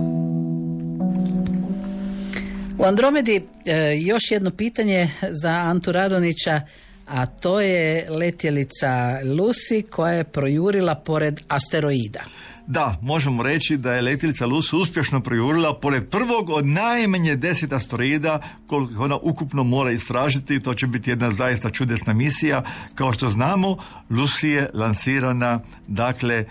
U 2.79 2.85
Andromedi 2.85 3.37
e, 3.65 3.97
još 3.99 4.31
jedno 4.31 4.51
pitanje 4.51 5.11
za 5.31 5.51
Antu 5.51 5.93
Radonića, 5.93 6.61
a 7.07 7.27
to 7.27 7.61
je 7.61 8.11
letjelica 8.11 9.21
Lucy 9.25 9.89
koja 9.91 10.13
je 10.13 10.25
projurila 10.25 10.95
pored 10.95 11.41
asteroida. 11.49 12.25
Da, 12.67 12.99
možemo 13.03 13.43
reći 13.43 13.77
da 13.77 13.95
je 13.95 14.03
letjelica 14.03 14.47
Lucy 14.47 14.77
uspješno 14.77 15.21
projurila 15.21 15.81
pored 15.81 16.11
prvog 16.11 16.51
od 16.51 16.67
najmanje 16.67 17.37
deset 17.37 17.73
asteroida 17.73 18.41
koliko 18.67 19.03
ona 19.03 19.17
ukupno 19.17 19.65
mora 19.65 19.91
istražiti. 19.91 20.61
To 20.61 20.75
će 20.75 20.87
biti 20.87 21.11
jedna 21.11 21.33
zaista 21.33 21.71
čudesna 21.71 22.13
misija. 22.13 22.63
Kao 22.95 23.13
što 23.13 23.29
znamo, 23.29 23.77
Lucy 24.11 24.47
je 24.47 24.71
lansirana 24.75 25.61
dakle 25.89 26.45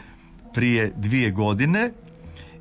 prije 0.54 0.94
dvije 0.98 1.32
godine 1.32 1.92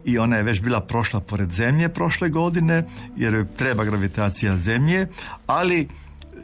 i 0.05 0.19
ona 0.19 0.37
je 0.37 0.43
već 0.43 0.61
bila 0.61 0.81
prošla 0.81 1.21
pored 1.21 1.53
zemlje 1.53 1.89
prošle 1.89 2.29
godine 2.29 2.85
jer 3.17 3.47
treba 3.57 3.85
gravitacija 3.85 4.57
zemlje, 4.57 5.07
ali 5.47 5.89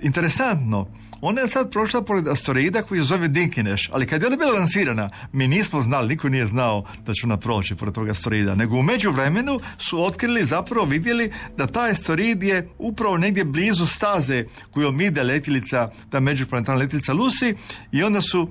interesantno, 0.03 0.87
ona 1.21 1.41
je 1.41 1.49
sad 1.49 1.71
prošla 1.71 2.03
pored 2.03 2.29
asteroida 2.29 2.83
koji 2.83 3.01
se 3.01 3.05
zove 3.05 3.29
Dinkineš, 3.29 3.91
ali 3.93 4.07
kad 4.07 4.23
je 4.23 4.27
ona 4.27 4.37
bila 4.37 4.53
lansirana, 4.53 5.11
mi 5.33 5.49
nismo 5.49 5.83
znali, 5.83 6.09
niko 6.09 6.29
nije 6.29 6.47
znao 6.47 6.85
da 7.07 7.13
će 7.13 7.27
ona 7.27 7.37
proći 7.37 7.75
pored 7.75 7.95
tog 7.95 8.09
asteroida, 8.09 8.55
nego 8.55 8.77
u 8.77 8.83
međuvremenu 8.83 9.61
su 9.79 10.05
otkrili, 10.05 10.45
zapravo 10.45 10.87
vidjeli 10.87 11.33
da 11.57 11.67
taj 11.67 11.91
asteroid 11.91 12.43
je 12.43 12.69
upravo 12.79 13.17
negdje 13.17 13.45
blizu 13.45 13.87
staze 13.87 14.45
koju 14.71 15.01
ide 15.01 15.23
letjelica, 15.23 15.89
ta 16.11 16.21
međuplanetarna 16.21 16.81
letjelica 16.81 17.13
Lucy 17.13 17.55
i 17.93 18.03
onda 18.03 18.21
su 18.21 18.49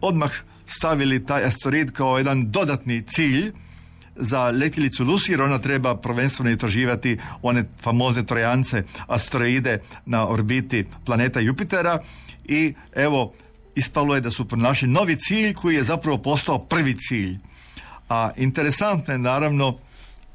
odmah 0.00 0.30
stavili 0.66 1.26
taj 1.26 1.44
asteroid 1.44 1.92
kao 1.92 2.18
jedan 2.18 2.50
dodatni 2.50 3.02
cilj 3.02 3.52
za 4.18 4.50
letjelicu 4.50 5.06
jer 5.28 5.42
ona 5.42 5.58
treba 5.58 5.96
prvenstveno 5.96 6.50
istraživati 6.50 7.18
one 7.42 7.64
famozne 7.82 8.26
trojance 8.26 8.82
asteroide 9.06 9.80
na 10.06 10.28
orbiti 10.28 10.86
planeta 11.04 11.40
Jupitera 11.40 11.98
i 12.44 12.74
evo 12.94 13.32
ispalo 13.74 14.14
je 14.14 14.20
da 14.20 14.30
su 14.30 14.48
pronašli 14.48 14.88
novi 14.88 15.16
cilj 15.16 15.54
koji 15.54 15.74
je 15.74 15.84
zapravo 15.84 16.18
postao 16.18 16.58
prvi 16.58 16.94
cilj. 16.94 17.38
A 18.08 18.30
interesantno 18.36 19.14
je 19.14 19.18
naravno 19.18 19.76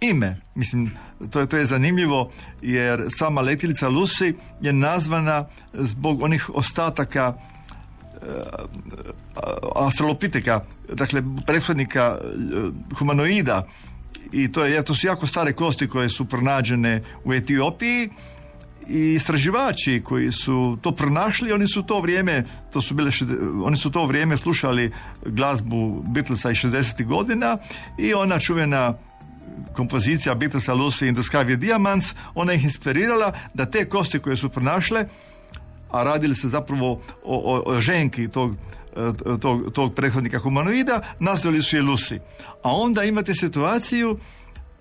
ime. 0.02 0.38
Mislim, 0.56 0.92
to 1.32 1.40
je, 1.40 1.48
to 1.48 1.58
je 1.58 1.66
zanimljivo 1.66 2.32
jer 2.62 3.06
sama 3.10 3.42
letjelica 3.42 3.90
Lucy 3.90 4.34
je 4.62 4.74
nazvana 4.74 5.46
zbog 5.74 6.24
onih 6.24 6.50
ostataka 6.50 7.34
Australopiteka, 9.76 10.62
dakle 10.94 11.24
prethodnika 11.46 12.18
e, 12.22 12.26
humanoida 13.00 13.68
i 14.32 14.52
to, 14.52 14.66
je, 14.66 14.84
to 14.84 14.96
su 14.96 15.08
jako 15.08 15.28
stare 15.28 15.54
kosti 15.54 15.88
koje 15.88 16.10
su 16.10 16.26
pronađene 16.26 17.02
u 17.24 17.34
Etiopiji 17.34 18.10
i 18.88 19.14
istraživači 19.14 20.02
koji 20.06 20.32
su 20.32 20.78
to 20.82 20.92
pronašli, 20.92 21.52
oni 21.52 21.68
su 21.68 21.84
to 21.84 22.00
vrijeme, 22.00 22.44
to 22.72 22.82
su 22.82 22.94
bile, 22.94 23.12
oni 23.64 23.78
su 23.78 23.92
to 23.92 24.06
vrijeme 24.06 24.38
slušali 24.38 24.92
glazbu 25.26 26.04
Beatlesa 26.10 26.52
i 26.52 26.56
60. 26.56 27.06
godina 27.06 27.58
i 27.98 28.14
ona 28.14 28.40
čuvena 28.40 28.94
kompozicija 29.74 30.36
Beatlesa 30.36 30.74
Lucy 30.74 31.08
in 31.08 31.16
the 31.16 31.24
Sky 31.24 31.46
with 31.46 31.56
Diamonds, 31.56 32.14
ona 32.36 32.54
ih 32.54 32.64
inspirirala 32.64 33.34
da 33.54 33.66
te 33.66 33.86
kosti 33.86 34.20
koje 34.20 34.38
su 34.38 34.50
pronašle 34.50 35.06
a 35.94 36.04
radili 36.04 36.36
se 36.36 36.50
zapravo 36.50 36.92
o, 36.92 37.00
o, 37.24 37.64
o 37.66 37.80
ženki 37.80 38.28
tog, 38.28 38.56
e, 38.96 39.38
tog, 39.40 39.72
tog 39.74 39.96
prethodnika 39.96 40.40
humanoida, 40.40 41.02
nazvali 41.20 41.62
su 41.62 41.76
je 41.76 41.84
Lucy. 41.84 42.20
A 42.64 42.76
onda 42.76 43.04
imate 43.04 43.36
situaciju 43.36 44.18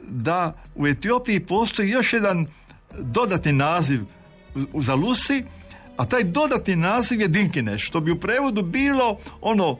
da 0.00 0.52
u 0.74 0.86
Etiopiji 0.86 1.40
postoji 1.40 1.90
još 1.90 2.12
jedan 2.12 2.46
dodatni 2.98 3.52
naziv 3.52 4.00
za 4.74 4.96
Lucy, 4.96 5.44
a 5.96 6.06
taj 6.06 6.24
dodatni 6.24 6.76
naziv 6.76 7.20
je 7.20 7.28
Dinkineš, 7.28 7.86
što 7.86 8.00
bi 8.00 8.10
u 8.10 8.20
prevodu 8.20 8.62
bilo 8.62 9.18
ono 9.40 9.78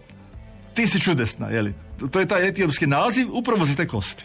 ti 0.75 0.87
si 0.87 1.01
čudesna, 1.01 1.49
jeli? 1.49 1.75
To 2.11 2.21
je 2.21 2.29
taj 2.29 2.49
etiopski 2.49 2.87
naziv 2.87 3.29
upravo 3.33 3.65
za 3.65 3.75
te 3.75 3.87
kosti. 3.87 4.25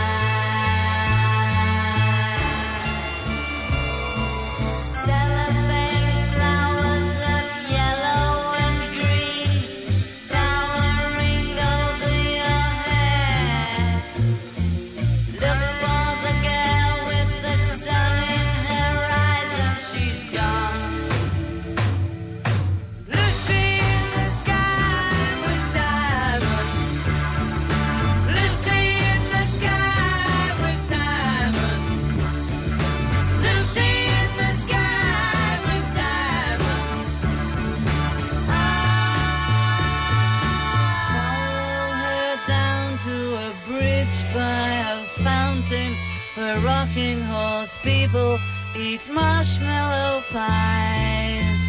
Where 46.51 46.59
rocking 46.61 47.21
horse 47.21 47.77
people 47.77 48.37
eat 48.75 49.01
marshmallow 49.11 50.21
pies. 50.31 51.59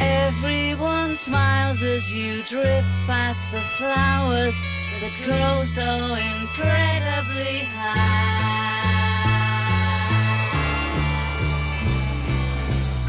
Everyone 0.00 1.14
smiles 1.14 1.82
as 1.82 2.12
you 2.12 2.42
drift 2.42 2.88
past 3.06 3.50
the 3.52 3.60
flowers 3.78 4.54
that 5.00 5.14
grow 5.24 5.64
so 5.64 5.90
incredibly 6.34 7.58
high. 7.78 8.48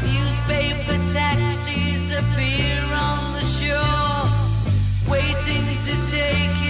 Newspaper 0.06 0.98
taxis 1.12 2.04
appear 2.20 2.82
on 2.94 3.32
the 3.32 3.44
shore, 3.56 4.28
waiting 5.10 5.64
to 5.86 5.94
take 6.10 6.64
you 6.64 6.69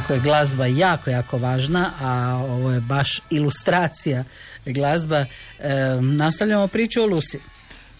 kako 0.00 0.12
je 0.12 0.20
glazba 0.20 0.66
jako, 0.66 1.10
jako 1.10 1.38
važna, 1.38 1.90
a 2.00 2.34
ovo 2.36 2.72
je 2.72 2.80
baš 2.80 3.20
ilustracija 3.30 4.24
glazba, 4.66 5.18
e, 5.18 5.26
nastavljamo 6.00 6.66
priču 6.66 7.00
o 7.02 7.06
Lusi. 7.06 7.38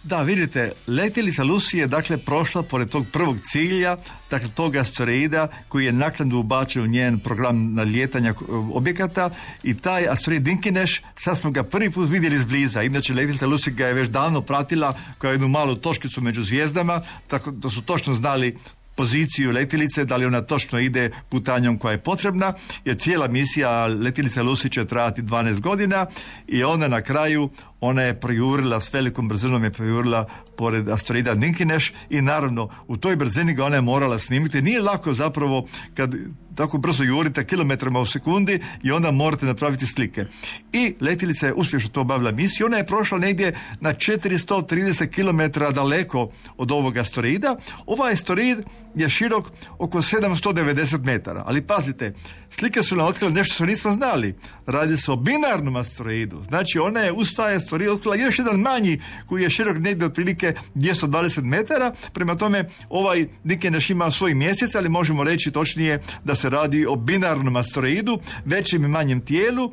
Da, 0.02 0.22
vidite, 0.22 0.72
letjelica 0.86 1.42
Lucy 1.42 1.76
je 1.76 1.86
dakle 1.86 2.18
prošla 2.18 2.62
pored 2.62 2.88
tog 2.88 3.06
prvog 3.12 3.36
cilja, 3.50 3.96
dakle 4.30 4.48
tog 4.54 4.76
asteroida 4.76 5.48
koji 5.68 5.84
je 5.84 5.92
naknadno 5.92 6.38
ubačen 6.38 6.82
u 6.82 6.86
njen 6.86 7.18
program 7.18 7.74
nadlijetanja 7.74 8.30
e, 8.30 8.34
objekata 8.72 9.30
i 9.62 9.74
taj 9.74 10.08
asteroid 10.08 10.42
Dinkineš, 10.42 11.02
sad 11.16 11.38
smo 11.38 11.50
ga 11.50 11.62
prvi 11.62 11.90
put 11.90 12.10
vidjeli 12.10 12.36
izbliza. 12.36 12.82
Inače, 12.82 13.14
letjelica 13.14 13.46
Lucy 13.46 13.70
ga 13.70 13.86
je 13.86 13.94
već 13.94 14.08
davno 14.08 14.40
pratila 14.40 14.94
kao 15.18 15.30
jednu 15.30 15.48
malu 15.48 15.74
točkicu 15.74 16.20
među 16.20 16.42
zvijezdama, 16.42 17.02
tako 17.26 17.50
da 17.50 17.70
su 17.70 17.82
točno 17.82 18.14
znali 18.14 18.56
poziciju 18.98 19.52
letjelice, 19.52 20.04
da 20.04 20.16
li 20.16 20.26
ona 20.26 20.40
točno 20.40 20.78
ide 20.78 21.10
putanjom 21.28 21.78
koja 21.78 21.92
je 21.92 21.98
potrebna, 21.98 22.54
jer 22.84 22.98
cijela 22.98 23.28
misija 23.28 23.86
letjelice 23.86 24.42
Lucy 24.42 24.72
će 24.72 24.84
trajati 24.84 25.22
12 25.22 25.60
godina 25.60 26.06
i 26.46 26.64
onda 26.64 26.88
na 26.88 27.00
kraju 27.02 27.50
ona 27.80 28.02
je 28.02 28.20
projurila, 28.20 28.80
s 28.80 28.92
velikom 28.92 29.28
brzinom 29.28 29.64
je 29.64 29.70
projurila 29.70 30.26
pored 30.56 30.88
asteroida 30.88 31.34
Dinkineš 31.34 31.92
i 32.10 32.22
naravno 32.22 32.68
u 32.88 32.96
toj 32.96 33.16
brzini 33.16 33.54
ga 33.54 33.64
ona 33.64 33.76
je 33.76 33.82
morala 33.82 34.18
snimiti. 34.18 34.62
Nije 34.62 34.82
lako 34.82 35.14
zapravo 35.14 35.66
kad 35.94 36.14
tako 36.58 36.78
brzo 36.78 37.02
jurite 37.02 37.44
kilometrima 37.44 38.00
u 38.00 38.06
sekundi 38.06 38.60
i 38.82 38.90
onda 38.90 39.10
morate 39.10 39.46
napraviti 39.46 39.86
slike. 39.86 40.24
I 40.72 40.94
letjelica 41.00 41.46
je 41.46 41.54
uspješno 41.54 41.90
to 41.90 42.00
obavila 42.00 42.32
misiju. 42.32 42.66
Ona 42.66 42.76
je 42.76 42.86
prošla 42.86 43.18
negdje 43.18 43.56
na 43.80 43.94
430 43.94 45.06
km 45.06 45.60
daleko 45.74 46.30
od 46.56 46.72
ovog 46.72 46.96
asteroida. 46.96 47.56
Ovaj 47.86 48.12
asteroid 48.12 48.58
je 48.94 49.08
širok 49.08 49.50
oko 49.78 49.98
790 49.98 51.04
metara. 51.04 51.42
Ali 51.46 51.62
pazite, 51.62 52.14
slike 52.50 52.82
su 52.82 52.96
nam 52.96 53.06
otkrile 53.06 53.32
nešto 53.32 53.54
što 53.54 53.66
nismo 53.66 53.92
znali. 53.92 54.34
Radi 54.66 54.96
se 54.96 55.12
o 55.12 55.16
binarnom 55.16 55.76
asteroidu. 55.76 56.42
Znači 56.48 56.78
ona 56.78 57.00
je 57.00 57.12
uz 57.12 57.34
taj 57.36 57.56
asteroid 57.68 57.90
otkrila 57.90 58.16
još 58.16 58.38
jedan 58.38 58.60
manji 58.60 59.00
koji 59.26 59.42
je 59.42 59.50
širok 59.50 59.76
negdje 59.78 60.06
otprilike 60.06 60.54
220 60.74 61.42
metara. 61.42 61.92
Prema 62.12 62.36
tome 62.36 62.64
ovaj 62.88 63.26
Dikeneš 63.44 63.90
ima 63.90 64.10
svoj 64.10 64.34
mjesec, 64.34 64.74
ali 64.74 64.88
možemo 64.88 65.24
reći 65.24 65.50
točnije 65.50 66.00
da 66.24 66.34
se 66.34 66.50
radi 66.50 66.86
o 66.86 66.96
binarnom 66.96 67.56
asteroidu, 67.56 68.18
većem 68.44 68.84
i 68.84 68.88
manjem 68.88 69.20
tijelu 69.20 69.72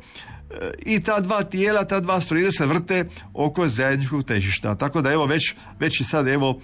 E, 0.50 0.70
i 0.86 1.00
ta 1.00 1.20
dva 1.20 1.42
tijela, 1.42 1.84
ta 1.84 2.00
dva 2.00 2.16
asteroida 2.16 2.52
se 2.52 2.66
vrte 2.66 3.04
oko 3.34 3.68
zajedničkog 3.68 4.24
težišta. 4.24 4.74
Tako 4.74 5.02
da 5.02 5.12
evo 5.12 5.26
već, 5.26 5.54
već 5.78 6.00
i 6.00 6.04
sad 6.04 6.28
evo 6.28 6.60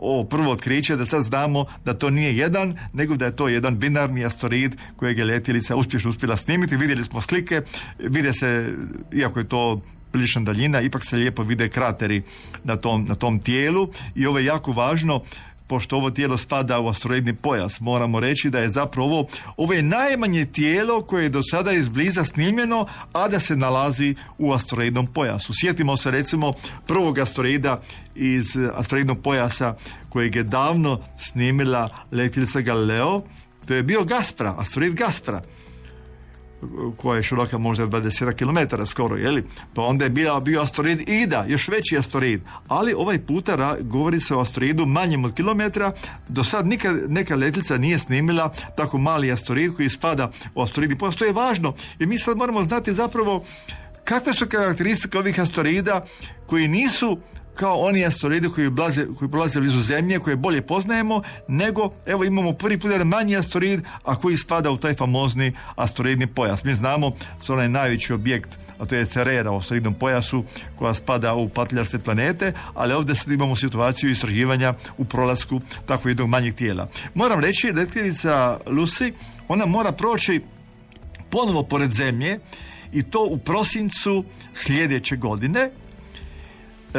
ovo 0.00 0.24
prvo 0.24 0.52
otkriće 0.52 0.96
da 0.96 1.06
sad 1.06 1.24
znamo 1.24 1.64
da 1.84 1.94
to 1.94 2.10
nije 2.10 2.36
jedan, 2.36 2.78
nego 2.92 3.16
da 3.16 3.24
je 3.24 3.36
to 3.36 3.48
jedan 3.48 3.78
binarni 3.78 4.24
asteroid 4.24 4.76
kojeg 4.96 5.18
je 5.18 5.24
letjelica 5.24 5.76
uspješno 5.76 6.10
uspjela 6.10 6.36
snimiti. 6.36 6.76
Vidjeli 6.76 7.04
smo 7.04 7.20
slike, 7.20 7.62
vide 7.98 8.32
se, 8.32 8.72
iako 9.12 9.38
je 9.38 9.48
to 9.48 9.82
prilična 10.12 10.42
daljina, 10.42 10.80
ipak 10.80 11.04
se 11.04 11.16
lijepo 11.16 11.42
vide 11.42 11.68
krateri 11.68 12.22
na 12.64 12.76
tom, 12.76 13.04
na 13.04 13.14
tom 13.14 13.38
tijelu. 13.38 13.88
I 14.14 14.26
ovo 14.26 14.38
je 14.38 14.44
jako 14.44 14.72
važno 14.72 15.22
pošto 15.68 15.96
ovo 15.96 16.10
tijelo 16.10 16.36
spada 16.36 16.80
u 16.80 16.88
asteroidni 16.88 17.34
pojas, 17.34 17.80
moramo 17.80 18.20
reći 18.20 18.50
da 18.50 18.58
je 18.58 18.68
zapravo 18.68 19.26
ovo, 19.56 19.72
je 19.72 19.82
najmanje 19.82 20.44
tijelo 20.44 21.02
koje 21.02 21.22
je 21.22 21.28
do 21.28 21.40
sada 21.50 21.72
izbliza 21.72 22.24
snimljeno, 22.24 22.86
a 23.12 23.28
da 23.28 23.40
se 23.40 23.56
nalazi 23.56 24.14
u 24.38 24.52
asteroidnom 24.52 25.06
pojasu. 25.06 25.52
Sjetimo 25.60 25.96
se 25.96 26.10
recimo 26.10 26.52
prvog 26.86 27.18
asteroida 27.18 27.78
iz 28.14 28.56
asteroidnog 28.74 29.22
pojasa 29.22 29.74
kojeg 30.08 30.36
je 30.36 30.42
davno 30.42 31.00
snimila 31.18 31.88
letjelica 32.12 32.60
Galileo, 32.60 33.20
to 33.66 33.74
je 33.74 33.82
bio 33.82 34.04
Gaspra, 34.04 34.54
asteroid 34.58 34.94
Gaspra 34.94 35.42
koja 36.96 37.16
je 37.16 37.22
široka 37.22 37.58
možda 37.58 37.86
20 37.86 38.32
km 38.34 38.84
skoro, 38.86 39.16
jeli? 39.16 39.44
Pa 39.74 39.82
onda 39.82 40.04
je 40.04 40.10
bio, 40.10 40.40
bio 40.40 40.62
asteroid 40.62 41.08
Ida, 41.08 41.44
još 41.48 41.68
veći 41.68 41.98
asteroid. 41.98 42.40
Ali 42.68 42.94
ovaj 42.96 43.18
puta 43.18 43.56
ra- 43.56 43.82
govori 43.82 44.20
se 44.20 44.34
o 44.34 44.40
asteroidu 44.40 44.86
manjem 44.86 45.24
od 45.24 45.34
kilometra. 45.34 45.92
Do 46.28 46.44
sad 46.44 46.66
nikad 46.66 46.96
neka 47.08 47.36
letjelica 47.36 47.78
nije 47.78 47.98
snimila 47.98 48.52
tako 48.76 48.98
mali 48.98 49.32
asteroid 49.32 49.76
koji 49.76 49.88
spada 49.88 50.30
u 50.54 50.62
asteroidni 50.62 50.98
pojas. 50.98 51.16
To 51.16 51.24
je 51.24 51.32
važno 51.32 51.74
jer 51.98 52.08
mi 52.08 52.18
sad 52.18 52.36
moramo 52.36 52.64
znati 52.64 52.94
zapravo 52.94 53.44
kakve 54.04 54.34
su 54.34 54.46
karakteristike 54.46 55.18
ovih 55.18 55.40
asteroida 55.40 56.04
koji 56.46 56.68
nisu 56.68 57.18
kao 57.58 57.80
oni 57.80 58.04
asteroidi 58.06 58.48
koji, 58.48 58.70
blaze, 58.70 59.06
koji 59.18 59.30
prolaze 59.30 59.60
blizu 59.60 59.80
Zemlje, 59.82 60.18
koje 60.18 60.36
bolje 60.36 60.62
poznajemo, 60.62 61.22
nego 61.48 61.90
evo 62.06 62.24
imamo 62.24 62.52
prvi 62.52 62.78
put 62.78 62.90
jedan 62.90 63.08
manji 63.08 63.36
asteroid, 63.36 63.80
a 64.04 64.16
koji 64.16 64.36
spada 64.36 64.70
u 64.70 64.78
taj 64.78 64.94
famozni 64.94 65.52
asteroidni 65.76 66.26
pojas. 66.26 66.64
Mi 66.64 66.74
znamo 66.74 67.12
su 67.42 67.52
onaj 67.52 67.68
najveći 67.68 68.12
objekt 68.12 68.48
a 68.78 68.84
to 68.84 68.94
je 68.94 69.06
Cerera 69.06 69.50
u 69.50 69.56
asteroidnom 69.56 69.94
pojasu 69.94 70.44
koja 70.76 70.94
spada 70.94 71.34
u 71.34 71.48
patljaste 71.48 71.98
planete, 71.98 72.52
ali 72.74 72.94
ovdje 72.94 73.14
sad 73.14 73.32
imamo 73.32 73.56
situaciju 73.56 74.10
istraživanja 74.10 74.74
u 74.98 75.04
prolasku 75.04 75.60
tako 75.86 76.08
jednog 76.08 76.28
manjeg 76.28 76.54
tijela. 76.54 76.88
Moram 77.14 77.40
reći 77.40 77.72
da 77.72 77.80
letjelica 77.80 78.58
Lucy, 78.66 79.12
ona 79.48 79.66
mora 79.66 79.92
proći 79.92 80.40
ponovo 81.30 81.62
pored 81.62 81.94
zemlje 81.94 82.38
i 82.92 83.02
to 83.02 83.26
u 83.30 83.38
prosincu 83.38 84.24
sljedeće 84.54 85.16
godine 85.16 85.70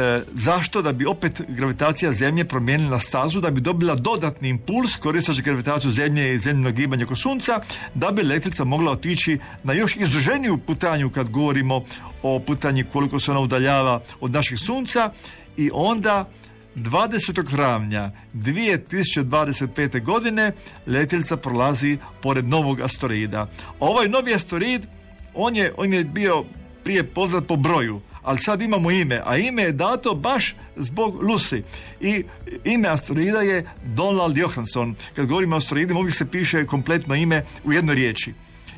E, 0.00 0.22
zašto? 0.34 0.82
Da 0.82 0.92
bi 0.92 1.06
opet 1.06 1.42
gravitacija 1.48 2.12
Zemlje 2.12 2.44
promijenila 2.44 2.98
stazu, 2.98 3.40
da 3.40 3.50
bi 3.50 3.60
dobila 3.60 3.94
dodatni 3.94 4.48
impuls 4.48 4.96
koristeći 4.96 5.42
gravitaciju 5.42 5.90
Zemlje 5.90 6.34
i 6.34 6.38
zemljeno 6.38 6.70
gibanje 6.70 7.04
oko 7.04 7.16
Sunca, 7.16 7.60
da 7.94 8.10
bi 8.10 8.22
letjelica 8.22 8.64
mogla 8.64 8.92
otići 8.92 9.38
na 9.62 9.72
još 9.72 9.96
izduženiju 9.96 10.58
putanju 10.58 11.10
kad 11.10 11.28
govorimo 11.28 11.84
o 12.22 12.38
putanji 12.38 12.84
koliko 12.84 13.20
se 13.20 13.30
ona 13.30 13.40
udaljava 13.40 14.00
od 14.20 14.30
našeg 14.30 14.58
Sunca 14.58 15.10
i 15.56 15.70
onda 15.72 16.28
20. 16.76 17.50
travnja 17.50 18.10
2025. 18.34 20.04
godine 20.04 20.52
letjelica 20.86 21.36
prolazi 21.36 21.98
pored 22.22 22.48
novog 22.48 22.80
asteroida. 22.80 23.46
Ovaj 23.80 24.08
novi 24.08 24.34
asteroid, 24.34 24.86
on 25.34 25.56
je, 25.56 25.72
on 25.76 25.92
je 25.92 26.04
bio 26.04 26.44
prije 26.84 27.04
poznat 27.04 27.46
po 27.46 27.56
broju, 27.56 28.00
ali 28.22 28.38
sad 28.38 28.62
imamo 28.62 28.90
ime, 28.90 29.22
a 29.24 29.36
ime 29.36 29.62
je 29.62 29.72
dato 29.72 30.14
baš 30.14 30.54
zbog 30.76 31.22
Lucy. 31.22 31.62
I 32.00 32.24
ime 32.64 32.88
asteroida 32.88 33.40
je 33.40 33.70
Donald 33.84 34.36
Johansson. 34.36 34.94
Kad 35.14 35.26
govorimo 35.26 35.56
o 35.56 35.58
asteroidima, 35.58 36.00
uvijek 36.00 36.16
se 36.16 36.30
piše 36.30 36.66
kompletno 36.66 37.14
ime 37.14 37.44
u 37.64 37.72
jednoj 37.72 37.94
riječi. 37.94 38.34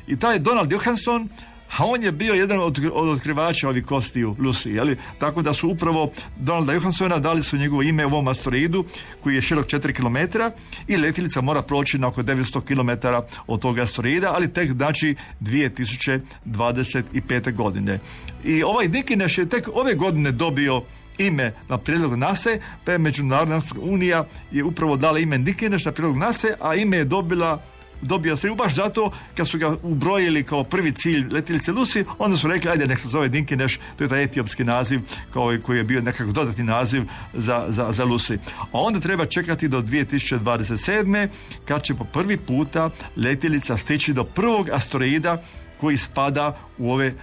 I 0.07 0.19
taj 0.19 0.39
Donald 0.39 0.71
Johansson, 0.71 1.29
a 1.77 1.85
on 1.85 2.03
je 2.03 2.11
bio 2.11 2.33
jedan 2.33 2.59
od, 2.59 2.79
od 2.93 3.09
otkrivača 3.09 3.69
ovih 3.69 3.85
kostiju 3.85 4.35
Lucy, 4.39 4.69
jeli? 4.69 4.97
Tako 5.19 5.41
da 5.41 5.53
su 5.53 5.69
upravo 5.69 6.11
Donalda 6.37 6.73
Johanssona 6.73 7.19
dali 7.19 7.43
su 7.43 7.57
njegovo 7.57 7.81
ime 7.81 8.05
ovom 8.05 8.27
asteroidu 8.27 8.85
koji 9.21 9.35
je 9.35 9.41
širok 9.41 9.67
4 9.67 9.93
km 9.93 10.17
i 10.87 10.97
letjelica 10.97 11.41
mora 11.41 11.61
proći 11.61 11.97
na 11.97 12.07
oko 12.07 12.23
900 12.23 12.61
km 12.61 12.89
od 13.47 13.61
tog 13.61 13.79
asteroida, 13.79 14.33
ali 14.35 14.53
tek 14.53 14.71
znači 14.71 15.15
2025. 15.41 17.55
godine. 17.55 17.99
I 18.43 18.63
ovaj 18.63 18.87
Dikineš 18.87 19.37
je 19.37 19.49
tek 19.49 19.69
ove 19.73 19.95
godine 19.95 20.31
dobio 20.31 20.81
ime 21.17 21.53
na 21.69 21.77
prijedlog 21.77 22.15
NASA, 22.15 22.49
pa 22.85 22.91
je 22.91 22.97
Međunarodna 22.97 23.61
unija 23.81 24.25
je 24.51 24.63
upravo 24.63 24.97
dala 24.97 25.19
ime 25.19 25.37
Dikineš 25.37 25.85
na 25.85 25.91
prijedlog 25.91 26.17
NASA, 26.17 26.47
a 26.61 26.75
ime 26.75 26.97
je 26.97 27.05
dobila 27.05 27.61
dobio 28.03 28.37
se 28.37 28.49
baš 28.49 28.75
zato 28.75 29.11
kad 29.37 29.47
su 29.47 29.57
ga 29.57 29.75
ubrojili 29.83 30.43
kao 30.43 30.63
prvi 30.63 30.91
cilj 30.91 31.27
letjelice 31.31 31.71
Lucy, 31.71 32.05
onda 32.17 32.37
su 32.37 32.47
rekli 32.47 32.71
ajde 32.71 32.87
nek 32.87 32.99
se 32.99 33.07
zove 33.07 33.29
Dinkineš, 33.29 33.79
to 33.97 34.03
je 34.03 34.07
taj 34.07 34.23
etiopski 34.23 34.63
naziv 34.63 35.01
kao 35.33 35.57
koji 35.65 35.77
je 35.77 35.83
bio 35.83 36.01
nekakav 36.01 36.31
dodatni 36.31 36.63
naziv 36.63 37.03
za, 37.33 37.65
za, 37.69 37.91
za 37.91 38.05
Lucy. 38.05 38.37
A 38.59 38.67
onda 38.71 38.99
treba 38.99 39.25
čekati 39.25 39.67
do 39.67 39.81
2027. 39.81 41.27
kad 41.65 41.83
će 41.83 41.93
po 41.93 42.03
prvi 42.03 42.37
puta 42.37 42.89
letjelica 43.15 43.77
stići 43.77 44.13
do 44.13 44.23
prvog 44.23 44.69
asteroida 44.69 45.43
koji 45.77 45.97
spada 45.97 46.57
u 46.77 46.91
ove 46.91 47.13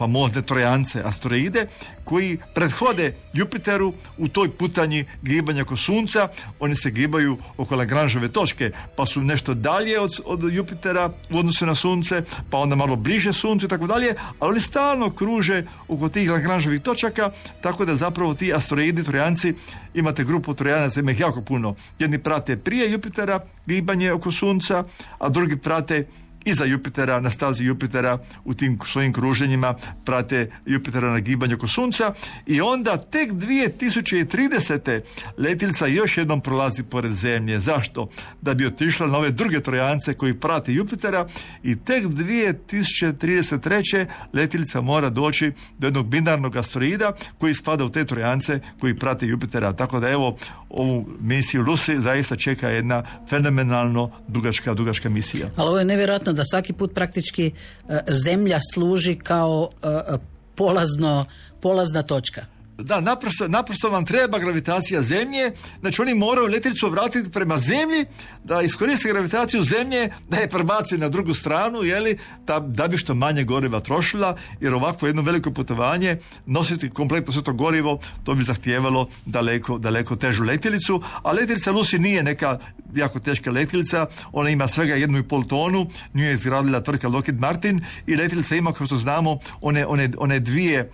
famozne 0.00 0.42
trojance, 0.42 1.02
asteroide, 1.04 1.66
koji 2.04 2.38
prethode 2.54 3.12
Jupiteru 3.32 3.92
u 4.18 4.28
toj 4.28 4.48
putanji 4.50 5.04
gibanja 5.22 5.62
oko 5.62 5.76
Sunca. 5.76 6.28
Oni 6.60 6.76
se 6.76 6.90
gibaju 6.90 7.36
oko 7.56 7.76
Lagranžove 7.76 8.28
točke, 8.28 8.70
pa 8.96 9.06
su 9.06 9.20
nešto 9.20 9.54
dalje 9.54 10.00
od, 10.00 10.10
od 10.24 10.52
Jupitera 10.52 11.10
u 11.30 11.38
odnosu 11.38 11.66
na 11.66 11.74
Sunce, 11.74 12.22
pa 12.50 12.58
onda 12.58 12.76
malo 12.76 12.96
bliže 12.96 13.32
Suncu 13.32 13.66
i 13.66 13.68
tako 13.68 13.86
dalje, 13.86 14.14
ali 14.38 14.50
oni 14.50 14.60
stalno 14.60 15.10
kruže 15.10 15.64
oko 15.88 16.08
tih 16.08 16.30
Lagranžovih 16.30 16.80
točaka, 16.80 17.30
tako 17.60 17.84
da 17.84 17.96
zapravo 17.96 18.34
ti 18.34 18.54
asteroidi, 18.54 19.04
trojanci, 19.04 19.54
imate 19.94 20.24
grupu 20.24 20.54
trojanaca, 20.54 21.00
ima 21.00 21.12
ih 21.12 21.20
jako 21.20 21.42
puno. 21.42 21.74
Jedni 21.98 22.18
prate 22.18 22.56
prije 22.56 22.92
Jupitera 22.92 23.40
gibanje 23.66 24.12
oko 24.12 24.32
Sunca, 24.32 24.84
a 25.18 25.28
drugi 25.28 25.56
prate 25.56 26.06
iza 26.44 26.64
Jupitera, 26.64 27.20
na 27.20 27.30
stazi 27.30 27.64
Jupitera 27.64 28.18
u 28.44 28.54
tim 28.54 28.78
svojim 28.92 29.12
kruženjima 29.12 29.74
prate 30.04 30.50
Jupitera 30.66 31.10
na 31.10 31.20
gibanje 31.20 31.54
oko 31.54 31.68
sunca 31.68 32.12
i 32.46 32.60
onda 32.60 32.96
tek 32.96 33.32
2030. 33.32 35.00
letilica 35.38 35.86
još 35.86 36.18
jednom 36.18 36.40
prolazi 36.40 36.82
pored 36.82 37.12
zemlje. 37.12 37.60
Zašto? 37.60 38.08
Da 38.40 38.54
bi 38.54 38.66
otišla 38.66 39.06
na 39.06 39.18
ove 39.18 39.30
druge 39.30 39.60
trojance 39.60 40.14
koji 40.14 40.34
prate 40.34 40.72
Jupitera 40.72 41.26
i 41.62 41.76
tek 41.76 42.04
2033. 42.04 44.06
letilica 44.32 44.80
mora 44.80 45.10
doći 45.10 45.52
do 45.78 45.86
jednog 45.86 46.06
binarnog 46.06 46.56
asteroida 46.56 47.12
koji 47.38 47.54
spada 47.54 47.84
u 47.84 47.90
te 47.90 48.04
trojance 48.04 48.60
koji 48.80 48.96
prate 48.96 49.26
Jupitera. 49.26 49.72
Tako 49.72 50.00
da 50.00 50.10
evo 50.10 50.36
ovu 50.70 51.06
misiju 51.20 51.64
Lucy 51.64 52.00
zaista 52.00 52.36
čeka 52.36 52.68
jedna 52.68 53.02
fenomenalno 53.28 54.10
dugačka, 54.28 54.74
dugačka 54.74 55.08
misija. 55.08 55.48
Ali 55.56 55.68
ovo 55.68 55.78
je 55.78 55.84
nevjerojatno 55.84 56.29
da 56.32 56.44
svaki 56.50 56.72
put 56.72 56.94
praktički 56.94 57.50
e, 57.88 58.00
zemlja 58.08 58.60
služi 58.74 59.18
kao 59.18 59.70
e, 59.82 59.88
e, 59.88 60.18
polazno, 60.54 61.24
polazna 61.60 62.02
točka. 62.02 62.46
Da, 62.82 63.00
naprosto, 63.00 63.48
naprosto 63.48 63.90
vam 63.90 64.04
treba 64.04 64.38
gravitacija 64.38 65.02
zemlje, 65.02 65.52
znači 65.80 66.02
oni 66.02 66.14
moraju 66.14 66.48
letilicu 66.48 66.90
vratiti 66.90 67.30
prema 67.30 67.58
zemlji, 67.58 68.04
da 68.44 68.62
iskoriste 68.62 69.08
gravitaciju 69.08 69.64
zemlje, 69.64 70.08
da 70.28 70.36
je 70.36 70.48
prebaci 70.48 70.98
na 70.98 71.08
drugu 71.08 71.34
stranu, 71.34 71.82
jeli, 71.82 72.18
da, 72.46 72.60
da 72.60 72.88
bi 72.88 72.96
što 72.96 73.14
manje 73.14 73.44
goriva 73.44 73.80
trošila, 73.80 74.36
jer 74.60 74.74
ovako 74.74 75.06
jedno 75.06 75.22
veliko 75.22 75.50
putovanje, 75.50 76.16
nositi 76.46 76.90
kompletno 76.90 77.32
sve 77.32 77.42
to 77.42 77.52
gorivo, 77.52 77.98
to 78.24 78.34
bi 78.34 78.44
zahtijevalo 78.44 79.08
daleko, 79.26 79.78
daleko 79.78 80.16
težu 80.16 80.44
letjelicu, 80.44 81.02
a 81.22 81.32
letjelica 81.32 81.72
Lucy 81.72 81.98
nije 81.98 82.22
neka 82.22 82.58
jako 82.94 83.20
teška 83.20 83.50
letjelica, 83.50 84.06
ona 84.32 84.50
ima 84.50 84.68
svega 84.68 84.94
jednu 84.94 85.18
i 85.18 85.22
pol 85.22 85.44
tonu, 85.44 85.86
nju 86.14 86.24
je 86.24 86.34
izgradila 86.34 86.80
tvrtka 86.80 87.08
Lockheed 87.08 87.40
Martin 87.40 87.84
i 88.06 88.16
letjelica 88.16 88.56
ima, 88.56 88.72
kao 88.72 88.86
što 88.86 88.96
znamo, 88.96 89.38
one, 89.60 89.86
one, 89.86 90.10
one 90.18 90.40
dvije 90.40 90.90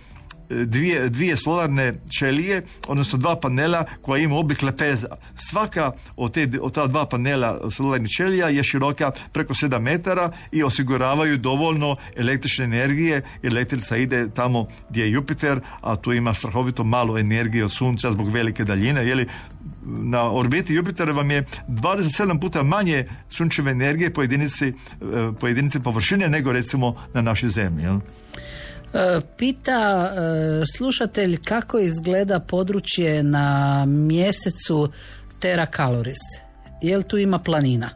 dvije, 0.49 1.09
dvije 1.09 1.37
solarne 1.37 1.93
čelije, 2.19 2.61
odnosno 2.87 3.19
dva 3.19 3.35
panela 3.39 3.85
koja 4.01 4.23
ima 4.23 4.35
oblik 4.35 4.61
lepeza. 4.61 5.07
Svaka 5.35 5.91
od, 6.15 6.33
te, 6.33 6.49
od 6.61 6.73
ta 6.73 6.87
dva 6.87 7.05
panela 7.05 7.71
solarnih 7.71 8.11
čelija 8.11 8.49
je 8.49 8.63
široka 8.63 9.11
preko 9.31 9.53
7 9.53 9.79
metara 9.79 10.31
i 10.51 10.63
osiguravaju 10.63 11.37
dovoljno 11.37 11.95
električne 12.15 12.65
energije 12.65 13.21
jer 13.41 13.53
letjelica 13.53 13.97
ide 13.97 14.29
tamo 14.29 14.67
gdje 14.89 15.03
je 15.03 15.11
Jupiter, 15.11 15.59
a 15.81 15.95
tu 15.95 16.13
ima 16.13 16.33
strahovito 16.33 16.83
malo 16.83 17.17
energije 17.17 17.65
od 17.65 17.71
sunca 17.71 18.11
zbog 18.11 18.29
velike 18.29 18.63
daljine. 18.63 19.07
Jeli, 19.07 19.27
na 19.85 20.31
orbiti 20.31 20.73
Jupitera 20.73 21.11
vam 21.11 21.31
je 21.31 21.45
27 21.67 22.41
puta 22.41 22.63
manje 22.63 23.05
sunčeve 23.29 23.71
energije 23.71 24.13
po 24.13 24.21
jedinici, 24.21 24.67
eh, 24.67 24.73
po 25.39 25.47
jedinici 25.47 25.79
površine 25.79 26.29
nego 26.29 26.51
recimo 26.51 26.95
na 27.13 27.21
našoj 27.21 27.49
zemlji. 27.49 27.83
Jel? 27.83 27.99
E, 28.93 29.21
Pita 29.37 30.13
e, 30.13 30.65
slušatelj 30.77 31.37
kako 31.43 31.79
izgleda 31.79 32.39
područje 32.39 33.23
na 33.23 33.85
mjesecu 33.87 34.87
Terra 35.39 35.65
Caloris. 35.65 36.17
Jel 36.81 37.03
tu 37.03 37.17
ima 37.17 37.39
planina? 37.39 37.89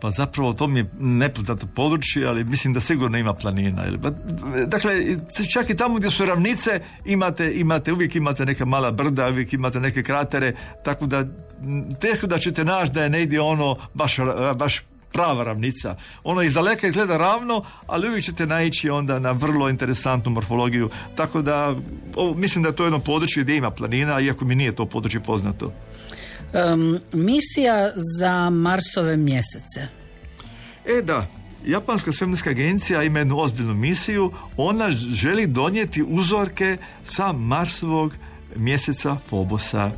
Pa 0.00 0.10
zapravo 0.10 0.52
to 0.52 0.66
mi 0.66 0.78
je 0.78 0.90
nepoznato 1.00 1.66
područje, 1.66 2.26
ali 2.26 2.44
mislim 2.44 2.74
da 2.74 2.80
sigurno 2.80 3.18
ima 3.18 3.34
planina. 3.34 3.84
Pa, 4.02 4.10
Dakle, 4.66 4.92
čak 5.52 5.70
i 5.70 5.76
tamo 5.76 5.94
gdje 5.94 6.10
su 6.10 6.26
ravnice 6.26 6.80
imate, 7.04 7.52
imate, 7.54 7.92
uvijek 7.92 8.16
imate 8.16 8.44
neka 8.44 8.64
mala 8.64 8.90
brda, 8.90 9.28
uvijek 9.28 9.52
imate 9.52 9.80
neke 9.80 10.02
kratere, 10.02 10.52
tako 10.84 11.06
da 11.06 11.24
teško 12.00 12.26
da 12.26 12.38
ćete 12.38 12.64
naći 12.64 12.92
da 12.92 13.02
je 13.02 13.10
negdje 13.10 13.40
ono 13.40 13.76
baš, 13.94 14.16
baš 14.56 14.84
prava 15.12 15.44
ravnica. 15.44 15.96
Ono 16.24 16.42
iz 16.42 16.54
daleka 16.54 16.86
izgleda 16.86 17.16
ravno, 17.16 17.64
ali 17.86 18.08
uvijek 18.08 18.24
ćete 18.24 18.46
naići 18.46 18.90
onda 18.90 19.18
na 19.18 19.32
vrlo 19.32 19.68
interesantnu 19.68 20.30
morfologiju. 20.30 20.90
Tako 21.14 21.42
da, 21.42 21.76
ovo, 22.16 22.34
mislim 22.34 22.62
da 22.62 22.68
je 22.68 22.76
to 22.76 22.84
jedno 22.84 22.98
područje 22.98 23.42
gdje 23.42 23.56
ima 23.56 23.70
planina, 23.70 24.20
iako 24.20 24.44
mi 24.44 24.54
nije 24.54 24.72
to 24.72 24.86
područje 24.86 25.20
poznato. 25.20 25.72
Em, 26.52 26.98
misija 27.12 27.92
za 28.18 28.50
Marsove 28.50 29.16
mjesece. 29.16 29.88
E 30.84 31.02
da, 31.02 31.26
Japanska 31.66 32.12
svemirska 32.12 32.50
agencija 32.50 33.02
ima 33.02 33.18
jednu 33.18 33.38
ozbiljnu 33.38 33.74
misiju. 33.74 34.32
Ona 34.56 34.90
želi 34.90 35.46
donijeti 35.46 36.02
uzorke 36.02 36.76
sa 37.04 37.32
Marsovog 37.32 38.14
mjeseca 38.56 39.16
Fobosa. 39.28 39.90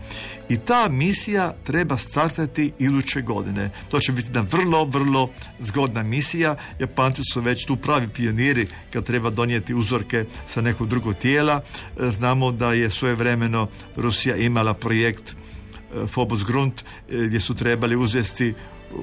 I 0.48 0.56
ta 0.56 0.88
misija 0.88 1.54
treba 1.64 1.96
startati 1.96 2.72
iduće 2.78 3.20
godine. 3.20 3.70
To 3.88 4.00
će 4.00 4.12
biti 4.12 4.28
jedna 4.28 4.44
vrlo, 4.50 4.84
vrlo 4.84 5.30
zgodna 5.58 6.02
misija. 6.02 6.56
Japanci 6.78 7.22
su 7.32 7.40
već 7.40 7.64
tu 7.64 7.76
pravi 7.76 8.08
pioniri 8.08 8.66
kad 8.92 9.04
treba 9.04 9.30
donijeti 9.30 9.74
uzorke 9.74 10.24
sa 10.48 10.60
nekog 10.60 10.88
drugog 10.88 11.14
tijela. 11.14 11.60
E, 12.00 12.10
Znamo 12.10 12.52
da 12.52 12.72
je 12.72 12.90
svojevremeno 12.90 13.68
Rusija 13.96 14.36
imala 14.36 14.74
projekt 14.74 15.30
e, 15.30 16.06
Phobos 16.06 16.44
Grunt 16.44 16.80
e, 16.80 16.84
gdje 17.26 17.40
su 17.40 17.54
trebali 17.54 17.96
uzesti 17.96 18.54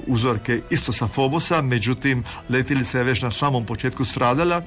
uzorke 0.07 0.61
isto 0.69 0.91
sa 0.91 1.07
Fobosa, 1.07 1.61
međutim 1.61 2.23
letilica 2.49 2.98
je 2.98 3.03
već 3.03 3.22
na 3.22 3.32
samom 3.32 3.65
početku 3.65 4.06
stradala 4.06 4.64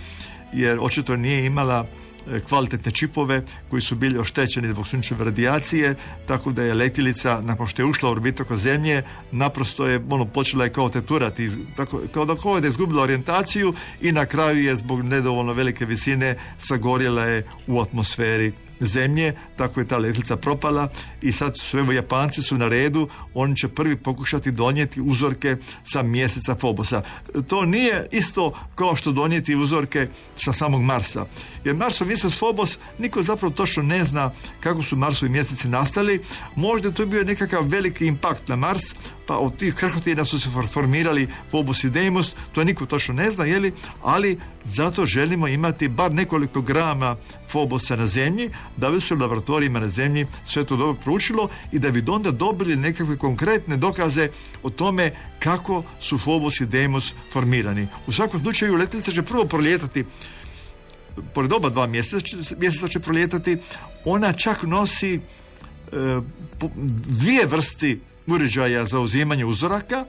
jer 0.53 0.79
očito 0.81 1.17
nije 1.17 1.47
imala 1.47 1.87
e, 1.87 2.04
kvalitetne 2.49 2.93
čipove 2.93 3.43
koji 3.71 3.83
su 3.83 3.97
bili 3.97 4.19
oštećeni 4.19 4.69
zbog 4.69 4.87
sunčeve 4.87 5.25
radijacije, 5.25 5.95
tako 6.27 6.51
da 6.51 6.63
je 6.63 6.75
letilica 6.75 7.41
nakon 7.41 7.67
što 7.67 7.83
je 7.83 7.87
ušla 7.87 8.09
u 8.09 8.13
orbitu 8.13 8.43
oko 8.43 8.57
zemlje 8.57 9.03
naprosto 9.33 9.87
je 9.87 10.03
ono 10.11 10.25
počela 10.25 10.65
je 10.65 10.73
kao 10.73 10.89
teturati, 10.89 11.51
tako, 11.77 12.01
kao 12.13 12.25
da 12.25 12.35
kao 12.37 12.61
da 12.61 12.67
je 12.67 12.71
izgubila 12.71 13.03
orijentaciju 13.03 13.73
i 14.01 14.13
na 14.13 14.27
kraju 14.27 14.65
je 14.65 14.77
zbog 14.77 15.03
nedovoljno 15.03 15.53
velike 15.53 15.85
visine 15.85 16.37
sagorjela 16.59 17.25
je 17.25 17.47
u 17.67 17.81
atmosferi 17.81 18.53
zemlje, 18.87 19.35
tako 19.57 19.81
je 19.81 19.89
ta 19.89 19.99
letilica 19.99 20.37
propala 20.37 20.89
i 21.23 21.33
sad 21.33 21.59
su 21.59 21.79
evo 21.79 21.93
Japanci 21.93 22.43
su 22.43 22.59
na 22.59 22.69
redu, 22.69 23.09
oni 23.35 23.57
će 23.57 23.69
prvi 23.69 23.97
pokušati 23.97 24.51
donijeti 24.51 25.01
uzorke 25.01 25.57
sa 25.85 26.03
mjeseca 26.03 26.55
Fobosa. 26.55 27.03
To 27.49 27.65
nije 27.65 28.09
isto 28.13 28.53
kao 28.75 28.97
što 28.97 29.13
donijeti 29.13 29.55
uzorke 29.57 30.09
sa 30.37 30.53
samog 30.53 30.83
Marsa. 30.83 31.27
Jer 31.65 31.77
Marsov 31.77 32.07
mjesec 32.07 32.37
Phobos 32.37 32.79
niko 32.99 33.23
zapravo 33.23 33.55
točno 33.55 33.83
ne 33.83 34.05
zna 34.05 34.31
kako 34.61 34.83
su 34.83 34.97
Marsovi 34.97 35.31
mjeseci 35.31 35.69
nastali. 35.69 36.21
Možda 36.57 36.89
je 36.89 36.95
to 36.95 37.07
bio 37.07 37.25
nekakav 37.25 37.65
veliki 37.69 38.07
impakt 38.07 38.49
na 38.49 38.57
Mars, 38.57 38.83
pa 39.27 39.37
od 39.37 39.57
tih 39.57 39.75
krhotina 39.75 40.25
su 40.25 40.41
se 40.41 40.49
for- 40.49 40.69
formirali 40.73 41.29
Phobos 41.51 41.85
i 41.85 41.91
Deimos, 41.91 42.35
to 42.53 42.65
niko 42.65 42.87
točno 42.87 43.15
ne 43.15 43.31
zna, 43.31 43.45
jeli, 43.45 43.73
ali 44.03 44.39
zato 44.65 45.07
želimo 45.07 45.49
imati 45.49 45.89
bar 45.89 46.13
nekoliko 46.13 46.61
grama 46.61 47.17
Fobosa 47.55 47.97
na 47.97 48.07
zemlji, 48.07 48.51
da 48.77 48.91
bi 48.91 49.01
se 49.01 49.15
u 49.15 49.19
laboratorijima 49.19 49.81
na 49.81 49.89
zemlji 49.89 50.27
sve 50.45 50.65
to 50.65 50.77
dobro 50.77 50.95
proučilo 51.05 51.49
i 51.73 51.79
da 51.79 51.91
bi 51.91 52.03
onda 52.09 52.31
dobili 52.31 52.77
nekakve 52.77 53.17
konkretne 53.17 53.77
dokaze 53.77 54.29
o 54.63 54.71
tome 54.71 55.13
kako 55.39 55.83
su 56.01 56.19
Phobos 56.19 56.61
i 56.61 56.67
Deimos 56.67 57.15
formirani. 57.33 57.87
U 58.07 58.13
svakom 58.13 58.41
slučaju 58.41 58.77
letilica 58.77 59.13
će 59.13 59.23
prvo 59.23 59.45
prolijetati 59.45 60.05
pored 61.35 61.53
oba 61.53 61.71
dva 61.71 61.87
mjeseca, 61.87 62.37
mjeseca 62.59 62.89
će 62.89 63.01
prolijetati, 63.01 63.59
ona 64.05 64.33
čak 64.33 64.63
nosi 64.63 65.15
e, 65.15 65.21
dvije 67.07 67.47
vrsti 67.47 68.01
uređaja 68.27 68.87
za 68.87 69.01
uzimanje 69.01 69.45
uzoraka, 69.45 70.05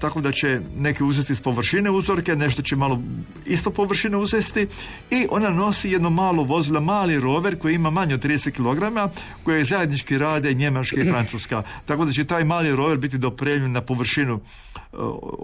tako 0.00 0.20
da 0.20 0.32
će 0.32 0.60
neke 0.78 1.04
uzeti 1.04 1.34
s 1.34 1.40
površine 1.40 1.90
uzorke, 1.90 2.36
nešto 2.36 2.62
će 2.62 2.76
malo 2.76 3.00
isto 3.46 3.70
površine 3.70 4.16
uzesti 4.16 4.66
i 5.10 5.26
ona 5.30 5.50
nosi 5.50 5.90
jedno 5.90 6.10
malo 6.10 6.42
vozilo, 6.42 6.80
mali 6.80 7.20
rover 7.20 7.58
koji 7.58 7.74
ima 7.74 7.90
manje 7.90 8.14
od 8.14 8.24
30 8.24 8.50
kg, 8.50 9.12
koje 9.44 9.64
zajednički 9.64 10.18
rade 10.18 10.54
Njemačka 10.54 11.00
i 11.00 11.04
Francuska. 11.12 11.62
Tako 11.84 12.04
da 12.04 12.12
će 12.12 12.24
taj 12.24 12.44
mali 12.44 12.76
rover 12.76 12.98
biti 12.98 13.18
dopremljen 13.18 13.72
na 13.72 13.80
površinu 13.80 14.34
e, 14.34 14.96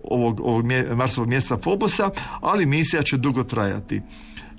ovog, 0.05 0.41
ovog 0.41 0.65
mje- 0.65 0.95
Marsovog 0.95 1.29
mjeseca 1.29 1.57
Fobosa, 1.57 2.11
ali 2.41 2.67
misija 2.67 3.03
će 3.03 3.17
dugo 3.17 3.45
trajati. 3.45 4.01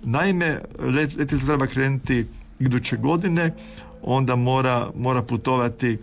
Naime, 0.03 0.59
let, 0.79 1.15
letjenica 1.17 1.45
treba 1.45 1.67
krenuti 1.67 2.25
iduće 2.59 2.97
godine, 2.97 3.53
onda 4.01 4.35
mora, 4.35 4.91
mora 4.95 5.21
putovati 5.21 5.97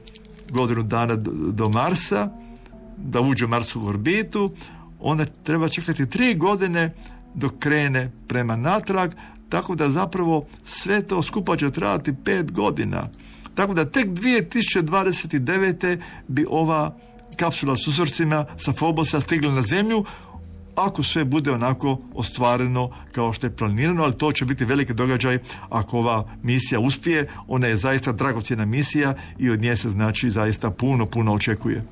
godinu 0.51 0.83
dana 0.83 1.17
do, 1.17 1.31
do 1.33 1.69
Marsa, 1.69 2.29
da 3.05 3.21
uđe 3.21 3.47
u 3.75 3.87
orbitu, 3.87 4.51
onda 5.01 5.25
treba 5.25 5.69
čekati 5.69 6.11
tri 6.11 6.35
godine 6.35 6.95
dok 7.35 7.53
krene 7.59 8.11
prema 8.29 8.57
natrag, 8.57 9.11
tako 9.49 9.75
da 9.75 9.91
zapravo 9.91 10.47
sve 10.65 11.03
to 11.03 11.23
skupa 11.23 11.57
će 11.57 11.71
trajati 11.71 12.15
pet 12.25 12.53
godina. 12.53 13.09
Tako 13.55 13.75
da 13.75 13.85
tek 13.85 14.07
2029. 14.07 15.99
bi 16.29 16.47
ova 16.49 16.97
kapsula 17.37 17.77
s 17.77 17.87
uzorcima 17.87 18.45
sa 18.59 18.73
Fobosa 18.73 19.21
stigla 19.21 19.53
na 19.53 19.63
zemlju, 19.63 20.05
ako 20.75 21.03
sve 21.03 21.25
bude 21.25 21.51
onako 21.51 21.99
ostvareno 22.15 22.91
kao 23.13 23.33
što 23.33 23.47
je 23.47 23.57
planirano, 23.57 24.03
ali 24.03 24.19
to 24.19 24.33
će 24.33 24.45
biti 24.45 24.65
veliki 24.65 24.95
događaj 24.95 25.39
ako 25.69 25.99
ova 25.99 26.29
misija 26.43 26.81
uspije. 26.81 27.29
Ona 27.49 27.67
je 27.67 27.77
zaista 27.77 28.13
dragocjena 28.13 28.65
misija 28.65 29.15
i 29.39 29.51
od 29.51 29.61
nje 29.61 29.77
se 29.77 29.91
znači 29.91 30.31
zaista 30.31 30.71
puno, 30.71 31.07
puno 31.07 31.35
očekuje. 31.35 31.85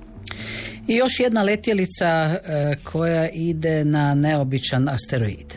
I 0.88 0.94
još 0.94 1.20
jedna 1.20 1.42
letjelica 1.42 2.06
e, 2.06 2.38
koja 2.84 3.28
ide 3.28 3.84
na 3.84 4.14
neobičan 4.14 4.88
asteroid. 4.88 5.54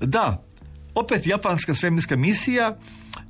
Da, 0.00 0.44
opet 0.94 1.26
japanska 1.26 1.74
svemirska 1.74 2.16
misija, 2.16 2.76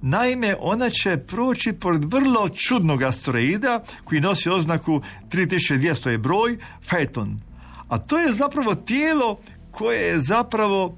naime 0.02 0.54
ona 0.60 0.90
će 0.90 1.16
proći 1.16 1.72
pored 1.72 2.04
vrlo 2.04 2.48
čudnog 2.48 3.02
asteroida 3.02 3.84
koji 4.04 4.20
nosi 4.20 4.48
oznaku 4.48 5.00
3200 5.30 6.08
je 6.08 6.18
broj, 6.18 6.58
Phaeton. 6.86 7.40
A 7.88 7.98
to 7.98 8.18
je 8.18 8.34
zapravo 8.34 8.74
tijelo 8.74 9.40
koje 9.70 10.00
je 10.00 10.20
zapravo 10.20 10.96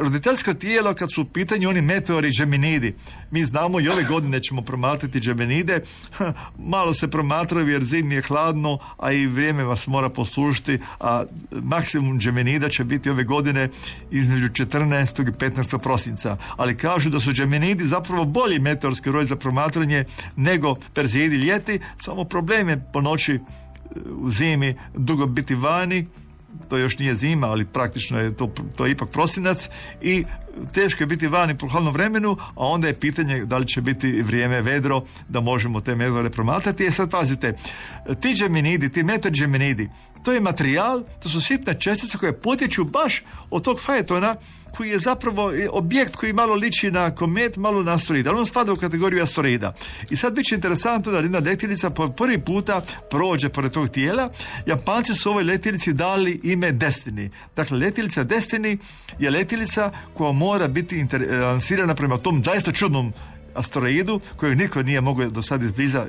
roditeljsko 0.00 0.54
tijelo 0.54 0.94
kad 0.94 1.12
su 1.12 1.22
u 1.22 1.24
pitanju 1.24 1.68
oni 1.68 1.80
meteori 1.80 2.30
Geminidi. 2.38 2.94
Mi 3.30 3.44
znamo 3.44 3.80
i 3.80 3.88
ove 3.88 4.04
godine 4.04 4.42
ćemo 4.42 4.62
promatrati 4.62 5.20
Geminide. 5.20 5.80
Malo 6.58 6.94
se 6.94 7.08
promatraju 7.08 7.68
jer 7.68 7.84
zimi 7.84 8.14
je 8.14 8.22
hladno, 8.22 8.78
a 8.98 9.12
i 9.12 9.26
vrijeme 9.26 9.64
vas 9.64 9.86
mora 9.86 10.08
poslužiti, 10.08 10.78
a 11.00 11.24
maksimum 11.50 12.18
Geminida 12.18 12.68
će 12.68 12.84
biti 12.84 13.10
ove 13.10 13.24
godine 13.24 13.68
između 14.10 14.48
14. 14.48 15.28
i 15.28 15.32
15. 15.32 15.82
prosinca. 15.82 16.36
Ali 16.56 16.76
kažu 16.76 17.10
da 17.10 17.20
su 17.20 17.32
Geminidi 17.32 17.84
zapravo 17.84 18.24
bolji 18.24 18.58
meteorski 18.58 19.10
roj 19.10 19.24
za 19.24 19.36
promatranje 19.36 20.04
nego 20.36 20.74
Perzeidi 20.94 21.36
ljeti, 21.36 21.80
samo 21.98 22.24
problem 22.24 22.68
je 22.68 22.80
po 22.92 23.00
noći 23.00 23.32
e, 23.32 23.40
u 24.10 24.30
zimi 24.30 24.74
dugo 24.94 25.26
biti 25.26 25.54
vani, 25.54 26.06
to 26.68 26.76
još 26.76 26.98
nije 26.98 27.14
zima, 27.14 27.46
ali 27.46 27.64
praktično 27.64 28.20
je 28.20 28.36
to, 28.36 28.52
to 28.76 28.86
je 28.86 28.92
ipak 28.92 29.08
prosinac 29.08 29.68
i 30.00 30.24
teško 30.74 31.02
je 31.02 31.06
biti 31.06 31.26
vani 31.26 31.58
po 31.58 31.68
hladnom 31.68 31.92
vremenu, 31.92 32.36
a 32.40 32.66
onda 32.66 32.88
je 32.88 32.94
pitanje 32.94 33.44
da 33.44 33.58
li 33.58 33.66
će 33.66 33.80
biti 33.80 34.22
vrijeme 34.22 34.62
vedro 34.62 35.02
da 35.28 35.40
možemo 35.40 35.80
te 35.80 35.94
meteore 35.94 36.30
promatrati. 36.30 36.84
E 36.84 36.90
sad 36.90 37.10
pazite, 37.10 37.56
ti 38.20 38.34
džeminidi, 38.34 38.92
ti 38.92 39.02
meteor 39.02 39.34
džeminidi, 39.34 39.90
to 40.24 40.32
je 40.32 40.40
materijal, 40.40 41.02
to 41.22 41.28
su 41.28 41.40
sitne 41.40 41.80
čestice 41.80 42.18
koje 42.18 42.40
potječu 42.40 42.84
baš 42.84 43.22
od 43.50 43.64
tog 43.64 43.80
fajetona 43.80 44.36
koji 44.76 44.90
je 44.90 44.98
zapravo 44.98 45.52
objekt 45.70 46.16
koji 46.16 46.32
malo 46.32 46.54
liči 46.54 46.90
na 46.90 47.14
komet, 47.14 47.56
malo 47.56 47.82
na 47.82 47.92
asteroid, 47.92 48.26
ali 48.26 48.38
on 48.38 48.46
spada 48.46 48.72
u 48.72 48.76
kategoriju 48.76 49.22
asteroida. 49.22 49.74
I 50.10 50.16
sad 50.16 50.34
bit 50.34 50.46
će 50.46 50.54
interesantno 50.54 51.12
da 51.12 51.18
jedna 51.18 51.38
letjelica 51.38 51.90
po 51.90 52.08
prvi 52.08 52.38
puta 52.38 52.80
prođe 53.10 53.48
pored 53.48 53.72
tog 53.72 53.88
tijela. 53.88 54.30
Japanci 54.66 55.14
su 55.14 55.30
ovoj 55.30 55.44
letjelici 55.44 55.92
dali 55.92 56.40
ime 56.42 56.72
Destiny. 56.72 57.30
Dakle, 57.56 57.78
letjelica 57.78 58.24
Destiny 58.24 58.78
je 59.18 59.30
letjelica 59.30 59.90
koja 60.14 60.32
mora 60.32 60.68
biti 60.68 60.96
inter- 60.96 61.42
lansirana 61.42 61.94
prema 61.94 62.18
tom 62.18 62.44
zaista 62.44 62.72
čudnom 62.72 63.12
asteroidu 63.54 64.20
kojeg 64.36 64.58
niko 64.58 64.82
nije 64.82 65.00
mogao 65.00 65.30
do 65.30 65.42
sad 65.42 65.62
izbliza 65.62 65.98
e, 65.98 66.06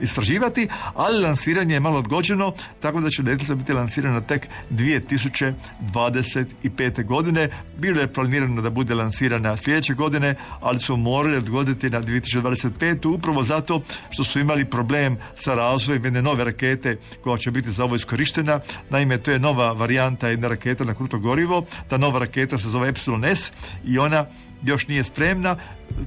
istraživati, 0.00 0.68
ali 0.94 1.20
lansiranje 1.20 1.74
je 1.74 1.80
malo 1.80 1.98
odgođeno, 1.98 2.54
tako 2.80 3.00
da 3.00 3.10
će 3.10 3.22
letjelica 3.22 3.54
biti 3.54 3.72
lansirana 3.72 4.20
tek 4.20 4.48
2025. 4.70 7.04
godine. 7.04 7.48
Bilo 7.78 8.00
je 8.00 8.12
planirano 8.12 8.62
da 8.62 8.70
bude 8.70 8.94
lansirana 8.94 9.56
sljedeće 9.56 9.94
godine, 9.94 10.34
ali 10.60 10.78
su 10.78 10.96
morali 10.96 11.36
odgoditi 11.36 11.90
na 11.90 12.02
2025. 12.02 13.14
upravo 13.14 13.42
zato 13.42 13.82
što 14.10 14.24
su 14.24 14.40
imali 14.40 14.64
problem 14.64 15.16
sa 15.36 15.54
razvojem 15.54 16.04
jedne 16.04 16.22
nove 16.22 16.44
rakete 16.44 16.98
koja 17.22 17.38
će 17.38 17.50
biti 17.50 17.70
za 17.70 17.84
ovo 17.84 17.96
iskorištena. 17.96 18.60
Naime, 18.90 19.18
to 19.18 19.30
je 19.30 19.38
nova 19.38 19.72
varijanta 19.72 20.28
jedne 20.28 20.48
rakete 20.48 20.84
na 20.84 20.94
kruto 20.94 21.18
gorivo. 21.18 21.64
Ta 21.88 21.96
nova 21.96 22.18
raketa 22.18 22.58
se 22.58 22.68
zove 22.68 22.88
Epsilon 22.88 23.24
S 23.24 23.52
i 23.84 23.98
ona 23.98 24.26
još 24.64 24.88
nije 24.88 25.04
spremna, 25.04 25.56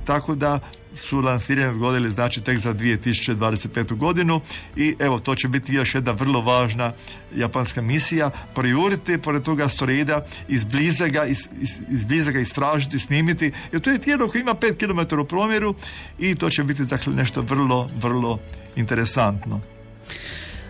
tako 0.06 0.36
da 0.36 0.60
su 0.96 1.22
lansiranje 1.22 1.70
odgodili 1.70 2.10
znači 2.10 2.42
tek 2.42 2.60
za 2.60 2.74
2025. 2.74 3.98
godinu 3.98 4.42
i 4.76 4.96
evo 5.00 5.20
to 5.20 5.36
će 5.36 5.48
biti 5.48 5.74
još 5.74 5.96
jedna 5.96 6.12
vrlo 6.12 6.42
važna 6.42 6.92
japanska 7.36 7.82
misija 7.82 8.30
projuriti 8.56 9.18
pored 9.18 9.44
toga 9.44 9.66
asteroida 9.66 10.26
izbliza 10.48 11.08
ga, 11.08 11.26
iz, 11.26 11.48
iz, 11.62 11.70
izbliza 11.90 12.32
ga 12.32 12.40
istražiti, 12.40 13.00
snimiti 13.00 13.52
jer 13.72 13.82
to 13.82 13.90
je 13.90 14.00
tijelo 14.00 14.28
koje 14.28 14.42
ima 14.42 14.54
5 14.54 14.78
km 14.78 15.20
u 15.20 15.26
promjeru 15.26 15.76
i 16.20 16.36
to 16.36 16.50
će 16.50 16.64
biti 16.64 16.84
dakle 16.84 17.14
nešto 17.14 17.42
vrlo, 17.42 17.88
vrlo 18.02 18.40
interesantno. 18.76 19.62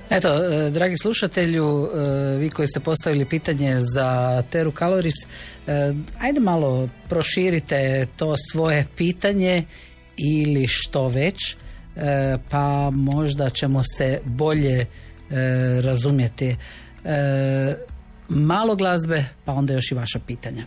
Eto, 0.10 0.44
e, 0.44 0.70
dragi 0.70 0.98
slušatelju, 0.98 1.90
e, 1.96 2.38
vi 2.38 2.50
koji 2.50 2.68
ste 2.68 2.80
postavili 2.80 3.26
pitanje 3.26 3.78
za 3.94 4.42
Teru 4.50 4.72
Kaloris, 4.72 5.16
e, 5.24 5.94
ajde 6.20 6.40
malo 6.40 6.90
proširite 7.10 8.08
to 8.18 8.36
svoje 8.52 8.86
pitanje 8.98 9.64
ili 10.18 10.68
što 10.68 11.08
već, 11.08 11.56
pa 12.50 12.90
možda 12.94 13.50
ćemo 13.50 13.82
se 13.98 14.20
bolje 14.26 14.86
razumjeti. 15.82 16.56
Malo 18.30 18.76
glazbe, 18.76 19.26
pa 19.46 19.54
onda 19.54 19.74
još 19.74 19.92
i 19.92 19.96
vaša 19.96 20.20
pitanja. 20.20 20.64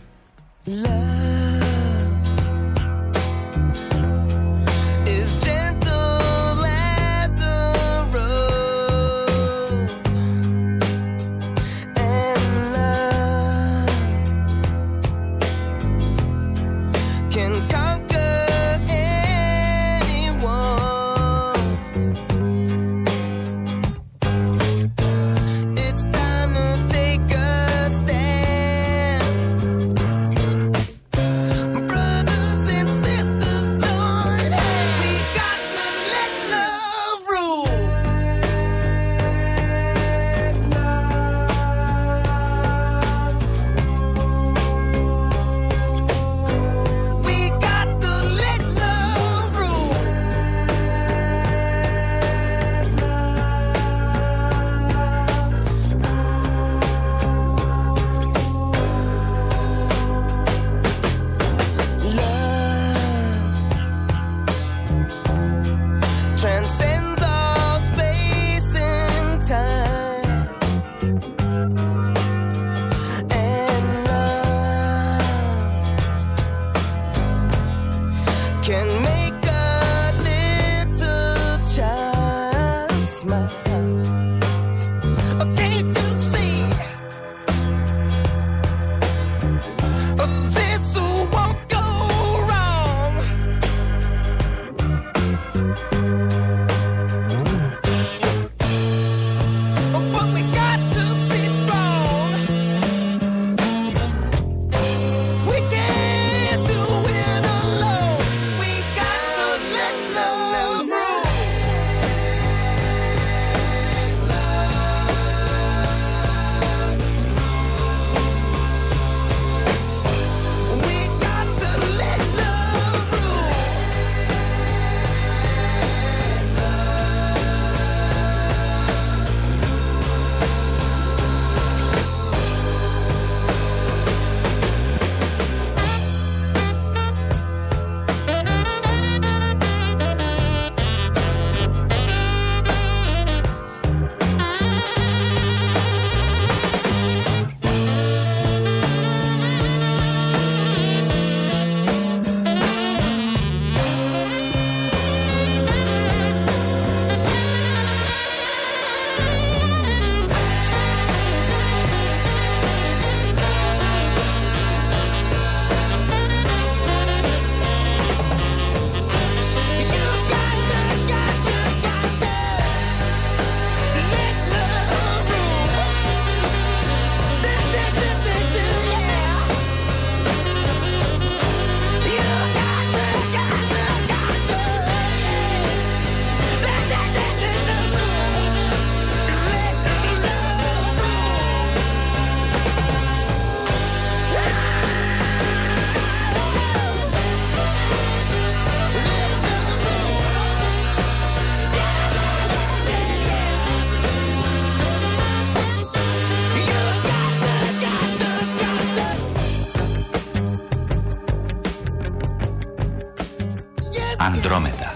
Andromeda. 214.21 214.89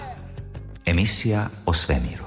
Emisija 0.86 1.46
o 1.66 1.72
svemiru. 1.72 2.24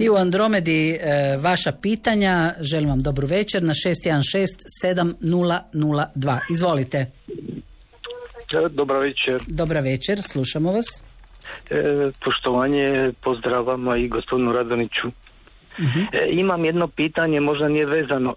I 0.00 0.10
u 0.10 0.14
Andromedi 0.14 0.90
e, 0.90 0.98
vaša 1.40 1.72
pitanja. 1.72 2.54
Želim 2.60 2.88
vam 2.88 3.00
dobru 3.00 3.26
večer 3.26 3.62
na 3.62 3.72
616-7002. 3.72 6.38
Izvolite. 6.50 7.10
Dobar 8.70 8.96
večer. 8.96 9.40
Dobra 9.46 9.80
večer, 9.80 10.22
slušamo 10.22 10.72
vas. 10.72 10.86
E, 11.70 12.10
poštovanje, 12.24 13.12
pozdrav 13.24 13.64
vama 13.64 13.96
i 13.96 14.08
gospodinu 14.08 14.52
Radoniću. 14.52 15.08
E, 16.12 16.28
imam 16.30 16.64
jedno 16.64 16.88
pitanje, 16.88 17.40
možda 17.40 17.68
nije 17.68 17.86
vezano 17.86 18.34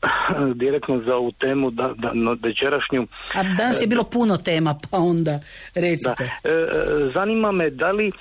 direktno 0.56 1.02
za 1.06 1.16
ovu 1.16 1.32
temu 1.32 1.72
da, 1.72 1.94
da, 1.98 2.11
no, 2.14 2.38
večerašnju. 2.44 3.07
A 3.34 3.44
danas 3.44 3.82
je 3.82 3.88
bilo 3.88 4.03
puno 4.03 4.38
tema, 4.38 4.76
pa 4.91 4.98
onda 4.98 5.32
Da. 5.76 5.82
recite. 5.82 6.24
E, 6.44 6.49
e, 6.49 6.66
zanima 7.14 7.52
me 7.52 7.70
da 7.70 7.91
li 7.91 8.07
e, 8.07 8.11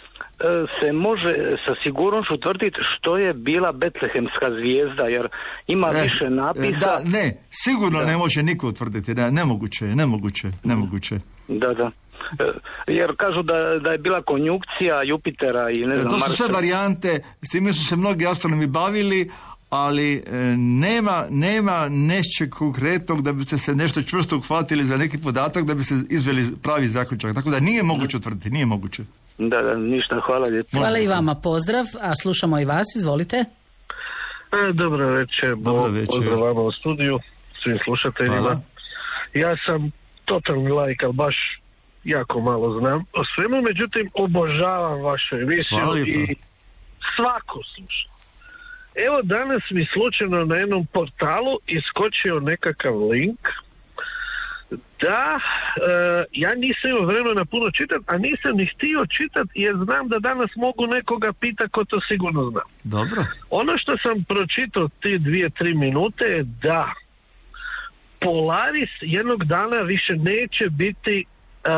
se 0.80 0.92
može 0.92 1.34
sa 1.66 1.74
sigurnošću 1.82 2.36
tvrditi 2.36 2.78
što 2.82 3.18
je 3.18 3.32
bila 3.34 3.72
Betlehemska 3.72 4.50
zvijezda, 4.50 5.02
jer 5.02 5.28
ima 5.66 5.90
E, 5.94 6.02
više 6.02 6.30
napisa. 6.30 6.66
e, 6.66 6.78
Da, 6.80 7.00
ne, 7.04 7.36
sigurno 7.50 8.00
ne 8.02 8.16
može 8.16 8.42
niko 8.42 8.68
utvrditi, 8.68 9.14
da, 9.14 9.30
nemoguće 9.30 9.84
je, 9.84 9.96
nemoguće, 9.96 10.48
nemoguće. 10.64 11.14
Da, 11.48 11.74
da. 11.74 11.90
E, 12.38 12.44
jer 12.86 13.16
kažu 13.16 13.42
da, 13.42 13.78
da 13.82 13.90
je 13.90 13.98
bila 13.98 14.22
konjukcija 14.22 15.02
Jupitera 15.02 15.70
i 15.70 15.86
ne 15.86 15.94
E, 15.94 15.98
znam... 15.98 16.10
To 16.10 16.18
su 16.18 16.32
sve 16.32 16.48
varijante, 16.48 17.20
s 17.42 17.48
time 17.50 17.72
su 17.72 17.84
se 17.84 17.96
mnogi 17.96 18.26
astronomi 18.26 18.66
bavili, 18.66 19.30
ali 19.70 20.14
e, 20.14 20.22
nema, 20.56 21.24
nema 21.30 21.88
nečeg 21.90 22.50
konkretnog 22.50 23.22
da 23.22 23.32
biste 23.32 23.58
se 23.58 23.74
nešto 23.74 24.02
čvrsto 24.02 24.36
uhvatili 24.36 24.84
za 24.84 24.96
neki 24.96 25.18
podatak 25.18 25.64
da 25.64 25.74
bi 25.74 25.84
se 25.84 25.94
izveli 26.10 26.46
pravi 26.62 26.86
zaključak. 26.88 27.34
Tako 27.34 27.50
da 27.50 27.60
nije 27.60 27.82
moguće 27.82 28.16
utvrditi, 28.16 28.50
nije 28.50 28.66
moguće. 28.66 29.02
Da, 29.38 29.62
da, 29.62 29.76
ništa, 29.76 30.20
hvala 30.26 30.48
lijepo. 30.48 30.78
Hvala 30.78 30.98
i 30.98 31.06
vama, 31.06 31.34
pozdrav, 31.34 31.84
a 32.00 32.14
slušamo 32.22 32.60
i 32.60 32.64
vas, 32.64 32.86
izvolite. 32.96 33.44
E, 34.52 34.72
dobro 34.72 35.08
večer, 35.10 35.56
Dobro 35.56 35.90
večer. 35.90 36.06
pozdrav 36.06 36.40
vama 36.40 36.60
u 36.60 36.72
studiju, 36.72 37.18
svim 37.64 37.78
slušateljima. 37.84 38.36
Hvala. 38.36 38.60
Ja 39.34 39.56
sam 39.66 39.90
totalni 40.24 40.70
lajk, 40.70 41.02
ali 41.02 41.12
baš 41.12 41.60
jako 42.08 42.40
malo 42.40 42.78
znam 42.80 43.04
o 43.12 43.24
svemu, 43.24 43.62
međutim 43.62 44.10
obožavam 44.14 45.00
vašu 45.02 45.36
emisiju 45.36 45.78
i 46.06 46.36
svako 47.16 47.60
slušam. 47.74 48.10
Evo 49.06 49.22
danas 49.22 49.62
mi 49.70 49.86
slučajno 49.92 50.44
na 50.44 50.56
jednom 50.56 50.86
portalu 50.86 51.58
iskočio 51.66 52.40
nekakav 52.40 53.08
link 53.08 53.38
da 55.00 55.40
e, 55.40 56.24
ja 56.32 56.54
nisam 56.54 56.90
imao 56.90 57.06
vremena 57.06 57.44
puno 57.44 57.70
čitati, 57.70 58.04
a 58.06 58.18
nisam 58.18 58.56
ni 58.56 58.66
htio 58.66 59.06
čitati 59.06 59.50
jer 59.54 59.76
znam 59.84 60.08
da 60.08 60.18
danas 60.18 60.56
mogu 60.56 60.86
nekoga 60.86 61.32
pitati 61.32 61.70
ko 61.70 61.84
to 61.84 62.00
sigurno 62.00 62.50
zna. 62.50 62.60
Dobro. 62.84 63.24
Ono 63.50 63.78
što 63.78 63.98
sam 63.98 64.24
pročitao 64.24 64.88
te 65.02 65.18
dvije, 65.18 65.50
tri 65.50 65.74
minute 65.74 66.24
je 66.24 66.42
da 66.42 66.92
Polaris 68.20 68.90
jednog 69.00 69.44
dana 69.44 69.76
više 69.76 70.16
neće 70.16 70.68
biti 70.70 71.24
uh, 71.68 71.74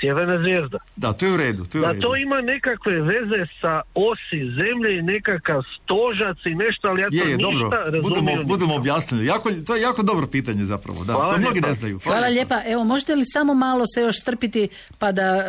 sjeverna 0.00 0.38
zvijezda. 0.38 0.78
Da, 0.96 1.12
to 1.12 1.26
je 1.26 1.32
u 1.32 1.36
redu, 1.36 1.64
to 1.64 1.78
je 1.78 1.82
u 1.82 1.84
Da 1.84 1.90
redu. 1.90 2.02
to 2.02 2.16
ima 2.16 2.40
nekakve 2.40 2.92
veze 3.02 3.46
sa 3.60 3.80
osi 3.94 4.40
zemlje 4.52 4.98
i 4.98 5.02
nekakav 5.02 5.62
stožac 5.74 6.36
i 6.44 6.54
nešto, 6.54 6.88
ali 6.88 7.02
ja 7.02 7.10
to 7.10 7.16
Je, 7.16 7.30
je, 7.30 7.36
ništa 7.36 7.50
dobro, 7.50 8.02
budemo, 8.02 8.44
budemo 8.44 8.74
objasnili. 8.74 9.26
Jako, 9.26 9.50
to 9.66 9.76
je 9.76 9.82
jako 9.82 10.02
dobro 10.02 10.26
pitanje 10.26 10.64
zapravo, 10.64 11.04
da. 11.04 11.12
Hvala 11.12 11.32
to 11.32 11.38
mnogi 11.38 11.52
lijepa. 11.54 11.68
ne 11.68 11.74
znaju. 11.74 11.98
Hvala 11.98 12.26
lijepa. 12.28 12.60
Evo, 12.66 12.84
možete 12.84 13.14
li 13.14 13.24
samo 13.24 13.54
malo 13.54 13.84
se 13.86 14.00
još 14.00 14.20
strpiti 14.20 14.68
pa 14.98 15.12
da 15.12 15.22
e, 15.22 15.44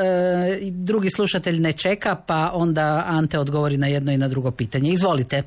drugi 0.71 1.09
slušatelj 1.09 1.59
ne 1.59 1.73
čeka, 1.73 2.15
pa 2.15 2.51
onda 2.53 3.03
Ante 3.07 3.39
odgovori 3.39 3.77
na 3.77 3.87
jedno 3.87 4.11
i 4.11 4.17
na 4.17 4.27
drugo 4.27 4.51
pitanje. 4.51 4.89
Izvolite. 4.91 5.43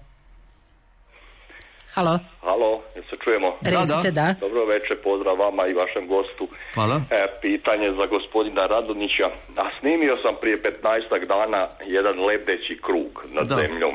Halo, 1.94 2.19
Halo, 2.40 2.82
se 3.12 3.16
čujemo? 3.24 3.48
recite 3.62 4.10
da. 4.10 4.34
Dobro 4.40 4.64
večer, 4.64 4.97
pozdrav 5.02 5.36
vama 5.39 5.66
i 5.66 5.72
vašem 5.82 6.05
gostu. 6.09 6.44
Hvala. 6.74 6.97
E, 7.10 7.26
pitanje 7.43 7.89
za 7.98 8.06
gospodina 8.06 8.66
Radonića. 8.66 9.28
A 9.56 9.64
snimio 9.80 10.16
sam 10.22 10.34
prije 10.40 10.56
15 10.62 11.26
dana 11.26 11.68
jedan 11.86 12.16
lebdeći 12.28 12.74
krug 12.86 13.24
nad 13.36 13.47
Da. 13.48 13.55
zemljom 13.56 13.94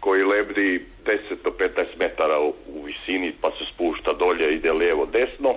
koji 0.00 0.22
lebdi 0.24 0.86
10 1.04 1.18
do 1.44 1.50
15 1.50 1.98
metara 1.98 2.38
u, 2.40 2.48
u 2.76 2.82
visini 2.88 3.32
pa 3.40 3.50
se 3.50 3.64
spušta 3.74 4.12
dolje, 4.12 4.54
ide 4.54 4.72
lijevo 4.72 5.06
desno. 5.06 5.54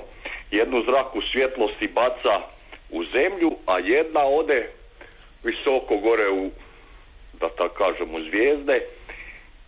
Jednu 0.52 0.84
zraku 0.90 1.20
svjetlosti 1.32 1.88
baca 1.88 2.34
u 2.90 3.04
zemlju, 3.16 3.52
a 3.66 3.80
jedna 3.80 4.24
ode 4.40 4.70
visoko 5.44 5.98
gore 5.98 6.30
u, 6.30 6.52
da 7.40 7.50
tako 7.58 7.76
kažem, 7.84 8.16
u 8.16 8.20
zvijezde 8.30 8.78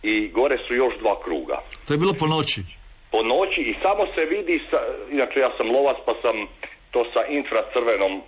i 0.02 0.28
gore 0.28 0.56
su 0.68 0.74
još 0.74 0.94
dva 0.98 1.22
kruga 1.24 1.58
To 1.86 1.94
je 1.94 1.98
bilo 1.98 2.12
po 2.18 2.26
noći. 2.26 2.79
Po 3.10 3.22
noći 3.22 3.60
i 3.60 3.74
samo 3.82 4.06
se 4.14 4.24
vidi, 4.24 4.60
sa, 4.70 4.78
inače 5.10 5.40
ja 5.40 5.50
sam 5.56 5.70
lovac 5.70 5.96
pa 6.06 6.14
sam 6.22 6.36
to 6.90 7.04
sa 7.12 7.24
infracrvenom 7.26 8.22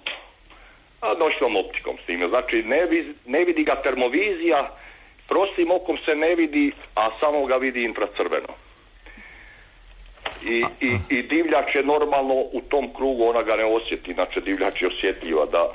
a, 1.01 1.15
noćnom 1.19 1.57
optikom 1.57 1.97
s 2.03 2.07
time. 2.07 2.29
Znači 2.29 2.63
ne, 2.63 2.87
vi- 2.87 3.15
ne 3.27 3.45
vidi 3.45 3.65
ga 3.65 3.83
termovizija, 3.83 4.71
prostim 5.29 5.71
okom 5.71 5.99
se 6.05 6.15
ne 6.15 6.35
vidi, 6.35 6.73
a 6.95 7.09
samo 7.21 7.47
ga 7.47 7.57
vidi 7.57 7.85
infracrveno. 7.85 8.49
I, 10.45 10.65
i, 10.81 10.91
I 11.11 11.23
divljač 11.23 11.75
je 11.75 11.83
normalno 11.83 12.35
u 12.35 12.61
tom 12.69 12.95
krugu, 12.95 13.25
ona 13.25 13.43
ga 13.43 13.57
ne 13.57 13.65
osjeti, 13.65 14.15
znači 14.15 14.41
divljač 14.41 14.83
je 14.83 14.89
osjetljiva 14.89 15.47
da... 15.47 15.73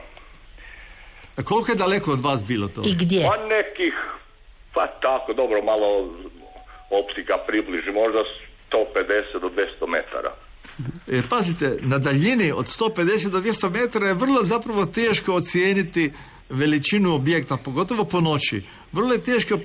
A 1.38 1.43
koliko 1.43 1.71
je 1.71 1.75
daleko 1.75 2.11
od 2.11 2.19
vas 2.21 2.43
bilo 2.43 2.67
to? 2.67 2.81
I 2.81 2.93
gdje? 2.95 3.25
Pa 3.29 3.38
nekih, 3.45 3.93
pa 4.73 4.88
tako, 4.88 5.34
dobro, 5.34 5.61
malo 5.61 6.09
optika 6.89 7.38
približi, 7.38 7.91
možda 7.91 8.23
150 8.72 9.41
do 9.41 9.49
200 9.49 9.88
metara. 9.88 10.35
Jer 11.07 11.27
pazite, 11.30 11.77
na 11.81 11.98
daljini 11.98 12.52
od 12.52 12.65
150 12.65 13.30
do 13.30 13.39
200 13.39 13.73
metara 13.73 14.07
je 14.07 14.14
vrlo 14.14 14.44
zapravo 14.44 14.85
teško 14.85 15.34
ocijeniti 15.34 16.11
veličinu 16.49 17.15
objekta, 17.15 17.57
pogotovo 17.65 18.06
po 18.06 18.22
noći. 18.22 18.61
Vrlo 18.91 19.14
je 19.14 19.23
teško 19.23 19.60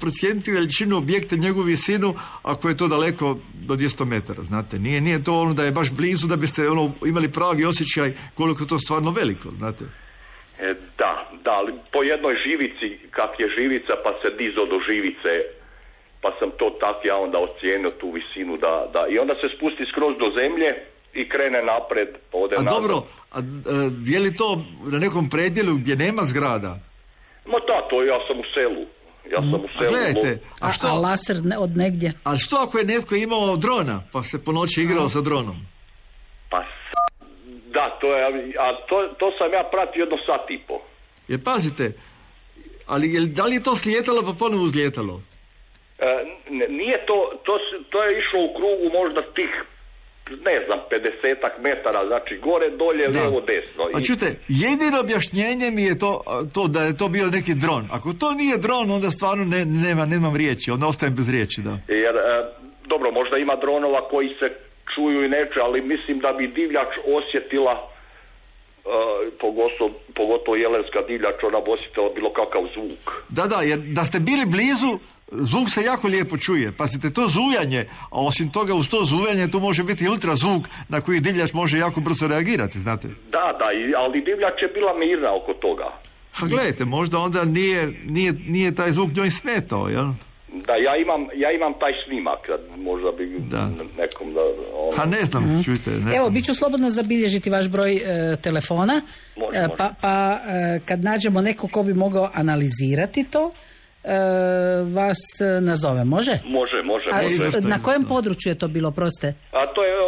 procijeniti 0.00 0.52
veličinu 0.52 0.96
objekta, 0.96 1.36
njegovu 1.36 1.64
visinu, 1.64 2.14
ako 2.42 2.68
je 2.68 2.76
to 2.76 2.88
daleko 2.88 3.38
do 3.54 3.74
200 3.74 4.04
metara, 4.04 4.42
znate. 4.42 4.78
Nije, 4.78 5.00
nije 5.00 5.24
to 5.24 5.34
ono 5.34 5.54
da 5.54 5.64
je 5.64 5.72
baš 5.72 5.92
blizu 5.92 6.26
da 6.26 6.36
biste 6.36 6.68
ono, 6.68 6.92
imali 7.06 7.32
pravi 7.32 7.64
osjećaj 7.64 8.12
koliko 8.34 8.62
je 8.62 8.68
to 8.68 8.78
stvarno 8.78 9.10
veliko, 9.10 9.50
znate. 9.50 9.84
E, 10.58 10.74
da, 10.98 11.30
da, 11.44 11.50
ali 11.50 11.72
po 11.92 12.02
jednoj 12.02 12.36
živici, 12.46 12.98
kak 13.10 13.40
je 13.40 13.48
živica, 13.58 13.92
pa 14.04 14.12
se 14.22 14.28
dizo 14.36 14.66
do 14.66 14.78
živice, 14.88 15.32
pa 16.22 16.30
sam 16.38 16.50
to 16.50 16.70
tak 16.80 16.96
ja 17.04 17.16
onda 17.16 17.38
ocijenio 17.40 17.90
tu 17.90 18.06
visinu 18.10 18.56
da, 18.56 18.90
da, 18.92 19.06
i 19.08 19.18
onda 19.18 19.34
se 19.34 19.46
spusti 19.56 19.84
skroz 19.86 20.14
do 20.18 20.28
zemlje 20.32 20.68
i 21.14 21.28
krene 21.28 21.62
napred, 21.64 22.08
pa 22.32 22.38
ode 22.38 22.56
A 22.56 22.62
nazad. 22.62 22.72
dobro, 22.72 22.96
a, 23.32 23.38
e, 23.38 23.42
je 24.06 24.20
li 24.20 24.36
to 24.36 24.48
na 24.84 24.98
nekom 24.98 25.28
predjelu 25.28 25.74
gdje 25.74 25.96
nema 25.96 26.22
zgrada? 26.24 26.78
Ma 27.46 27.58
da, 27.60 27.88
to 27.90 28.02
ja 28.02 28.18
sam 28.28 28.40
u 28.40 28.46
selu. 28.54 28.84
Ja 29.32 29.40
sam 29.42 29.54
u 29.54 29.66
A 29.66 29.78
selu. 29.78 29.90
gledajte, 29.90 30.30
a 30.60 30.68
A, 30.68 30.72
što, 30.72 30.86
a 30.86 30.92
laser 30.94 31.36
ne- 31.44 31.58
od 31.58 31.76
negdje? 31.76 32.12
a 32.24 32.36
što 32.36 32.56
ako 32.56 32.78
je 32.78 32.84
netko 32.84 33.14
imao 33.16 33.56
drona, 33.56 34.02
pa 34.12 34.22
se 34.22 34.44
po 34.44 34.52
noći 34.52 34.82
igrao 34.82 35.08
sa 35.08 35.20
dronom? 35.20 35.56
Pa 36.50 36.64
da, 37.66 37.98
to 38.00 38.14
je, 38.14 38.24
a 38.58 38.86
to, 38.88 39.14
to 39.18 39.30
sam 39.38 39.52
ja 39.52 39.64
pratio 39.64 40.00
jedno 40.00 40.16
sat 40.18 40.50
i 40.50 40.58
po. 40.58 40.80
Jer 41.28 41.44
pazite, 41.44 41.92
ali 42.86 43.12
je, 43.14 43.20
li- 43.20 43.26
da 43.28 43.44
li 43.44 43.54
je 43.54 43.62
to 43.62 43.76
slijetalo 43.76 44.22
pa 44.22 44.32
ponovo 44.32 44.62
uzlijetalo? 44.62 45.20
E, 45.98 46.24
nije 46.68 47.06
to, 47.06 47.32
to, 47.44 47.58
to 47.90 48.02
je 48.04 48.18
išlo 48.18 48.40
u 48.44 48.54
krugu 48.54 48.98
možda 48.98 49.22
tih 49.22 49.50
ne 50.44 50.64
znam, 50.66 50.78
50 50.90 51.48
metara, 51.62 52.06
znači 52.06 52.36
gore, 52.36 52.70
dolje, 52.70 53.08
Da. 53.08 53.20
lijevo, 53.20 53.40
desno. 53.40 53.84
A 53.94 54.00
čujte, 54.00 54.26
jedino 54.48 55.00
objašnjenje 55.00 55.70
mi 55.70 55.82
je 55.82 55.98
to, 55.98 56.22
to 56.54 56.68
da 56.68 56.82
je 56.82 56.96
to 56.96 57.08
bio 57.08 57.26
neki 57.26 57.54
dron. 57.54 57.88
Ako 57.92 58.12
to 58.12 58.32
nije 58.32 58.58
dron, 58.58 58.90
onda 58.90 59.10
stvarno 59.10 59.44
ne, 59.44 59.64
nema, 59.64 60.06
nemam 60.06 60.36
riječi, 60.36 60.70
onda 60.70 60.86
ostajem 60.86 61.14
bez 61.14 61.28
riječi, 61.30 61.60
da. 61.60 61.78
Jer, 61.88 62.16
e, 62.16 62.44
dobro, 62.86 63.10
možda 63.10 63.38
ima 63.38 63.56
dronova 63.56 64.08
koji 64.08 64.28
se 64.28 64.50
čuju 64.94 65.24
i 65.24 65.28
neče, 65.28 65.60
ali 65.62 65.80
mislim 65.80 66.18
da 66.18 66.32
bi 66.32 66.46
divljač 66.48 66.92
osjetila, 67.06 67.90
pogotovo, 69.40 69.90
pogotovo 70.14 70.56
jelenska 70.56 71.00
divljač, 71.08 71.34
ona 71.42 71.60
bi 71.60 71.70
osjetila 71.70 72.08
bilo 72.14 72.32
kakav 72.32 72.62
zvuk. 72.74 73.04
Da, 73.28 73.46
da, 73.46 73.62
jer 73.62 73.78
da 73.78 74.04
ste 74.04 74.20
bili 74.20 74.46
blizu, 74.46 74.98
zvuk 75.30 75.70
se 75.70 75.82
jako 75.82 76.08
lijepo 76.08 76.36
čuje. 76.38 76.72
Pazite, 76.72 77.10
to 77.10 77.26
zujanje, 77.28 77.86
a 78.10 78.22
osim 78.22 78.50
toga 78.52 78.74
uz 78.74 78.88
to 78.88 79.04
zujanje 79.04 79.50
tu 79.50 79.60
može 79.60 79.82
biti 79.84 80.08
ultrazvuk 80.08 80.62
na 80.88 81.00
koji 81.00 81.20
divljač 81.20 81.52
može 81.52 81.78
jako 81.78 82.00
brzo 82.00 82.28
reagirati, 82.28 82.80
znate. 82.80 83.08
Da, 83.08 83.56
da, 83.58 83.66
ali 83.96 84.20
divljač 84.20 84.62
je 84.62 84.68
bila 84.68 84.94
mirna 84.98 85.34
oko 85.34 85.54
toga. 85.54 85.88
A 86.40 86.46
gledajte, 86.46 86.84
možda 86.84 87.18
onda 87.18 87.44
nije, 87.44 87.92
nije, 88.04 88.32
nije 88.48 88.74
taj 88.74 88.90
zvuk 88.90 89.10
njoj 89.16 89.30
smetao, 89.30 89.88
jel? 89.88 90.06
Da, 90.66 90.72
ja 90.74 90.96
imam, 90.96 91.20
ja 91.36 91.52
imam 91.52 91.72
taj 91.80 91.92
snimak, 92.06 92.38
kad 92.46 92.60
možda 92.78 93.12
bi 93.12 93.38
Da. 93.38 93.68
nekom 93.98 94.34
da... 94.34 94.40
Ono, 94.74 94.96
Ha 94.96 95.04
ne 95.04 95.24
znam, 95.24 95.62
čujte. 95.64 95.90
Ne. 95.90 96.16
Evo, 96.16 96.30
bit 96.30 96.44
ću 96.44 96.54
slobodno 96.54 96.90
zabilježiti 96.90 97.50
vaš 97.50 97.68
broj 97.68 97.96
e, 97.96 98.00
telefona, 98.36 99.00
Može, 99.36 99.58
E, 99.58 99.60
može. 99.60 99.76
pa, 99.78 99.90
pa 100.00 100.38
e, 100.46 100.80
kad 100.84 101.04
nađemo 101.04 101.40
neko 101.40 101.68
ko 101.68 101.82
bi 101.82 101.94
mogao 101.94 102.30
analizirati 102.34 103.24
to, 103.24 103.52
e, 104.04 104.08
vas 104.84 105.18
e, 105.40 105.60
nazove, 105.60 106.04
može? 106.04 106.38
Može, 106.44 106.82
može, 106.84 107.04
A 107.12 107.22
može. 107.44 107.60
na 107.60 107.82
kojem 107.82 108.04
području 108.04 108.50
je 108.50 108.58
to 108.58 108.68
bilo, 108.68 108.90
proste? 108.90 109.34
A 109.52 109.66
to 109.66 109.84
je 109.84 109.94
o, 109.94 110.06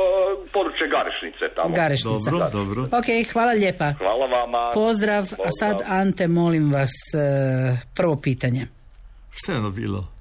područje 0.52 0.88
Garešnice 0.88 1.54
tamo. 1.56 1.74
Garešnica. 1.74 2.30
Dobro, 2.30 2.50
dobro. 2.52 2.82
Ok, 2.82 3.32
hvala 3.32 3.52
lijepa. 3.52 3.92
Hvala 3.98 4.26
vama. 4.26 4.70
Pozdrav, 4.74 5.22
a 5.22 5.50
sad 5.52 5.72
Pozdrav. 5.72 5.98
Ante, 6.00 6.28
molim 6.28 6.72
vas, 6.72 6.90
e, 7.14 7.76
prvo 7.96 8.16
pitanje. 8.16 8.66
Šta 9.30 9.52
je 9.52 9.58
ono 9.58 9.70
bilo? 9.70 10.17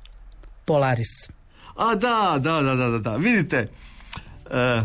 Polaris. 0.68 1.30
A 1.76 1.96
da, 1.96 2.40
da, 2.40 2.62
da, 2.62 2.76
da, 2.76 3.00
da. 3.00 3.16
Vidite, 3.16 3.58
e, 4.52 4.82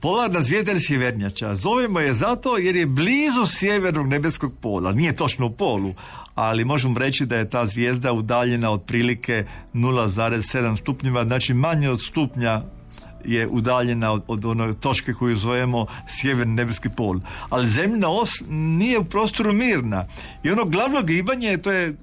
polarna 0.00 0.42
zvijezda 0.42 0.70
ili 0.70 0.80
sjevernjača, 0.80 1.54
zovemo 1.54 2.00
je 2.00 2.14
zato 2.14 2.56
jer 2.56 2.76
je 2.76 2.86
blizu 2.86 3.46
sjevernog 3.46 4.08
nebeskog 4.08 4.52
pola. 4.60 4.92
Nije 4.92 5.16
točno 5.16 5.46
u 5.46 5.50
polu, 5.50 5.94
ali 6.34 6.64
možemo 6.64 6.98
reći 6.98 7.26
da 7.26 7.36
je 7.36 7.50
ta 7.50 7.66
zvijezda 7.66 8.12
udaljena 8.12 8.70
otprilike 8.70 9.44
0,7 9.74 10.78
stupnjeva, 10.80 11.24
znači 11.24 11.54
manje 11.54 11.90
od 11.90 12.02
stupnja 12.02 12.62
je 13.24 13.48
udaljena 13.50 14.12
od, 14.12 14.22
od 14.26 14.44
one 14.44 14.74
točke 14.74 15.12
koju 15.12 15.36
zovemo 15.36 15.86
sjeverni 16.08 16.54
nebeski 16.54 16.88
pol. 16.96 17.20
Ali 17.48 17.70
zemljina 17.70 18.08
os 18.08 18.30
nije 18.48 18.98
u 18.98 19.04
prostoru 19.04 19.52
mirna. 19.52 20.06
I 20.42 20.50
ono 20.50 20.64
glavno 20.64 21.02
gibanje, 21.02 21.56
to 21.56 21.72
je 21.72 21.96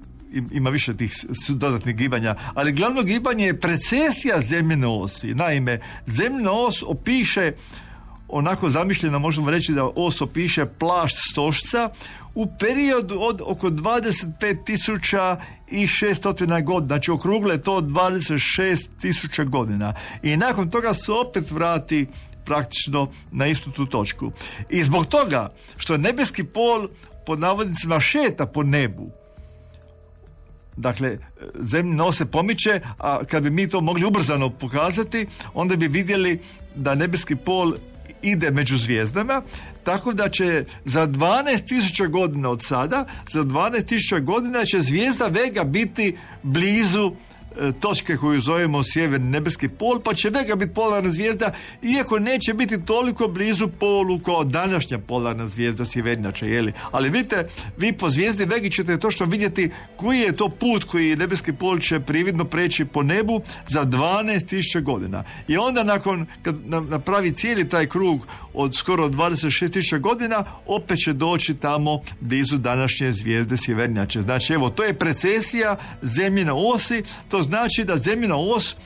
ima 0.50 0.70
više 0.70 0.96
tih 0.96 1.12
dodatnih 1.48 1.96
gibanja, 1.96 2.34
ali 2.54 2.72
glavno 2.72 3.02
gibanje 3.02 3.46
je 3.46 3.60
precesija 3.60 4.40
zemljine 4.40 4.86
osi. 4.86 5.34
Naime, 5.34 5.80
zemljina 6.06 6.52
os 6.52 6.82
opiše 6.82 7.52
onako 8.28 8.70
zamišljeno 8.70 9.18
možemo 9.18 9.50
reći 9.50 9.72
da 9.72 9.84
os 9.84 10.20
opiše 10.20 10.66
plašt 10.78 11.16
stošca 11.30 11.90
u 12.34 12.46
periodu 12.58 13.16
od 13.20 13.40
oko 13.44 13.70
25.600 13.70 16.64
godina, 16.64 16.86
znači 16.86 17.10
okrugle 17.10 17.54
je 17.54 17.62
to 17.62 17.80
26.000 17.80 19.48
godina. 19.48 19.94
I 20.22 20.36
nakon 20.36 20.70
toga 20.70 20.94
se 20.94 21.12
opet 21.12 21.50
vrati 21.50 22.06
praktično 22.44 23.06
na 23.32 23.46
istu 23.46 23.70
tu 23.70 23.86
točku. 23.86 24.30
I 24.70 24.84
zbog 24.84 25.06
toga 25.06 25.52
što 25.76 25.96
nebeski 25.96 26.44
pol 26.44 26.88
pod 27.26 27.40
navodnicima 27.40 28.00
šeta 28.00 28.46
po 28.46 28.62
nebu, 28.62 29.10
Dakle, 30.78 31.16
zemljina 31.58 32.04
os 32.04 32.16
se 32.16 32.26
pomiče, 32.26 32.80
a 32.98 33.24
kad 33.24 33.42
bi 33.42 33.50
mi 33.50 33.68
to 33.68 33.80
mogli 33.80 34.04
ubrzano 34.04 34.50
pokazati, 34.50 35.26
onda 35.54 35.76
bi 35.76 35.88
vidjeli 35.88 36.40
da 36.74 36.94
nebeski 36.94 37.36
pol 37.36 37.74
ide 38.22 38.50
među 38.50 38.78
zvijezdama, 38.78 39.42
tako 39.84 40.12
da 40.12 40.28
će 40.28 40.64
za 40.84 41.06
12.000 41.06 42.08
godina 42.08 42.50
od 42.50 42.62
sada, 42.62 43.04
za 43.32 43.44
12.000 43.44 44.24
godina 44.24 44.64
će 44.64 44.80
zvijezda 44.80 45.26
Vega 45.26 45.64
biti 45.64 46.16
blizu 46.42 47.12
točke 47.80 48.16
koju 48.16 48.40
zovemo 48.40 48.82
sjeverni 48.84 49.30
nebeski 49.30 49.68
pol, 49.68 50.00
pa 50.00 50.14
će 50.14 50.30
Vega 50.30 50.56
biti 50.56 50.74
polarna 50.74 51.10
zvijezda, 51.10 51.50
iako 51.82 52.18
neće 52.18 52.54
biti 52.54 52.84
toliko 52.84 53.28
blizu 53.28 53.68
polu 53.68 54.18
kao 54.18 54.44
današnja 54.44 54.98
polarna 54.98 55.48
zvijezda 55.48 55.84
sjevernjača, 55.84 56.46
jeli? 56.46 56.72
Ali 56.90 57.10
vidite, 57.10 57.48
vi 57.76 57.92
po 57.92 58.10
zvijezdi 58.10 58.44
Vegi 58.44 58.70
ćete 58.70 58.98
točno 58.98 59.26
vidjeti 59.26 59.70
koji 59.96 60.18
je 60.18 60.36
to 60.36 60.48
put 60.48 60.84
koji 60.84 61.16
nebeski 61.16 61.52
pol 61.52 61.78
će 61.78 62.00
prividno 62.00 62.44
preći 62.44 62.84
po 62.84 63.02
nebu 63.02 63.40
za 63.68 63.84
12.000 63.84 64.82
godina. 64.82 65.24
I 65.48 65.56
onda 65.56 65.84
nakon, 65.84 66.26
kad 66.42 66.66
na- 66.66 66.80
napravi 66.80 67.32
cijeli 67.32 67.68
taj 67.68 67.86
krug 67.86 68.26
od 68.60 68.74
skoro 68.74 69.08
26.000 69.08 70.00
godina, 70.00 70.44
opet 70.66 70.98
će 71.04 71.12
doći 71.12 71.54
tamo 71.54 72.00
blizu 72.20 72.56
današnje 72.56 73.12
zvijezde 73.12 73.56
sjevernjače. 73.56 74.20
Znači, 74.20 74.52
evo, 74.52 74.70
to 74.70 74.84
je 74.84 74.94
precesija 74.94 75.76
zemljina 76.02 76.54
osi, 76.54 77.02
to 77.30 77.38
znači 77.42 77.84
da 77.84 77.96
zemljina 77.96 78.36
os 78.36 78.76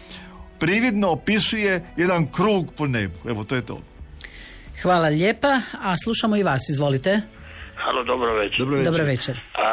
prividno 0.58 1.10
opisuje 1.10 1.84
jedan 1.96 2.26
krug 2.26 2.72
po 2.78 2.86
nebu. 2.86 3.18
Evo, 3.28 3.44
to 3.44 3.54
je 3.54 3.66
to. 3.66 3.78
Hvala 4.82 5.08
lijepa, 5.08 5.60
a 5.82 5.96
slušamo 6.04 6.36
i 6.36 6.42
vas, 6.42 6.68
izvolite. 6.68 7.20
Halo, 7.76 8.04
dobro 8.04 8.34
večer. 8.34 8.58
Dobro 8.58 8.76
večer. 8.76 8.92
Dobro 8.92 9.04
večer. 9.04 9.40
A 9.54 9.66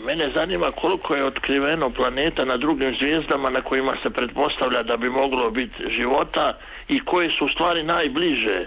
mene 0.00 0.32
zanima 0.34 0.72
koliko 0.80 1.14
je 1.14 1.26
otkriveno 1.26 1.90
planeta 1.90 2.44
na 2.44 2.56
drugim 2.56 2.94
zvijezdama 3.00 3.50
na 3.50 3.62
kojima 3.62 3.94
se 4.02 4.10
pretpostavlja 4.10 4.82
da 4.82 4.96
bi 4.96 5.08
moglo 5.10 5.50
biti 5.50 5.74
života 5.98 6.58
i 6.88 7.00
koje 7.04 7.28
su 7.38 7.48
stvari 7.54 7.82
najbliže 7.82 8.66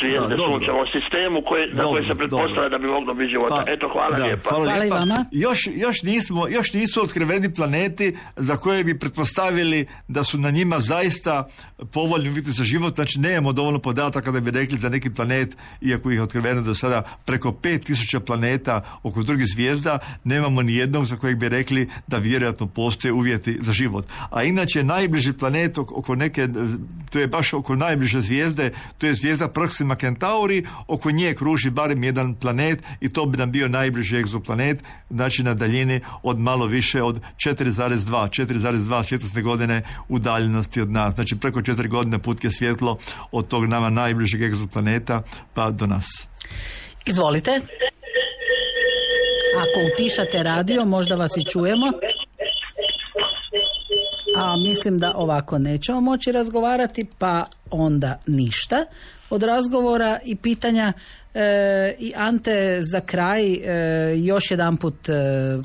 zvijezde 0.00 0.34
Da, 0.36 0.36
sunčevom 0.36 0.86
sistemu 0.96 1.38
koje, 1.48 1.62
na 1.66 1.82
Dobro, 1.82 1.90
koje 1.90 2.02
se 2.08 2.14
pretpostavlja 2.18 2.68
da 2.68 2.78
bi 2.78 2.86
moglo 2.86 3.14
biti 3.14 3.30
života. 3.30 3.64
Pa, 3.66 3.72
Eto, 3.72 3.88
hvala 3.92 4.16
da, 4.16 4.24
lijepa. 4.24 4.48
Hvala, 4.50 4.64
Hvala 4.64 4.84
i 4.84 4.90
vama. 4.90 5.24
Još, 5.32 5.58
još, 5.74 6.02
nismo, 6.02 6.48
još 6.48 6.72
nisu 6.72 7.02
otkriveni 7.02 7.54
planeti 7.54 8.16
za 8.36 8.56
koje 8.56 8.84
bi 8.84 8.98
pretpostavili 8.98 9.86
da 10.08 10.24
su 10.24 10.38
na 10.38 10.50
njima 10.50 10.78
zaista 10.78 11.48
povoljni 11.92 12.28
uvjeti 12.30 12.50
za 12.50 12.64
život. 12.64 12.94
Znači, 12.94 13.20
nemamo 13.20 13.52
dovoljno 13.52 13.78
podataka 13.78 14.30
da 14.30 14.40
bi 14.40 14.50
rekli 14.50 14.78
za 14.78 14.88
neki 14.88 15.10
planet, 15.10 15.56
iako 15.80 16.10
ih 16.10 16.16
je 16.16 16.22
otkriveno 16.22 16.62
do 16.62 16.74
sada 16.74 17.02
preko 17.24 17.48
5000 17.52 18.20
planeta 18.20 18.98
oko 19.02 19.22
drugih 19.22 19.46
zvijezda, 19.54 19.98
nemamo 20.24 20.62
ni 20.62 20.74
jednog 20.74 21.04
za 21.04 21.16
kojeg 21.16 21.36
bi 21.38 21.48
rekli 21.48 21.88
da 22.06 22.18
vjerojatno 22.18 22.66
postoje 22.66 23.12
uvjeti 23.12 23.58
za 23.60 23.72
život. 23.72 24.04
A 24.30 24.42
inače, 24.42 24.82
najbliži 24.84 25.32
planet 25.32 25.78
oko- 25.78 26.14
neke, 26.14 26.48
to 27.10 27.18
je 27.18 27.26
baš 27.26 27.52
oko 27.52 27.76
najbliže 27.76 28.20
zvijezde, 28.20 28.70
to 28.98 29.06
je 29.06 29.14
zvijezda 29.14 29.48
Proxima 29.78 29.94
Centauri, 29.94 30.66
oko 30.86 31.10
nje 31.10 31.34
kruži 31.34 31.70
barem 31.70 32.04
jedan 32.04 32.34
planet 32.34 32.82
i 33.00 33.08
to 33.08 33.26
bi 33.26 33.38
nam 33.38 33.52
bio 33.52 33.68
najbliži 33.68 34.16
egzoplanet, 34.16 34.82
znači 35.10 35.42
na 35.42 35.54
daljini 35.54 36.00
od 36.22 36.38
malo 36.38 36.66
više 36.66 37.02
od 37.02 37.20
4,2, 37.46 37.96
4,2 38.10 39.04
svjetlosne 39.04 39.42
godine 39.42 39.82
udaljenosti 40.08 40.80
od 40.80 40.90
nas. 40.90 41.14
Znači 41.14 41.36
preko 41.40 41.60
4 41.60 41.88
godine 41.88 42.18
put 42.18 42.44
je 42.44 42.50
svjetlo 42.50 42.98
od 43.32 43.48
tog 43.48 43.64
nama 43.64 43.90
najbližeg 43.90 44.42
egzoplaneta 44.42 45.22
pa 45.54 45.70
do 45.70 45.86
nas. 45.86 46.06
Izvolite. 47.06 47.60
Ako 49.56 49.92
utišate 49.92 50.42
radio, 50.42 50.84
možda 50.84 51.14
vas 51.14 51.36
i 51.36 51.44
čujemo. 51.44 51.86
A 54.38 54.56
mislim 54.56 54.98
da 54.98 55.12
ovako 55.16 55.58
nećemo 55.58 56.00
moći 56.00 56.32
razgovarati, 56.32 57.06
pa 57.18 57.46
onda 57.70 58.18
ništa 58.26 58.84
od 59.30 59.42
razgovora 59.42 60.18
i 60.24 60.36
pitanja. 60.36 60.92
E, 61.34 61.94
I 61.98 62.12
Ante, 62.16 62.80
za 62.82 63.00
kraj 63.00 63.52
e, 63.52 63.58
još 64.18 64.50
jedanput 64.50 65.08
e, 65.08 65.12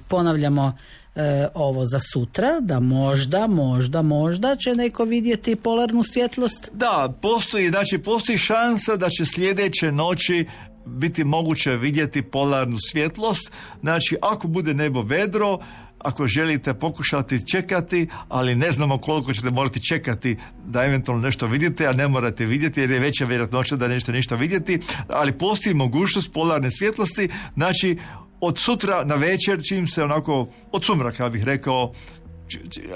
ponavljamo 0.07 0.77
e, 1.15 1.47
ovo 1.53 1.85
za 1.85 1.99
sutra, 2.13 2.59
da 2.59 2.79
možda, 2.79 3.47
možda, 3.47 4.01
možda 4.01 4.55
će 4.55 4.75
neko 4.75 5.03
vidjeti 5.03 5.55
polarnu 5.55 6.03
svjetlost. 6.03 6.69
Da, 6.73 7.13
postoji, 7.21 7.69
znači 7.69 7.97
postoji 7.97 8.37
šansa 8.37 8.95
da 8.95 9.09
će 9.09 9.25
sljedeće 9.25 9.91
noći 9.91 10.45
biti 10.85 11.23
moguće 11.23 11.71
vidjeti 11.71 12.21
polarnu 12.21 12.77
svjetlost. 12.91 13.51
Znači, 13.81 14.17
ako 14.21 14.47
bude 14.47 14.73
nebo 14.73 15.01
vedro, 15.01 15.59
ako 16.03 16.27
želite 16.27 16.73
pokušati 16.73 17.47
čekati, 17.47 18.07
ali 18.30 18.55
ne 18.55 18.71
znamo 18.71 18.97
koliko 18.97 19.34
ćete 19.34 19.51
morati 19.51 19.88
čekati 19.88 20.38
da 20.65 20.85
eventualno 20.85 21.23
nešto 21.23 21.47
vidite, 21.47 21.88
a 21.88 21.93
ne 21.93 22.07
morate 22.07 22.45
vidjeti 22.45 22.81
jer 22.81 22.91
je 22.91 22.99
veća 22.99 23.25
vjerojatnoća 23.25 23.75
da 23.75 23.88
nećete 23.88 24.11
ništa 24.11 24.35
vidjeti, 24.35 24.80
ali 25.07 25.38
postoji 25.38 25.75
mogućnost 25.75 26.34
polarne 26.34 26.71
svjetlosti, 26.71 27.30
znači 27.55 27.97
od 28.41 28.59
sutra 28.59 29.03
na 29.05 29.15
večer, 29.15 29.61
čim 29.69 29.88
se 29.88 30.03
onako, 30.03 30.47
od 30.71 30.85
sumraka 30.85 31.30
bih 31.30 31.43
rekao, 31.43 31.93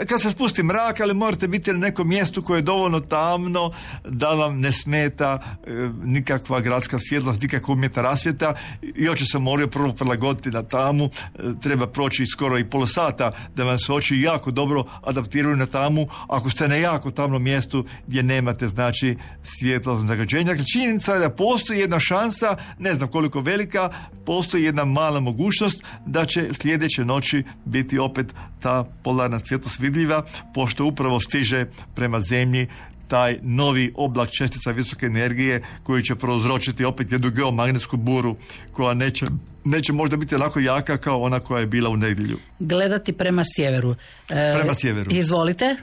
kad 0.08 0.22
se 0.22 0.32
spusti 0.32 0.64
mrak, 0.64 1.00
ali 1.00 1.14
morate 1.14 1.48
biti 1.48 1.74
na 1.74 1.80
nekom 1.80 2.08
mjestu 2.08 2.42
koje 2.42 2.58
je 2.58 2.62
dovoljno 2.62 3.00
tamno 3.00 3.74
da 4.10 4.30
vam 4.30 4.60
ne 4.60 4.72
smeta 4.72 5.40
e, 5.68 5.72
nikakva 6.04 6.62
gradska 6.62 7.00
svjetlost, 7.00 7.42
nikakva 7.42 7.74
umjetna 7.74 8.02
rasvjeta. 8.02 8.54
Još 8.82 9.32
se 9.32 9.40
moraju 9.40 9.68
prvo 9.68 9.94
prilagoditi 9.94 10.50
na 10.50 10.64
tamu, 10.64 11.06
e, 11.06 11.40
treba 11.62 11.88
proći 11.88 12.26
skoro 12.26 12.58
i 12.58 12.70
pola 12.70 12.88
sata 12.88 13.32
da 13.56 13.64
vam 13.64 13.80
se 13.80 13.94
oči 13.94 14.22
jako 14.22 14.52
dobro 14.52 14.84
adaptiraju 15.04 15.56
na 15.56 15.66
tamu, 15.66 16.08
ako 16.28 16.50
ste 16.50 16.68
na 16.68 16.76
jako 16.76 17.12
tamnom 17.12 17.44
mjestu 17.44 17.86
gdje 18.08 18.24
nemate 18.24 18.68
znači 18.68 19.18
svjetlosno 19.44 20.08
zagađenje. 20.08 20.44
Dakle, 20.44 20.66
činjenica 20.66 21.14
je 21.14 21.20
da 21.20 21.30
postoji 21.30 21.80
jedna 21.80 22.00
šansa, 22.00 22.58
ne 22.80 22.92
znam 22.92 23.10
koliko 23.10 23.42
velika, 23.42 23.90
postoji 24.26 24.64
jedna 24.64 24.86
mala 24.86 25.20
mogućnost 25.20 25.84
da 26.06 26.26
će 26.26 26.50
sljedeće 26.54 27.06
noći 27.06 27.44
biti 27.66 28.00
opet 28.00 28.28
ta 28.60 28.84
polarna 29.04 29.40
svjetlost 29.48 29.80
vidljiva, 29.80 30.24
pošto 30.54 30.86
upravo 30.86 31.20
stiže 31.20 31.66
prema 31.96 32.22
zemlji 32.22 32.68
taj 33.08 33.38
novi 33.42 33.94
oblak 33.96 34.30
čestica 34.32 34.72
visoke 34.72 35.06
energije 35.06 35.64
koji 35.84 36.04
će 36.04 36.16
prouzročiti 36.16 36.86
opet 36.86 37.12
jednu 37.12 37.30
geomagnetsku 37.32 37.98
buru 37.98 38.36
koja 38.72 38.94
neće, 38.94 39.26
neće 39.66 39.94
možda 39.94 40.18
biti 40.18 40.36
onako 40.36 40.60
jaka 40.60 40.98
kao 40.98 41.22
ona 41.22 41.40
koja 41.40 41.60
je 41.60 41.68
bila 41.68 41.90
u 41.90 41.98
nedjelju. 41.98 42.38
Gledati 42.60 43.14
prema 43.14 43.44
sjeveru. 43.56 43.92
E, 44.30 44.54
Prema 44.60 44.74
sjeveru. 44.74 45.10
Izvolite. 45.12 45.76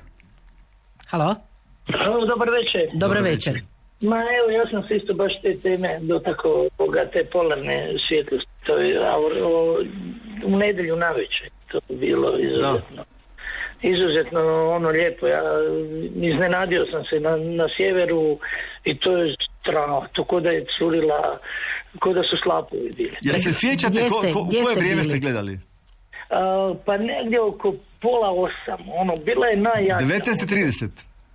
Halo? 1.07 1.35
Alo, 2.07 2.27
dobar 2.27 2.49
večer. 2.51 2.81
Dobar 2.95 3.23
večer. 3.23 3.63
Ma 4.01 4.17
evo, 4.17 4.51
ja 4.51 4.71
sam 4.71 4.83
se 4.89 4.97
isto 4.97 5.15
baš 5.15 5.33
te 5.43 5.57
teme 5.63 5.99
dotakao 6.01 6.69
ovoga, 6.79 7.01
te 7.13 7.25
polarne 7.33 7.89
svjetlosti. 8.09 8.51
To 8.67 8.77
je 8.79 8.99
a, 8.99 9.17
o- 9.19 9.83
u 10.45 10.57
nedjelju 10.57 10.97
navečer. 10.97 11.49
To 11.71 11.81
je 11.89 11.97
bilo 11.97 12.39
izuzetno. 12.39 13.05
Izuzetno 13.83 14.41
ono 14.71 14.89
lijepo. 14.89 15.27
Ja 15.27 15.43
iznenadio 16.23 16.87
sam 16.91 17.05
se 17.05 17.21
na, 17.21 17.37
na 17.37 17.67
sjeveru 17.77 18.39
i 18.85 18.97
to 18.97 19.17
je 19.17 19.35
strano. 19.61 20.07
To 20.13 20.25
ko 20.25 20.41
da 20.41 20.51
je 20.51 20.65
curila, 20.79 21.39
ko 21.99 22.13
da 22.13 22.23
su 22.23 22.37
slapovi 22.37 22.91
bili. 22.97 23.17
Jel 23.23 23.37
se 23.39 23.53
sjećate 23.53 23.91
Gdje 23.91 24.09
ko, 24.09 24.21
ko- 24.33 24.41
u 24.41 24.49
koje 24.49 24.65
ste 24.65 24.75
vrijeme 24.75 24.97
bili? 24.97 25.11
ste 25.11 25.19
gledali? 25.19 25.61
A, 26.31 26.75
pa 26.87 26.97
negdje 26.99 27.41
oko 27.41 27.75
pola 28.01 28.31
osam. 28.31 28.87
Ono, 28.91 29.17
bila 29.17 29.47
je 29.47 29.57
najjača. 29.57 30.05
19.30. 30.05 30.89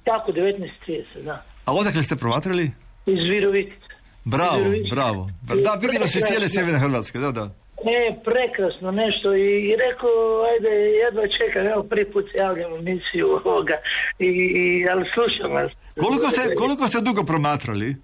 Tako, 0.04 0.32
19.30, 0.32 1.04
da. 1.24 1.46
A 1.66 1.74
odakle 1.74 2.04
ste 2.04 2.16
promatrali? 2.16 2.72
Iz 3.06 3.24
Virovitice. 3.24 3.86
Bravo, 4.26 4.58
Virovitice. 4.58 4.96
bravo. 4.96 5.30
Da, 5.64 5.78
vidimo 5.82 6.08
se 6.08 6.20
cijele 6.22 6.50
sjeverne 6.50 6.80
Hrvatske, 6.80 7.20
da, 7.20 7.32
da. 7.32 7.50
E, 7.86 8.16
prekrasno 8.24 8.92
nešto 8.92 9.36
i, 9.36 9.70
i 9.70 9.76
rekao, 9.76 10.44
ajde, 10.54 10.70
jedva 10.70 11.28
čekam, 11.28 11.68
evo 11.68 11.84
prvi 11.84 12.06
put 12.06 12.26
se 12.32 12.38
javljam 12.38 12.74
u 12.74 12.78
emisiju 12.78 13.40
ovoga, 13.46 13.78
i, 14.20 14.28
i, 14.28 14.90
ali 14.90 15.06
slušam 15.14 15.52
vas. 15.52 15.72
Koliko 16.00 16.30
ste, 16.30 16.56
koliko 16.56 16.88
ste 16.88 17.02
dugo 17.02 17.24
promatrali? 17.24 17.96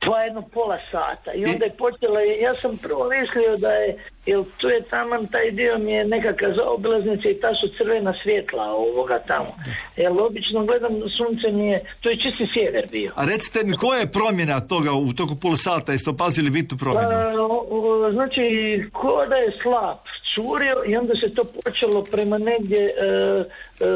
Pa 0.00 0.20
jedno 0.22 0.42
pola 0.42 0.78
sata 0.90 1.32
i 1.32 1.44
onda 1.44 1.64
je 1.64 1.76
počela, 1.78 2.20
ja 2.20 2.54
sam 2.54 2.76
prvo 2.76 3.08
mislio 3.20 3.56
da 3.56 3.72
je, 3.72 3.98
jer 4.26 4.44
tu 4.56 4.68
je 4.68 4.82
taman 4.82 5.26
taj 5.26 5.50
dio 5.50 5.78
mi 5.78 5.92
je 5.92 6.04
nekakva 6.04 6.48
zaobilaznica 6.54 7.28
i 7.28 7.34
ta 7.34 7.54
su 7.54 7.68
crvena 7.78 8.14
svjetla 8.22 8.62
ovoga 8.64 9.18
tamo. 9.18 9.56
Jer 9.96 10.12
obično 10.20 10.64
gledam 10.64 10.92
sunce 11.08 11.52
mi 11.52 11.66
je, 11.66 11.84
to 12.00 12.10
je 12.10 12.16
čisti 12.16 12.46
sjever 12.52 12.86
bio. 12.90 13.12
A 13.14 13.24
recite 13.24 13.64
mi, 13.64 13.76
koja 13.76 14.00
je 14.00 14.12
promjena 14.12 14.60
toga 14.60 14.92
u 14.92 15.12
toku 15.12 15.34
pola 15.34 15.56
sata? 15.56 15.92
Jeste 15.92 16.10
opazili 16.10 16.50
vitnu 16.50 16.78
promjenu? 16.78 17.08
Pa, 17.08 17.42
o- 17.42 17.66
o, 17.70 18.12
znači, 18.12 18.42
ko 18.92 19.26
da 19.28 19.36
je 19.36 19.52
slab 19.62 19.96
curio 20.34 20.82
i 20.86 20.96
onda 20.96 21.14
se 21.14 21.34
to 21.34 21.44
počelo 21.44 22.02
prema 22.04 22.38
negdje 22.38 22.78
e, 22.78 22.92
e, 23.80 23.86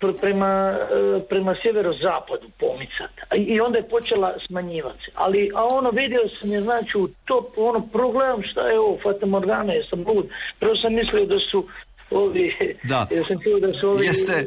pr- 0.00 0.20
prema, 0.20 0.76
e, 1.16 1.28
prema 1.28 1.54
sjeverozapadu 1.54 2.48
pomicati. 2.60 3.20
A- 3.30 3.36
I 3.36 3.60
onda 3.60 3.78
je 3.78 3.88
počela 3.88 4.34
smanjivati. 4.46 5.10
Ali, 5.14 5.50
a 5.54 5.64
ono 5.66 5.90
vidio 5.90 6.20
sam 6.40 6.52
je 6.52 6.60
znači 6.60 6.98
u 6.98 7.08
ono 7.56 7.80
progledam 7.92 8.42
šta 8.42 8.68
je 8.68 8.78
ovo, 8.80 8.98
Fata 9.02 9.26
Morgana, 9.40 9.72
jesam 9.72 10.04
lud. 10.06 10.26
Prvo 10.58 10.76
sam 10.76 10.94
mislio 10.94 11.26
da 11.26 11.38
su 11.38 11.66
ovi, 12.10 12.52
Da. 12.84 13.06
ja 13.16 13.24
sam 13.24 13.36
čuo 13.44 13.60
da 13.60 13.72
su 13.72 13.88
ovi 13.88 14.06
Jeste- 14.06 14.44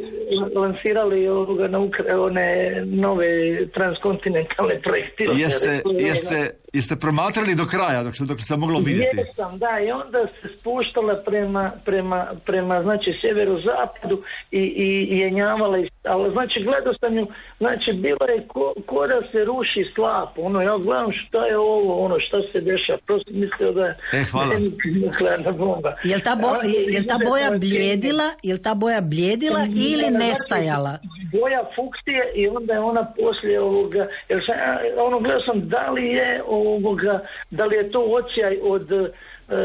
lansirali 0.56 1.28
ovoga 1.28 1.68
na 1.68 1.80
Ukra- 1.80 2.15
one 2.20 2.74
nove 2.86 3.28
transkontinentalne 3.74 4.82
projekte. 4.82 5.24
Jeste, 5.36 5.82
jeste, 5.99 6.52
jeste 6.74 6.95
promatrali 6.95 7.56
do 7.56 7.66
kraja, 7.66 8.04
dok 8.04 8.18
se, 8.18 8.24
dok 8.24 8.41
se 8.41 8.58
moglo 8.58 8.80
vidjeti? 8.80 9.18
Jesam, 9.18 9.58
da, 9.60 9.80
i 9.80 9.91
onda 9.91 10.20
se 10.34 10.48
spuštala 10.60 11.16
prema, 11.16 11.72
prema, 11.86 12.26
prema 12.45 12.82
znači, 12.82 13.18
sjeverozapadu 13.22 14.22
i, 14.52 14.60
i, 14.60 14.88
i 15.06 15.20
jenjavala, 15.20 15.80
i- 15.80 15.90
ali 16.04 16.32
znači 16.32 16.64
gledao 16.64 16.94
sam 16.94 17.18
ju, 17.18 17.28
znači 17.58 17.94
bilo 17.94 18.26
je 18.28 18.48
ko, 18.48 18.74
ko 18.86 19.08
da 19.08 19.22
se 19.32 19.45
ruši 19.45 19.91
slap, 19.95 20.38
ono, 20.38 20.62
ja 20.62 20.78
gledam 20.78 21.12
šta 21.14 21.45
je 21.45 21.58
ovo, 21.58 22.06
ono, 22.06 22.20
šta 22.20 22.38
se 22.44 22.62
dešava, 22.62 23.00
prosto 23.00 23.32
mislio 23.34 23.72
da 23.72 23.86
je 23.86 23.98
E, 24.14 24.24
hvala. 24.24 24.56
nuklearna 24.98 25.52
bomba. 25.54 25.95
Jel 26.04 26.20
ta, 26.20 26.36
bo, 26.36 26.48
je- 26.64 26.86
jel 26.88 27.04
ta 27.04 27.18
boja 27.20 27.44
je 27.44 27.58
bljedila, 27.60 28.24
jel 28.44 28.58
ta 28.58 28.74
boja 28.74 29.02
bljedila 29.02 29.60
ili 29.68 30.04
Znači, 30.04 30.14
nestajala? 30.20 30.98
boja 31.34 31.64
fuksije 31.76 32.32
i 32.36 32.48
onda 32.48 32.74
je 32.74 32.80
ona 32.82 33.14
poslije 33.20 33.62
ovoga, 33.62 34.08
jer 34.30 34.44
sam, 34.45 34.56
ono 35.00 35.20
gledao 35.20 35.41
sam 35.41 35.62
da 35.64 35.90
li 35.90 36.06
je 36.08 36.44
ovoga, 36.68 37.19
da 37.52 37.65
li 37.65 37.76
je 37.76 37.91
to 37.91 38.02
ocijaj 38.02 38.57
od 38.61 38.91
e, 38.91 39.10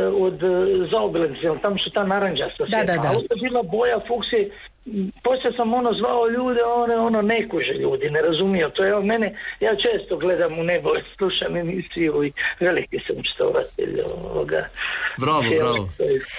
od 0.07 0.43
e, 0.43 0.47
zaobilaznice, 0.91 1.49
tamo 1.63 1.79
su 1.79 1.91
ta 1.91 2.05
naranđasta 2.05 2.65
Da, 2.65 2.85
da, 2.85 3.03
da. 3.03 3.09
je 3.09 3.49
bila 3.51 3.63
boja 3.63 4.01
fuksije 4.09 4.51
poslije 5.23 5.53
sam 5.57 5.75
ono 5.75 5.93
zvao 5.93 6.29
ljude, 6.29 6.63
one 6.65 6.97
ono 6.97 7.23
ne 7.23 7.49
kuže 7.49 7.73
ljudi, 7.73 8.11
ne 8.11 8.23
razumiju. 8.23 8.71
To 8.71 8.85
je 8.85 8.95
od 8.95 9.05
mene, 9.05 9.35
ja 9.61 9.77
često 9.77 10.17
gledam 10.17 10.59
u 10.59 10.63
nebo, 10.63 10.91
slušam 11.19 11.57
emisiju 11.57 12.25
i 12.25 12.33
veliki 12.61 12.99
sam 13.07 13.17
štovatelj 13.25 14.01
ovoga. 14.15 14.69
Bravo, 15.19 15.43
bravo. 15.59 15.89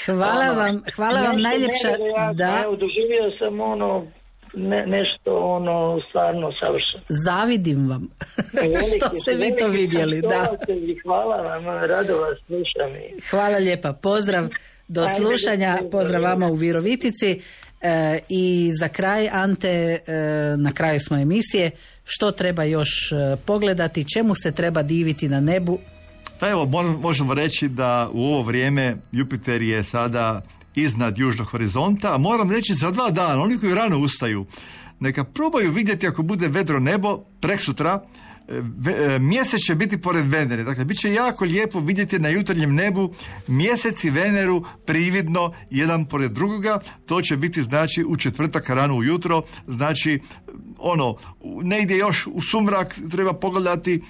Hvala 0.06 0.46
ono, 0.52 0.62
vam, 0.62 0.84
hvala 0.96 1.22
vam 1.22 1.42
najljepša. 1.42 1.90
nevjerojatno, 1.92 2.34
Da, 2.34 2.62
Evo, 2.64 2.76
doživio 2.76 3.32
sam 3.40 3.62
ono, 3.62 4.06
ne, 4.54 4.86
nešto 4.86 5.38
ono, 5.38 6.00
stvarno 6.10 6.52
savršeno. 6.60 7.04
zavidim 7.10 7.90
vam. 7.90 8.08
Veliki 8.54 8.98
Što 8.98 9.22
ste 9.22 9.36
vi 9.36 9.58
to 9.60 9.68
vidjeli, 9.68 10.22
da. 10.22 10.48
Hvala 11.04 11.36
vam, 11.36 11.66
rado 11.66 12.18
vas 12.18 12.38
slušam 12.48 12.96
i 12.96 13.22
Hvala 13.30 13.58
lijepa, 13.58 13.94
pozdrav 13.94 14.48
do 14.88 15.02
Ajde, 15.02 15.16
slušanja, 15.16 15.78
pozdrav 15.92 16.22
vama 16.22 16.48
u 16.48 16.54
Virovitici. 16.54 17.42
E, 17.82 18.20
i 18.30 18.72
za 18.80 18.88
kraj 18.88 19.30
Ante, 19.32 19.70
e, 19.70 20.00
na 20.58 20.72
kraju 20.74 21.00
smo 21.00 21.18
emisije, 21.18 21.72
što 22.04 22.32
treba 22.32 22.64
još 22.64 23.12
e, 23.12 23.16
pogledati, 23.46 24.10
čemu 24.14 24.36
se 24.36 24.52
treba 24.52 24.84
diviti 24.84 25.30
na 25.30 25.40
nebu, 25.40 25.80
Pa 26.40 26.50
evo, 26.50 26.66
mo- 26.66 27.02
možemo 27.02 27.34
reći 27.34 27.68
da 27.68 28.10
u 28.14 28.24
ovo 28.24 28.42
vrijeme 28.42 28.96
Jupiter 29.12 29.62
je 29.62 29.84
sada 29.84 30.42
iznad 30.82 31.18
južnog 31.18 31.48
horizonta, 31.48 32.16
a 32.16 32.18
moram 32.18 32.52
reći 32.52 32.74
za 32.74 32.92
dva 32.92 33.12
dana, 33.12 33.42
oni 33.42 33.58
koji 33.58 33.76
rano 33.76 34.00
ustaju, 34.00 34.46
neka 35.00 35.24
probaju 35.24 35.72
vidjeti 35.72 36.08
ako 36.08 36.24
bude 36.24 36.48
vedro 36.48 36.80
nebo, 36.80 37.18
preksutra, 37.42 38.02
e, 38.48 38.56
e, 38.92 39.20
mjesec 39.20 39.60
će 39.68 39.76
biti 39.76 40.02
pored 40.02 40.26
Venere. 40.30 40.64
Dakle, 40.64 40.86
bit 40.86 40.98
će 40.98 41.14
jako 41.14 41.46
lijepo 41.46 41.80
vidjeti 41.80 42.20
na 42.20 42.30
jutarnjem 42.30 42.76
nebu 42.76 43.14
mjesec 43.48 44.04
i 44.04 44.10
Veneru 44.10 44.64
prividno 44.86 45.54
jedan 45.70 46.06
pored 46.06 46.32
drugoga. 46.32 46.80
To 47.06 47.22
će 47.22 47.38
biti 47.38 47.64
znači 47.64 48.04
u 48.08 48.18
četvrtak 48.18 48.70
rano 48.70 48.96
ujutro. 48.96 49.42
Znači, 49.68 50.20
ono, 50.78 51.16
negdje 51.64 51.98
još 51.98 52.28
u 52.28 52.42
sumrak 52.42 52.96
treba 53.12 53.34
pogledati 53.34 54.02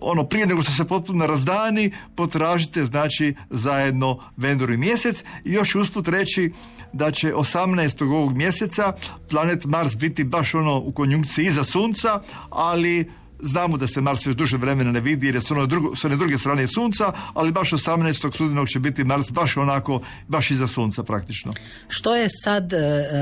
ono 0.00 0.24
prije 0.24 0.46
nego 0.46 0.62
što 0.62 0.72
se 0.72 0.84
potpuno 0.84 1.26
razdani 1.26 1.92
potražite 2.14 2.84
znači 2.84 3.34
zajedno 3.50 4.18
Venuru 4.36 4.72
i 4.72 4.76
mjesec 4.76 5.24
i 5.44 5.52
još 5.52 5.74
usput 5.74 6.08
reći 6.08 6.52
da 6.92 7.10
će 7.10 7.32
18. 7.32 8.12
ovog 8.12 8.36
mjeseca 8.36 8.92
planet 9.30 9.64
Mars 9.64 9.96
biti 9.96 10.24
baš 10.24 10.54
ono 10.54 10.78
u 10.78 10.92
konjunkciji 10.92 11.46
iza 11.46 11.64
sunca 11.64 12.20
ali 12.50 13.10
Znamo 13.40 13.76
da 13.76 13.86
se 13.86 14.00
Mars 14.00 14.26
još 14.26 14.34
duže 14.36 14.56
vremena 14.56 14.92
ne 14.92 15.00
vidi 15.00 15.26
jer 15.26 15.34
je 15.34 15.40
s 15.40 15.50
one, 15.50 15.66
drugo, 15.66 15.96
s 15.96 16.04
one 16.04 16.16
druge 16.16 16.38
strane 16.38 16.66
sunca, 16.66 17.12
ali 17.34 17.52
baš 17.52 17.70
18. 17.70 18.34
studenog 18.34 18.68
će 18.68 18.78
biti 18.78 19.04
Mars 19.04 19.30
baš 19.30 19.56
onako, 19.56 20.00
baš 20.28 20.50
iza 20.50 20.66
sunca 20.66 21.02
praktično. 21.02 21.52
Što 21.88 22.16
je 22.16 22.28
sad 22.44 22.72
e, 22.72 22.78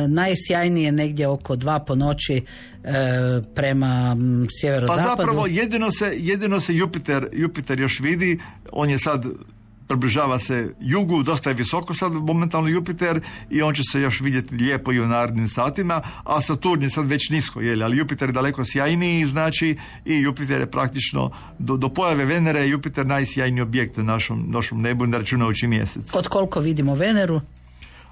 najsjajnije 0.08 0.92
negdje 0.92 1.28
oko 1.28 1.56
dva 1.56 1.78
po 1.78 1.94
noći 1.94 2.34
e, 2.34 2.42
prema 3.54 4.16
m, 4.20 4.46
Pa 4.46 4.52
sjeverozapadu? 4.60 5.08
zapravo 5.08 5.46
jedino 5.46 5.90
se, 5.92 6.14
jedino 6.16 6.60
se 6.60 6.74
Jupiter, 6.74 7.28
Jupiter 7.32 7.80
još 7.80 8.00
vidi, 8.00 8.40
on 8.72 8.90
je 8.90 8.98
sad 8.98 9.24
približava 9.86 10.38
se 10.38 10.74
jugu, 10.80 11.22
dosta 11.22 11.50
je 11.50 11.54
visoko 11.54 11.94
sad 11.94 12.12
momentalno 12.12 12.68
Jupiter 12.68 13.20
i 13.50 13.62
on 13.62 13.74
će 13.74 13.82
se 13.92 14.00
još 14.00 14.20
vidjeti 14.20 14.54
lijepo 14.54 14.92
i 14.92 15.00
u 15.00 15.06
narednim 15.06 15.48
satima, 15.48 16.02
a 16.24 16.40
Saturn 16.40 16.82
je 16.82 16.90
sad 16.90 17.06
već 17.06 17.30
nisko, 17.30 17.60
jeli, 17.60 17.84
ali 17.84 17.96
Jupiter 17.96 18.28
je 18.28 18.32
daleko 18.32 18.64
sjajniji, 18.64 19.26
znači 19.26 19.76
i 20.04 20.14
Jupiter 20.14 20.60
je 20.60 20.70
praktično, 20.70 21.30
do, 21.58 21.76
do 21.76 21.88
pojave 21.88 22.24
Venere 22.24 22.60
je 22.60 22.70
Jupiter 22.70 23.06
najsjajniji 23.06 23.62
objekt 23.62 23.96
na 23.96 24.02
našom, 24.02 24.44
našom 24.50 24.80
nebu, 24.82 25.06
ne 25.06 25.18
računajući 25.18 25.66
mjesec. 25.66 26.14
Od 26.14 26.28
koliko 26.28 26.60
vidimo 26.60 26.94
Veneru? 26.94 27.40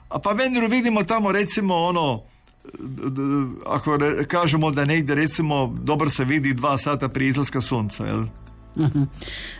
A 0.09 0.19
pa 0.19 0.33
Veneru 0.33 0.69
vidimo 0.69 1.03
tamo 1.03 1.33
recimo 1.33 1.75
ono, 1.75 2.23
ako 3.67 3.99
kažemo 4.29 4.71
da 4.71 4.85
negdje 4.85 5.15
recimo 5.15 5.75
dobro 5.81 6.11
se 6.11 6.25
vidi 6.25 6.55
dva 6.55 6.79
sata 6.79 7.09
prije 7.09 7.29
izlaska 7.29 7.61
sunca, 7.61 8.07
jel? 8.07 8.25
Mhm. 8.77 9.03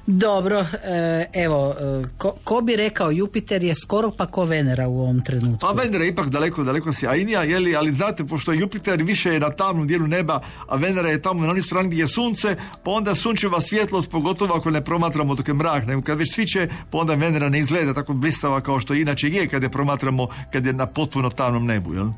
Dobro, 0.07 0.61
e, 0.61 1.27
evo, 1.32 1.74
e, 1.81 2.03
ko, 2.19 2.35
ko 2.45 2.61
bi 2.61 2.77
rekao 2.77 3.11
Jupiter 3.11 3.62
je 3.62 3.74
skoro 3.74 4.11
pa 4.11 4.27
ko 4.27 4.45
Venera 4.45 4.89
u 4.89 5.01
ovom 5.01 5.20
trenutku. 5.20 5.59
Pa 5.61 5.73
Venera 5.73 6.05
je 6.05 6.11
ipak 6.11 6.28
daleko, 6.28 6.65
daleko 6.65 6.93
sjajnija, 6.93 7.43
jeli, 7.43 7.77
ali 7.77 7.93
znate, 7.93 8.24
pošto 8.24 8.53
Jupiter 8.53 9.03
više 9.03 9.32
je 9.32 9.41
na 9.41 9.51
tamnom 9.51 9.86
dijelu 9.86 10.07
neba, 10.07 10.41
a 10.69 10.77
Venera 10.77 11.09
je 11.09 11.23
tamo 11.23 11.43
na 11.43 11.51
onoj 11.51 11.62
strani 11.62 11.89
gdje 11.89 12.01
je 12.01 12.09
sunce, 12.09 12.57
pa 12.85 12.91
onda 12.91 13.15
sunčeva 13.15 13.61
svjetlost, 13.61 14.11
pogotovo 14.11 14.55
ako 14.55 14.70
ne 14.70 14.85
promatramo 14.85 15.35
dok 15.35 15.49
je 15.49 15.55
mrak, 15.55 15.86
nego 15.86 16.03
kad 16.03 16.19
već 16.19 16.35
sviće, 16.35 16.69
pa 16.91 16.99
onda 16.99 17.15
Venera 17.15 17.49
ne 17.49 17.59
izgleda 17.59 17.95
tako 17.95 18.12
blistava 18.12 18.61
kao 18.61 18.81
što 18.81 18.95
inače 18.95 19.28
je 19.28 19.49
kad 19.49 19.62
je 19.62 19.69
promatramo 19.69 20.28
kad 20.53 20.66
je 20.66 20.73
na 20.73 20.86
potpuno 20.86 21.31
tamnom 21.31 21.66
nebu, 21.66 21.95
jel? 21.95 22.09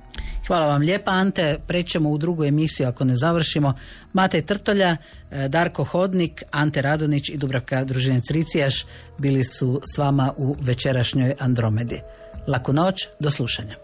Hvala 0.46 0.66
vam 0.66 0.80
lijepa 0.80 1.10
Ante, 1.10 1.58
prećemo 1.66 2.10
u 2.10 2.18
drugu 2.18 2.44
emisiju 2.44 2.88
ako 2.88 3.04
ne 3.04 3.16
završimo. 3.16 3.74
Matej 4.12 4.42
Trtolja, 4.42 4.96
e, 5.30 5.48
Darko 5.48 5.84
Hodnik, 5.84 6.42
Ante 6.50 6.82
Radonić 6.82 7.28
i 7.28 7.36
Dubravka 7.36 7.84
Družinec 7.84 8.30
Ricijaš 8.30 8.84
bili 9.18 9.44
su 9.44 9.80
s 9.94 9.98
vama 9.98 10.32
u 10.36 10.56
večerašnjoj 10.60 11.34
Andromedi. 11.38 12.00
Laku 12.46 12.72
noć, 12.72 13.08
do 13.20 13.30
slušanja. 13.30 13.76